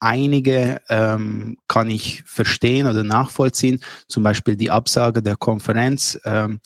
einige 0.00 0.82
ähm, 0.90 1.56
kann 1.66 1.88
ich 1.88 2.22
verstehen 2.26 2.86
oder 2.86 3.02
nachvollziehen, 3.02 3.80
zum 4.06 4.22
Beispiel 4.22 4.54
die 4.54 4.70
Absage 4.70 5.22
der 5.22 5.36
Konferenz. 5.36 6.18
Ähm, 6.24 6.60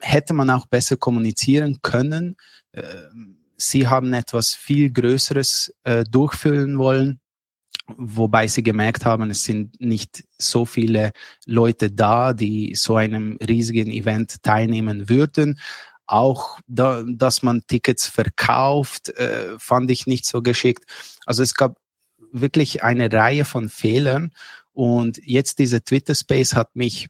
hätte 0.00 0.34
man 0.34 0.50
auch 0.50 0.66
besser 0.66 0.96
kommunizieren 0.96 1.78
können. 1.82 2.36
Äh, 2.72 2.82
sie 3.56 3.86
haben 3.86 4.12
etwas 4.12 4.54
viel 4.54 4.90
Größeres 4.90 5.74
äh, 5.84 6.04
durchführen 6.04 6.78
wollen, 6.78 7.20
wobei 7.96 8.46
sie 8.46 8.62
gemerkt 8.62 9.04
haben, 9.04 9.30
es 9.30 9.44
sind 9.44 9.80
nicht 9.80 10.24
so 10.38 10.64
viele 10.64 11.12
Leute 11.46 11.90
da, 11.90 12.32
die 12.32 12.74
so 12.74 12.96
einem 12.96 13.38
riesigen 13.46 13.90
Event 13.90 14.42
teilnehmen 14.42 15.08
würden. 15.08 15.58
Auch 16.06 16.58
da, 16.66 17.02
dass 17.06 17.42
man 17.42 17.66
Tickets 17.66 18.06
verkauft, 18.06 19.10
äh, 19.10 19.58
fand 19.58 19.90
ich 19.90 20.06
nicht 20.06 20.26
so 20.26 20.42
geschickt. 20.42 20.84
Also 21.26 21.42
es 21.42 21.54
gab 21.54 21.76
wirklich 22.32 22.82
eine 22.82 23.10
Reihe 23.12 23.44
von 23.44 23.68
Fehlern 23.68 24.32
und 24.72 25.18
jetzt 25.24 25.58
dieser 25.58 25.82
Twitter 25.82 26.14
Space 26.14 26.54
hat 26.54 26.74
mich 26.74 27.08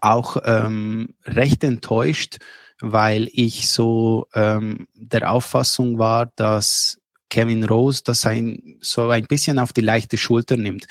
auch 0.00 0.36
ähm, 0.44 1.14
recht 1.24 1.64
enttäuscht, 1.64 2.38
weil 2.80 3.28
ich 3.32 3.70
so 3.70 4.26
ähm, 4.34 4.88
der 4.94 5.30
Auffassung 5.30 5.98
war, 5.98 6.26
dass 6.36 6.98
Kevin 7.30 7.64
Rose 7.64 8.02
das 8.04 8.26
ein, 8.26 8.78
so 8.80 9.08
ein 9.08 9.26
bisschen 9.26 9.58
auf 9.58 9.72
die 9.72 9.80
leichte 9.80 10.18
Schulter 10.18 10.56
nimmt. 10.56 10.86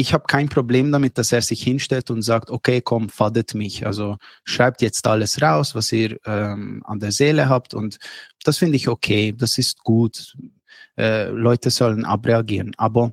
Ich 0.00 0.12
habe 0.14 0.26
kein 0.28 0.48
Problem 0.48 0.92
damit, 0.92 1.18
dass 1.18 1.32
er 1.32 1.42
sich 1.42 1.60
hinstellt 1.60 2.08
und 2.12 2.22
sagt, 2.22 2.50
okay, 2.50 2.80
komm, 2.80 3.08
fadet 3.08 3.54
mich. 3.54 3.84
Also 3.84 4.16
schreibt 4.44 4.80
jetzt 4.80 5.04
alles 5.08 5.42
raus, 5.42 5.74
was 5.74 5.90
ihr 5.90 6.20
ähm, 6.24 6.84
an 6.86 7.00
der 7.00 7.10
Seele 7.10 7.48
habt. 7.48 7.74
Und 7.74 7.98
das 8.44 8.58
finde 8.58 8.76
ich 8.76 8.86
okay, 8.86 9.34
das 9.36 9.58
ist 9.58 9.82
gut. 9.82 10.36
Äh, 10.96 11.30
Leute 11.30 11.70
sollen 11.70 12.04
abreagieren. 12.04 12.74
Aber 12.76 13.12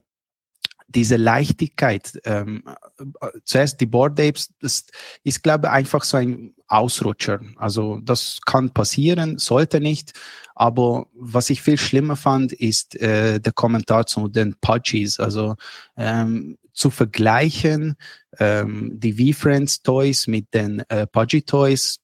diese 0.87 1.15
Leichtigkeit, 1.15 2.19
ähm, 2.23 2.63
äh, 2.99 3.29
zuerst 3.45 3.81
die 3.81 3.87
Board 3.87 4.19
Apes, 4.19 4.51
das 4.61 4.85
ist, 5.23 5.41
glaube 5.41 5.65
ich, 5.65 5.73
einfach 5.73 6.03
so 6.03 6.17
ein 6.17 6.53
Ausrutscher. 6.67 7.39
Also 7.55 7.99
das 8.03 8.37
kann 8.45 8.69
passieren, 8.69 9.39
sollte 9.39 9.81
nicht. 9.81 10.13
Aber 10.53 11.07
was 11.15 11.49
ich 11.49 11.63
viel 11.63 11.79
schlimmer 11.79 12.15
fand, 12.15 12.53
ist 12.53 12.95
äh, 13.01 13.39
der 13.39 13.53
Kommentar 13.53 14.05
zu 14.05 14.27
den 14.27 14.55
Pudgies. 14.61 15.19
Also 15.19 15.55
ähm, 15.97 16.59
zu 16.75 16.91
vergleichen 16.91 17.95
ähm, 18.39 18.91
die 18.99 19.33
V-Friends 19.33 19.81
Toys 19.81 20.27
mit 20.27 20.53
den 20.53 20.83
äh, 20.89 21.07
Pudgy 21.07 21.41
Toys 21.41 21.99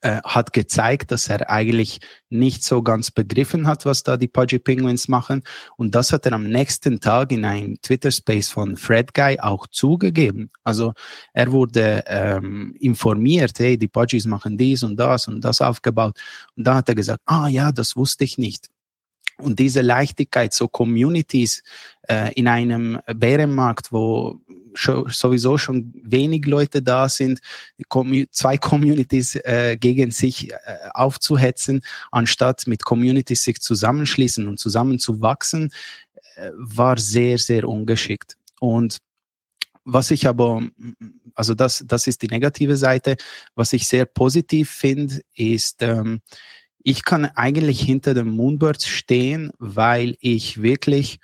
äh, 0.00 0.20
hat 0.24 0.52
gezeigt, 0.52 1.12
dass 1.12 1.28
er 1.28 1.48
eigentlich 1.48 2.00
nicht 2.28 2.64
so 2.64 2.82
ganz 2.82 3.12
begriffen 3.12 3.68
hat, 3.68 3.86
was 3.86 4.02
da 4.02 4.16
die 4.16 4.26
Pudgy 4.26 4.58
Penguins 4.58 5.06
machen. 5.06 5.42
Und 5.76 5.94
das 5.94 6.12
hat 6.12 6.26
er 6.26 6.32
am 6.32 6.44
nächsten 6.44 7.00
Tag 7.00 7.30
in 7.30 7.44
einem 7.44 7.80
Twitter-Space 7.80 8.48
von 8.48 8.76
Fred 8.76 9.14
Guy 9.14 9.38
auch 9.38 9.68
zugegeben. 9.68 10.50
Also 10.64 10.92
er 11.32 11.52
wurde 11.52 12.02
ähm, 12.08 12.74
informiert, 12.80 13.58
hey, 13.58 13.78
die 13.78 13.88
Pudgies 13.88 14.26
machen 14.26 14.58
dies 14.58 14.82
und 14.82 14.96
das 14.96 15.28
und 15.28 15.40
das 15.44 15.60
aufgebaut. 15.60 16.18
Und 16.56 16.66
da 16.66 16.76
hat 16.76 16.88
er 16.88 16.96
gesagt, 16.96 17.22
ah 17.26 17.46
ja, 17.46 17.70
das 17.70 17.94
wusste 17.94 18.24
ich 18.24 18.38
nicht. 18.38 18.68
Und 19.38 19.58
diese 19.58 19.82
Leichtigkeit, 19.82 20.54
so 20.54 20.66
Communities 20.66 21.62
äh, 22.08 22.32
in 22.34 22.48
einem 22.48 22.98
Bärenmarkt, 23.14 23.92
wo 23.92 24.40
sowieso 24.74 25.58
schon 25.58 25.92
wenig 26.02 26.46
Leute 26.46 26.82
da 26.82 27.08
sind, 27.08 27.40
zwei 28.30 28.58
Communities 28.58 29.36
äh, 29.36 29.76
gegen 29.78 30.10
sich 30.10 30.52
äh, 30.52 30.56
aufzuhetzen, 30.92 31.80
anstatt 32.10 32.66
mit 32.66 32.84
Communities 32.84 33.44
sich 33.44 33.60
zusammenschließen 33.60 34.46
und 34.46 34.58
zusammenzuwachsen, 34.58 35.72
äh, 36.36 36.50
war 36.54 36.98
sehr, 36.98 37.38
sehr 37.38 37.68
ungeschickt. 37.68 38.36
Und 38.60 38.98
was 39.84 40.10
ich 40.10 40.26
aber, 40.26 40.62
also 41.34 41.54
das, 41.54 41.84
das 41.86 42.06
ist 42.06 42.22
die 42.22 42.28
negative 42.28 42.76
Seite. 42.76 43.16
Was 43.54 43.72
ich 43.72 43.86
sehr 43.86 44.04
positiv 44.04 44.70
finde, 44.70 45.20
ist, 45.34 45.80
ähm, 45.80 46.20
ich 46.88 47.02
kann 47.02 47.24
eigentlich 47.24 47.80
hinter 47.80 48.14
den 48.14 48.28
Moonbirds 48.28 48.86
stehen, 48.86 49.50
weil 49.58 50.16
ich 50.20 50.62
wirklich 50.62 51.18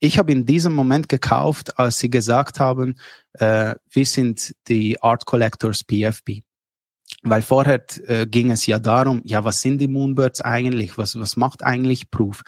ich 0.00 0.18
habe 0.18 0.32
in 0.32 0.46
diesem 0.46 0.72
Moment 0.72 1.08
gekauft, 1.08 1.78
als 1.78 1.98
sie 1.98 2.10
gesagt 2.10 2.58
haben, 2.58 2.96
äh, 3.34 3.74
wir 3.90 4.06
sind 4.06 4.54
die 4.66 5.00
Art 5.02 5.26
Collectors 5.26 5.84
PFP. 5.84 6.42
Weil 7.22 7.42
vorher 7.42 7.84
äh, 8.06 8.26
ging 8.26 8.50
es 8.50 8.64
ja 8.64 8.78
darum, 8.78 9.20
ja, 9.24 9.44
was 9.44 9.60
sind 9.60 9.78
die 9.78 9.88
Moonbirds 9.88 10.40
eigentlich? 10.40 10.96
Was, 10.96 11.20
was 11.20 11.36
macht 11.36 11.62
eigentlich 11.62 12.10
Proof? 12.10 12.42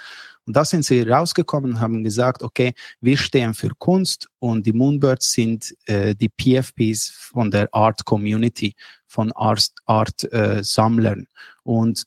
Und 0.46 0.56
da 0.56 0.64
sind 0.64 0.84
sie 0.84 1.02
rausgekommen 1.02 1.72
und 1.72 1.80
haben 1.80 2.02
gesagt, 2.02 2.42
okay, 2.42 2.72
wir 3.00 3.18
stehen 3.18 3.52
für 3.54 3.70
Kunst 3.78 4.28
und 4.38 4.66
die 4.66 4.72
Moonbirds 4.72 5.30
sind 5.30 5.76
äh, 5.84 6.14
die 6.14 6.30
PFPs 6.30 7.10
von 7.10 7.50
der 7.50 7.68
Art 7.72 8.04
Community, 8.06 8.74
von 9.06 9.30
Art, 9.32 9.68
Art 9.84 10.24
äh, 10.32 10.64
Sammlern. 10.64 11.26
Und 11.64 12.04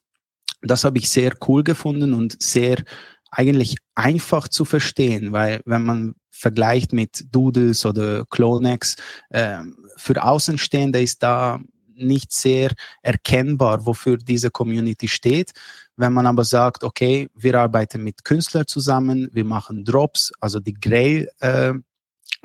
das 0.71 0.83
habe 0.83 0.97
ich 0.97 1.09
sehr 1.09 1.33
cool 1.47 1.63
gefunden 1.63 2.13
und 2.13 2.41
sehr 2.41 2.83
eigentlich 3.31 3.77
einfach 3.95 4.47
zu 4.47 4.65
verstehen, 4.65 5.31
weil 5.33 5.61
wenn 5.65 5.83
man 5.83 6.15
vergleicht 6.31 6.93
mit 6.93 7.25
Doodles 7.33 7.85
oder 7.85 8.25
Clonex, 8.25 8.95
äh, 9.29 9.59
für 9.97 10.23
Außenstehende 10.23 11.01
ist 11.01 11.23
da 11.23 11.59
nicht 11.95 12.33
sehr 12.33 12.71
erkennbar, 13.01 13.85
wofür 13.85 14.17
diese 14.17 14.51
Community 14.51 15.07
steht. 15.07 15.51
Wenn 15.97 16.13
man 16.13 16.27
aber 16.27 16.43
sagt, 16.43 16.83
okay, 16.83 17.29
wir 17.33 17.59
arbeiten 17.59 18.03
mit 18.03 18.25
Künstlern 18.25 18.67
zusammen, 18.67 19.29
wir 19.31 19.45
machen 19.45 19.85
Drops, 19.85 20.33
also 20.41 20.59
die 20.59 20.73
Grail, 20.73 21.29
äh, 21.39 21.73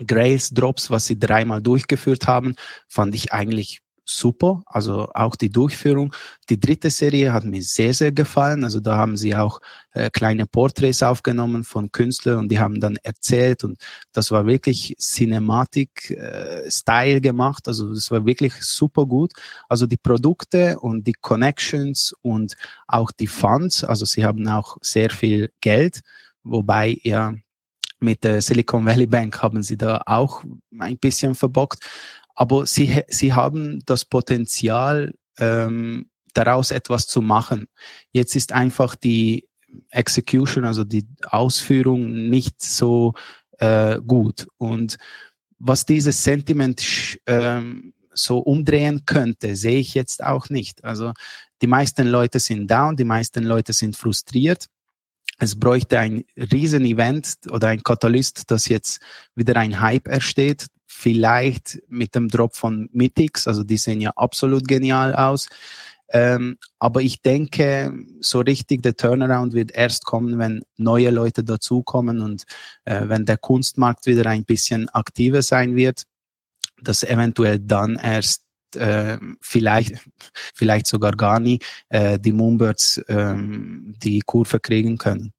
Grails 0.06 0.50
Drops, 0.50 0.90
was 0.90 1.06
sie 1.06 1.18
dreimal 1.18 1.60
durchgeführt 1.60 2.26
haben, 2.26 2.54
fand 2.88 3.14
ich 3.14 3.32
eigentlich 3.32 3.80
super, 4.18 4.62
also 4.66 5.08
auch 5.14 5.36
die 5.36 5.50
Durchführung. 5.50 6.12
Die 6.48 6.58
dritte 6.58 6.90
Serie 6.90 7.32
hat 7.32 7.44
mir 7.44 7.62
sehr, 7.62 7.94
sehr 7.94 8.10
gefallen. 8.12 8.64
Also 8.64 8.80
da 8.80 8.96
haben 8.96 9.16
sie 9.16 9.36
auch 9.36 9.60
äh, 9.92 10.10
kleine 10.10 10.46
Porträts 10.46 11.02
aufgenommen 11.02 11.64
von 11.64 11.92
Künstlern 11.92 12.38
und 12.38 12.48
die 12.48 12.58
haben 12.58 12.80
dann 12.80 12.96
erzählt 13.02 13.64
und 13.64 13.80
das 14.12 14.30
war 14.30 14.46
wirklich 14.46 14.94
Cinematic-Style 14.98 17.16
äh, 17.16 17.20
gemacht. 17.20 17.68
Also 17.68 17.92
das 17.94 18.10
war 18.10 18.24
wirklich 18.26 18.54
super 18.54 19.06
gut. 19.06 19.32
Also 19.68 19.86
die 19.86 19.96
Produkte 19.96 20.78
und 20.80 21.06
die 21.06 21.14
Connections 21.20 22.14
und 22.22 22.56
auch 22.88 23.12
die 23.12 23.28
Funds, 23.28 23.84
also 23.84 24.04
sie 24.04 24.24
haben 24.24 24.46
auch 24.48 24.76
sehr 24.80 25.10
viel 25.10 25.50
Geld, 25.60 26.00
wobei 26.42 26.98
ja 27.02 27.34
mit 28.00 28.24
der 28.24 28.40
Silicon 28.40 28.86
Valley 28.86 29.06
Bank 29.06 29.42
haben 29.42 29.62
sie 29.62 29.76
da 29.76 30.02
auch 30.06 30.42
ein 30.78 30.98
bisschen 30.98 31.34
verbockt 31.34 31.84
aber 32.40 32.64
sie, 32.64 33.02
sie 33.08 33.34
haben 33.34 33.84
das 33.84 34.06
Potenzial, 34.06 35.12
ähm, 35.38 36.08
daraus 36.32 36.70
etwas 36.70 37.06
zu 37.06 37.20
machen. 37.20 37.66
Jetzt 38.12 38.34
ist 38.34 38.52
einfach 38.52 38.96
die 38.96 39.46
Execution, 39.90 40.64
also 40.64 40.84
die 40.84 41.06
Ausführung 41.24 42.30
nicht 42.30 42.62
so 42.62 43.12
äh, 43.58 43.98
gut. 44.00 44.46
Und 44.56 44.96
was 45.58 45.84
dieses 45.84 46.24
Sentiment 46.24 47.18
ähm, 47.26 47.92
so 48.14 48.38
umdrehen 48.38 49.04
könnte, 49.04 49.54
sehe 49.54 49.78
ich 49.78 49.92
jetzt 49.92 50.24
auch 50.24 50.48
nicht. 50.48 50.82
Also 50.82 51.12
die 51.60 51.66
meisten 51.66 52.08
Leute 52.08 52.40
sind 52.40 52.70
down, 52.70 52.96
die 52.96 53.04
meisten 53.04 53.44
Leute 53.44 53.74
sind 53.74 53.96
frustriert. 53.96 54.64
Es 55.38 55.58
bräuchte 55.58 55.98
ein 55.98 56.24
Riesen-Event 56.38 57.34
oder 57.50 57.68
ein 57.68 57.82
Katalyst, 57.82 58.50
dass 58.50 58.66
jetzt 58.68 59.02
wieder 59.34 59.56
ein 59.56 59.78
Hype 59.78 60.08
entsteht, 60.08 60.68
vielleicht 61.00 61.80
mit 61.88 62.14
dem 62.14 62.28
Drop 62.28 62.54
von 62.54 62.90
Mythics, 62.92 63.48
also 63.48 63.64
die 63.64 63.78
sehen 63.78 64.02
ja 64.02 64.10
absolut 64.16 64.68
genial 64.68 65.14
aus. 65.14 65.48
Ähm, 66.12 66.58
aber 66.78 67.00
ich 67.00 67.22
denke, 67.22 67.92
so 68.20 68.40
richtig 68.40 68.82
der 68.82 68.96
Turnaround 68.96 69.54
wird 69.54 69.70
erst 69.72 70.04
kommen, 70.04 70.38
wenn 70.38 70.62
neue 70.76 71.10
Leute 71.10 71.42
dazukommen 71.42 72.20
und 72.20 72.44
äh, 72.84 73.08
wenn 73.08 73.24
der 73.24 73.38
Kunstmarkt 73.38 74.06
wieder 74.06 74.28
ein 74.28 74.44
bisschen 74.44 74.88
aktiver 74.90 75.40
sein 75.40 75.74
wird, 75.74 76.02
dass 76.82 77.02
eventuell 77.02 77.60
dann 77.60 77.96
erst 77.96 78.42
äh, 78.74 79.16
vielleicht, 79.40 79.94
vielleicht 80.54 80.86
sogar 80.86 81.12
gar 81.12 81.40
nie 81.40 81.60
äh, 81.88 82.18
die 82.18 82.32
Moonbirds 82.32 82.98
äh, 82.98 83.34
die 83.38 84.20
Kurve 84.20 84.60
kriegen 84.60 84.98
können. 84.98 85.32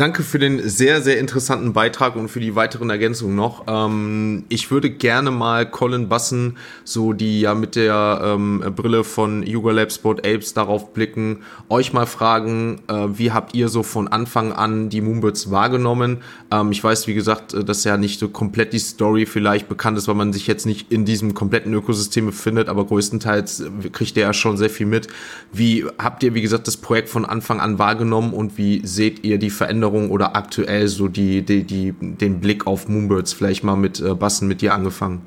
Danke 0.00 0.22
für 0.22 0.38
den 0.38 0.66
sehr, 0.66 1.02
sehr 1.02 1.18
interessanten 1.18 1.74
Beitrag 1.74 2.16
und 2.16 2.30
für 2.30 2.40
die 2.40 2.54
weiteren 2.54 2.88
Ergänzungen 2.88 3.36
noch. 3.36 3.64
Ähm, 3.66 4.44
ich 4.48 4.70
würde 4.70 4.88
gerne 4.88 5.30
mal 5.30 5.70
Colin 5.70 6.08
Bassen, 6.08 6.56
so 6.84 7.12
die 7.12 7.42
ja 7.42 7.54
mit 7.54 7.76
der 7.76 8.22
ähm, 8.24 8.64
Brille 8.74 9.04
von 9.04 9.46
Yuga 9.46 9.72
Lab 9.72 9.92
Sport 9.92 10.26
Apes 10.26 10.54
darauf 10.54 10.94
blicken, 10.94 11.40
euch 11.68 11.92
mal 11.92 12.06
fragen, 12.06 12.80
äh, 12.88 13.08
wie 13.12 13.32
habt 13.32 13.54
ihr 13.54 13.68
so 13.68 13.82
von 13.82 14.08
Anfang 14.08 14.52
an 14.52 14.88
die 14.88 15.02
Moonbirds 15.02 15.50
wahrgenommen? 15.50 16.22
Ähm, 16.50 16.72
ich 16.72 16.82
weiß, 16.82 17.06
wie 17.06 17.12
gesagt, 17.12 17.52
äh, 17.52 17.62
dass 17.62 17.84
ja 17.84 17.98
nicht 17.98 18.20
so 18.20 18.30
komplett 18.30 18.72
die 18.72 18.78
Story 18.78 19.26
vielleicht 19.26 19.68
bekannt 19.68 19.98
ist, 19.98 20.08
weil 20.08 20.14
man 20.14 20.32
sich 20.32 20.46
jetzt 20.46 20.64
nicht 20.64 20.90
in 20.90 21.04
diesem 21.04 21.34
kompletten 21.34 21.74
Ökosystem 21.74 22.24
befindet, 22.24 22.70
aber 22.70 22.86
größtenteils 22.86 23.60
äh, 23.60 23.90
kriegt 23.92 24.16
ihr 24.16 24.22
ja 24.22 24.32
schon 24.32 24.56
sehr 24.56 24.70
viel 24.70 24.86
mit. 24.86 25.08
Wie 25.52 25.84
habt 25.98 26.22
ihr, 26.22 26.32
wie 26.32 26.40
gesagt, 26.40 26.68
das 26.68 26.78
Projekt 26.78 27.10
von 27.10 27.26
Anfang 27.26 27.60
an 27.60 27.78
wahrgenommen 27.78 28.32
und 28.32 28.56
wie 28.56 28.80
seht 28.86 29.24
ihr 29.24 29.36
die 29.36 29.50
Veränderung 29.50 29.69
Veränderungen 29.70 30.10
oder 30.10 30.34
aktuell 30.34 30.88
so 30.88 31.06
die, 31.06 31.42
die, 31.42 31.62
die, 31.62 31.92
den 31.92 32.40
Blick 32.40 32.66
auf 32.66 32.88
Moonbirds? 32.88 33.32
Vielleicht 33.32 33.62
mal 33.62 33.76
mit 33.76 34.00
äh, 34.00 34.14
Bassen, 34.14 34.48
mit 34.48 34.62
dir 34.62 34.74
angefangen. 34.74 35.22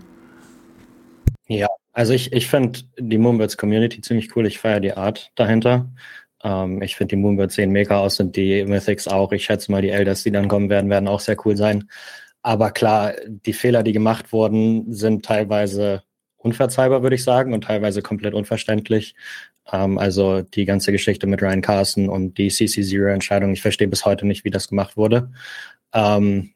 Ja, 1.48 1.68
also 1.94 2.11
ich, 2.11 2.34
ich 2.34 2.48
finde 2.48 2.82
die 2.99 3.18
Moonbirds 3.18 3.56
Community 3.56 4.02
ziemlich 4.02 4.36
cool. 4.36 4.45
Ich 4.45 4.60
feiere 4.60 4.82
die 4.82 4.91
Art 4.94 5.32
dahinter. 5.36 5.90
Ähm, 6.44 6.82
ich 6.82 6.98
finde 6.98 7.15
die 7.15 7.22
Moonbirds 7.22 7.56
sehen 7.56 7.72
mega 7.72 7.99
aus 7.99 8.20
und 8.20 8.36
die 8.36 8.65
Mythics 8.65 9.07
auch. 9.07 9.32
Ich 9.32 9.45
schätze 9.45 9.72
mal, 9.72 9.82
die 9.82 9.91
Elders, 9.91 10.24
die 10.24 10.32
dann 10.32 10.49
kommen 10.49 10.70
werden, 10.70 10.90
werden 10.90 11.07
auch 11.07 11.22
sehr 11.22 11.38
cool 11.45 11.56
sein. 11.56 11.90
Aber 12.41 12.72
klar, 12.72 13.14
die 13.26 13.53
Fehler, 13.53 13.82
die 13.82 13.94
gemacht 13.94 14.34
wurden, 14.34 14.91
sind 14.91 15.24
teilweise 15.24 16.03
unverzeihbar, 16.36 17.02
würde 17.02 17.15
ich 17.15 17.24
sagen, 17.24 17.53
und 17.53 17.64
teilweise 17.64 18.02
komplett 18.02 18.34
unverständlich. 18.34 19.15
Ähm, 19.72 19.98
also 19.98 20.41
die 20.41 20.65
ganze 20.65 20.91
Geschichte 20.91 21.27
mit 21.27 21.41
Ryan 21.41 21.61
Carson 21.61 22.10
und 22.10 22.38
die 22.38 22.49
CC0-Entscheidung, 22.49 23.53
ich 23.53 23.61
verstehe 23.61 23.88
bis 23.88 24.06
heute 24.06 24.26
nicht, 24.27 24.44
wie 24.45 24.52
das 24.52 24.68
gemacht 24.68 24.98
wurde. 24.98 25.31
Ähm, 25.94 26.53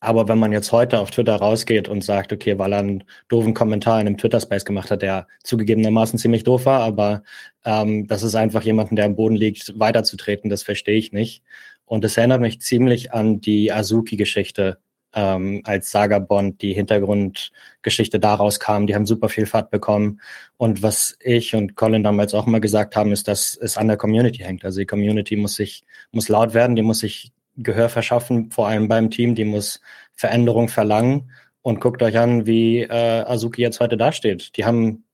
aber 0.00 0.28
wenn 0.28 0.38
man 0.38 0.52
jetzt 0.52 0.70
heute 0.70 1.00
auf 1.00 1.10
Twitter 1.10 1.36
rausgeht 1.36 1.88
und 1.88 2.04
sagt, 2.04 2.32
okay, 2.32 2.58
weil 2.58 2.72
er 2.72 2.78
einen 2.80 3.04
doofen 3.28 3.52
Kommentar 3.54 4.00
in 4.00 4.06
einem 4.06 4.16
Twitter-Space 4.16 4.64
gemacht 4.64 4.90
hat, 4.90 5.02
der 5.02 5.26
zugegebenermaßen 5.42 6.18
ziemlich 6.18 6.44
doof 6.44 6.66
war, 6.66 6.82
aber 6.82 7.22
ähm, 7.64 8.06
das 8.06 8.22
ist 8.22 8.36
einfach 8.36 8.62
jemanden, 8.62 8.94
der 8.96 9.06
am 9.06 9.16
Boden 9.16 9.34
liegt, 9.34 9.78
weiterzutreten, 9.78 10.50
das 10.50 10.62
verstehe 10.62 10.98
ich 10.98 11.12
nicht. 11.12 11.42
Und 11.84 12.04
es 12.04 12.16
erinnert 12.16 12.40
mich 12.40 12.60
ziemlich 12.60 13.12
an 13.12 13.40
die 13.40 13.72
Azuki-Geschichte, 13.72 14.78
ähm, 15.14 15.62
als 15.64 15.90
Saga 15.90 16.18
Bond 16.18 16.62
die 16.62 16.72
Hintergrundgeschichte 16.74 18.20
daraus 18.20 18.60
kam. 18.60 18.86
Die 18.86 18.94
haben 18.94 19.06
super 19.06 19.28
viel 19.28 19.46
Fahrt 19.46 19.70
bekommen. 19.70 20.20
Und 20.56 20.82
was 20.82 21.16
ich 21.20 21.54
und 21.54 21.76
Colin 21.76 22.02
damals 22.02 22.34
auch 22.34 22.46
immer 22.46 22.60
gesagt 22.60 22.96
haben, 22.96 23.12
ist, 23.12 23.28
dass 23.28 23.56
es 23.56 23.76
an 23.76 23.88
der 23.88 23.96
Community 23.96 24.38
hängt. 24.38 24.64
Also 24.64 24.80
die 24.80 24.86
Community 24.86 25.36
muss 25.36 25.54
sich, 25.54 25.84
muss 26.12 26.28
laut 26.28 26.54
werden, 26.54 26.76
die 26.76 26.82
muss 26.82 27.00
sich 27.00 27.32
Gehör 27.60 27.88
verschaffen, 27.88 28.52
vor 28.52 28.68
allem 28.68 28.86
beim 28.86 29.10
Team, 29.10 29.34
die 29.34 29.44
muss 29.44 29.80
Veränderung 30.14 30.68
verlangen. 30.68 31.30
Und 31.62 31.80
guckt 31.80 32.02
euch 32.02 32.16
an, 32.16 32.46
wie 32.46 32.82
äh, 32.82 33.24
Azuki 33.26 33.62
jetzt 33.62 33.80
heute 33.80 33.96
dasteht. 33.96 34.56
Die 34.56 34.64
haben 34.64 35.04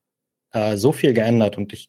äh, 0.53 0.77
so 0.77 0.93
viel 0.93 1.15
geändert 1.15 1.57
und 1.59 1.73
ich 1.73 1.89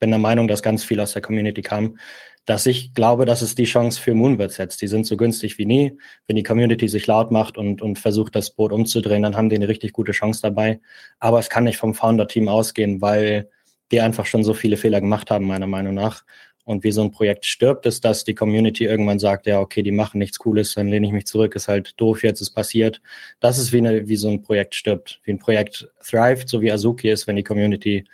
bin 0.00 0.10
der 0.10 0.18
Meinung, 0.18 0.48
dass 0.48 0.62
ganz 0.62 0.84
viel 0.84 1.00
aus 1.00 1.12
der 1.12 1.22
Community 1.22 1.62
kam, 1.62 1.98
dass 2.46 2.66
ich 2.66 2.92
glaube, 2.92 3.24
dass 3.24 3.42
es 3.42 3.54
die 3.54 3.64
Chance 3.64 4.00
für 4.00 4.14
Moonbird 4.14 4.52
setzt. 4.52 4.82
Die 4.82 4.86
sind 4.86 5.06
so 5.06 5.16
günstig 5.16 5.56
wie 5.58 5.64
nie. 5.64 5.98
Wenn 6.26 6.36
die 6.36 6.42
Community 6.42 6.88
sich 6.88 7.06
laut 7.06 7.30
macht 7.30 7.56
und, 7.56 7.80
und 7.80 7.98
versucht, 7.98 8.34
das 8.34 8.50
Boot 8.50 8.72
umzudrehen, 8.72 9.22
dann 9.22 9.36
haben 9.36 9.48
die 9.48 9.56
eine 9.56 9.68
richtig 9.68 9.92
gute 9.92 10.12
Chance 10.12 10.40
dabei. 10.42 10.80
Aber 11.20 11.38
es 11.38 11.48
kann 11.48 11.64
nicht 11.64 11.78
vom 11.78 11.94
Founder-Team 11.94 12.48
ausgehen, 12.48 13.00
weil 13.00 13.48
die 13.90 14.00
einfach 14.00 14.26
schon 14.26 14.44
so 14.44 14.54
viele 14.54 14.76
Fehler 14.76 15.00
gemacht 15.00 15.30
haben, 15.30 15.46
meiner 15.46 15.66
Meinung 15.66 15.94
nach. 15.94 16.24
Und 16.64 16.82
wie 16.82 16.92
so 16.92 17.02
ein 17.02 17.10
Projekt 17.10 17.44
stirbt, 17.44 17.84
ist, 17.84 18.04
dass 18.04 18.24
die 18.24 18.34
Community 18.34 18.84
irgendwann 18.84 19.18
sagt, 19.18 19.46
ja, 19.46 19.60
okay, 19.60 19.82
die 19.82 19.92
machen 19.92 20.18
nichts 20.18 20.38
Cooles, 20.38 20.74
dann 20.74 20.88
lehne 20.88 21.06
ich 21.06 21.12
mich 21.12 21.26
zurück, 21.26 21.54
ist 21.54 21.68
halt 21.68 21.92
doof, 22.00 22.22
jetzt 22.22 22.40
ist 22.40 22.52
passiert. 22.52 23.02
Das 23.40 23.58
ist 23.58 23.72
wie, 23.72 23.78
eine, 23.78 24.08
wie 24.08 24.16
so 24.16 24.28
ein 24.30 24.40
Projekt 24.40 24.74
stirbt, 24.74 25.20
wie 25.24 25.32
ein 25.32 25.38
Projekt 25.38 25.88
thrived, 26.02 26.48
so 26.48 26.62
wie 26.62 26.72
Azuki 26.72 27.10
ist, 27.10 27.26
wenn 27.26 27.36
die 27.36 27.42
Community 27.42 28.04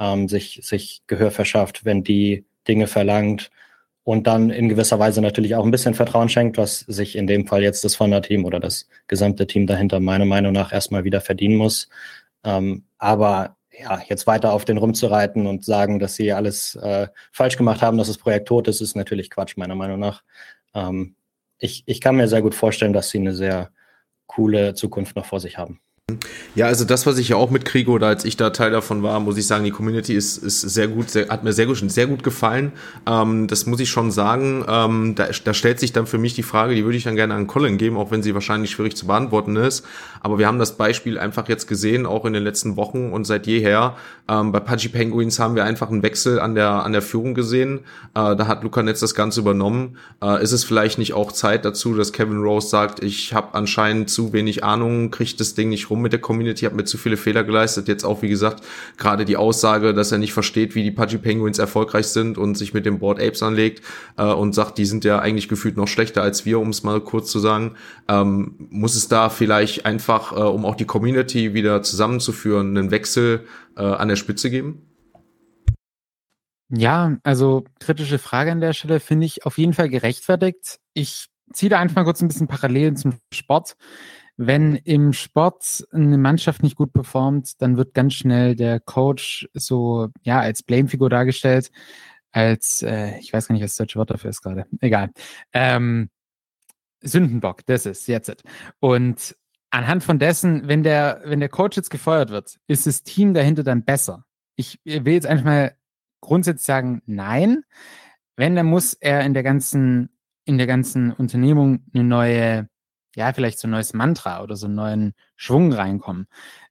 ähm, 0.00 0.28
sich, 0.28 0.60
sich 0.62 1.02
Gehör 1.06 1.30
verschafft, 1.30 1.84
wenn 1.84 2.02
die 2.02 2.44
Dinge 2.66 2.88
verlangt 2.88 3.50
und 4.10 4.26
dann 4.26 4.50
in 4.50 4.68
gewisser 4.68 4.98
Weise 4.98 5.22
natürlich 5.22 5.54
auch 5.54 5.64
ein 5.64 5.70
bisschen 5.70 5.94
Vertrauen 5.94 6.28
schenkt, 6.28 6.58
was 6.58 6.80
sich 6.80 7.14
in 7.14 7.28
dem 7.28 7.46
Fall 7.46 7.62
jetzt 7.62 7.84
das 7.84 7.94
Founder-Team 7.94 8.44
oder 8.44 8.58
das 8.58 8.88
gesamte 9.06 9.46
Team 9.46 9.68
dahinter 9.68 10.00
meiner 10.00 10.24
Meinung 10.24 10.52
nach 10.52 10.72
erstmal 10.72 11.04
wieder 11.04 11.20
verdienen 11.20 11.54
muss. 11.54 11.88
Ähm, 12.42 12.86
aber 12.98 13.56
ja, 13.70 14.02
jetzt 14.08 14.26
weiter 14.26 14.52
auf 14.52 14.64
den 14.64 14.78
rumzureiten 14.78 15.46
und 15.46 15.64
sagen, 15.64 16.00
dass 16.00 16.16
sie 16.16 16.32
alles 16.32 16.74
äh, 16.74 17.06
falsch 17.30 17.56
gemacht 17.56 17.82
haben, 17.82 17.98
dass 17.98 18.08
das 18.08 18.18
Projekt 18.18 18.48
tot 18.48 18.66
ist, 18.66 18.80
ist 18.80 18.96
natürlich 18.96 19.30
Quatsch, 19.30 19.56
meiner 19.56 19.76
Meinung 19.76 20.00
nach. 20.00 20.24
Ähm, 20.74 21.14
ich, 21.60 21.84
ich 21.86 22.00
kann 22.00 22.16
mir 22.16 22.26
sehr 22.26 22.42
gut 22.42 22.56
vorstellen, 22.56 22.92
dass 22.92 23.10
sie 23.10 23.18
eine 23.18 23.32
sehr 23.32 23.70
coole 24.26 24.74
Zukunft 24.74 25.14
noch 25.14 25.26
vor 25.26 25.38
sich 25.38 25.56
haben. 25.56 25.80
Ja, 26.54 26.66
also 26.66 26.84
das, 26.84 27.06
was 27.06 27.18
ich 27.18 27.28
ja 27.28 27.36
auch 27.36 27.50
mitkriege 27.50 27.90
oder 27.90 28.08
als 28.08 28.24
ich 28.24 28.36
da 28.36 28.50
Teil 28.50 28.70
davon 28.70 29.02
war, 29.02 29.20
muss 29.20 29.36
ich 29.36 29.46
sagen, 29.46 29.64
die 29.64 29.70
Community 29.70 30.14
ist, 30.14 30.38
ist 30.38 30.60
sehr 30.60 30.88
gut, 30.88 31.10
sehr, 31.10 31.28
hat 31.28 31.44
mir 31.44 31.52
sehr 31.52 31.66
gut, 31.66 31.78
sehr 31.90 32.06
gut 32.06 32.22
gefallen. 32.22 32.72
Ähm, 33.06 33.46
das 33.46 33.66
muss 33.66 33.80
ich 33.80 33.90
schon 33.90 34.10
sagen. 34.10 34.64
Ähm, 34.68 35.14
da, 35.14 35.28
da 35.44 35.54
stellt 35.54 35.80
sich 35.80 35.92
dann 35.92 36.06
für 36.06 36.18
mich 36.18 36.34
die 36.34 36.42
Frage, 36.42 36.74
die 36.74 36.84
würde 36.84 36.96
ich 36.96 37.04
dann 37.04 37.16
gerne 37.16 37.34
an 37.34 37.46
Colin 37.46 37.78
geben, 37.78 37.96
auch 37.96 38.10
wenn 38.10 38.22
sie 38.22 38.34
wahrscheinlich 38.34 38.70
schwierig 38.70 38.96
zu 38.96 39.06
beantworten 39.06 39.56
ist. 39.56 39.84
Aber 40.20 40.38
wir 40.38 40.46
haben 40.46 40.58
das 40.58 40.76
Beispiel 40.76 41.18
einfach 41.18 41.48
jetzt 41.48 41.66
gesehen, 41.66 42.06
auch 42.06 42.24
in 42.24 42.32
den 42.32 42.44
letzten 42.44 42.76
Wochen 42.76 43.12
und 43.12 43.24
seit 43.24 43.46
jeher. 43.46 43.96
Ähm, 44.28 44.52
bei 44.52 44.60
Pudgy 44.60 44.88
Penguins 44.88 45.38
haben 45.38 45.54
wir 45.54 45.64
einfach 45.64 45.90
einen 45.90 46.02
Wechsel 46.02 46.40
an 46.40 46.54
der, 46.54 46.84
an 46.84 46.92
der 46.92 47.02
Führung 47.02 47.34
gesehen. 47.34 47.80
Äh, 48.14 48.36
da 48.36 48.46
hat 48.46 48.62
Luca 48.62 48.82
Netz 48.82 49.00
das 49.00 49.14
Ganze 49.14 49.40
übernommen. 49.40 49.96
Äh, 50.22 50.42
ist 50.42 50.52
es 50.52 50.64
vielleicht 50.64 50.98
nicht 50.98 51.14
auch 51.14 51.32
Zeit 51.32 51.64
dazu, 51.64 51.94
dass 51.94 52.12
Kevin 52.12 52.38
Rose 52.38 52.68
sagt, 52.68 53.02
ich 53.02 53.34
habe 53.34 53.54
anscheinend 53.54 54.10
zu 54.10 54.32
wenig 54.32 54.64
Ahnung, 54.64 55.10
kriege 55.10 55.34
das 55.38 55.54
Ding 55.54 55.68
nicht 55.70 55.90
rum 55.90 56.02
mit 56.02 56.12
der 56.12 56.20
Community, 56.20 56.64
habe 56.64 56.76
mir 56.76 56.84
zu 56.84 56.98
viele 56.98 57.16
Fehler 57.16 57.44
geleistet. 57.44 57.88
Jetzt 57.88 58.04
auch, 58.04 58.22
wie 58.22 58.28
gesagt, 58.28 58.64
gerade 58.96 59.24
die 59.24 59.36
Aussage, 59.36 59.94
dass 59.94 60.12
er 60.12 60.18
nicht 60.18 60.32
versteht, 60.32 60.74
wie 60.74 60.82
die 60.82 60.90
Pudgy 60.90 61.18
Penguins 61.18 61.58
erfolgreich 61.58 62.08
sind 62.08 62.38
und 62.38 62.56
sich 62.56 62.74
mit 62.74 62.86
dem 62.86 62.98
Board 62.98 63.20
Apes 63.20 63.42
anlegt 63.42 63.82
äh, 64.16 64.24
und 64.24 64.54
sagt, 64.54 64.78
die 64.78 64.84
sind 64.84 65.04
ja 65.04 65.18
eigentlich 65.18 65.48
gefühlt 65.48 65.76
noch 65.76 65.88
schlechter 65.88 66.22
als 66.22 66.44
wir, 66.44 66.60
um 66.60 66.70
es 66.70 66.82
mal 66.82 67.00
kurz 67.00 67.30
zu 67.30 67.38
sagen. 67.38 67.72
Ähm, 68.08 68.54
muss 68.70 68.94
es 68.96 69.08
da 69.08 69.28
vielleicht 69.28 69.86
einfach, 69.86 70.09
äh, 70.18 70.40
um 70.40 70.64
auch 70.64 70.74
die 70.74 70.84
Community 70.84 71.54
wieder 71.54 71.82
zusammenzuführen, 71.82 72.76
einen 72.76 72.90
Wechsel 72.90 73.46
äh, 73.76 73.82
an 73.82 74.08
der 74.08 74.16
Spitze 74.16 74.50
geben? 74.50 74.86
Ja, 76.68 77.16
also 77.24 77.64
kritische 77.80 78.18
Frage 78.18 78.52
an 78.52 78.60
der 78.60 78.72
Stelle 78.72 79.00
finde 79.00 79.26
ich 79.26 79.44
auf 79.44 79.58
jeden 79.58 79.72
Fall 79.72 79.88
gerechtfertigt. 79.88 80.78
Ich 80.94 81.26
ziehe 81.52 81.70
da 81.70 81.80
einfach 81.80 81.96
mal 81.96 82.04
kurz 82.04 82.22
ein 82.22 82.28
bisschen 82.28 82.46
Parallelen 82.46 82.96
zum 82.96 83.14
Sport 83.32 83.76
wenn 84.42 84.76
im 84.76 85.12
Sport 85.12 85.86
eine 85.92 86.16
Mannschaft 86.16 86.62
nicht 86.62 86.76
gut 86.76 86.94
performt, 86.94 87.60
dann 87.60 87.76
wird 87.76 87.92
ganz 87.92 88.14
schnell 88.14 88.56
der 88.56 88.80
Coach 88.80 89.46
so, 89.52 90.08
ja, 90.22 90.40
als 90.40 90.62
Blamefigur 90.62 91.10
dargestellt, 91.10 91.70
als, 92.32 92.80
äh, 92.80 93.18
ich 93.18 93.34
weiß 93.34 93.48
gar 93.48 93.52
nicht, 93.52 93.62
was 93.62 93.72
das 93.72 93.76
deutsche 93.76 93.98
Wort 93.98 94.08
dafür 94.08 94.30
ist 94.30 94.40
gerade, 94.40 94.64
egal. 94.80 95.10
Ähm, 95.52 96.08
Sündenbock, 97.02 97.66
das 97.66 97.84
ist 97.84 98.08
jetzt. 98.08 98.42
Und 98.78 99.36
anhand 99.70 100.04
von 100.04 100.18
dessen, 100.18 100.68
wenn 100.68 100.82
der, 100.82 101.22
wenn 101.24 101.40
der 101.40 101.48
Coach 101.48 101.76
jetzt 101.76 101.90
gefeuert 101.90 102.30
wird, 102.30 102.58
ist 102.66 102.86
das 102.86 103.02
Team 103.02 103.34
dahinter 103.34 103.62
dann 103.62 103.84
besser? 103.84 104.24
Ich 104.56 104.80
will 104.84 105.14
jetzt 105.14 105.26
einfach 105.26 105.44
mal 105.44 105.76
grundsätzlich 106.20 106.66
sagen, 106.66 107.02
nein. 107.06 107.64
Wenn, 108.36 108.56
dann 108.56 108.66
muss 108.66 108.94
er 108.94 109.22
in 109.22 109.34
der 109.34 109.42
ganzen, 109.42 110.10
in 110.44 110.58
der 110.58 110.66
ganzen 110.66 111.12
Unternehmung 111.12 111.84
eine 111.92 112.04
neue 112.04 112.68
ja, 113.16 113.32
vielleicht 113.32 113.58
so 113.58 113.68
ein 113.68 113.72
neues 113.72 113.92
Mantra 113.92 114.42
oder 114.42 114.56
so 114.56 114.66
einen 114.66 114.76
neuen 114.76 115.14
Schwung 115.36 115.72
reinkommen. 115.72 116.26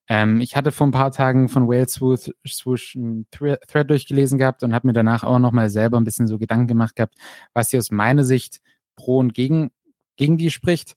Ähm, 0.07 0.41
ich 0.41 0.55
hatte 0.55 0.71
vor 0.71 0.87
ein 0.87 0.91
paar 0.91 1.11
Tagen 1.11 1.49
von 1.49 1.67
Whale 1.67 1.87
Swoosh, 1.87 2.31
Swoosh 2.47 2.95
einen 2.95 3.27
Thread 3.31 3.89
durchgelesen 3.89 4.37
gehabt 4.39 4.63
und 4.63 4.73
habe 4.73 4.87
mir 4.87 4.93
danach 4.93 5.23
auch 5.23 5.39
nochmal 5.39 5.69
selber 5.69 5.99
ein 5.99 6.03
bisschen 6.03 6.27
so 6.27 6.39
Gedanken 6.39 6.67
gemacht 6.67 6.95
gehabt, 6.95 7.15
was 7.53 7.69
hier 7.69 7.79
aus 7.79 7.91
meiner 7.91 8.23
Sicht 8.23 8.61
pro 8.95 9.19
und 9.19 9.33
gegen, 9.33 9.71
gegen 10.15 10.37
die 10.37 10.51
spricht. 10.51 10.95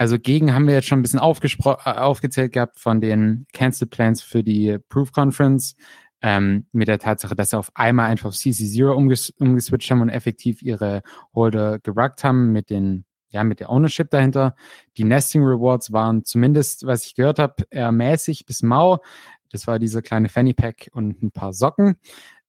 Also 0.00 0.18
gegen 0.18 0.54
haben 0.54 0.66
wir 0.66 0.72
jetzt 0.72 0.88
schon 0.88 1.00
ein 1.00 1.02
bisschen 1.02 1.18
äh, 1.18 1.22
aufgezählt 1.22 2.52
gehabt 2.52 2.80
von 2.80 3.02
den 3.02 3.46
Cancel 3.52 3.86
Plans 3.86 4.22
für 4.22 4.42
die 4.42 4.78
Proof 4.88 5.12
Conference, 5.12 5.76
ähm, 6.22 6.64
mit 6.72 6.88
der 6.88 6.98
Tatsache, 6.98 7.36
dass 7.36 7.50
sie 7.50 7.58
auf 7.58 7.70
einmal 7.74 8.06
einfach 8.06 8.30
auf 8.30 8.34
CC0 8.34 8.92
umges 8.92 9.28
umgeswitcht 9.28 9.90
haben 9.90 10.00
und 10.00 10.08
effektiv 10.08 10.62
ihre 10.62 11.02
Holder 11.34 11.80
geruckt 11.80 12.24
haben 12.24 12.50
mit 12.50 12.70
den 12.70 13.04
ja, 13.28 13.44
mit 13.44 13.60
der 13.60 13.68
Ownership 13.68 14.08
dahinter. 14.08 14.56
Die 14.96 15.04
Nesting 15.04 15.42
Rewards 15.42 15.92
waren 15.92 16.24
zumindest, 16.24 16.86
was 16.86 17.04
ich 17.04 17.14
gehört 17.14 17.38
habe, 17.38 17.56
eher 17.68 17.92
mäßig 17.92 18.46
bis 18.46 18.62
mau. 18.62 19.02
Das 19.50 19.66
war 19.66 19.78
dieser 19.78 20.00
kleine 20.00 20.30
Fanny 20.30 20.54
Pack 20.54 20.88
und 20.94 21.22
ein 21.22 21.30
paar 21.30 21.52
Socken. 21.52 21.96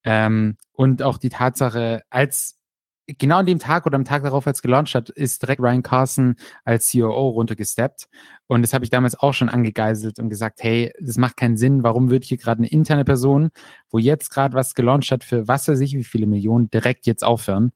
Ähm, 0.06 0.56
und 0.72 1.04
auch 1.04 1.18
die 1.18 1.30
Tatsache, 1.30 2.02
als 2.10 2.61
genau 3.18 3.38
an 3.38 3.46
dem 3.46 3.60
Tag 3.60 3.86
oder 3.86 3.96
am 3.96 4.06
Tag 4.06 4.24
darauf, 4.24 4.48
als 4.48 4.62
gelauncht 4.62 4.96
hat, 4.96 5.10
ist 5.10 5.42
direkt 5.42 5.62
Ryan 5.62 5.84
Carson 5.84 6.36
als 6.64 6.92
COO 6.92 7.30
runtergesteppt. 7.30 8.08
Und 8.48 8.62
das 8.62 8.74
habe 8.74 8.84
ich 8.84 8.90
damals 8.90 9.18
auch 9.18 9.34
schon 9.34 9.50
angegeiselt 9.50 10.20
und 10.20 10.30
gesagt, 10.30 10.62
hey, 10.64 10.94
das 11.00 11.18
macht 11.18 11.38
keinen 11.38 11.58
Sinn. 11.58 11.84
Warum 11.84 12.10
wird 12.10 12.26
hier 12.26 12.38
gerade 12.38 12.60
eine 12.60 12.68
interne 12.68 13.06
Person, 13.06 13.50
wo 13.90 13.98
jetzt 13.98 14.30
gerade 14.30 14.56
was 14.56 14.76
gelauncht 14.76 15.12
hat, 15.12 15.24
für 15.24 15.48
was 15.48 15.68
weiß 15.68 15.80
ich, 15.80 15.94
wie 15.94 16.04
viele 16.04 16.28
Millionen, 16.28 16.70
direkt 16.70 17.06
jetzt 17.06 17.24
aufhören? 17.24 17.72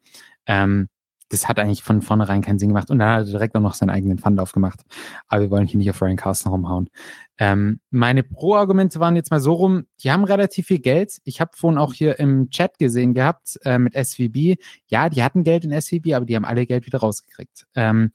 Ähm, 0.47 0.89
das 1.35 1.49
hat 1.49 1.59
eigentlich 1.59 1.83
von 1.83 2.01
vornherein 2.01 2.41
keinen 2.41 2.59
Sinn 2.59 2.69
gemacht. 2.69 2.89
Und 2.89 2.99
dann 2.99 3.09
hat 3.09 3.27
er 3.27 3.31
direkt 3.31 3.55
auch 3.55 3.61
noch 3.61 3.73
seinen 3.73 3.89
eigenen 3.89 4.17
Fund 4.17 4.39
aufgemacht. 4.39 4.79
Aber 5.27 5.41
wir 5.41 5.51
wollen 5.51 5.67
hier 5.67 5.77
nicht 5.77 5.89
auf 5.89 6.01
Ryan 6.01 6.15
Carson 6.15 6.51
rumhauen. 6.51 6.89
Ähm, 7.37 7.81
meine 7.91 8.23
Pro-Argumente 8.23 8.99
waren 9.01 9.17
jetzt 9.17 9.31
mal 9.31 9.41
so 9.41 9.53
rum, 9.53 9.85
die 10.01 10.11
haben 10.11 10.23
relativ 10.23 10.67
viel 10.67 10.79
Geld. 10.79 11.17
Ich 11.25 11.41
habe 11.41 11.51
vorhin 11.55 11.77
auch 11.77 11.93
hier 11.93 12.19
im 12.19 12.49
Chat 12.49 12.79
gesehen 12.79 13.13
gehabt 13.13 13.59
äh, 13.65 13.77
mit 13.77 13.93
SVB. 13.93 14.57
Ja, 14.87 15.09
die 15.09 15.23
hatten 15.23 15.43
Geld 15.43 15.65
in 15.65 15.79
SVB, 15.79 16.13
aber 16.13 16.25
die 16.25 16.35
haben 16.35 16.45
alle 16.45 16.65
Geld 16.65 16.85
wieder 16.85 16.99
rausgekriegt. 16.99 17.65
Ähm, 17.75 18.11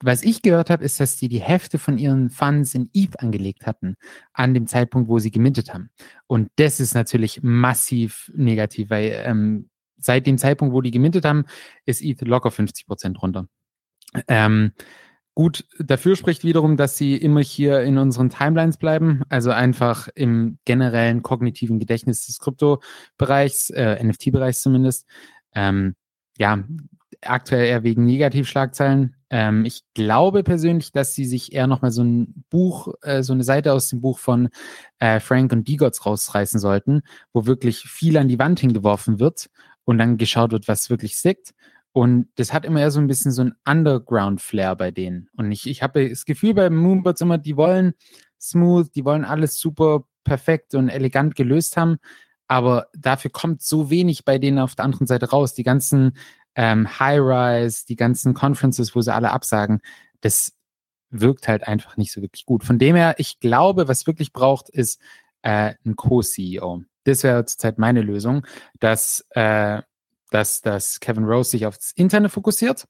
was 0.00 0.24
ich 0.24 0.42
gehört 0.42 0.68
habe, 0.68 0.84
ist, 0.84 1.00
dass 1.00 1.16
die 1.16 1.28
die 1.28 1.40
Hälfte 1.40 1.78
von 1.78 1.96
ihren 1.96 2.28
Funds 2.28 2.74
in 2.74 2.90
ETH 2.92 3.18
angelegt 3.20 3.64
hatten, 3.64 3.96
an 4.34 4.52
dem 4.52 4.66
Zeitpunkt, 4.66 5.08
wo 5.08 5.18
sie 5.18 5.30
gemintet 5.30 5.72
haben. 5.72 5.90
Und 6.26 6.50
das 6.56 6.80
ist 6.80 6.94
natürlich 6.94 7.42
massiv 7.42 8.30
negativ, 8.34 8.90
weil 8.90 9.22
ähm, 9.24 9.70
seit 9.98 10.26
dem 10.26 10.38
Zeitpunkt, 10.38 10.74
wo 10.74 10.80
die 10.80 10.90
gemintet 10.90 11.24
haben, 11.24 11.44
ist 11.84 12.02
ETH 12.02 12.20
locker 12.22 12.50
50 12.50 12.86
Prozent 12.86 13.22
runter. 13.22 13.48
Ähm, 14.28 14.72
gut, 15.34 15.64
dafür 15.78 16.16
spricht 16.16 16.44
wiederum, 16.44 16.76
dass 16.76 16.96
sie 16.96 17.16
immer 17.16 17.40
hier 17.40 17.82
in 17.82 17.98
unseren 17.98 18.30
Timelines 18.30 18.76
bleiben, 18.76 19.22
also 19.28 19.50
einfach 19.50 20.08
im 20.14 20.58
generellen 20.64 21.22
kognitiven 21.22 21.78
Gedächtnis 21.78 22.26
des 22.26 22.38
Krypto-Bereichs, 22.38 23.70
äh, 23.70 24.02
NFT-Bereichs 24.02 24.62
zumindest. 24.62 25.06
Ähm, 25.54 25.94
ja, 26.38 26.64
aktuell 27.22 27.66
eher 27.66 27.82
wegen 27.82 28.04
Negativschlagzeilen. 28.04 29.16
Ähm, 29.30 29.64
ich 29.64 29.82
glaube 29.94 30.42
persönlich, 30.42 30.92
dass 30.92 31.14
sie 31.14 31.24
sich 31.24 31.52
eher 31.52 31.66
nochmal 31.66 31.90
so 31.90 32.02
ein 32.02 32.44
Buch, 32.50 32.94
äh, 33.02 33.22
so 33.22 33.32
eine 33.32 33.44
Seite 33.44 33.72
aus 33.72 33.88
dem 33.88 34.00
Buch 34.00 34.18
von 34.18 34.48
äh, 34.98 35.20
Frank 35.20 35.52
und 35.52 35.66
Digots 35.66 36.06
rausreißen 36.06 36.60
sollten, 36.60 37.02
wo 37.32 37.46
wirklich 37.46 37.80
viel 37.80 38.16
an 38.16 38.28
die 38.28 38.38
Wand 38.38 38.60
hingeworfen 38.60 39.18
wird 39.18 39.48
und 39.86 39.96
dann 39.96 40.18
geschaut 40.18 40.52
wird, 40.52 40.68
was 40.68 40.90
wirklich 40.90 41.14
stickt. 41.14 41.54
Und 41.92 42.28
das 42.34 42.52
hat 42.52 42.66
immer 42.66 42.80
eher 42.80 42.90
so 42.90 43.00
ein 43.00 43.06
bisschen 43.06 43.32
so 43.32 43.42
ein 43.42 43.54
Underground-Flair 43.66 44.76
bei 44.76 44.90
denen. 44.90 45.30
Und 45.34 45.50
ich, 45.50 45.66
ich 45.66 45.82
habe 45.82 46.10
das 46.10 46.26
Gefühl 46.26 46.52
bei 46.52 46.68
Moonbirds 46.68 47.22
immer, 47.22 47.38
die 47.38 47.56
wollen 47.56 47.94
smooth, 48.38 48.94
die 48.94 49.06
wollen 49.06 49.24
alles 49.24 49.58
super 49.58 50.04
perfekt 50.22 50.74
und 50.74 50.90
elegant 50.90 51.36
gelöst 51.36 51.78
haben. 51.78 51.96
Aber 52.48 52.88
dafür 52.94 53.30
kommt 53.30 53.62
so 53.62 53.88
wenig 53.88 54.26
bei 54.26 54.38
denen 54.38 54.58
auf 54.58 54.74
der 54.74 54.84
anderen 54.84 55.06
Seite 55.06 55.30
raus. 55.30 55.54
Die 55.54 55.62
ganzen 55.62 56.18
ähm, 56.54 56.98
High-Rise, 56.98 57.86
die 57.88 57.96
ganzen 57.96 58.34
Conferences, 58.34 58.94
wo 58.94 59.00
sie 59.00 59.14
alle 59.14 59.30
absagen, 59.30 59.80
das 60.20 60.52
wirkt 61.10 61.48
halt 61.48 61.66
einfach 61.66 61.96
nicht 61.96 62.12
so 62.12 62.20
wirklich 62.20 62.44
gut. 62.44 62.64
Von 62.64 62.78
dem 62.78 62.96
her, 62.96 63.14
ich 63.18 63.40
glaube, 63.40 63.88
was 63.88 64.06
wirklich 64.06 64.32
braucht, 64.32 64.68
ist 64.68 65.00
äh, 65.42 65.74
ein 65.84 65.96
Co-CEO. 65.96 66.82
Das 67.06 67.22
wäre 67.22 67.44
zurzeit 67.44 67.78
meine 67.78 68.02
Lösung, 68.02 68.44
dass, 68.80 69.24
äh, 69.30 69.80
dass, 70.30 70.60
dass 70.60 71.00
Kevin 71.00 71.24
Rose 71.24 71.50
sich 71.50 71.66
aufs 71.66 71.92
Interne 71.92 72.28
fokussiert 72.28 72.86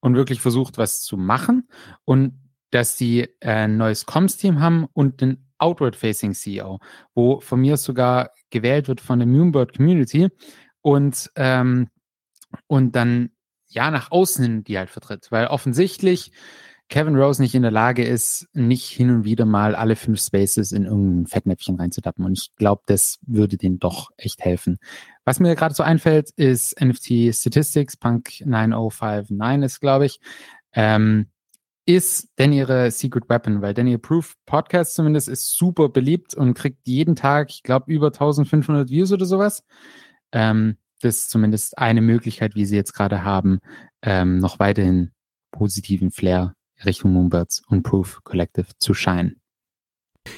und 0.00 0.16
wirklich 0.16 0.40
versucht, 0.40 0.76
was 0.76 1.02
zu 1.02 1.16
machen 1.16 1.68
und 2.04 2.38
dass 2.70 2.96
die 2.96 3.20
äh, 3.40 3.50
ein 3.64 3.78
neues 3.78 4.04
Comms-Team 4.04 4.60
haben 4.60 4.86
und 4.92 5.22
einen 5.22 5.48
Outward-Facing 5.58 6.34
CEO, 6.34 6.78
wo 7.14 7.40
von 7.40 7.60
mir 7.60 7.78
sogar 7.78 8.30
gewählt 8.50 8.86
wird 8.86 9.00
von 9.00 9.18
der 9.18 9.28
Moonbird 9.28 9.76
Community 9.76 10.28
und 10.82 11.30
ähm, 11.36 11.88
und 12.66 12.94
dann 12.94 13.30
ja 13.68 13.90
nach 13.90 14.10
außen 14.10 14.44
hin 14.44 14.64
die 14.64 14.76
halt 14.76 14.90
vertritt. 14.90 15.28
Weil 15.30 15.46
offensichtlich 15.46 16.32
Kevin 16.94 17.16
Rose 17.16 17.42
nicht 17.42 17.56
in 17.56 17.62
der 17.62 17.72
Lage 17.72 18.04
ist, 18.04 18.46
nicht 18.52 18.84
hin 18.84 19.10
und 19.10 19.24
wieder 19.24 19.46
mal 19.46 19.74
alle 19.74 19.96
fünf 19.96 20.20
Spaces 20.20 20.70
in 20.70 20.84
irgendein 20.84 21.26
Fettnäpfchen 21.26 21.74
reinzudappen. 21.74 22.24
Und 22.24 22.38
ich 22.38 22.54
glaube, 22.54 22.82
das 22.86 23.18
würde 23.26 23.56
denen 23.56 23.80
doch 23.80 24.12
echt 24.16 24.44
helfen. 24.44 24.78
Was 25.24 25.40
mir 25.40 25.56
gerade 25.56 25.74
so 25.74 25.82
einfällt, 25.82 26.30
ist 26.36 26.80
NFT 26.80 27.34
Statistics, 27.34 27.96
Punk 27.96 28.34
9059 28.44 29.64
ist, 29.64 29.80
glaube 29.80 30.06
ich. 30.06 30.20
Ähm, 30.72 31.26
ist 31.84 32.28
denn 32.38 32.52
ihre 32.52 32.92
Secret 32.92 33.28
Weapon, 33.28 33.60
weil 33.60 33.74
Daniel 33.74 33.98
Proof 33.98 34.36
Podcast 34.46 34.94
zumindest 34.94 35.28
ist 35.28 35.52
super 35.56 35.88
beliebt 35.88 36.34
und 36.34 36.54
kriegt 36.54 36.86
jeden 36.86 37.16
Tag, 37.16 37.50
ich 37.50 37.64
glaube, 37.64 37.92
über 37.92 38.06
1500 38.06 38.88
Views 38.88 39.10
oder 39.10 39.26
sowas. 39.26 39.64
Ähm, 40.30 40.76
das 41.00 41.22
ist 41.22 41.30
zumindest 41.30 41.76
eine 41.76 42.02
Möglichkeit, 42.02 42.54
wie 42.54 42.66
sie 42.66 42.76
jetzt 42.76 42.92
gerade 42.92 43.24
haben, 43.24 43.58
ähm, 44.00 44.38
noch 44.38 44.60
weiterhin 44.60 45.10
positiven 45.50 46.12
Flair 46.12 46.54
Richtung 46.84 47.12
Moonbirds 47.12 47.62
und 47.68 47.82
Proof 47.82 48.20
Collective 48.24 48.66
zu 48.78 48.94
scheinen. 48.94 49.40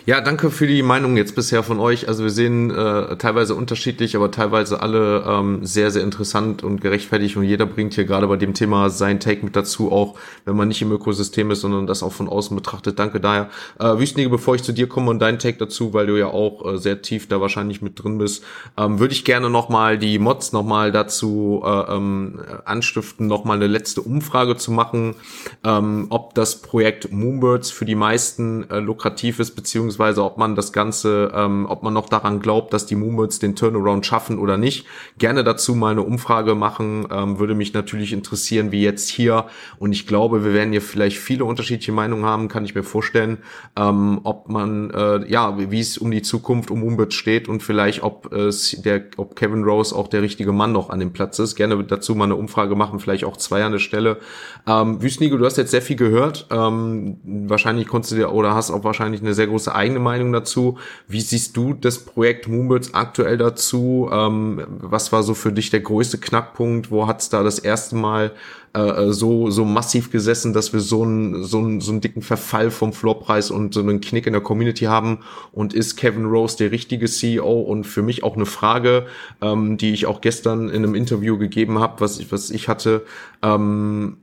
Ja, 0.06 0.20
danke 0.20 0.52
für 0.52 0.68
die 0.68 0.84
Meinung 0.84 1.16
jetzt 1.16 1.34
bisher 1.34 1.64
von 1.64 1.80
euch. 1.80 2.06
Also 2.06 2.22
wir 2.22 2.30
sehen 2.30 2.70
äh, 2.70 3.16
teilweise 3.16 3.56
unterschiedlich, 3.56 4.14
aber 4.14 4.30
teilweise 4.30 4.80
alle 4.80 5.24
ähm, 5.26 5.66
sehr, 5.66 5.90
sehr 5.90 6.04
interessant 6.04 6.62
und 6.62 6.80
gerechtfertigt. 6.80 7.36
Und 7.36 7.42
jeder 7.42 7.66
bringt 7.66 7.94
hier 7.94 8.04
gerade 8.04 8.28
bei 8.28 8.36
dem 8.36 8.54
Thema 8.54 8.88
sein 8.88 9.18
Take 9.18 9.44
mit 9.44 9.56
dazu, 9.56 9.90
auch 9.90 10.16
wenn 10.44 10.54
man 10.54 10.68
nicht 10.68 10.80
im 10.80 10.92
Ökosystem 10.92 11.50
ist, 11.50 11.62
sondern 11.62 11.88
das 11.88 12.04
auch 12.04 12.12
von 12.12 12.28
außen 12.28 12.56
betrachtet. 12.56 13.00
Danke 13.00 13.18
daher. 13.18 13.50
Äh, 13.80 13.98
Wüstenige, 13.98 14.30
bevor 14.30 14.54
ich 14.54 14.62
zu 14.62 14.72
dir 14.72 14.88
komme 14.88 15.10
und 15.10 15.18
dein 15.18 15.40
Take 15.40 15.58
dazu, 15.58 15.92
weil 15.92 16.06
du 16.06 16.16
ja 16.16 16.28
auch 16.28 16.74
äh, 16.74 16.78
sehr 16.78 17.02
tief 17.02 17.26
da 17.26 17.40
wahrscheinlich 17.40 17.82
mit 17.82 18.00
drin 18.00 18.18
bist, 18.18 18.44
ähm, 18.78 19.00
würde 19.00 19.12
ich 19.12 19.24
gerne 19.24 19.50
nochmal 19.50 19.98
die 19.98 20.20
Mods 20.20 20.52
nochmal 20.52 20.92
dazu 20.92 21.62
äh, 21.64 21.96
ähm, 21.96 22.40
anstiften, 22.64 23.26
nochmal 23.26 23.56
eine 23.56 23.66
letzte 23.66 24.02
Umfrage 24.02 24.56
zu 24.56 24.70
machen, 24.70 25.16
ähm, 25.64 26.06
ob 26.10 26.34
das 26.34 26.62
Projekt 26.62 27.10
Moonbirds 27.10 27.72
für 27.72 27.86
die 27.86 27.96
meisten 27.96 28.70
äh, 28.70 28.78
lukrativ 28.78 29.40
ist, 29.40 29.56
beziehungsweise 29.56 29.76
beziehungsweise 29.77 30.24
ob 30.24 30.39
man 30.39 30.55
das 30.55 30.73
Ganze, 30.73 31.31
ähm, 31.35 31.66
ob 31.69 31.82
man 31.82 31.93
noch 31.93 32.09
daran 32.09 32.40
glaubt, 32.40 32.73
dass 32.73 32.86
die 32.86 32.97
Moomits 32.97 33.40
den 33.40 33.57
Turnaround 33.57 34.07
schaffen 34.07 34.39
oder 34.39 34.57
nicht. 34.57 34.86
Gerne 35.19 35.44
dazu 35.44 35.74
mal 35.74 35.90
eine 35.90 36.01
Umfrage 36.01 36.55
machen, 36.55 37.07
ähm, 37.11 37.39
würde 37.39 37.55
mich 37.55 37.74
natürlich 37.74 38.15
interessieren, 38.15 38.73
wie 38.73 38.82
jetzt 38.82 39.11
hier. 39.11 39.44
Und 39.78 39.93
ich 39.93 40.07
glaube, 40.07 40.47
wir 40.47 40.55
werden 40.55 40.73
hier 40.73 40.81
vielleicht 40.81 41.19
viele 41.19 41.44
unterschiedliche 41.44 41.93
Meinungen 41.93 42.24
haben, 42.24 42.48
kann 42.48 42.65
ich 42.65 42.74
mir 42.74 42.85
vorstellen, 42.85 43.36
ähm, 43.78 44.20
ob 44.24 44.48
man, 44.48 44.89
äh, 44.93 45.31
ja, 45.31 45.59
wie 45.59 45.78
es 45.78 45.98
um 45.98 46.11
die 46.11 46.23
Zukunft 46.23 46.70
um 46.70 46.81
Moomits 46.81 47.15
steht 47.15 47.47
und 47.47 47.62
vielleicht, 47.62 48.03
ob 48.03 48.32
es 48.32 48.81
der, 48.81 49.05
ob 49.19 49.36
Kevin 49.36 49.62
Rose 49.62 49.94
auch 49.94 50.09
der 50.09 50.23
richtige 50.23 50.53
Mann 50.53 50.73
noch 50.73 50.89
an 50.89 51.01
dem 51.01 51.12
Platz 51.12 51.39
ist. 51.39 51.55
Gerne 51.55 51.85
dazu 51.85 52.15
mal 52.15 52.24
eine 52.24 52.36
Umfrage 52.36 52.77
machen, 52.77 52.98
vielleicht 52.98 53.24
auch 53.24 53.36
zwei 53.36 53.62
an 53.62 53.73
der 53.73 53.78
Stelle. 53.78 54.20
Ähm, 54.66 55.03
Wüstnigo, 55.03 55.36
du 55.36 55.44
hast 55.44 55.59
jetzt 55.59 55.70
sehr 55.70 55.82
viel 55.82 55.97
gehört. 55.97 56.47
Ähm, 56.51 57.19
wahrscheinlich 57.24 57.89
konntest 57.89 58.12
du 58.12 58.16
dir 58.16 58.32
oder 58.32 58.55
hast 58.55 58.70
auch 58.70 58.82
wahrscheinlich 58.82 59.20
eine 59.20 59.35
sehr 59.35 59.48
große 59.48 59.65
große 59.66 59.74
eigene 59.74 60.01
Meinung 60.01 60.32
dazu. 60.32 60.78
Wie 61.09 61.20
siehst 61.20 61.56
du 61.56 61.74
das 61.74 61.98
Projekt 61.98 62.48
Moonbirds 62.48 62.94
aktuell 62.94 63.36
dazu? 63.36 64.09
Ähm, 64.12 64.62
was 64.80 65.12
war 65.12 65.22
so 65.22 65.34
für 65.34 65.52
dich 65.52 65.70
der 65.70 65.80
größte 65.80 66.18
Knackpunkt? 66.18 66.90
Wo 66.90 67.06
hat 67.06 67.20
es 67.20 67.28
da 67.28 67.43
das 67.43 67.59
erste 67.59 67.97
Mal 67.97 68.32
äh, 68.74 69.10
so, 69.10 69.51
so 69.51 69.64
massiv 69.64 70.10
gesessen, 70.10 70.52
dass 70.52 70.72
wir 70.72 70.80
so 70.80 71.02
einen, 71.02 71.44
so, 71.44 71.80
so 71.80 71.98
dicken 71.98 72.22
Verfall 72.22 72.70
vom 72.70 72.93
Floorpreis 72.93 73.51
und 73.51 73.74
so 73.74 73.80
einen 73.80 74.01
Knick 74.01 74.26
in 74.26 74.32
der 74.32 74.43
Community 74.43 74.84
haben? 74.84 75.18
Und 75.52 75.74
ist 75.74 75.97
Kevin 75.97 76.26
Rose 76.26 76.56
der 76.56 76.70
richtige 76.70 77.06
CEO? 77.06 77.60
Und 77.60 77.84
für 77.84 78.02
mich 78.02 78.22
auch 78.22 78.36
eine 78.36 78.47
Frage, 78.47 79.06
ähm, 79.43 79.76
die 79.76 79.93
ich 79.93 80.06
auch 80.06 80.20
gestern 80.20 80.68
in 80.68 80.84
einem 80.84 80.94
Interview 80.94 81.38
gegeben 81.38 81.78
habe, 81.78 82.01
was 82.01 82.18
ich, 82.18 82.30
was 82.30 82.51
ich 82.51 82.68
hatte, 82.68 83.05
ähm, 83.43 84.18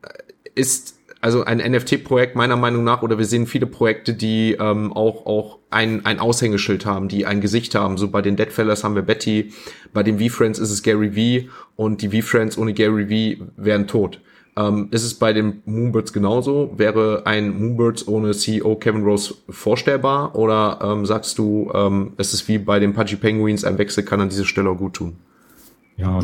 ist 0.55 0.92
also 1.23 1.45
ein 1.45 1.59
NFT-Projekt 1.59 2.35
meiner 2.35 2.57
Meinung 2.57 2.83
nach, 2.83 3.01
oder 3.01 3.17
wir 3.17 3.23
sehen 3.23 3.47
viele 3.47 3.65
Projekte, 3.65 4.13
die 4.13 4.57
ähm, 4.59 4.91
auch, 4.91 5.25
auch 5.25 5.59
ein, 5.69 6.05
ein 6.05 6.19
Aushängeschild 6.19 6.85
haben, 6.85 7.07
die 7.07 7.25
ein 7.25 7.39
Gesicht 7.39 7.75
haben. 7.75 7.97
So 7.97 8.09
bei 8.09 8.21
den 8.21 8.35
Deadfellers 8.35 8.83
haben 8.83 8.95
wir 8.95 9.03
Betty, 9.03 9.53
bei 9.93 10.03
den 10.03 10.19
V-Friends 10.19 10.59
ist 10.59 10.69
es 10.69 10.83
Gary 10.83 11.45
V 11.45 11.49
und 11.77 12.01
die 12.01 12.09
V-Friends 12.09 12.57
ohne 12.57 12.73
Gary 12.73 13.37
V 13.37 13.45
wären 13.55 13.87
tot. 13.87 14.19
Ähm, 14.57 14.89
ist 14.91 15.05
es 15.05 15.13
bei 15.13 15.31
den 15.31 15.61
Moonbirds 15.65 16.11
genauso? 16.11 16.73
Wäre 16.75 17.23
ein 17.25 17.57
Moonbirds 17.57 18.05
ohne 18.05 18.33
CEO 18.33 18.75
Kevin 18.75 19.03
Rose 19.03 19.33
vorstellbar? 19.49 20.35
Oder 20.35 20.79
ähm, 20.83 21.05
sagst 21.05 21.37
du, 21.37 21.71
ähm, 21.73 22.13
es 22.17 22.33
ist 22.33 22.49
wie 22.49 22.57
bei 22.57 22.79
den 22.79 22.93
Pudgy 22.93 23.15
Penguins, 23.15 23.63
ein 23.63 23.77
Wechsel 23.77 24.03
kann 24.03 24.19
an 24.19 24.27
dieser 24.27 24.45
Stelle 24.45 24.69
auch 24.69 24.77
gut 24.77 24.95
tun? 24.95 25.15
Ja, 25.95 26.19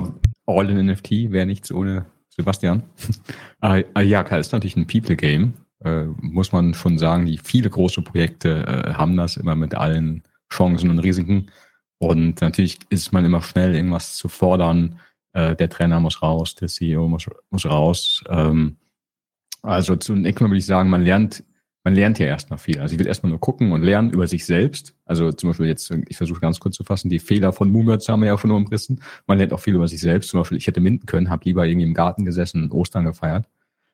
All 0.45 0.69
in 0.69 0.85
NFT 0.85 1.31
wäre 1.31 1.45
nichts 1.45 1.71
ohne 1.71 2.07
Sebastian. 2.39 2.83
Ayaka 3.59 4.37
ist 4.37 4.53
natürlich 4.53 4.77
ein 4.77 4.87
People-Game, 4.87 5.53
äh, 5.83 6.05
muss 6.21 6.51
man 6.51 6.73
schon 6.73 6.97
sagen. 6.97 7.25
Die 7.25 7.37
viele 7.37 7.69
große 7.69 8.01
Projekte 8.01 8.65
äh, 8.65 8.93
haben 8.93 9.17
das 9.17 9.37
immer 9.37 9.55
mit 9.55 9.75
allen 9.75 10.23
Chancen 10.51 10.89
und 10.89 10.99
Risiken. 10.99 11.51
Und 11.97 12.41
natürlich 12.41 12.79
ist 12.89 13.11
man 13.11 13.25
immer 13.25 13.41
schnell, 13.41 13.75
irgendwas 13.75 14.15
zu 14.15 14.29
fordern. 14.29 14.99
Äh, 15.33 15.55
der 15.55 15.69
Trainer 15.69 15.99
muss 15.99 16.21
raus, 16.21 16.55
der 16.55 16.69
CEO 16.69 17.09
muss, 17.09 17.27
raus. 17.65 18.23
Ähm, 18.29 18.77
also 19.61 19.97
zunächst 19.97 20.39
mal 20.39 20.49
würde 20.49 20.59
ich 20.59 20.65
sagen, 20.65 20.89
man 20.89 21.03
lernt 21.03 21.43
man 21.83 21.95
lernt 21.95 22.19
ja 22.19 22.25
erstmal 22.25 22.59
viel. 22.59 22.79
Also 22.79 22.93
ich 22.93 22.99
will 22.99 23.07
erstmal 23.07 23.29
nur 23.29 23.39
gucken 23.39 23.71
und 23.71 23.83
lernen 23.83 24.11
über 24.11 24.27
sich 24.27 24.45
selbst. 24.45 24.93
Also 25.05 25.31
zum 25.31 25.49
Beispiel 25.49 25.67
jetzt, 25.67 25.91
ich 26.07 26.17
versuche 26.17 26.41
ganz 26.41 26.59
kurz 26.59 26.75
zu 26.75 26.83
fassen, 26.83 27.09
die 27.09 27.19
Fehler 27.19 27.53
von 27.53 27.71
Moomers 27.71 28.07
haben 28.09 28.21
wir 28.21 28.27
ja 28.27 28.37
schon 28.37 28.51
umrissen. 28.51 29.01
Man 29.27 29.37
lernt 29.37 29.53
auch 29.53 29.61
viel 29.61 29.75
über 29.75 29.87
sich 29.87 30.01
selbst. 30.01 30.29
Zum 30.29 30.41
Beispiel, 30.41 30.57
ich 30.57 30.67
hätte 30.67 30.81
minden 30.81 31.05
können, 31.05 31.29
habe 31.29 31.45
lieber 31.45 31.65
irgendwie 31.65 31.87
im 31.87 31.93
Garten 31.93 32.25
gesessen 32.25 32.63
und 32.63 32.71
Ostern 32.73 33.05
gefeiert. 33.05 33.47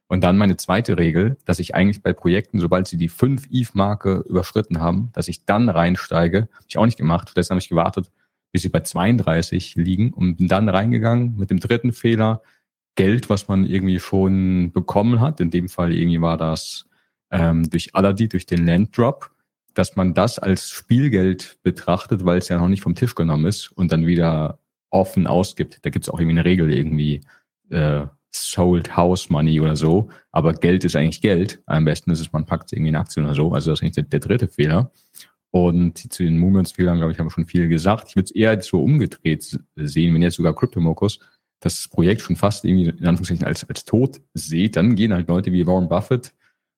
Und 0.08 0.24
dann 0.24 0.38
meine 0.38 0.58
zweite 0.58 0.98
Regel, 0.98 1.38
dass 1.46 1.60
ich 1.60 1.74
eigentlich 1.74 2.02
bei 2.02 2.14
Projekten, 2.14 2.60
sobald 2.60 2.88
sie 2.88 2.98
die 2.98 3.10
5 3.10 3.48
ETH-Marke 3.52 4.24
überschritten 4.28 4.80
haben, 4.80 5.10
dass 5.14 5.28
ich 5.28 5.46
dann 5.46 5.70
reinsteige. 5.70 6.48
Habe 6.54 6.66
ich 6.68 6.78
auch 6.78 6.86
nicht 6.86 6.98
gemacht. 6.98 7.34
Deshalb 7.36 7.52
habe 7.52 7.62
ich 7.62 7.70
gewartet, 7.70 8.12
bis 8.52 8.64
sie 8.64 8.70
bei 8.70 8.82
32 8.82 9.76
liegen 9.76 10.12
und 10.12 10.38
bin 10.38 10.48
dann 10.48 10.70
reingegangen 10.70 11.38
mit 11.38 11.50
dem 11.50 11.60
dritten 11.60 11.92
Fehler. 11.92 12.42
Geld, 12.96 13.30
was 13.30 13.48
man 13.48 13.66
irgendwie 13.66 14.00
schon 14.00 14.72
bekommen 14.72 15.20
hat. 15.20 15.40
In 15.40 15.52
dem 15.52 15.70
Fall 15.70 15.94
irgendwie 15.94 16.22
war 16.22 16.38
das 16.38 16.86
ähm, 17.36 17.70
durch 17.70 17.94
Aladdin, 17.94 18.30
durch 18.30 18.46
den 18.46 18.66
Landdrop, 18.66 19.30
dass 19.74 19.96
man 19.96 20.14
das 20.14 20.40
als 20.40 20.70
Spielgeld 20.70 21.58
betrachtet, 21.64 22.26
weil 22.26 22.38
es 22.38 22.48
ja 22.48 22.58
noch 22.58 22.70
nicht 22.70 22.82
vom 22.82 22.96
Tisch 22.96 23.14
genommen 23.14 23.46
ist 23.46 23.72
und 23.74 23.92
dann 23.92 24.08
wieder 24.08 24.60
offen 24.90 25.28
ausgibt. 25.28 25.80
Da 25.84 25.90
gibt 25.90 26.06
es 26.06 26.10
auch 26.10 26.20
irgendwie 26.20 26.40
eine 26.40 26.46
Regel, 26.46 26.74
irgendwie 26.74 27.22
äh, 27.70 28.06
Sold 28.34 28.96
House 28.96 29.30
Money 29.30 29.60
oder 29.60 29.76
so. 29.76 30.10
Aber 30.32 30.54
Geld 30.54 30.86
ist 30.86 30.96
eigentlich 30.96 31.22
Geld. 31.22 31.62
Am 31.66 31.86
besten 31.86 32.12
ist 32.12 32.22
es, 32.22 32.32
man 32.32 32.46
packt 32.46 32.68
es 32.68 32.74
irgendwie 32.74 32.90
in 32.90 32.96
Aktien 32.96 33.26
oder 33.26 33.36
so. 33.36 33.52
Also 33.52 33.72
das 33.72 33.80
ist 33.80 33.84
eigentlich 33.84 33.96
der, 33.96 34.04
der 34.04 34.20
dritte 34.22 34.48
Fehler. 34.48 34.92
Und 35.52 36.12
zu 36.12 36.24
den 36.24 36.38
Movements-Fehlern, 36.38 36.98
glaube 36.98 37.14
ich, 37.14 37.20
haben 37.20 37.28
wir 37.28 37.32
schon 37.32 37.46
viel 37.46 37.68
gesagt. 37.68 38.10
Ich 38.10 38.16
würde 38.16 38.26
es 38.26 38.32
eher 38.32 38.62
so 38.62 38.82
umgedreht 38.82 39.58
sehen, 39.76 40.14
wenn 40.14 40.22
jetzt 40.22 40.36
sogar 40.36 40.54
Cryptomokus 40.54 41.20
das 41.62 41.88
Projekt 41.88 42.22
schon 42.22 42.36
fast 42.36 42.66
irgendwie 42.66 42.90
in 42.90 43.08
Anführungszeichen 43.08 43.46
als, 43.46 43.68
als 43.68 43.86
tot 43.86 44.22
seht, 44.34 44.76
dann 44.76 44.96
gehen 44.96 45.14
halt 45.14 45.28
Leute 45.28 45.52
wie 45.52 45.66
Warren 45.66 45.88
Buffett 45.88 46.34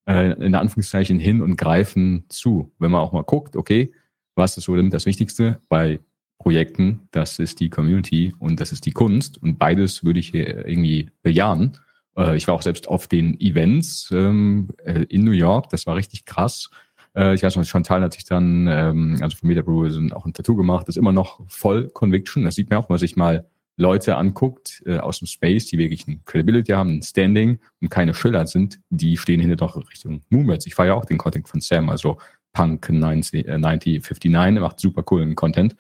äh, 0.08 0.32
in 0.34 0.56
Anführungszeichen 0.56 1.20
hin 1.20 1.42
und 1.42 1.58
greifen 1.58 2.26
zu. 2.30 2.72
Wenn 2.80 2.92
man 2.92 3.02
auch 3.02 3.14
mal 3.14 3.24
guckt, 3.24 3.56
okay, 3.56 3.92
was 4.36 4.58
ist 4.58 4.66
so 4.66 4.76
denn 4.76 4.90
das 4.90 5.06
Wichtigste 5.06 5.62
bei 5.70 6.00
Projekten? 6.40 7.08
Das 7.12 7.40
ist 7.40 7.60
die 7.60 7.70
Community 7.70 8.34
und 8.40 8.60
das 8.60 8.72
ist 8.72 8.86
die 8.86 8.92
Kunst. 8.92 9.42
Und 9.42 9.58
beides 9.58 10.04
würde 10.04 10.20
ich 10.20 10.34
irgendwie 10.34 11.10
bejahen. 11.24 11.78
Äh, 12.18 12.38
ich 12.38 12.48
war 12.48 12.56
auch 12.56 12.62
selbst 12.62 12.88
auf 12.88 13.08
den 13.08 13.40
Events 13.40 14.10
ähm, 14.12 14.70
äh, 14.84 15.04
in 15.10 15.24
New 15.24 15.32
York. 15.32 15.70
Das 15.70 15.86
war 15.86 15.96
richtig 15.96 16.26
krass. 16.26 16.70
Äh, 17.16 17.36
ich 17.36 17.44
weiß 17.44 17.56
noch, 17.56 17.66
Chantal 17.66 18.02
hat 18.02 18.14
sich 18.14 18.26
dann, 18.26 18.68
ähm, 18.68 19.18
also 19.22 19.38
von 19.38 19.50
Metabrew 19.50 19.88
auch 20.14 20.26
ein 20.26 20.34
Tattoo 20.34 20.56
gemacht. 20.56 20.88
Das 20.88 20.96
ist 20.96 21.00
immer 21.00 21.12
noch 21.12 21.42
voll 21.48 21.90
Conviction. 21.90 22.44
Das 22.44 22.56
sieht 22.56 22.70
man 22.70 22.80
auch, 22.80 22.90
wenn 22.90 22.94
man 22.94 23.00
sich 23.00 23.16
mal 23.16 23.46
Leute 23.78 24.18
anguckt 24.18 24.82
äh, 24.86 24.98
aus 24.98 25.20
dem 25.20 25.28
Space, 25.28 25.68
die 25.68 25.78
wirklich 25.78 26.08
ein 26.08 26.22
Credibility 26.26 26.72
haben, 26.72 26.98
ein 26.98 27.04
Standing 27.04 27.60
und 27.80 27.90
keine 27.90 28.14
Schiller 28.14 28.48
sind, 28.48 28.80
die 28.90 29.18
stehen 29.18 29.40
hinter 29.40 29.56
doch 29.56 29.78
Richtung 29.90 30.24
Movements. 30.30 30.66
Ich 30.66 30.76
feiere 30.76 30.96
auch 30.96 31.06
den 31.06 31.20
Content 31.20 31.48
von 31.48 31.62
Sam, 31.62 31.90
also 31.90 32.18
Punk 32.54 32.90
90, 32.90 33.48
äh, 33.48 33.58
9059 33.58 34.62
macht 34.62 34.80
super 34.80 35.04
coolen 35.04 35.36
Content. 35.36 35.76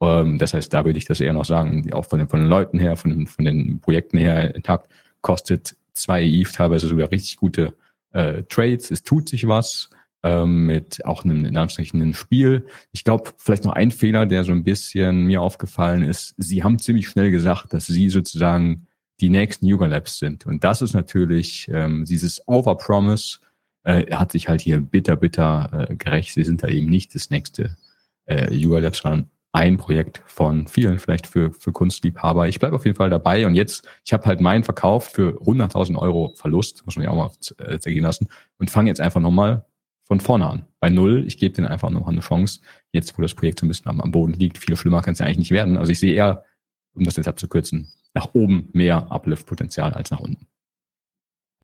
Ähm, 0.00 0.38
das 0.38 0.52
heißt, 0.52 0.72
da 0.72 0.84
würde 0.84 0.98
ich 0.98 1.06
das 1.06 1.20
eher 1.20 1.32
noch 1.32 1.46
sagen, 1.46 1.90
auch 1.92 2.04
von 2.04 2.18
den, 2.18 2.28
von 2.28 2.40
den 2.40 2.48
Leuten 2.48 2.78
her, 2.78 2.96
von, 2.96 3.26
von 3.26 3.44
den 3.44 3.80
Projekten 3.80 4.18
her 4.18 4.54
intakt, 4.54 4.90
kostet 5.22 5.74
zwei 5.94 6.22
ETH 6.22 6.52
teilweise 6.52 6.86
sogar 6.86 7.10
richtig 7.10 7.36
gute 7.38 7.74
äh, 8.12 8.42
Trades. 8.44 8.90
Es 8.90 9.02
tut 9.02 9.28
sich 9.28 9.48
was 9.48 9.90
ähm, 10.28 10.66
mit 10.66 11.04
auch 11.04 11.24
einem, 11.24 11.44
in 11.44 11.56
Anführungszeichen, 11.56 12.02
einem 12.02 12.14
Spiel. 12.14 12.66
Ich 12.92 13.04
glaube, 13.04 13.30
vielleicht 13.38 13.64
noch 13.64 13.72
ein 13.72 13.90
Fehler, 13.90 14.26
der 14.26 14.44
so 14.44 14.52
ein 14.52 14.64
bisschen 14.64 15.24
mir 15.26 15.40
aufgefallen 15.42 16.02
ist. 16.02 16.34
Sie 16.36 16.62
haben 16.62 16.78
ziemlich 16.78 17.08
schnell 17.08 17.30
gesagt, 17.30 17.72
dass 17.72 17.86
sie 17.86 18.10
sozusagen 18.10 18.86
die 19.20 19.30
nächsten 19.30 19.66
Yuga 19.66 19.86
Labs 19.86 20.18
sind. 20.18 20.46
Und 20.46 20.64
das 20.64 20.82
ist 20.82 20.94
natürlich 20.94 21.68
ähm, 21.72 22.04
dieses 22.04 22.46
Overpromise 22.46 23.38
äh, 23.84 24.14
hat 24.14 24.32
sich 24.32 24.48
halt 24.48 24.60
hier 24.60 24.80
bitter, 24.80 25.16
bitter 25.16 25.88
äh, 25.88 25.96
gerecht. 25.96 26.34
Sie 26.34 26.44
sind 26.44 26.62
da 26.62 26.68
eben 26.68 26.88
nicht 26.88 27.14
das 27.14 27.30
nächste 27.30 27.76
äh, 28.26 28.52
Yuga 28.54 28.78
Labs, 28.78 28.98
sondern 28.98 29.30
ein 29.52 29.78
Projekt 29.78 30.22
von 30.26 30.68
vielen, 30.68 30.98
vielleicht 30.98 31.26
für, 31.26 31.52
für 31.52 31.72
Kunstliebhaber. 31.72 32.48
Ich 32.48 32.58
bleibe 32.58 32.76
auf 32.76 32.84
jeden 32.84 32.96
Fall 32.96 33.10
dabei 33.10 33.46
und 33.46 33.54
jetzt, 33.54 33.88
ich 34.04 34.12
habe 34.12 34.26
halt 34.26 34.40
meinen 34.40 34.62
Verkauf 34.62 35.08
für 35.08 35.40
100.000 35.40 35.96
Euro 35.96 36.34
Verlust, 36.36 36.84
muss 36.84 36.96
man 36.96 37.04
ja 37.04 37.10
auch 37.10 37.16
mal 37.16 37.30
äh, 37.66 37.78
zergehen 37.78 38.04
lassen, 38.04 38.28
und 38.58 38.70
fange 38.70 38.90
jetzt 38.90 39.00
einfach 39.00 39.20
nochmal 39.20 39.64
von 40.08 40.20
vorne 40.20 40.46
an. 40.46 40.64
Bei 40.80 40.88
null, 40.88 41.24
ich 41.26 41.36
gebe 41.36 41.54
denen 41.54 41.68
einfach 41.68 41.90
noch 41.90 42.08
eine 42.08 42.20
Chance. 42.20 42.60
Jetzt, 42.92 43.16
wo 43.18 43.22
das 43.22 43.34
Projekt 43.34 43.60
so 43.60 43.66
ein 43.66 43.68
bisschen 43.68 43.88
am, 43.88 44.00
am 44.00 44.10
Boden 44.10 44.32
liegt, 44.32 44.58
viel 44.58 44.76
schlimmer 44.76 45.02
kann 45.02 45.12
es 45.12 45.18
ja 45.18 45.26
eigentlich 45.26 45.38
nicht 45.38 45.50
werden. 45.50 45.76
Also 45.76 45.92
ich 45.92 46.00
sehe 46.00 46.14
eher, 46.14 46.44
um 46.94 47.04
das 47.04 47.16
jetzt 47.16 47.28
abzukürzen, 47.28 47.92
nach 48.14 48.34
oben 48.34 48.70
mehr 48.72 49.12
Uplift-Potenzial 49.12 49.92
als 49.92 50.10
nach 50.10 50.20
unten. 50.20 50.46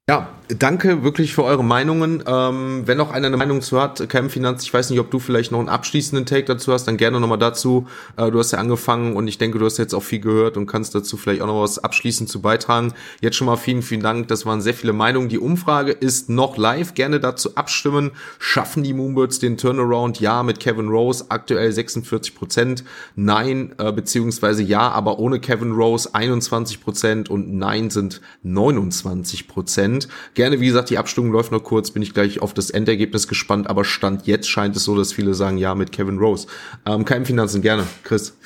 Ja, 0.07 0.29
danke 0.49 1.03
wirklich 1.03 1.33
für 1.33 1.45
eure 1.45 1.65
Meinungen. 1.65 2.23
Ähm, 2.27 2.83
wenn 2.85 2.99
noch 2.99 3.11
einer 3.11 3.29
eine 3.29 3.39
Meinung 3.39 3.63
zu 3.63 3.81
hat, 3.81 4.07
Cam 4.11 4.29
Finanz, 4.29 4.63
ich 4.63 4.75
weiß 4.75 4.91
nicht, 4.91 5.01
ob 5.01 5.11
du 5.11 5.19
vielleicht 5.19 5.51
noch 5.51 5.61
einen 5.61 5.71
abschließenden 5.71 6.27
Take 6.27 6.45
dazu 6.45 6.75
hast, 6.75 6.85
dann 6.85 6.99
gerne 6.99 7.21
nochmal 7.21 7.39
dazu. 7.39 7.87
Äh, 8.19 8.31
du 8.31 8.39
hast 8.39 8.53
ja 8.53 8.59
angefangen 8.59 9.17
und 9.17 9.29
ich 9.29 9.39
denke, 9.39 9.59
du 9.59 9.65
hast 9.65 9.79
jetzt 9.79 9.95
auch 9.95 10.03
viel 10.03 10.21
gehört 10.21 10.59
und 10.59 10.67
kannst 10.67 10.95
dazu 10.95 11.17
vielleicht 11.17 11.41
auch 11.41 11.47
noch 11.47 11.63
was 11.63 11.79
abschließend 11.79 12.29
zu 12.29 12.43
beitragen. 12.43 12.93
Jetzt 13.23 13.37
schon 13.37 13.47
mal 13.47 13.57
vielen, 13.57 13.81
vielen 13.81 14.03
Dank. 14.03 14.29
Das 14.29 14.45
waren 14.45 14.61
sehr 14.61 14.75
viele 14.75 14.93
Meinungen. 14.93 15.31
Die 15.31 15.39
Umfrage 15.39 15.93
ist 15.93 16.29
noch 16.29 16.59
live. 16.59 16.93
Gerne 16.93 17.19
dazu 17.19 17.57
abstimmen. 17.57 18.11
Schaffen 18.39 18.83
die 18.83 18.93
Moonbirds 18.93 19.39
den 19.39 19.57
Turnaround? 19.57 20.21
Ja, 20.21 20.43
mit 20.43 20.61
Kevin 20.61 20.89
Rose 20.89 21.25
aktuell 21.31 21.73
46 21.73 22.35
Prozent. 22.35 22.85
Nein, 23.17 23.75
äh, 23.79 23.91
beziehungsweise 23.91 24.63
ja, 24.63 24.91
aber 24.91 25.19
ohne 25.19 25.41
Kevin 25.41 25.73
Rose 25.73 26.11
21 26.13 26.83
Prozent 26.83 27.31
und 27.31 27.55
Nein 27.55 27.89
sind 27.89 28.21
29 28.43 29.49
Prozent. 29.49 29.94
Prozent. 29.95 30.09
Gerne, 30.35 30.61
wie 30.61 30.67
gesagt, 30.67 30.91
die 30.91 30.99
Abstimmung 30.99 31.33
läuft 31.33 31.53
noch 31.53 31.63
kurz, 31.63 31.91
bin 31.91 32.03
ich 32.03 32.15
gleich 32.15 32.41
auf 32.41 32.55
das 32.55 32.71
Endergebnis 32.71 33.29
gespannt, 33.29 33.69
aber 33.69 33.85
Stand 33.85 34.27
jetzt 34.27 34.49
scheint 34.49 34.77
es 34.77 34.85
so, 34.85 34.97
dass 34.97 35.13
viele 35.13 35.35
sagen 35.35 35.59
ja 35.59 35.75
mit 35.75 35.93
Kevin 35.93 36.19
Rose. 36.19 36.47
Ähm, 36.87 37.05
kein 37.05 37.25
Finanzen, 37.25 37.63
gerne. 37.63 37.87
Chris. 38.03 38.37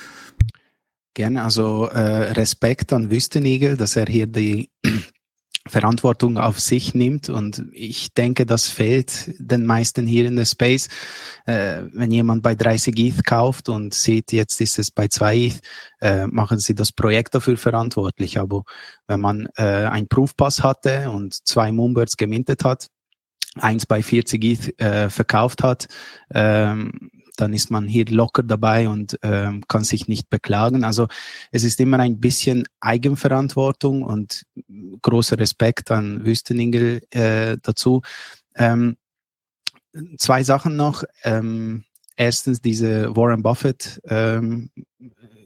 Gerne, 1.15 1.43
also 1.43 1.87
äh, 1.87 2.33
Respekt 2.33 2.93
an 2.93 3.11
Wüstenigel, 3.11 3.77
dass 3.77 3.97
er 3.97 4.07
hier 4.07 4.27
die 4.27 4.71
Verantwortung 5.69 6.39
auf 6.39 6.61
sich 6.61 6.95
nimmt. 6.95 7.29
Und 7.29 7.65
ich 7.73 8.13
denke, 8.15 8.47
das 8.47 8.69
fehlt 8.69 9.35
den 9.39 9.67
meisten 9.67 10.07
hier 10.07 10.27
in 10.27 10.37
der 10.37 10.45
Space. 10.45 10.89
Äh, 11.47 11.83
wenn 11.93 12.11
jemand 12.11 12.43
bei 12.43 12.55
30 12.55 12.99
ETH 12.99 13.25
kauft 13.25 13.69
und 13.69 13.95
sieht, 13.95 14.33
jetzt 14.33 14.61
ist 14.61 14.79
es 14.79 14.91
bei 14.91 15.09
2 15.09 15.37
ETH, 15.37 15.61
äh, 16.01 16.27
machen 16.27 16.59
sie 16.59 16.75
das 16.75 16.93
Projekt 16.93 17.35
dafür 17.35 17.57
verantwortlich. 17.57 18.39
Aber 18.39 18.65
wenn 19.07 19.21
man 19.21 19.49
äh, 19.57 19.63
einen 19.63 20.09
Proof-Pass 20.09 20.63
hatte 20.63 21.11
und 21.11 21.47
zwei 21.47 21.73
Moonbirds 21.73 22.17
gemintet 22.17 22.65
hat, 22.65 22.89
eins 23.57 23.87
bei 23.87 24.03
40 24.03 24.45
ETH 24.45 24.81
äh, 24.81 25.11
verkauft 25.11 25.63
hat, 25.63 25.87
ähm, 26.35 27.11
dann 27.41 27.53
ist 27.53 27.71
man 27.71 27.87
hier 27.87 28.05
locker 28.07 28.43
dabei 28.43 28.89
und 28.89 29.19
ähm, 29.23 29.65
kann 29.69 29.85
sich 29.85 30.09
nicht 30.09 30.29
beklagen. 30.29 30.85
Also 30.85 31.07
es 31.53 31.63
ist 31.63 31.81
immer 31.81 31.99
ein 32.01 32.21
bisschen 32.21 32.67
Eigenverantwortung 32.81 34.03
und 34.03 34.45
großer 35.03 35.39
Respekt 35.39 35.91
an 35.91 36.25
Wüsteningel 36.25 37.03
äh, 37.11 37.57
dazu. 37.63 38.03
Ähm, 38.57 38.97
zwei 40.19 40.43
Sachen 40.43 40.77
noch. 40.77 41.05
Ähm, 41.23 41.85
erstens 42.17 42.61
diese 42.61 43.15
Warren 43.15 43.43
Buffett 43.43 44.01
ähm, 44.05 44.71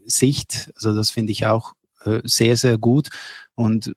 Sicht, 0.06 0.72
also 0.74 0.94
das 0.94 1.10
finde 1.10 1.32
ich 1.32 1.46
auch 1.46 1.74
äh, 2.04 2.20
sehr, 2.24 2.56
sehr 2.56 2.78
gut. 2.78 3.10
Und 3.54 3.92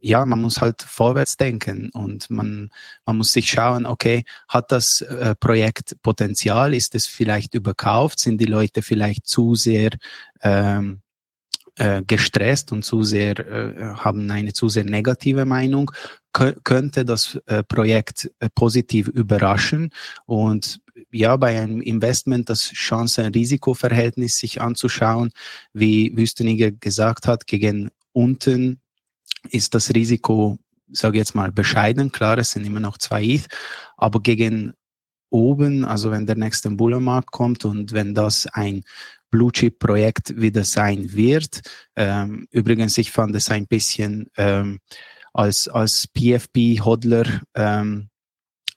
ja, 0.00 0.24
man 0.24 0.40
muss 0.40 0.60
halt 0.60 0.82
vorwärts 0.82 1.36
denken 1.36 1.90
und 1.92 2.30
man, 2.30 2.70
man 3.04 3.18
muss 3.18 3.32
sich 3.32 3.50
schauen, 3.50 3.86
okay, 3.86 4.24
hat 4.48 4.72
das 4.72 5.02
äh, 5.02 5.34
Projekt 5.34 5.96
Potenzial? 6.02 6.74
Ist 6.74 6.94
es 6.94 7.06
vielleicht 7.06 7.54
überkauft? 7.54 8.18
Sind 8.18 8.40
die 8.40 8.46
Leute 8.46 8.82
vielleicht 8.82 9.26
zu 9.26 9.54
sehr 9.54 9.90
ähm, 10.42 11.02
äh, 11.76 12.02
gestresst 12.06 12.72
und 12.72 12.84
zu 12.84 13.02
sehr, 13.02 13.38
äh, 13.38 13.94
haben 13.96 14.30
eine 14.30 14.52
zu 14.52 14.68
sehr 14.68 14.84
negative 14.84 15.44
Meinung? 15.44 15.90
Kö 16.32 16.52
könnte 16.64 17.04
das 17.04 17.38
äh, 17.46 17.62
Projekt 17.62 18.30
äh, 18.38 18.48
positiv 18.54 19.08
überraschen? 19.08 19.90
Und 20.26 20.80
ja, 21.10 21.36
bei 21.36 21.60
einem 21.60 21.80
Investment 21.80 22.48
das 22.48 22.70
Chancen-Risiko-Verhältnis 22.72 24.38
sich 24.38 24.60
anzuschauen, 24.60 25.30
wie 25.72 26.16
Wüsteniger 26.16 26.70
gesagt 26.70 27.26
hat, 27.26 27.46
gegen 27.46 27.90
unten 28.12 28.80
ist 29.48 29.74
das 29.74 29.90
Risiko, 29.94 30.58
sage 30.90 31.16
ich 31.16 31.20
jetzt 31.20 31.34
mal, 31.34 31.52
bescheiden. 31.52 32.12
Klar, 32.12 32.38
es 32.38 32.50
sind 32.50 32.66
immer 32.66 32.80
noch 32.80 32.98
zwei 32.98 33.24
ETH, 33.24 33.48
aber 33.96 34.20
gegen 34.20 34.74
oben, 35.30 35.84
also 35.84 36.10
wenn 36.10 36.26
der 36.26 36.36
nächste 36.36 36.70
Bullenmarkt 36.70 37.30
kommt 37.30 37.64
und 37.64 37.92
wenn 37.92 38.14
das 38.14 38.46
ein 38.46 38.82
Blue 39.30 39.52
Chip 39.52 39.78
Projekt 39.78 40.36
wieder 40.40 40.64
sein 40.64 41.12
wird. 41.12 41.60
Ähm, 41.96 42.48
übrigens, 42.50 42.98
ich 42.98 43.12
fand 43.12 43.34
es 43.36 43.48
ein 43.48 43.66
bisschen 43.66 44.28
ähm, 44.36 44.80
als, 45.32 45.68
als 45.68 46.08
PFP-Hodler 46.08 47.40
ähm, 47.54 48.09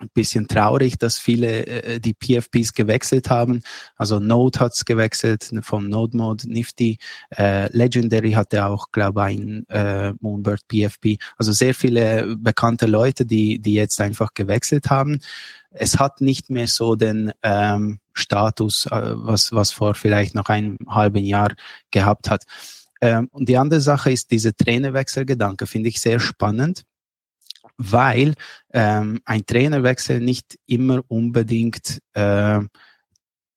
ein 0.04 0.10
bisschen 0.14 0.48
traurig, 0.48 0.98
dass 0.98 1.18
viele 1.18 1.66
äh, 1.66 2.00
die 2.00 2.14
PFPs 2.14 2.74
gewechselt 2.74 3.30
haben. 3.30 3.62
Also 3.96 4.20
Node 4.20 4.60
hat's 4.60 4.86
gewechselt 4.86 5.52
vom 5.62 5.90
Node 5.90 6.18
Mode 6.18 6.50
Nifty. 6.50 6.98
Äh, 7.36 7.76
Legendary 7.76 8.32
hatte 8.32 8.66
auch, 8.66 8.92
glaube 8.92 9.32
ich, 9.32 9.40
ein 9.40 9.68
äh, 9.70 10.14
Moonbird 10.20 10.68
PFP. 10.68 11.18
Also 11.38 11.52
sehr 11.52 11.74
viele 11.74 12.36
bekannte 12.38 12.86
Leute, 12.86 13.26
die, 13.26 13.60
die 13.60 13.74
jetzt 13.74 14.00
einfach 14.02 14.34
gewechselt 14.34 14.90
haben. 14.90 15.20
Es 15.72 15.98
hat 15.98 16.22
nicht 16.22 16.50
mehr 16.50 16.68
so 16.68 16.96
den 16.96 17.32
ähm, 17.42 18.00
Status, 18.14 18.86
äh, 18.86 19.14
was, 19.16 19.52
was 19.52 19.72
vor 19.72 19.96
vielleicht 19.96 20.36
noch 20.36 20.50
einem 20.50 20.78
halben 20.88 21.24
Jahr 21.24 21.54
gehabt 21.92 22.30
hat. 22.30 22.44
Ähm, 23.02 23.28
und 23.32 23.50
die 23.50 23.58
andere 23.58 23.82
Sache 23.82 24.12
ist 24.12 24.32
diese 24.32 24.56
Trainerwechselgedanke, 24.56 25.66
finde 25.66 25.90
ich 25.90 26.00
sehr 26.00 26.20
spannend 26.20 26.84
weil 27.78 28.34
ähm, 28.72 29.22
ein 29.26 29.46
Trainerwechsel 29.46 30.20
nicht 30.20 30.58
immer 30.66 31.02
unbedingt 31.08 32.00
äh, 32.14 32.60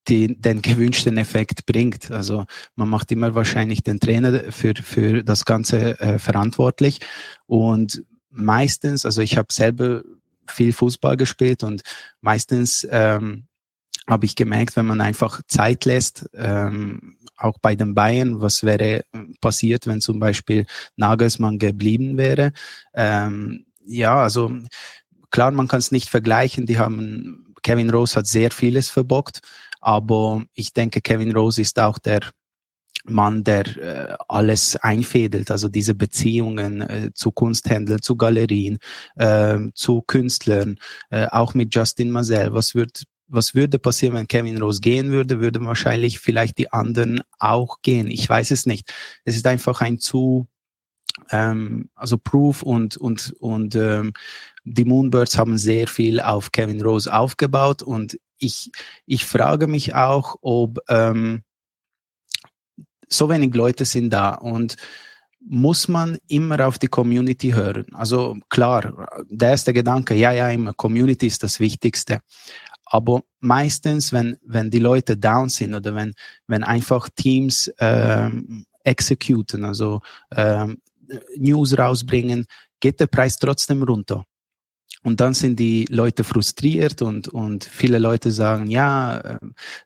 den, 0.09 0.41
den 0.41 0.63
gewünschten 0.63 1.19
Effekt 1.19 1.67
bringt. 1.67 2.11
Also 2.11 2.47
man 2.77 2.89
macht 2.89 3.11
immer 3.13 3.35
wahrscheinlich 3.35 3.83
den 3.83 4.01
Trainer 4.01 4.53
für, 4.53 4.75
für 4.75 5.25
das 5.25 5.45
Ganze 5.45 5.99
äh, 6.01 6.19
verantwortlich. 6.19 7.01
Und 7.47 8.05
meistens, 8.31 9.05
also 9.05 9.23
ich 9.23 9.37
habe 9.37 9.53
selber 9.53 10.03
viel 10.49 10.73
Fußball 10.73 11.17
gespielt 11.17 11.65
und 11.65 11.83
meistens 12.21 12.87
ähm, 12.91 13.47
habe 14.09 14.27
ich 14.27 14.37
gemerkt, 14.37 14.77
wenn 14.77 14.87
man 14.87 15.01
einfach 15.01 15.41
Zeit 15.49 15.85
lässt, 15.85 16.29
ähm, 16.35 17.17
auch 17.37 17.59
bei 17.59 17.75
den 17.75 17.95
Bayern, 17.95 18.41
was 18.41 18.63
wäre 18.63 19.05
passiert, 19.41 19.87
wenn 19.87 20.01
zum 20.01 20.21
Beispiel 20.21 20.67
Nagelsmann 20.97 21.59
geblieben 21.59 22.17
wäre. 22.17 22.53
Ähm, 22.95 23.67
ja, 23.87 24.23
also 24.23 24.53
klar, 25.31 25.51
man 25.51 25.69
kann 25.69 25.79
es 25.79 25.93
nicht 25.93 26.09
vergleichen. 26.09 26.67
Die 26.67 26.79
haben, 26.79 27.55
Kevin 27.63 27.91
Rose 27.91 28.17
hat 28.17 28.27
sehr 28.27 28.51
vieles 28.51 28.91
verbockt, 28.91 29.41
aber 29.81 30.45
ich 30.55 30.73
denke, 30.73 31.01
Kevin 31.01 31.33
Rose 31.33 31.61
ist 31.61 31.79
auch 31.79 31.99
der 31.99 32.21
Mann, 33.09 33.45
der 33.45 33.67
äh, 33.77 34.17
alles 34.29 34.77
einfädelt, 34.77 35.51
also 35.51 35.69
diese 35.69 35.95
Beziehungen 35.95 36.81
äh, 36.81 37.11
zu 37.15 37.31
Kunsthändlern, 37.31 38.03
zu 38.03 38.17
Galerien, 38.17 38.79
äh, 39.15 39.59
zu 39.75 40.03
Künstlern, 40.03 40.79
äh, 41.11 41.27
auch 41.27 41.55
mit 41.55 41.75
Justin 41.75 42.11
Mazel. 42.11 42.53
Was 42.53 42.75
wird 42.75 43.05
was 43.29 43.55
würde 43.57 43.81
passieren, 43.81 44.15
wenn 44.15 44.29
Kevin 44.29 44.63
Rose 44.63 44.81
gehen 44.81 45.11
würde? 45.11 45.41
Würden 45.41 45.67
wahrscheinlich 45.67 46.21
vielleicht 46.21 46.59
die 46.59 46.73
anderen 46.73 47.23
auch 47.39 47.83
gehen. 47.83 48.09
Ich 48.09 48.29
weiß 48.29 48.53
es 48.53 48.67
nicht. 48.67 48.93
Es 49.25 49.35
ist 49.37 49.47
einfach 49.47 49.81
ein 49.81 49.99
zu 49.99 50.47
ähm, 51.31 51.89
also 51.95 52.19
Proof 52.19 52.63
und 52.63 52.97
und 52.97 53.35
und 53.41 53.75
ähm, 53.75 54.13
die 54.65 54.85
Moonbirds 54.85 55.39
haben 55.39 55.59
sehr 55.59 55.87
viel 55.89 56.21
auf 56.21 56.53
Kevin 56.53 56.83
Rose 56.83 57.13
aufgebaut 57.13 57.83
und 57.83 58.19
ich 58.39 58.71
ich 59.07 59.25
frage 59.25 59.67
mich 59.67 59.95
auch, 59.95 60.37
ob 60.43 60.79
ähm, 60.89 61.43
so 63.09 63.29
wenig 63.29 63.55
Leute 63.55 63.85
sind 63.85 64.11
da 64.11 64.35
und 64.35 64.77
muss 65.49 65.87
man 65.87 66.19
immer 66.27 66.67
auf 66.67 66.79
die 66.79 66.89
Community 66.89 67.53
hören. 67.53 67.87
Also 67.93 68.37
klar, 68.49 69.09
der 69.29 69.51
erste 69.51 69.73
Gedanke, 69.73 70.15
ja, 70.15 70.33
ja, 70.33 70.51
immer 70.51 70.75
Community 70.75 71.29
ist 71.29 71.43
das 71.43 71.61
Wichtigste. 71.61 72.21
Aber 72.85 73.23
meistens, 73.41 74.13
wenn, 74.13 74.37
wenn 74.43 74.71
die 74.71 74.79
Leute 74.81 75.17
down 75.17 75.49
sind 75.49 75.75
oder 75.75 75.95
wenn, 75.95 76.15
wenn 76.47 76.65
einfach 76.65 77.09
Teams 77.15 77.73
ähm, 77.79 78.67
executen, 78.83 79.65
also 79.65 80.01
ähm, 80.35 80.79
News 81.37 81.77
rausbringen, 81.77 82.47
geht 82.81 83.01
der 83.01 83.07
Preis 83.07 83.39
trotzdem 83.39 83.83
runter. 83.83 84.25
Und 85.03 85.21
dann 85.21 85.35
sind 85.35 85.59
die 85.61 85.87
Leute 85.89 86.25
frustriert 86.25 87.01
und, 87.03 87.29
und 87.29 87.65
viele 87.65 87.99
Leute 87.99 88.33
sagen, 88.33 88.69
ja, 88.69 89.19
äh, 89.19 89.39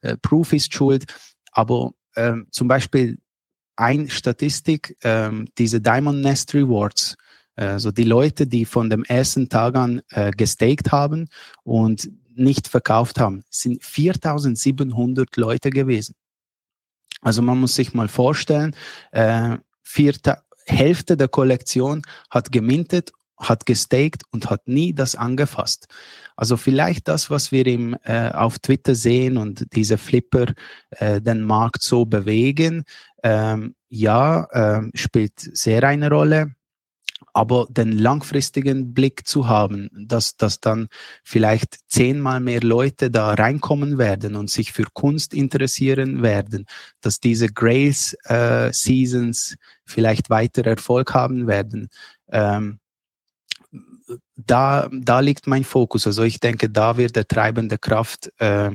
äh 0.02 0.16
Proof 0.16 0.52
ist 0.52 0.72
schuld. 0.72 1.04
Aber 1.52 1.92
ähm, 2.16 2.46
zum 2.50 2.68
Beispiel 2.68 3.18
ein 3.76 4.08
Statistik, 4.08 4.96
ähm, 5.02 5.48
diese 5.58 5.80
Diamond 5.80 6.22
Nest 6.22 6.54
Rewards, 6.54 7.16
also 7.56 7.90
die 7.90 8.04
Leute, 8.04 8.46
die 8.46 8.64
von 8.64 8.88
dem 8.88 9.04
ersten 9.04 9.48
Tag 9.50 9.76
an 9.76 10.00
äh, 10.10 10.30
gestaked 10.30 10.92
haben 10.92 11.28
und 11.62 12.10
nicht 12.34 12.68
verkauft 12.68 13.20
haben, 13.20 13.44
sind 13.50 13.84
4700 13.84 15.36
Leute 15.36 15.68
gewesen. 15.68 16.14
Also 17.20 17.42
man 17.42 17.60
muss 17.60 17.74
sich 17.74 17.92
mal 17.92 18.08
vorstellen, 18.08 18.74
äh, 19.12 19.58
vier, 19.82 20.14
Hälfte 20.66 21.16
der 21.16 21.28
Kollektion 21.28 22.02
hat 22.30 22.52
gemintet, 22.52 23.12
hat 23.38 23.66
gestaked 23.66 24.22
und 24.32 24.50
hat 24.50 24.68
nie 24.68 24.92
das 24.92 25.14
angefasst. 25.14 25.86
Also 26.36 26.56
vielleicht 26.56 27.08
das, 27.08 27.30
was 27.30 27.52
wir 27.52 27.66
im, 27.66 27.96
äh, 28.04 28.30
auf 28.30 28.58
Twitter 28.58 28.94
sehen 28.94 29.36
und 29.36 29.66
diese 29.74 29.98
Flipper 29.98 30.46
äh, 30.90 31.20
den 31.20 31.42
Markt 31.42 31.82
so 31.82 32.04
bewegen, 32.04 32.84
ähm, 33.22 33.74
ja, 33.88 34.44
äh, 34.50 34.82
spielt 34.94 35.38
sehr 35.38 35.84
eine 35.84 36.10
Rolle 36.10 36.52
aber 37.40 37.66
den 37.70 37.92
langfristigen 37.92 38.92
Blick 38.92 39.26
zu 39.26 39.48
haben, 39.48 39.88
dass, 39.94 40.36
dass 40.36 40.60
dann 40.60 40.88
vielleicht 41.24 41.78
zehnmal 41.88 42.38
mehr 42.38 42.60
Leute 42.60 43.10
da 43.10 43.32
reinkommen 43.32 43.96
werden 43.96 44.36
und 44.36 44.50
sich 44.50 44.72
für 44.72 44.84
Kunst 44.92 45.32
interessieren 45.32 46.22
werden, 46.22 46.66
dass 47.00 47.18
diese 47.18 47.48
Grace 47.48 48.14
äh, 48.24 48.70
Seasons 48.74 49.56
vielleicht 49.86 50.28
weiter 50.28 50.66
Erfolg 50.66 51.14
haben 51.14 51.46
werden. 51.46 51.88
Ähm, 52.30 52.78
da, 54.36 54.90
da 54.92 55.20
liegt 55.20 55.46
mein 55.46 55.64
Fokus. 55.64 56.06
Also 56.06 56.22
ich 56.24 56.40
denke, 56.40 56.68
da 56.68 56.98
wird 56.98 57.16
der 57.16 57.26
treibende 57.26 57.78
Kraft 57.78 58.30
äh, 58.38 58.72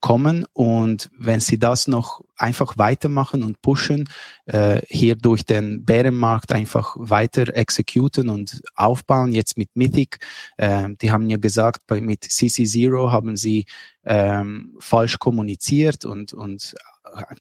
kommen. 0.00 0.46
Und 0.52 1.10
wenn 1.18 1.40
sie 1.40 1.58
das 1.58 1.88
noch 1.88 2.22
einfach 2.36 2.78
weitermachen 2.78 3.42
und 3.42 3.60
pushen, 3.62 4.08
äh, 4.46 4.82
hier 4.88 5.16
durch 5.16 5.44
den 5.44 5.84
Bärenmarkt 5.84 6.52
einfach 6.52 6.96
weiter 6.98 7.54
exekuten 7.56 8.28
und 8.28 8.62
aufbauen, 8.74 9.32
jetzt 9.32 9.56
mit 9.56 9.70
Mythic, 9.74 10.18
äh, 10.56 10.88
die 11.00 11.10
haben 11.10 11.28
ja 11.28 11.38
gesagt, 11.38 11.82
bei, 11.86 12.00
mit 12.00 12.24
CC 12.24 12.64
Zero 12.64 13.10
haben 13.10 13.36
sie 13.36 13.66
ähm, 14.04 14.76
falsch 14.78 15.18
kommuniziert 15.18 16.04
und, 16.04 16.32
und 16.32 16.74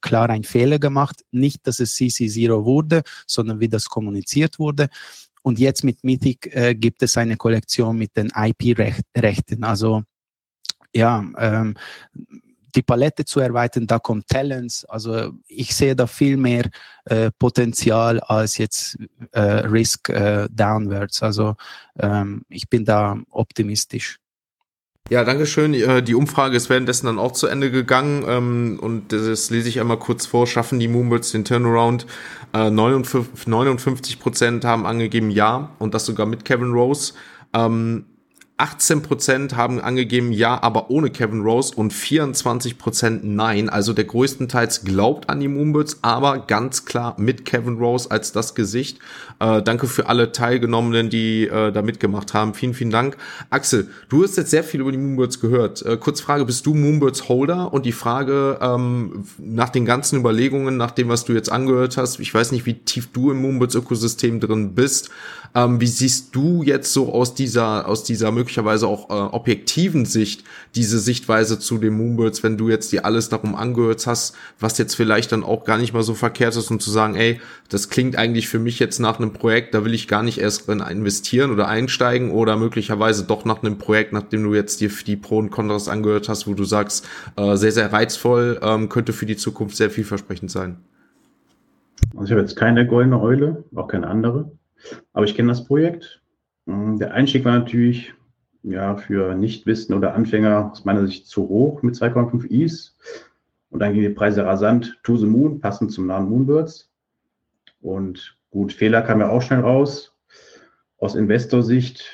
klar 0.02 0.30
ein 0.30 0.44
Fehler 0.44 0.80
gemacht. 0.80 1.24
Nicht, 1.32 1.68
dass 1.68 1.80
es 1.80 1.96
CC 1.96 2.28
Zero 2.28 2.66
wurde, 2.66 3.04
sondern 3.28 3.60
wie 3.60 3.70
das 3.70 3.90
kommuniziert 3.90 4.60
wurde. 4.60 4.90
Und 5.42 5.60
jetzt 5.60 5.84
mit 5.84 6.04
Mythic 6.04 6.56
äh, 6.56 6.74
gibt 6.74 7.04
es 7.04 7.18
eine 7.18 7.38
Kollektion 7.38 7.98
mit 7.98 8.18
den 8.18 8.32
IP-Rechten. 8.36 9.64
Also 9.64 10.04
ja, 10.94 11.24
ähm, 11.38 11.76
die 12.76 12.82
Palette 12.82 13.26
zu 13.26 13.40
erweitern, 13.40 13.88
da 13.88 14.00
kommt 14.00 14.28
Talents. 14.28 14.86
Also 14.86 15.32
ich 15.48 15.74
sehe 15.76 15.96
da 15.96 16.08
viel 16.08 16.38
mehr 16.38 16.70
äh, 17.06 17.32
Potenzial 17.38 18.20
als 18.20 18.58
jetzt 18.58 18.98
äh, 19.32 19.40
Risk 19.40 20.10
äh, 20.10 20.48
downwards. 20.52 21.24
Also 21.24 21.56
ähm, 22.00 22.44
ich 22.50 22.70
bin 22.70 22.86
da 22.86 23.18
optimistisch. 23.30 24.20
Ja, 25.10 25.24
danke 25.24 25.46
schön. 25.46 25.76
Äh, 25.76 26.02
die 26.02 26.16
Umfrage 26.16 26.58
ist 26.58 26.70
währenddessen 26.70 27.06
dann 27.06 27.20
auch 27.20 27.32
zu 27.32 27.46
Ende 27.48 27.70
gegangen 27.70 28.26
ähm, 28.28 28.80
und 28.82 29.12
das 29.14 29.52
lese 29.52 29.70
ich 29.70 29.80
einmal 29.80 30.00
kurz 30.00 30.26
vor. 30.26 30.48
Schaffen 30.48 30.80
die 30.80 30.88
Moonbirds 30.88 31.32
den 31.32 31.46
Turnaround? 31.46 32.06
59 32.54 34.20
Prozent 34.22 34.64
haben 34.64 34.86
angegeben 34.86 35.30
Ja 35.30 35.72
und 35.78 35.94
das 35.94 36.06
sogar 36.06 36.26
mit 36.26 36.46
Kevin 36.46 36.72
Rose. 36.72 37.14
Ähm, 37.54 38.06
18% 38.58 39.56
haben 39.56 39.82
angegeben 39.82 40.32
ja, 40.32 40.62
aber 40.64 40.90
ohne 40.90 41.10
Kevin 41.10 41.42
Rose 41.42 41.76
und 41.76 41.92
24% 41.92 43.20
nein. 43.24 43.68
Also 43.68 43.92
der 43.92 44.06
größtenteils 44.06 44.86
glaubt 44.86 45.30
an 45.30 45.42
die 45.42 45.50
Moonbirds, 45.50 46.00
aber 46.04 46.40
ganz 46.40 46.86
klar 46.86 47.16
mit 47.18 47.44
Kevin 47.44 47.78
Rose 47.78 48.10
als 48.10 48.32
das 48.32 48.56
Gesicht. 48.56 49.00
Äh, 49.42 49.62
danke 49.62 49.88
für 49.88 50.08
alle 50.08 50.32
Teilgenommenen, 50.32 51.10
die 51.10 51.48
äh, 51.48 51.74
da 51.74 51.82
mitgemacht 51.82 52.34
haben. 52.34 52.54
Vielen, 52.54 52.74
vielen 52.74 52.92
Dank. 52.92 53.18
Axel, 53.50 53.90
du 54.08 54.24
hast 54.24 54.38
jetzt 54.38 54.52
sehr 54.52 54.64
viel 54.64 54.80
über 54.80 54.94
die 54.94 54.98
Moonbirds 55.00 55.42
gehört. 55.42 55.86
Äh, 55.86 55.98
kurz 55.98 56.22
Frage, 56.22 56.46
bist 56.46 56.66
du 56.66 56.74
Moonbirds 56.74 57.28
Holder? 57.28 57.74
Und 57.74 57.86
die 57.86 57.92
Frage 57.92 58.58
ähm, 58.62 59.26
nach 59.38 59.70
den 59.70 59.84
ganzen 59.84 60.18
Überlegungen, 60.18 60.78
nach 60.78 60.92
dem, 60.92 61.10
was 61.10 61.26
du 61.26 61.34
jetzt 61.34 61.52
angehört 61.52 61.98
hast, 61.98 62.22
ich 62.22 62.34
weiß 62.34 62.54
nicht, 62.54 62.66
wie 62.66 62.76
tief 62.76 63.10
du 63.12 63.32
im 63.32 63.42
Moonbirds 63.42 63.76
Ökosystem 63.76 64.40
drin 64.40 64.76
bist. 64.76 65.10
Ähm, 65.56 65.80
wie 65.80 65.88
siehst 65.88 66.36
du 66.36 66.64
jetzt 66.64 66.92
so 66.92 67.14
aus 67.14 67.34
dieser, 67.34 67.88
aus 67.88 68.04
dieser 68.04 68.32
möglicherweise 68.46 68.88
auch 68.88 69.10
äh, 69.10 69.14
objektiven 69.14 70.06
Sicht 70.06 70.44
diese 70.76 71.00
Sichtweise 71.00 71.58
zu 71.58 71.80
den 71.80 71.98
Moonbirds, 71.98 72.44
wenn 72.44 72.58
du 72.58 72.70
jetzt 72.70 72.92
dir 72.92 73.04
alles 73.04 73.30
darum 73.30 73.56
angehört 73.56 74.06
hast, 74.06 74.36
was 74.60 74.78
jetzt 74.78 74.94
vielleicht 74.96 75.32
dann 75.32 75.44
auch 75.44 75.66
gar 75.66 75.80
nicht 75.80 75.94
mal 75.94 76.04
so 76.04 76.14
verkehrt 76.14 76.56
ist, 76.56 76.70
um 76.70 76.80
zu 76.80 76.92
sagen, 76.92 77.16
ey, 77.16 77.42
das 77.70 77.90
klingt 77.90 78.18
eigentlich 78.18 78.48
für 78.48 78.60
mich 78.60 78.78
jetzt 78.78 79.00
nach 79.00 79.20
einem 79.20 79.34
Projekt, 79.34 79.74
da 79.74 79.84
will 79.84 79.96
ich 79.96 80.08
gar 80.08 80.22
nicht 80.22 80.38
erst 80.38 80.68
drin 80.68 80.80
investieren 80.80 81.52
oder 81.52 81.68
einsteigen 81.68 82.30
oder 82.30 82.56
möglicherweise 82.56 83.26
doch 83.26 83.46
nach 83.46 83.64
einem 83.64 83.80
Projekt, 83.80 84.14
nachdem 84.14 84.44
du 84.44 84.54
jetzt 84.54 84.80
dir 84.80 84.92
die 85.08 85.16
Pro 85.16 85.40
und 85.40 85.50
Kontras 85.50 85.90
angehört 85.90 86.30
hast, 86.30 86.46
wo 86.46 86.54
du 86.54 86.66
sagst, 86.66 87.08
äh, 87.36 87.56
sehr, 87.56 87.72
sehr 87.72 87.92
reizvoll, 87.92 88.60
ähm, 88.62 88.90
könnte 88.90 89.12
für 89.12 89.26
die 89.26 89.38
Zukunft 89.38 89.76
sehr 89.76 89.90
vielversprechend 89.90 90.52
sein. 90.52 90.78
Also 92.14 92.26
ich 92.26 92.32
habe 92.32 92.42
jetzt 92.42 92.56
keine 92.56 92.86
goldene 92.86 93.20
Eule, 93.20 93.64
auch 93.74 93.88
keine 93.88 94.08
andere. 94.08 94.52
Aber 95.14 95.26
ich 95.26 95.36
kenne 95.36 95.50
das 95.50 95.66
Projekt. 95.66 96.22
Mm, 96.66 96.98
der 96.98 97.14
Einstieg 97.14 97.46
war 97.46 97.58
natürlich 97.58 98.14
ja, 98.66 98.98
für 98.98 99.36
Nichtwissen 99.36 99.96
oder 99.96 100.16
Anfänger 100.16 100.72
aus 100.72 100.86
meiner 100.86 101.06
Sicht 101.06 101.28
zu 101.28 101.48
hoch 101.48 101.82
mit 101.84 101.96
2,5 101.96 102.46
Is. 102.46 102.98
Und 103.70 103.80
dann 103.80 103.94
gingen 103.94 104.08
die 104.08 104.16
Preise 104.16 104.46
rasant 104.46 105.00
to 105.04 105.18
the 105.18 105.26
moon, 105.26 105.60
passend 105.60 105.92
zum 105.92 106.08
Namen 106.08 106.30
Moonbirds. 106.30 106.90
Und 107.82 108.38
gut, 108.50 108.74
Fehler 108.74 109.02
kamen 109.02 109.22
ja 109.22 109.30
auch 109.30 109.42
schnell 109.42 109.60
raus. 109.60 110.16
Aus 110.98 111.16
Investorsicht, 111.16 112.06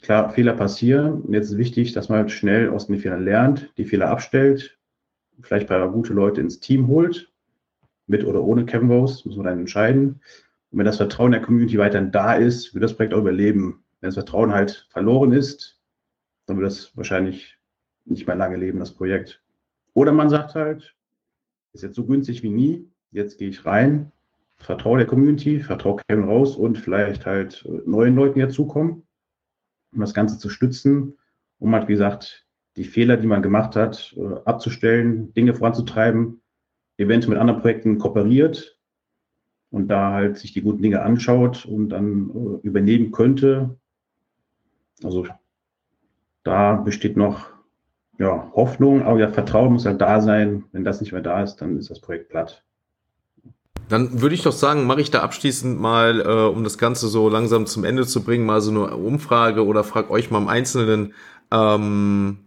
klar, 0.00 0.30
Fehler 0.30 0.54
passieren. 0.54 1.22
Und 1.22 1.34
jetzt 1.34 1.50
ist 1.50 1.58
wichtig, 1.58 1.92
dass 1.92 2.08
man 2.08 2.18
halt 2.18 2.30
schnell 2.30 2.70
aus 2.70 2.86
den 2.86 2.98
Fehlern 2.98 3.24
lernt, 3.24 3.70
die 3.76 3.84
Fehler 3.84 4.08
abstellt, 4.08 4.78
vielleicht 5.40 5.68
bei 5.68 5.86
gute 5.88 6.12
Leute 6.12 6.40
ins 6.40 6.60
Team 6.60 6.86
holt, 6.86 7.30
mit 8.06 8.24
oder 8.24 8.42
ohne 8.42 8.64
Rose, 8.64 9.26
muss 9.26 9.36
man 9.36 9.46
dann 9.46 9.60
entscheiden. 9.60 10.20
Und 10.70 10.78
wenn 10.78 10.86
das 10.86 10.96
Vertrauen 10.96 11.32
der 11.32 11.42
Community 11.42 11.78
weiterhin 11.78 12.12
da 12.12 12.34
ist, 12.34 12.74
wird 12.74 12.84
das 12.84 12.94
Projekt 12.94 13.12
auch 13.12 13.18
überleben. 13.18 13.82
Wenn 14.00 14.08
das 14.08 14.14
Vertrauen 14.14 14.52
halt 14.52 14.86
verloren 14.90 15.32
ist, 15.32 15.81
dann 16.52 16.60
wird 16.60 16.70
das 16.70 16.96
wahrscheinlich 16.96 17.58
nicht 18.04 18.26
mehr 18.26 18.36
lange 18.36 18.56
leben, 18.56 18.78
das 18.78 18.92
Projekt. 18.92 19.42
Oder 19.94 20.12
man 20.12 20.28
sagt 20.28 20.54
halt, 20.54 20.94
ist 21.72 21.82
jetzt 21.82 21.96
so 21.96 22.04
günstig 22.04 22.42
wie 22.42 22.50
nie, 22.50 22.90
jetzt 23.10 23.38
gehe 23.38 23.48
ich 23.48 23.64
rein, 23.64 24.12
vertraue 24.58 24.98
der 24.98 25.06
Community, 25.06 25.60
vertraue 25.60 26.02
Kevin 26.06 26.24
raus 26.24 26.56
und 26.56 26.78
vielleicht 26.78 27.26
halt 27.26 27.64
äh, 27.66 27.80
neuen 27.86 28.14
Leuten, 28.14 28.34
die 28.34 28.44
dazukommen, 28.44 29.02
um 29.92 30.00
das 30.00 30.14
Ganze 30.14 30.38
zu 30.38 30.50
stützen, 30.50 31.18
um 31.58 31.74
halt, 31.74 31.88
wie 31.88 31.92
gesagt, 31.92 32.46
die 32.76 32.84
Fehler, 32.84 33.16
die 33.16 33.26
man 33.26 33.42
gemacht 33.42 33.74
hat, 33.76 34.14
äh, 34.16 34.40
abzustellen, 34.44 35.32
Dinge 35.34 35.54
voranzutreiben, 35.54 36.42
eventuell 36.98 37.30
mit 37.30 37.40
anderen 37.40 37.60
Projekten 37.60 37.98
kooperiert, 37.98 38.78
und 39.70 39.88
da 39.88 40.12
halt 40.12 40.36
sich 40.36 40.52
die 40.52 40.60
guten 40.60 40.82
Dinge 40.82 41.00
anschaut 41.00 41.64
und 41.64 41.88
dann 41.88 42.28
äh, 42.28 42.66
übernehmen 42.66 43.10
könnte. 43.10 43.78
Also 45.02 45.26
da 46.44 46.74
besteht 46.74 47.16
noch 47.16 47.46
ja, 48.18 48.50
Hoffnung, 48.54 49.02
aber 49.02 49.18
ja, 49.18 49.28
Vertrauen 49.28 49.72
muss 49.72 49.86
halt 49.86 50.00
da 50.00 50.20
sein. 50.20 50.64
Wenn 50.72 50.84
das 50.84 51.00
nicht 51.00 51.12
mehr 51.12 51.22
da 51.22 51.42
ist, 51.42 51.56
dann 51.56 51.78
ist 51.78 51.90
das 51.90 52.00
Projekt 52.00 52.28
platt. 52.28 52.62
Dann 53.88 54.22
würde 54.22 54.34
ich 54.34 54.42
doch 54.42 54.52
sagen, 54.52 54.86
mache 54.86 55.00
ich 55.00 55.10
da 55.10 55.20
abschließend 55.20 55.78
mal, 55.78 56.20
äh, 56.20 56.48
um 56.48 56.64
das 56.64 56.78
Ganze 56.78 57.08
so 57.08 57.28
langsam 57.28 57.66
zum 57.66 57.84
Ende 57.84 58.06
zu 58.06 58.22
bringen, 58.22 58.46
mal 58.46 58.60
so 58.60 58.70
eine 58.70 58.96
Umfrage 58.96 59.66
oder 59.66 59.84
frag 59.84 60.10
euch 60.10 60.30
mal 60.30 60.38
im 60.38 60.48
Einzelnen, 60.48 61.14
ähm, 61.50 62.38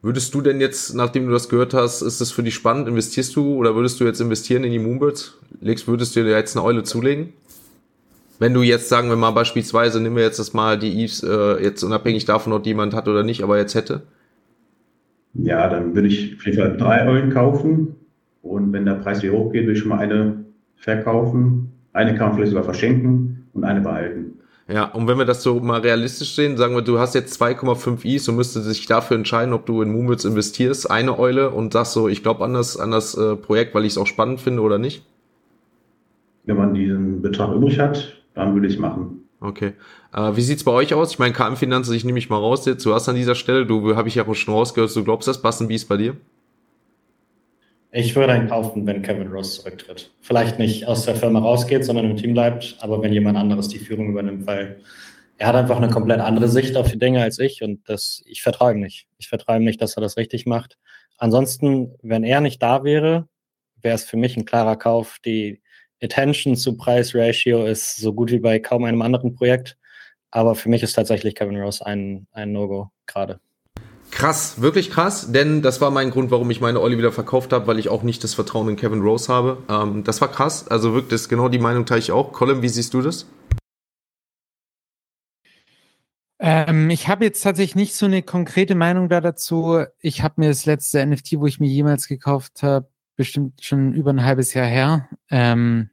würdest 0.00 0.34
du 0.34 0.40
denn 0.40 0.60
jetzt, 0.60 0.94
nachdem 0.94 1.26
du 1.26 1.32
das 1.32 1.48
gehört 1.48 1.74
hast, 1.74 2.02
ist 2.02 2.20
das 2.20 2.32
für 2.32 2.42
dich 2.42 2.54
spannend? 2.54 2.88
Investierst 2.88 3.36
du 3.36 3.54
oder 3.54 3.76
würdest 3.76 4.00
du 4.00 4.04
jetzt 4.04 4.20
investieren 4.20 4.64
in 4.64 4.72
die 4.72 4.80
Moonbirds? 4.80 5.38
Legst, 5.60 5.86
würdest 5.86 6.16
du 6.16 6.24
dir 6.24 6.30
jetzt 6.30 6.56
eine 6.56 6.64
Eule 6.64 6.82
zulegen? 6.82 7.32
Wenn 8.42 8.54
du 8.54 8.62
jetzt, 8.62 8.88
sagen 8.88 9.08
wir 9.08 9.14
mal 9.14 9.30
beispielsweise, 9.30 10.02
nehmen 10.02 10.16
wir 10.16 10.24
jetzt 10.24 10.40
das 10.40 10.52
mal 10.52 10.76
die 10.76 11.00
Eves, 11.00 11.22
äh, 11.22 11.62
jetzt 11.62 11.84
unabhängig 11.84 12.24
davon, 12.24 12.52
ob 12.52 12.66
jemand 12.66 12.92
hat 12.92 13.06
oder 13.06 13.22
nicht, 13.22 13.44
aber 13.44 13.56
jetzt 13.56 13.76
hätte? 13.76 14.02
Ja, 15.34 15.68
dann 15.68 15.94
würde 15.94 16.08
ich 16.08 16.34
auf 16.36 16.44
jeden 16.44 16.58
Fall 16.58 16.76
drei 16.76 17.06
Eulen 17.06 17.30
kaufen. 17.30 17.94
Und 18.42 18.72
wenn 18.72 18.84
der 18.84 18.94
Preis 18.94 19.22
wieder 19.22 19.34
hochgeht, 19.34 19.62
würde 19.62 19.74
ich 19.74 19.78
schon 19.78 19.90
mal 19.90 20.00
eine 20.00 20.44
verkaufen. 20.74 21.70
Eine 21.92 22.16
kann 22.16 22.30
man 22.30 22.34
vielleicht 22.34 22.50
sogar 22.50 22.64
verschenken 22.64 23.46
und 23.52 23.62
eine 23.62 23.80
behalten. 23.80 24.40
Ja, 24.66 24.86
und 24.86 25.06
wenn 25.06 25.18
wir 25.18 25.24
das 25.24 25.44
so 25.44 25.60
mal 25.60 25.80
realistisch 25.80 26.34
sehen, 26.34 26.56
sagen 26.56 26.74
wir, 26.74 26.82
du 26.82 26.98
hast 26.98 27.14
jetzt 27.14 27.40
2,5 27.40 28.04
Is 28.04 28.28
und 28.28 28.34
müsstest 28.34 28.66
sich 28.66 28.86
dafür 28.86 29.16
entscheiden, 29.16 29.54
ob 29.54 29.66
du 29.66 29.82
in 29.82 29.92
Moonbits 29.92 30.24
investierst, 30.24 30.90
eine 30.90 31.16
Eule 31.16 31.50
und 31.50 31.72
sagst 31.72 31.92
so, 31.92 32.08
ich 32.08 32.24
glaube 32.24 32.44
an 32.44 32.54
das, 32.54 32.76
an 32.76 32.90
das 32.90 33.16
äh, 33.16 33.36
Projekt, 33.36 33.72
weil 33.76 33.84
ich 33.84 33.92
es 33.92 33.98
auch 33.98 34.08
spannend 34.08 34.40
finde 34.40 34.62
oder 34.62 34.78
nicht? 34.78 35.06
Wenn 36.44 36.56
man 36.56 36.74
diesen 36.74 37.22
Betrag 37.22 37.54
übrig 37.54 37.78
hat, 37.78 38.21
dann 38.34 38.54
würde 38.54 38.66
ich 38.66 38.74
es 38.74 38.78
machen. 38.78 39.28
Okay. 39.40 39.72
Äh, 40.12 40.36
wie 40.36 40.40
sieht's 40.40 40.64
bei 40.64 40.70
euch 40.70 40.94
aus? 40.94 41.12
Ich 41.12 41.18
meine, 41.18 41.32
KM 41.32 41.56
Finanzen, 41.56 41.94
ich 41.94 42.04
nehme 42.04 42.14
mich 42.14 42.30
mal 42.30 42.36
raus 42.36 42.64
jetzt. 42.66 42.86
Du 42.86 42.94
hast 42.94 43.08
an 43.08 43.16
dieser 43.16 43.34
Stelle, 43.34 43.66
du 43.66 43.96
habe 43.96 44.08
ich 44.08 44.14
ja 44.14 44.26
auch 44.26 44.34
schon 44.34 44.54
rausgehört, 44.54 44.94
du 44.94 45.04
glaubst 45.04 45.26
das, 45.26 45.42
Bassen, 45.42 45.68
wie 45.68 45.74
ist 45.74 45.88
bei 45.88 45.96
dir? 45.96 46.16
Ich 47.90 48.16
würde 48.16 48.34
ihn 48.36 48.48
kaufen, 48.48 48.86
wenn 48.86 49.02
Kevin 49.02 49.28
Rose 49.28 49.60
zurücktritt. 49.60 50.10
Vielleicht 50.20 50.58
nicht 50.58 50.86
aus 50.86 51.04
der 51.04 51.16
Firma 51.16 51.40
rausgeht, 51.40 51.84
sondern 51.84 52.10
im 52.10 52.16
Team 52.16 52.32
bleibt, 52.32 52.76
aber 52.80 53.02
wenn 53.02 53.12
jemand 53.12 53.36
anderes 53.36 53.68
die 53.68 53.78
Führung 53.78 54.08
übernimmt, 54.08 54.46
weil 54.46 54.80
er 55.36 55.48
hat 55.48 55.56
einfach 55.56 55.76
eine 55.76 55.90
komplett 55.90 56.20
andere 56.20 56.48
Sicht 56.48 56.76
auf 56.76 56.90
die 56.90 56.98
Dinge 56.98 57.20
als 57.20 57.38
ich 57.38 57.62
und 57.62 57.88
das, 57.88 58.22
ich 58.26 58.42
vertraue 58.42 58.72
ihm 58.72 58.80
nicht. 58.80 59.08
Ich 59.18 59.28
vertraue 59.28 59.56
ihm 59.56 59.64
nicht, 59.64 59.82
dass 59.82 59.96
er 59.96 60.00
das 60.00 60.16
richtig 60.16 60.46
macht. 60.46 60.78
Ansonsten, 61.18 61.94
wenn 62.02 62.24
er 62.24 62.40
nicht 62.40 62.62
da 62.62 62.84
wäre, 62.84 63.28
wäre 63.82 63.94
es 63.94 64.04
für 64.04 64.16
mich 64.16 64.36
ein 64.36 64.44
klarer 64.44 64.76
Kauf. 64.76 65.18
Die 65.24 65.61
Attention 66.02 66.56
zu 66.56 66.76
Preis-Ratio 66.76 67.64
ist 67.66 67.96
so 67.96 68.12
gut 68.12 68.30
wie 68.30 68.40
bei 68.40 68.58
kaum 68.58 68.84
einem 68.84 69.02
anderen 69.02 69.34
Projekt. 69.34 69.76
Aber 70.30 70.54
für 70.54 70.68
mich 70.68 70.82
ist 70.82 70.94
tatsächlich 70.94 71.34
Kevin 71.34 71.60
Rose 71.60 71.84
ein, 71.84 72.26
ein 72.32 72.52
No-Go 72.52 72.90
gerade. 73.06 73.38
Krass, 74.10 74.60
wirklich 74.60 74.90
krass, 74.90 75.32
denn 75.32 75.62
das 75.62 75.80
war 75.80 75.90
mein 75.90 76.10
Grund, 76.10 76.30
warum 76.30 76.50
ich 76.50 76.60
meine 76.60 76.80
Olli 76.80 76.98
wieder 76.98 77.12
verkauft 77.12 77.52
habe, 77.52 77.66
weil 77.66 77.78
ich 77.78 77.88
auch 77.88 78.02
nicht 78.02 78.22
das 78.22 78.34
Vertrauen 78.34 78.68
in 78.68 78.76
Kevin 78.76 79.00
Rose 79.00 79.32
habe. 79.32 79.62
Ähm, 79.70 80.04
das 80.04 80.20
war 80.20 80.28
krass, 80.28 80.68
also 80.68 80.92
wirklich, 80.92 81.10
das 81.10 81.28
genau 81.30 81.48
die 81.48 81.58
Meinung 81.58 81.86
teile 81.86 82.00
ich 82.00 82.12
auch. 82.12 82.32
Colin, 82.32 82.60
wie 82.60 82.68
siehst 82.68 82.92
du 82.92 83.00
das? 83.00 83.26
Ähm, 86.38 86.90
ich 86.90 87.08
habe 87.08 87.24
jetzt 87.24 87.40
tatsächlich 87.42 87.76
nicht 87.76 87.94
so 87.94 88.04
eine 88.04 88.22
konkrete 88.22 88.74
Meinung 88.74 89.08
da 89.08 89.20
dazu. 89.20 89.84
Ich 90.00 90.22
habe 90.22 90.34
mir 90.38 90.48
das 90.48 90.66
letzte 90.66 91.04
NFT, 91.06 91.38
wo 91.38 91.46
ich 91.46 91.60
mir 91.60 91.68
jemals 91.68 92.08
gekauft 92.08 92.62
habe, 92.62 92.88
bestimmt 93.16 93.62
schon 93.64 93.94
über 93.94 94.10
ein 94.12 94.24
halbes 94.24 94.52
Jahr 94.52 94.66
her. 94.66 95.08
Ähm, 95.30 95.88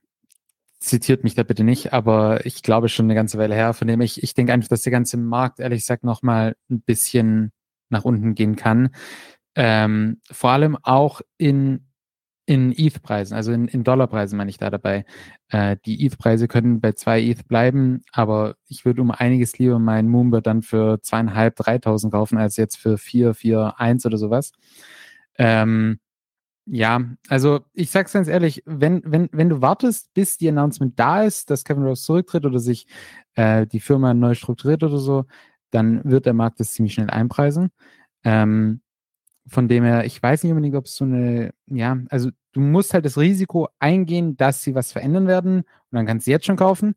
zitiert 0.80 1.24
mich 1.24 1.36
da 1.36 1.44
bitte 1.44 1.64
nicht, 1.64 1.94
aber 1.94 2.46
ich 2.46 2.64
glaube 2.64 2.90
schon 2.90 3.06
eine 3.06 3.16
ganze 3.16 3.38
Weile 3.38 3.56
her. 3.56 3.74
Von 3.74 3.88
dem 3.88 4.02
ich, 4.02 4.24
ich 4.24 4.34
denke 4.34 4.54
einfach, 4.54 4.70
dass 4.70 4.82
der 4.82 4.92
ganze 4.92 5.18
Markt, 5.18 5.60
ehrlich 5.60 5.82
gesagt, 5.82 6.04
nochmal 6.04 6.56
ein 6.70 6.82
bisschen 6.82 7.52
nach 7.90 8.06
unten 8.06 8.36
gehen 8.36 8.56
kann. 8.56 8.90
Ähm, 9.56 10.22
vor 10.32 10.52
allem 10.52 10.78
auch 10.82 11.22
in, 11.38 11.88
in 12.46 12.72
ETH-Preisen, 12.72 13.36
also 13.36 13.52
in, 13.52 13.68
in 13.68 13.84
Dollarpreisen 13.84 14.38
meine 14.38 14.50
ich 14.50 14.58
da 14.58 14.70
dabei. 14.70 15.06
Äh, 15.50 15.76
die 15.86 16.06
ETH-Preise 16.06 16.48
können 16.48 16.80
bei 16.80 16.94
zwei 16.94 17.22
ETH 17.22 17.48
bleiben, 17.48 18.04
aber 18.12 18.56
ich 18.68 18.86
würde 18.86 19.02
um 19.02 19.12
einiges 19.12 19.58
lieber 19.60 19.80
meinen 19.80 20.10
Moonbird 20.10 20.48
dann 20.48 20.62
für 20.62 21.02
zweieinhalb, 21.02 21.58
dreitausend 21.58 22.14
kaufen, 22.14 22.38
als 22.38 22.56
jetzt 22.58 22.78
für 22.78 22.98
vier, 22.98 23.34
vier, 23.34 23.74
eins 23.78 24.06
oder 24.06 24.18
sowas. 24.18 24.54
Ähm, 25.38 26.00
ja, 26.72 27.02
also 27.30 27.62
ich 27.74 27.90
sag's 27.90 28.14
ganz 28.14 28.28
ehrlich, 28.28 28.62
wenn, 28.66 29.02
wenn, 29.04 29.28
wenn 29.32 29.50
du 29.50 29.62
wartest, 29.62 30.14
bis 30.14 30.38
die 30.38 30.50
Announcement 30.50 31.00
da 31.00 31.24
ist, 31.24 31.50
dass 31.50 31.64
Kevin 31.64 31.84
Rose 31.84 32.04
zurücktritt 32.04 32.46
oder 32.46 32.60
sich 32.60 32.86
äh, 33.34 33.66
die 33.66 33.80
Firma 33.80 34.14
neu 34.14 34.36
strukturiert 34.36 34.84
oder 34.84 35.00
so, 35.00 35.26
dann 35.72 36.04
wird 36.04 36.28
der 36.28 36.34
Markt 36.34 36.60
das 36.60 36.74
ziemlich 36.74 36.94
schnell 36.94 37.10
einpreisen. 37.10 37.72
Ähm, 38.24 38.82
von 39.48 39.68
dem 39.68 39.84
her, 39.84 40.06
ich 40.06 40.22
weiß 40.22 40.44
nicht 40.44 40.52
unbedingt, 40.52 40.76
ob 40.76 40.86
es 40.86 40.96
so 40.96 41.06
eine, 41.06 41.52
ja, 41.66 41.98
also 42.10 42.30
du 42.52 42.62
musst 42.62 42.94
halt 42.94 43.06
das 43.06 43.18
Risiko 43.18 43.70
eingehen, 43.80 44.38
dass 44.38 44.62
sie 44.62 44.76
was 44.76 44.92
verändern 44.92 45.28
werden 45.28 45.62
und 45.62 45.66
dann 45.92 46.06
kannst 46.06 46.28
du 46.28 46.32
jetzt 46.32 46.46
schon 46.46 46.56
kaufen. 46.56 46.94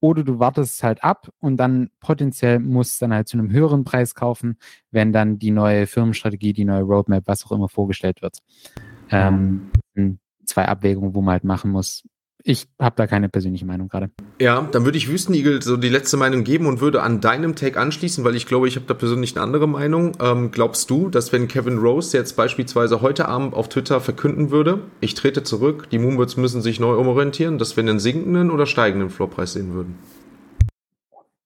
Oder 0.00 0.22
du 0.22 0.38
wartest 0.38 0.82
halt 0.82 1.02
ab 1.02 1.30
und 1.40 1.56
dann 1.56 1.88
potenziell 1.98 2.58
musst 2.58 3.00
dann 3.00 3.14
halt 3.14 3.26
zu 3.26 3.38
einem 3.38 3.50
höheren 3.50 3.84
Preis 3.84 4.14
kaufen, 4.14 4.58
wenn 4.90 5.14
dann 5.14 5.38
die 5.38 5.50
neue 5.50 5.86
Firmenstrategie, 5.86 6.52
die 6.52 6.66
neue 6.66 6.82
Roadmap, 6.82 7.22
was 7.26 7.46
auch 7.46 7.52
immer 7.52 7.70
vorgestellt 7.70 8.20
wird. 8.20 8.40
Ähm, 9.10 9.70
zwei 10.46 10.66
Abwägungen, 10.66 11.14
wo 11.14 11.22
man 11.22 11.32
halt 11.32 11.44
machen 11.44 11.70
muss, 11.70 12.04
ich 12.46 12.66
habe 12.78 12.94
da 12.96 13.06
keine 13.06 13.30
persönliche 13.30 13.64
Meinung 13.64 13.88
gerade. 13.88 14.10
Ja, 14.38 14.68
dann 14.70 14.84
würde 14.84 14.98
ich 14.98 15.08
Wüstenigel 15.08 15.62
so 15.62 15.78
die 15.78 15.88
letzte 15.88 16.18
Meinung 16.18 16.44
geben 16.44 16.66
und 16.66 16.82
würde 16.82 17.02
an 17.02 17.22
deinem 17.22 17.56
Take 17.56 17.80
anschließen, 17.80 18.22
weil 18.22 18.36
ich 18.36 18.44
glaube, 18.44 18.68
ich 18.68 18.76
habe 18.76 18.84
da 18.84 18.92
persönlich 18.92 19.34
eine 19.34 19.42
andere 19.42 19.66
Meinung. 19.66 20.12
Ähm, 20.20 20.50
glaubst 20.50 20.90
du, 20.90 21.08
dass 21.08 21.32
wenn 21.32 21.48
Kevin 21.48 21.78
Rose 21.78 22.14
jetzt 22.16 22.34
beispielsweise 22.34 23.00
heute 23.00 23.28
Abend 23.28 23.54
auf 23.54 23.70
Twitter 23.70 23.98
verkünden 23.98 24.50
würde, 24.50 24.82
ich 25.00 25.14
trete 25.14 25.42
zurück, 25.42 25.88
die 25.90 25.98
Moonbirds 25.98 26.36
müssen 26.36 26.60
sich 26.60 26.78
neu 26.78 26.96
umorientieren, 26.96 27.56
dass 27.56 27.76
wir 27.76 27.82
einen 27.82 27.98
sinkenden 27.98 28.50
oder 28.50 28.66
steigenden 28.66 29.08
Floorpreis 29.08 29.54
sehen 29.54 29.72
würden? 29.72 29.98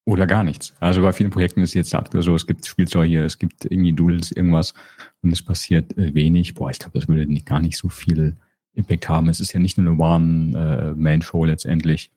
Oder 0.08 0.26
gar 0.26 0.42
nichts. 0.42 0.72
Also 0.80 1.02
bei 1.02 1.12
vielen 1.12 1.28
Projekten 1.28 1.60
ist 1.60 1.74
jetzt 1.74 1.94
so, 2.14 2.34
es 2.34 2.46
gibt 2.46 2.64
Spielzeuge, 2.64 3.22
es 3.24 3.38
gibt 3.38 3.66
irgendwie 3.66 3.92
Doodles, 3.92 4.32
irgendwas 4.32 4.72
und 5.20 5.32
es 5.32 5.42
passiert 5.42 5.98
äh, 5.98 6.14
wenig. 6.14 6.54
Boah, 6.54 6.70
ich 6.70 6.78
glaube, 6.78 6.98
das 6.98 7.08
würde 7.08 7.30
nicht, 7.30 7.44
gar 7.44 7.60
nicht 7.60 7.76
so 7.76 7.90
viel 7.90 8.34
Impact 8.72 9.06
haben. 9.10 9.28
Es 9.28 9.38
ist 9.38 9.52
ja 9.52 9.60
nicht 9.60 9.76
nur 9.76 9.92
eine 9.92 10.02
One-Man-Show 10.02 11.44
letztendlich. 11.44 12.10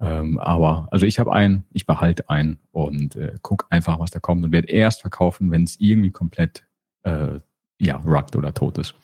Ähm, 0.00 0.38
aber 0.38 0.88
also 0.90 1.06
ich 1.06 1.20
habe 1.20 1.32
einen, 1.32 1.62
ich 1.72 1.86
behalte 1.86 2.28
einen 2.28 2.58
und 2.72 3.14
äh, 3.14 3.34
guck 3.42 3.66
einfach, 3.70 4.00
was 4.00 4.10
da 4.10 4.18
kommt 4.18 4.44
und 4.44 4.50
werde 4.50 4.66
erst 4.66 5.02
verkaufen, 5.02 5.52
wenn 5.52 5.62
es 5.62 5.76
irgendwie 5.78 6.10
komplett 6.10 6.66
äh, 7.04 7.38
ja, 7.78 7.96
rugged 7.98 8.34
oder 8.34 8.52
tot 8.54 8.76
ist. 8.78 8.96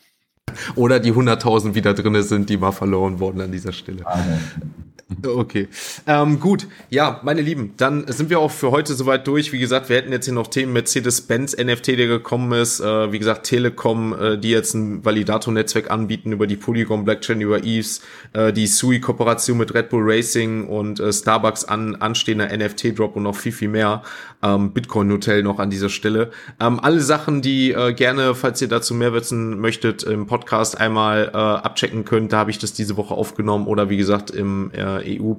Oder 0.74 1.00
die 1.00 1.12
100.000 1.12 1.74
wieder 1.74 1.94
drinne 1.94 2.22
sind, 2.22 2.50
die 2.50 2.56
mal 2.56 2.72
verloren 2.72 3.20
wurden 3.20 3.40
an 3.40 3.52
dieser 3.52 3.72
Stelle. 3.72 4.06
Also, 4.06 4.30
Okay. 5.24 5.68
Ähm, 6.06 6.40
gut, 6.40 6.66
ja, 6.90 7.20
meine 7.22 7.42
Lieben, 7.42 7.74
dann 7.76 8.06
sind 8.08 8.30
wir 8.30 8.38
auch 8.38 8.50
für 8.50 8.70
heute 8.70 8.94
soweit 8.94 9.26
durch. 9.26 9.52
Wie 9.52 9.58
gesagt, 9.58 9.88
wir 9.88 9.96
hätten 9.96 10.12
jetzt 10.12 10.24
hier 10.24 10.34
noch 10.34 10.46
Themen 10.46 10.72
Mercedes-Benz 10.72 11.56
NFT, 11.56 11.88
der 11.88 12.06
gekommen 12.06 12.52
ist. 12.52 12.80
Äh, 12.80 13.12
wie 13.12 13.18
gesagt, 13.18 13.44
Telekom, 13.46 14.14
äh, 14.18 14.38
die 14.38 14.50
jetzt 14.50 14.74
ein 14.74 15.04
Validator-Netzwerk 15.04 15.90
anbieten 15.90 16.32
über 16.32 16.46
die 16.46 16.56
Polygon 16.56 17.04
Blockchain, 17.04 17.40
über 17.40 17.64
Eves, 17.64 18.02
äh, 18.32 18.52
die 18.52 18.66
Sui-Kooperation 18.66 19.58
mit 19.58 19.74
Red 19.74 19.90
Bull 19.90 20.02
Racing 20.04 20.66
und 20.66 21.00
äh, 21.00 21.12
Starbucks 21.12 21.64
an 21.64 21.96
anstehender 21.96 22.56
NFT-Drop 22.56 23.16
und 23.16 23.24
noch 23.24 23.36
viel, 23.36 23.52
viel 23.52 23.68
mehr. 23.68 24.02
Ähm, 24.42 24.72
Bitcoin-Hotel 24.72 25.42
noch 25.42 25.58
an 25.58 25.70
dieser 25.70 25.88
Stelle. 25.88 26.30
Ähm, 26.60 26.80
alle 26.80 27.00
Sachen, 27.00 27.42
die 27.42 27.72
äh, 27.72 27.92
gerne, 27.92 28.34
falls 28.34 28.60
ihr 28.60 28.68
dazu 28.68 28.94
mehr 28.94 29.12
wissen 29.12 29.60
möchtet, 29.60 30.02
im 30.02 30.26
Podcast 30.32 30.80
einmal 30.80 31.30
äh, 31.34 31.36
abchecken 31.36 32.06
könnt. 32.06 32.32
Da 32.32 32.38
habe 32.38 32.50
ich 32.50 32.58
das 32.58 32.72
diese 32.72 32.96
Woche 32.96 33.12
aufgenommen 33.12 33.66
oder 33.66 33.90
wie 33.90 33.98
gesagt 33.98 34.30
im 34.30 34.70
äh, 34.72 35.20
EU, 35.20 35.34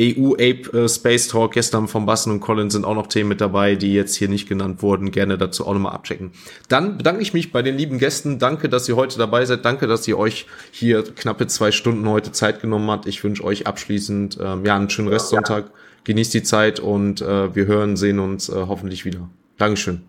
EU 0.00 0.32
Ape 0.32 0.68
äh, 0.72 0.88
Space 0.88 1.28
Talk 1.28 1.52
gestern 1.52 1.86
von 1.86 2.06
Bassen 2.06 2.32
und 2.32 2.40
Colin 2.40 2.68
sind 2.68 2.84
auch 2.84 2.96
noch 2.96 3.06
Themen 3.06 3.28
mit 3.28 3.40
dabei, 3.40 3.76
die 3.76 3.94
jetzt 3.94 4.16
hier 4.16 4.28
nicht 4.28 4.48
genannt 4.48 4.82
wurden. 4.82 5.12
Gerne 5.12 5.38
dazu 5.38 5.64
auch 5.64 5.74
nochmal 5.74 5.92
abchecken. 5.92 6.32
Dann 6.68 6.98
bedanke 6.98 7.22
ich 7.22 7.32
mich 7.32 7.52
bei 7.52 7.62
den 7.62 7.76
lieben 7.76 8.00
Gästen. 8.00 8.40
Danke, 8.40 8.68
dass 8.68 8.88
ihr 8.88 8.96
heute 8.96 9.16
dabei 9.16 9.44
seid. 9.44 9.64
Danke, 9.64 9.86
dass 9.86 10.08
ihr 10.08 10.18
euch 10.18 10.46
hier 10.72 11.04
knappe 11.04 11.46
zwei 11.46 11.70
Stunden 11.70 12.08
heute 12.08 12.32
Zeit 12.32 12.60
genommen 12.60 12.90
habt. 12.90 13.06
Ich 13.06 13.22
wünsche 13.22 13.44
euch 13.44 13.68
abschließend 13.68 14.38
ähm, 14.42 14.64
ja 14.64 14.74
einen 14.74 14.90
schönen 14.90 15.06
Restsonntag. 15.06 15.70
Genießt 16.02 16.34
die 16.34 16.42
Zeit 16.42 16.80
und 16.80 17.20
äh, 17.20 17.54
wir 17.54 17.66
hören, 17.66 17.96
sehen 17.96 18.18
uns 18.18 18.48
äh, 18.48 18.54
hoffentlich 18.56 19.04
wieder. 19.04 19.30
Dankeschön. 19.56 20.02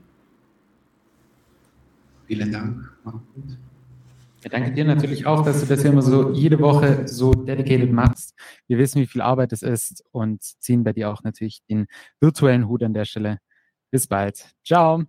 Vielen 2.26 2.52
Dank. 2.52 2.90
Ja, 4.44 4.50
danke 4.50 4.72
dir 4.72 4.84
natürlich 4.84 5.26
auch, 5.26 5.46
dass 5.46 5.62
du 5.62 5.66
das 5.68 5.82
hier 5.82 5.92
immer 5.92 6.02
so 6.02 6.32
jede 6.32 6.60
Woche 6.60 7.08
so 7.08 7.32
dedicated 7.32 7.94
machst. 7.94 8.34
Wir 8.68 8.78
wissen, 8.78 9.02
wie 9.02 9.06
viel 9.06 9.22
Arbeit 9.22 9.54
es 9.54 9.62
ist 9.62 10.04
und 10.12 10.44
ziehen 10.44 10.84
bei 10.84 10.92
dir 10.92 11.10
auch 11.10 11.24
natürlich 11.24 11.62
den 11.70 11.86
virtuellen 12.20 12.68
Hut 12.68 12.84
an 12.84 12.94
der 12.94 13.06
Stelle. 13.06 13.40
Bis 13.90 14.06
bald. 14.06 14.46
Ciao. 14.66 15.04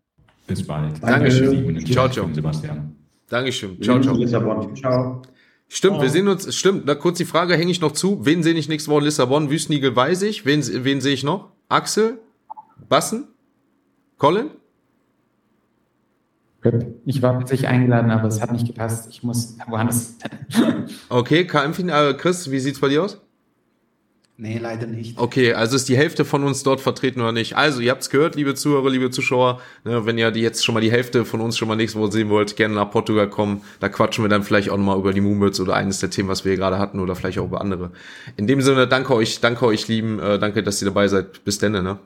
Bis 0.47 0.65
bald. 0.65 1.03
Dankeschön. 1.03 1.85
Ciao, 1.85 2.09
ciao. 2.09 2.33
Sebastian. 2.33 2.95
Dankeschön. 3.29 3.83
Ciao, 3.83 4.01
ciao. 4.01 4.15
Lissabon. 4.15 4.77
Ciao. 4.77 5.23
Stimmt, 5.67 6.01
wir 6.01 6.11
sehen 6.11 6.29
uns, 6.29 6.55
stimmt, 6.55 6.85
na 6.87 6.95
kurz 6.95 7.19
die 7.19 7.25
Frage 7.25 7.57
hänge 7.57 7.73
ich 7.73 7.81
noch 7.81 7.93
zu. 7.93 8.25
Wen 8.25 8.45
sehe 8.45 8.55
ich 8.55 8.69
nächste 8.69 8.91
Woche 8.91 9.01
in 9.01 9.05
Lissabon? 9.07 9.51
Wüstenigel 9.51 9.97
weiß 9.97 10.23
ich. 10.23 10.47
Wen, 10.47 10.63
wen 10.85 11.01
sehe 11.01 11.15
ich 11.15 11.25
noch? 11.25 11.51
Axel? 11.69 12.21
Bassen? 12.89 13.27
Colin? 14.19 14.51
Ich 17.05 17.23
war 17.23 17.39
tatsächlich 17.39 17.69
eingeladen, 17.69 18.11
aber 18.11 18.29
es 18.29 18.41
hat 18.41 18.53
nicht 18.53 18.67
gepasst. 18.67 19.09
Ich 19.11 19.23
muss 19.23 19.57
woanders. 19.69 20.17
okay, 21.09 21.47
KM, 21.47 21.89
äh, 21.89 22.15
Chris, 22.15 22.51
wie 22.51 22.59
sieht's 22.59 22.81
bei 22.81 22.89
dir 22.89 23.05
aus? 23.05 23.21
Nee, 24.37 24.59
leider 24.59 24.89
nicht. 24.89 25.17
Okay, 25.17 25.53
also 25.53 25.77
ist 25.77 25.89
die 25.89 25.97
Hälfte 25.97 26.25
von 26.25 26.43
uns 26.43 26.65
dort 26.65 26.81
vertreten 26.81 27.21
oder 27.21 27.31
nicht? 27.31 27.57
Also, 27.57 27.81
ihr 27.81 27.93
habt's 27.93 28.11
gehört, 28.11 28.35
liebe 28.35 28.55
Zuhörer, 28.55 28.91
liebe 28.91 29.11
Zuschauer, 29.11 29.61
ne, 29.85 30.07
wenn 30.07 30.19
ihr 30.19 30.33
die 30.33 30.41
jetzt 30.41 30.65
schon 30.65 30.75
mal 30.75 30.81
die 30.81 30.91
Hälfte 30.91 31.25
von 31.25 31.41
uns 31.41 31.57
schon 31.57 31.69
mal 31.69 31.77
nächste 31.77 32.01
Woche 32.01 32.11
sehen 32.11 32.31
wollt, 32.31 32.57
gerne 32.57 32.75
nach 32.75 32.91
Portugal 32.91 33.29
kommen. 33.31 33.63
Da 33.79 33.89
quatschen 33.89 34.25
wir 34.25 34.29
dann 34.29 34.43
vielleicht 34.43 34.71
auch 34.71 34.77
nochmal 34.77 34.99
über 34.99 35.13
die 35.13 35.21
Moonbirds 35.21 35.61
oder 35.61 35.75
eines 35.75 36.01
der 36.01 36.11
Themen, 36.11 36.29
was 36.29 36.45
wir 36.45 36.51
hier 36.51 36.59
gerade 36.59 36.81
hatten 36.81 36.99
oder 36.99 37.15
vielleicht 37.15 37.39
auch 37.39 37.45
über 37.45 37.61
andere. 37.61 37.93
In 38.37 38.49
dem 38.49 38.61
Sinne, 38.61 38.89
danke 38.89 39.15
euch, 39.15 39.41
danke 39.41 39.67
euch, 39.67 39.87
lieben, 39.87 40.19
äh, 40.19 40.41
danke, 40.41 40.65
dass 40.65 40.83
ihr 40.83 40.87
dabei 40.87 41.07
seid. 41.07 41.45
Bis 41.45 41.59
dann, 41.59 41.73
ne? 41.73 41.99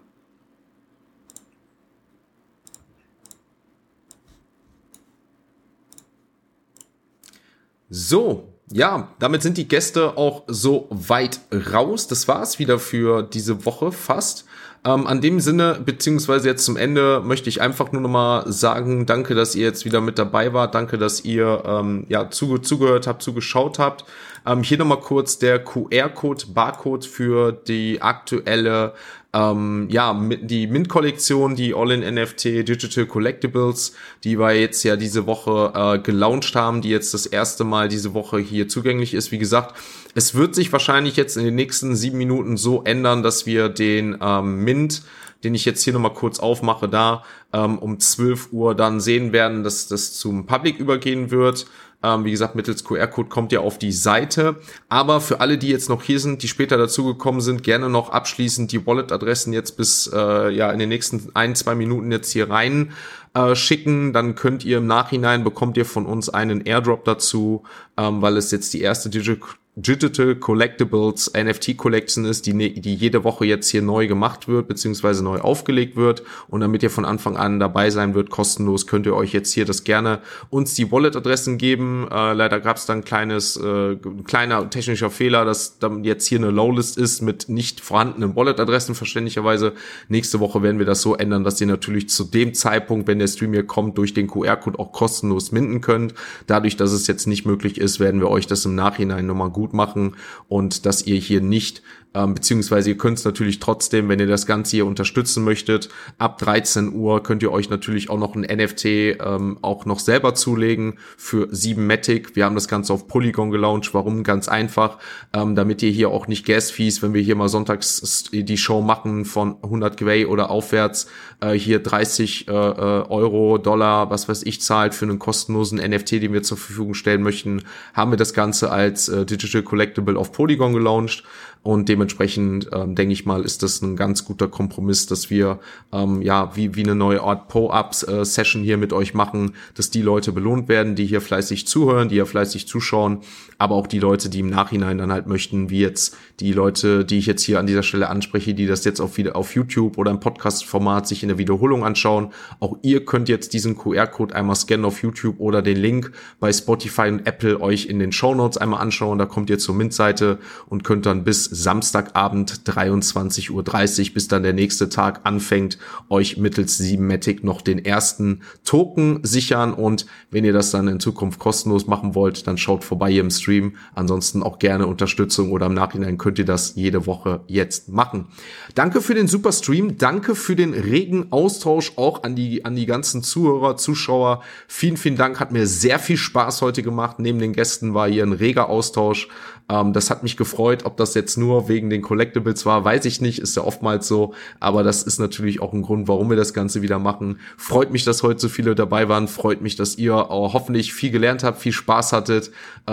So, 7.90 8.52
ja, 8.70 9.08
damit 9.18 9.42
sind 9.42 9.56
die 9.56 9.68
Gäste 9.68 10.16
auch 10.16 10.42
so 10.46 10.88
weit 10.90 11.40
raus. 11.72 12.06
Das 12.06 12.28
war's 12.28 12.58
wieder 12.58 12.78
für 12.78 13.22
diese 13.22 13.64
Woche 13.64 13.92
fast. 13.92 14.44
Ähm, 14.84 15.06
an 15.06 15.20
dem 15.20 15.40
Sinne, 15.40 15.80
beziehungsweise 15.84 16.48
jetzt 16.48 16.64
zum 16.64 16.76
Ende, 16.76 17.20
möchte 17.24 17.48
ich 17.48 17.60
einfach 17.60 17.92
nur 17.92 18.02
nochmal 18.02 18.50
sagen, 18.52 19.06
danke, 19.06 19.34
dass 19.34 19.54
ihr 19.54 19.64
jetzt 19.64 19.84
wieder 19.84 20.00
mit 20.00 20.18
dabei 20.18 20.52
wart. 20.52 20.74
Danke, 20.74 20.98
dass 20.98 21.24
ihr 21.24 21.62
ähm, 21.66 22.04
ja 22.08 22.30
zuge 22.30 22.60
zugehört 22.62 23.06
habt, 23.06 23.22
zugeschaut 23.22 23.78
habt. 23.78 24.04
Ähm, 24.48 24.62
hier 24.62 24.78
nochmal 24.78 25.00
kurz 25.00 25.38
der 25.38 25.62
QR-Code, 25.62 26.46
Barcode 26.54 27.04
für 27.04 27.52
die 27.52 28.00
aktuelle 28.00 28.94
ähm, 29.34 29.88
ja, 29.90 30.18
die 30.40 30.66
Mint-Kollektion, 30.66 31.54
die 31.54 31.74
All-in-NFT 31.74 32.44
Digital 32.66 33.04
Collectibles, 33.04 33.92
die 34.24 34.38
wir 34.38 34.52
jetzt 34.52 34.82
ja 34.84 34.96
diese 34.96 35.26
Woche 35.26 35.72
äh, 35.74 35.98
gelauncht 35.98 36.54
haben, 36.54 36.80
die 36.80 36.88
jetzt 36.88 37.12
das 37.12 37.26
erste 37.26 37.64
Mal 37.64 37.88
diese 37.88 38.14
Woche 38.14 38.38
hier 38.38 38.68
zugänglich 38.68 39.12
ist. 39.12 39.30
Wie 39.30 39.38
gesagt, 39.38 39.74
es 40.14 40.34
wird 40.34 40.54
sich 40.54 40.72
wahrscheinlich 40.72 41.16
jetzt 41.16 41.36
in 41.36 41.44
den 41.44 41.54
nächsten 41.54 41.94
sieben 41.94 42.16
Minuten 42.16 42.56
so 42.56 42.82
ändern, 42.84 43.22
dass 43.22 43.44
wir 43.44 43.68
den 43.68 44.16
ähm, 44.20 44.64
Mint 44.64 45.02
den 45.44 45.54
ich 45.54 45.64
jetzt 45.64 45.82
hier 45.84 45.92
nochmal 45.92 46.14
kurz 46.14 46.40
aufmache, 46.40 46.88
da 46.88 47.22
ähm, 47.52 47.78
um 47.78 48.00
12 48.00 48.52
Uhr 48.52 48.74
dann 48.74 49.00
sehen 49.00 49.32
werden, 49.32 49.62
dass 49.62 49.86
das 49.86 50.14
zum 50.14 50.46
Public 50.46 50.78
übergehen 50.78 51.30
wird. 51.30 51.66
Ähm, 52.02 52.24
wie 52.24 52.30
gesagt, 52.30 52.54
mittels 52.54 52.84
QR-Code 52.84 53.28
kommt 53.28 53.50
ihr 53.52 53.60
auf 53.60 53.78
die 53.78 53.92
Seite. 53.92 54.56
Aber 54.88 55.20
für 55.20 55.40
alle, 55.40 55.58
die 55.58 55.68
jetzt 55.68 55.88
noch 55.88 56.02
hier 56.02 56.20
sind, 56.20 56.42
die 56.42 56.48
später 56.48 56.76
dazugekommen 56.76 57.40
sind, 57.40 57.62
gerne 57.62 57.90
noch 57.90 58.10
abschließend 58.10 58.70
die 58.70 58.86
Wallet-Adressen 58.86 59.52
jetzt 59.52 59.76
bis 59.76 60.08
äh, 60.12 60.50
ja 60.50 60.70
in 60.70 60.78
den 60.78 60.88
nächsten 60.88 61.28
ein, 61.34 61.56
zwei 61.56 61.74
Minuten 61.74 62.12
jetzt 62.12 62.30
hier 62.30 62.50
rein 62.50 62.92
äh, 63.34 63.54
schicken. 63.54 64.12
Dann 64.12 64.36
könnt 64.36 64.64
ihr 64.64 64.78
im 64.78 64.86
Nachhinein 64.86 65.42
bekommt 65.42 65.76
ihr 65.76 65.84
von 65.84 66.06
uns 66.06 66.28
einen 66.28 66.64
Airdrop 66.64 67.04
dazu, 67.04 67.64
ähm, 67.96 68.22
weil 68.22 68.36
es 68.36 68.50
jetzt 68.52 68.72
die 68.74 68.80
erste 68.80 69.10
Digital 69.10 69.56
Digital 69.80 70.34
Collectibles 70.34 71.30
NFT 71.36 71.76
Collection 71.76 72.24
ist, 72.24 72.46
die, 72.46 72.52
ne, 72.52 72.70
die 72.70 72.96
jede 72.96 73.22
Woche 73.22 73.46
jetzt 73.46 73.68
hier 73.68 73.80
neu 73.80 74.08
gemacht 74.08 74.48
wird, 74.48 74.66
beziehungsweise 74.66 75.22
neu 75.22 75.38
aufgelegt 75.38 75.94
wird. 75.94 76.24
Und 76.48 76.62
damit 76.62 76.82
ihr 76.82 76.90
von 76.90 77.04
Anfang 77.04 77.36
an 77.36 77.60
dabei 77.60 77.90
sein 77.90 78.12
wird, 78.14 78.28
kostenlos, 78.28 78.88
könnt 78.88 79.06
ihr 79.06 79.14
euch 79.14 79.32
jetzt 79.32 79.52
hier 79.52 79.64
das 79.64 79.84
gerne 79.84 80.18
uns 80.50 80.74
die 80.74 80.90
Wallet-Adressen 80.90 81.58
geben. 81.58 82.08
Äh, 82.10 82.32
leider 82.32 82.58
gab 82.58 82.76
es 82.76 82.86
dann 82.86 82.98
ein 82.98 83.04
kleines, 83.04 83.56
äh, 83.56 83.96
kleiner 84.24 84.68
technischer 84.68 85.10
Fehler, 85.10 85.44
dass 85.44 85.78
dann 85.78 86.02
jetzt 86.02 86.26
hier 86.26 86.38
eine 86.38 86.50
Lowlist 86.50 86.98
ist 86.98 87.22
mit 87.22 87.48
nicht 87.48 87.80
vorhandenen 87.80 88.34
Wallet-Adressen, 88.34 88.96
verständlicherweise. 88.96 89.74
Nächste 90.08 90.40
Woche 90.40 90.60
werden 90.60 90.80
wir 90.80 90.86
das 90.86 91.02
so 91.02 91.14
ändern, 91.14 91.44
dass 91.44 91.60
ihr 91.60 91.68
natürlich 91.68 92.08
zu 92.08 92.24
dem 92.24 92.52
Zeitpunkt, 92.52 93.06
wenn 93.06 93.20
der 93.20 93.28
Stream 93.28 93.52
hier 93.52 93.64
kommt, 93.64 93.96
durch 93.96 94.12
den 94.12 94.26
QR-Code 94.26 94.80
auch 94.80 94.90
kostenlos 94.90 95.52
minden 95.52 95.80
könnt. 95.80 96.14
Dadurch, 96.48 96.76
dass 96.76 96.90
es 96.90 97.06
jetzt 97.06 97.28
nicht 97.28 97.46
möglich 97.46 97.78
ist, 97.78 98.00
werden 98.00 98.20
wir 98.20 98.28
euch 98.28 98.48
das 98.48 98.64
im 98.64 98.74
Nachhinein 98.74 99.24
nochmal 99.24 99.50
gut 99.50 99.67
gut 99.68 99.74
machen 99.74 100.16
und 100.48 100.86
dass 100.86 101.06
ihr 101.06 101.16
hier 101.16 101.40
nicht 101.40 101.82
ähm, 102.14 102.34
beziehungsweise 102.34 102.90
ihr 102.90 102.98
könnt 102.98 103.18
es 103.18 103.24
natürlich 103.24 103.60
trotzdem, 103.60 104.08
wenn 104.08 104.18
ihr 104.18 104.26
das 104.26 104.46
Ganze 104.46 104.76
hier 104.76 104.86
unterstützen 104.86 105.44
möchtet, 105.44 105.88
ab 106.16 106.38
13 106.38 106.92
Uhr 106.92 107.22
könnt 107.22 107.42
ihr 107.42 107.52
euch 107.52 107.70
natürlich 107.70 108.10
auch 108.10 108.18
noch 108.18 108.34
ein 108.34 108.42
NFT 108.42 108.84
ähm, 108.84 109.58
auch 109.62 109.84
noch 109.84 110.00
selber 110.00 110.34
zulegen 110.34 110.98
für 111.16 111.48
7 111.50 111.86
Matic. 111.86 112.34
Wir 112.34 112.44
haben 112.44 112.54
das 112.54 112.68
Ganze 112.68 112.92
auf 112.92 113.08
Polygon 113.08 113.50
gelauncht. 113.50 113.92
Warum? 113.94 114.22
Ganz 114.22 114.48
einfach, 114.48 114.98
ähm, 115.32 115.54
damit 115.54 115.82
ihr 115.82 115.90
hier 115.90 116.10
auch 116.10 116.26
nicht 116.28 116.46
Gas-Fees, 116.46 117.02
wenn 117.02 117.14
wir 117.14 117.22
hier 117.22 117.36
mal 117.36 117.48
sonntags 117.48 118.30
die 118.32 118.56
Show 118.56 118.80
machen 118.80 119.24
von 119.24 119.56
100 119.62 119.96
Gwei 119.96 120.26
oder 120.26 120.50
aufwärts, 120.50 121.08
äh, 121.40 121.52
hier 121.52 121.80
30 121.80 122.48
äh, 122.48 122.52
äh, 122.52 122.54
Euro, 122.54 123.58
Dollar, 123.58 124.10
was 124.10 124.28
weiß 124.28 124.42
ich, 124.44 124.60
zahlt 124.62 124.94
für 124.94 125.04
einen 125.04 125.18
kostenlosen 125.18 125.78
NFT, 125.78 126.12
den 126.12 126.32
wir 126.32 126.42
zur 126.42 126.56
Verfügung 126.56 126.94
stellen 126.94 127.22
möchten, 127.22 127.62
haben 127.94 128.12
wir 128.12 128.16
das 128.16 128.32
Ganze 128.32 128.70
als 128.70 129.08
äh, 129.08 129.24
Digital 129.24 129.62
Collectible 129.62 130.16
auf 130.16 130.32
Polygon 130.32 130.72
gelauncht. 130.72 131.24
Und 131.62 131.88
dementsprechend 131.88 132.68
ähm, 132.72 132.94
denke 132.94 133.12
ich 133.12 133.26
mal, 133.26 133.44
ist 133.44 133.62
das 133.62 133.82
ein 133.82 133.96
ganz 133.96 134.24
guter 134.24 134.48
Kompromiss, 134.48 135.06
dass 135.06 135.30
wir 135.30 135.58
ähm, 135.92 136.22
ja 136.22 136.56
wie, 136.56 136.74
wie 136.74 136.82
eine 136.82 136.94
neue 136.94 137.22
Art 137.22 137.48
Po-Ups-Session 137.48 138.62
äh, 138.62 138.64
hier 138.64 138.76
mit 138.78 138.92
euch 138.92 139.14
machen, 139.14 139.54
dass 139.74 139.90
die 139.90 140.02
Leute 140.02 140.32
belohnt 140.32 140.68
werden, 140.68 140.94
die 140.94 141.06
hier 141.06 141.20
fleißig 141.20 141.66
zuhören, 141.66 142.08
die 142.08 142.16
hier 142.16 142.26
fleißig 142.26 142.68
zuschauen, 142.68 143.20
aber 143.58 143.74
auch 143.74 143.86
die 143.86 143.98
Leute, 143.98 144.28
die 144.28 144.40
im 144.40 144.50
Nachhinein 144.50 144.98
dann 144.98 145.12
halt 145.12 145.26
möchten, 145.26 145.70
wie 145.70 145.80
jetzt 145.80 146.16
die 146.40 146.52
Leute, 146.52 147.04
die 147.04 147.18
ich 147.18 147.26
jetzt 147.26 147.42
hier 147.42 147.58
an 147.58 147.66
dieser 147.66 147.82
Stelle 147.82 148.08
anspreche, 148.08 148.54
die 148.54 148.66
das 148.66 148.84
jetzt 148.84 149.00
auf, 149.00 149.18
auf 149.32 149.54
YouTube 149.54 149.98
oder 149.98 150.10
im 150.10 150.20
Podcast-Format 150.20 151.08
sich 151.08 151.22
in 151.22 151.28
der 151.28 151.38
Wiederholung 151.38 151.84
anschauen. 151.84 152.32
Auch 152.60 152.76
ihr 152.82 153.04
könnt 153.04 153.28
jetzt 153.28 153.52
diesen 153.52 153.76
QR-Code 153.76 154.34
einmal 154.34 154.56
scannen 154.56 154.84
auf 154.84 155.02
YouTube 155.02 155.40
oder 155.40 155.62
den 155.62 155.76
Link 155.76 156.12
bei 156.38 156.52
Spotify 156.52 157.08
und 157.08 157.26
Apple 157.26 157.60
euch 157.60 157.86
in 157.86 157.98
den 157.98 158.12
Show 158.12 158.34
Notes 158.34 158.58
einmal 158.58 158.80
anschauen. 158.80 159.18
Da 159.18 159.26
kommt 159.26 159.50
ihr 159.50 159.58
zur 159.58 159.74
Mint-Seite 159.74 160.38
und 160.68 160.84
könnt 160.84 161.06
dann 161.06 161.24
bis 161.24 161.47
Samstagabend 161.50 162.62
23.30 162.64 163.50
Uhr, 163.50 164.14
bis 164.14 164.28
dann 164.28 164.42
der 164.42 164.52
nächste 164.52 164.88
Tag 164.88 165.20
anfängt, 165.24 165.78
euch 166.08 166.36
mittels 166.36 166.80
7matic 166.80 167.44
noch 167.44 167.60
den 167.60 167.84
ersten 167.84 168.42
Token 168.64 169.20
sichern. 169.24 169.74
Und 169.74 170.06
wenn 170.30 170.44
ihr 170.44 170.52
das 170.52 170.70
dann 170.70 170.88
in 170.88 171.00
Zukunft 171.00 171.38
kostenlos 171.38 171.86
machen 171.86 172.14
wollt, 172.14 172.46
dann 172.46 172.56
schaut 172.56 172.84
vorbei 172.84 173.10
hier 173.10 173.22
im 173.22 173.30
Stream 173.30 173.48
Stream. 173.48 173.76
Ansonsten 173.94 174.42
auch 174.42 174.58
gerne 174.58 174.86
Unterstützung 174.86 175.52
oder 175.52 175.66
im 175.66 175.74
Nachhinein 175.74 176.18
könnt 176.18 176.38
ihr 176.38 176.44
das 176.44 176.74
jede 176.74 177.06
Woche 177.06 177.40
jetzt 177.46 177.88
machen. 177.88 178.26
Danke 178.74 179.00
für 179.00 179.14
den 179.14 179.26
super 179.26 179.52
Stream. 179.52 179.96
Danke 179.96 180.34
für 180.34 180.54
den 180.54 180.74
regen 180.74 181.28
Austausch 181.30 181.92
auch 181.96 182.22
an 182.22 182.36
die, 182.36 182.64
an 182.64 182.76
die 182.76 182.86
ganzen 182.86 183.22
Zuhörer, 183.22 183.76
Zuschauer. 183.76 184.42
Vielen, 184.66 184.96
vielen 184.96 185.16
Dank. 185.16 185.40
Hat 185.40 185.52
mir 185.52 185.66
sehr 185.66 185.98
viel 185.98 186.16
Spaß 186.16 186.62
heute 186.62 186.82
gemacht. 186.82 187.18
Neben 187.18 187.38
den 187.38 187.52
Gästen 187.52 187.94
war 187.94 188.08
hier 188.08 188.24
ein 188.24 188.32
reger 188.32 188.68
Austausch. 188.68 189.28
Ähm, 189.70 189.92
das 189.92 190.10
hat 190.10 190.22
mich 190.22 190.36
gefreut. 190.36 190.84
Ob 190.84 190.96
das 190.96 191.14
jetzt 191.14 191.36
nur 191.36 191.68
wegen 191.68 191.90
den 191.90 192.02
Collectibles 192.02 192.64
war, 192.66 192.84
weiß 192.84 193.04
ich 193.04 193.20
nicht. 193.20 193.38
Ist 193.38 193.56
ja 193.56 193.64
oftmals 193.64 194.08
so. 194.08 194.34
Aber 194.60 194.82
das 194.82 195.02
ist 195.02 195.18
natürlich 195.18 195.60
auch 195.60 195.72
ein 195.72 195.82
Grund, 195.82 196.08
warum 196.08 196.30
wir 196.30 196.36
das 196.36 196.54
Ganze 196.54 196.82
wieder 196.82 196.98
machen. 196.98 197.38
Freut 197.56 197.90
mich, 197.90 198.04
dass 198.04 198.22
heute 198.22 198.40
so 198.40 198.48
viele 198.48 198.74
dabei 198.74 199.08
waren. 199.08 199.28
Freut 199.28 199.60
mich, 199.60 199.76
dass 199.76 199.98
ihr 199.98 200.14
auch 200.14 200.54
hoffentlich 200.54 200.92
viel 200.92 201.10
gelernt 201.10 201.44
habt, 201.44 201.60
viel 201.60 201.72
Spaß 201.72 202.12
hattet. 202.12 202.50
Äh, 202.86 202.92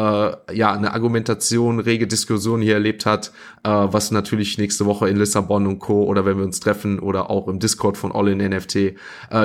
ja, 0.53 0.73
eine 0.73 0.93
Argumentation, 0.93 1.79
rege 1.79 2.07
Diskussion 2.07 2.61
hier 2.61 2.75
erlebt 2.75 3.05
hat. 3.05 3.31
Äh, 3.63 3.69
was 3.69 4.11
natürlich 4.11 4.57
nächste 4.57 4.85
Woche 4.85 5.07
in 5.07 5.17
Lissabon 5.17 5.67
und 5.67 5.79
Co. 5.79 6.03
oder 6.03 6.25
wenn 6.25 6.37
wir 6.37 6.43
uns 6.43 6.59
treffen 6.59 6.99
oder 6.99 7.29
auch 7.29 7.47
im 7.47 7.59
Discord 7.59 7.97
von 7.97 8.11
All 8.11 8.27
in 8.27 8.37
NFT 8.37 8.75
äh, 8.75 8.93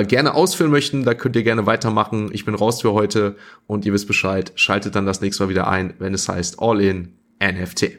gerne 0.05 0.33
ausführen 0.33 0.71
möchten. 0.71 1.03
Da 1.03 1.13
könnt 1.13 1.35
ihr 1.35 1.43
gerne 1.43 1.65
weitermachen. 1.65 2.29
Ich 2.33 2.45
bin 2.45 2.55
raus 2.55 2.81
für 2.81 2.93
heute 2.93 3.35
und 3.67 3.85
ihr 3.85 3.93
wisst 3.93 4.07
Bescheid. 4.07 4.51
Schaltet 4.55 4.95
dann 4.95 5.05
das 5.05 5.21
nächste 5.21 5.43
Mal 5.43 5.49
wieder 5.49 5.67
ein, 5.67 5.93
wenn 5.99 6.13
es 6.13 6.27
heißt 6.27 6.59
All 6.59 6.81
in 6.81 7.20
NFT. 7.41 7.97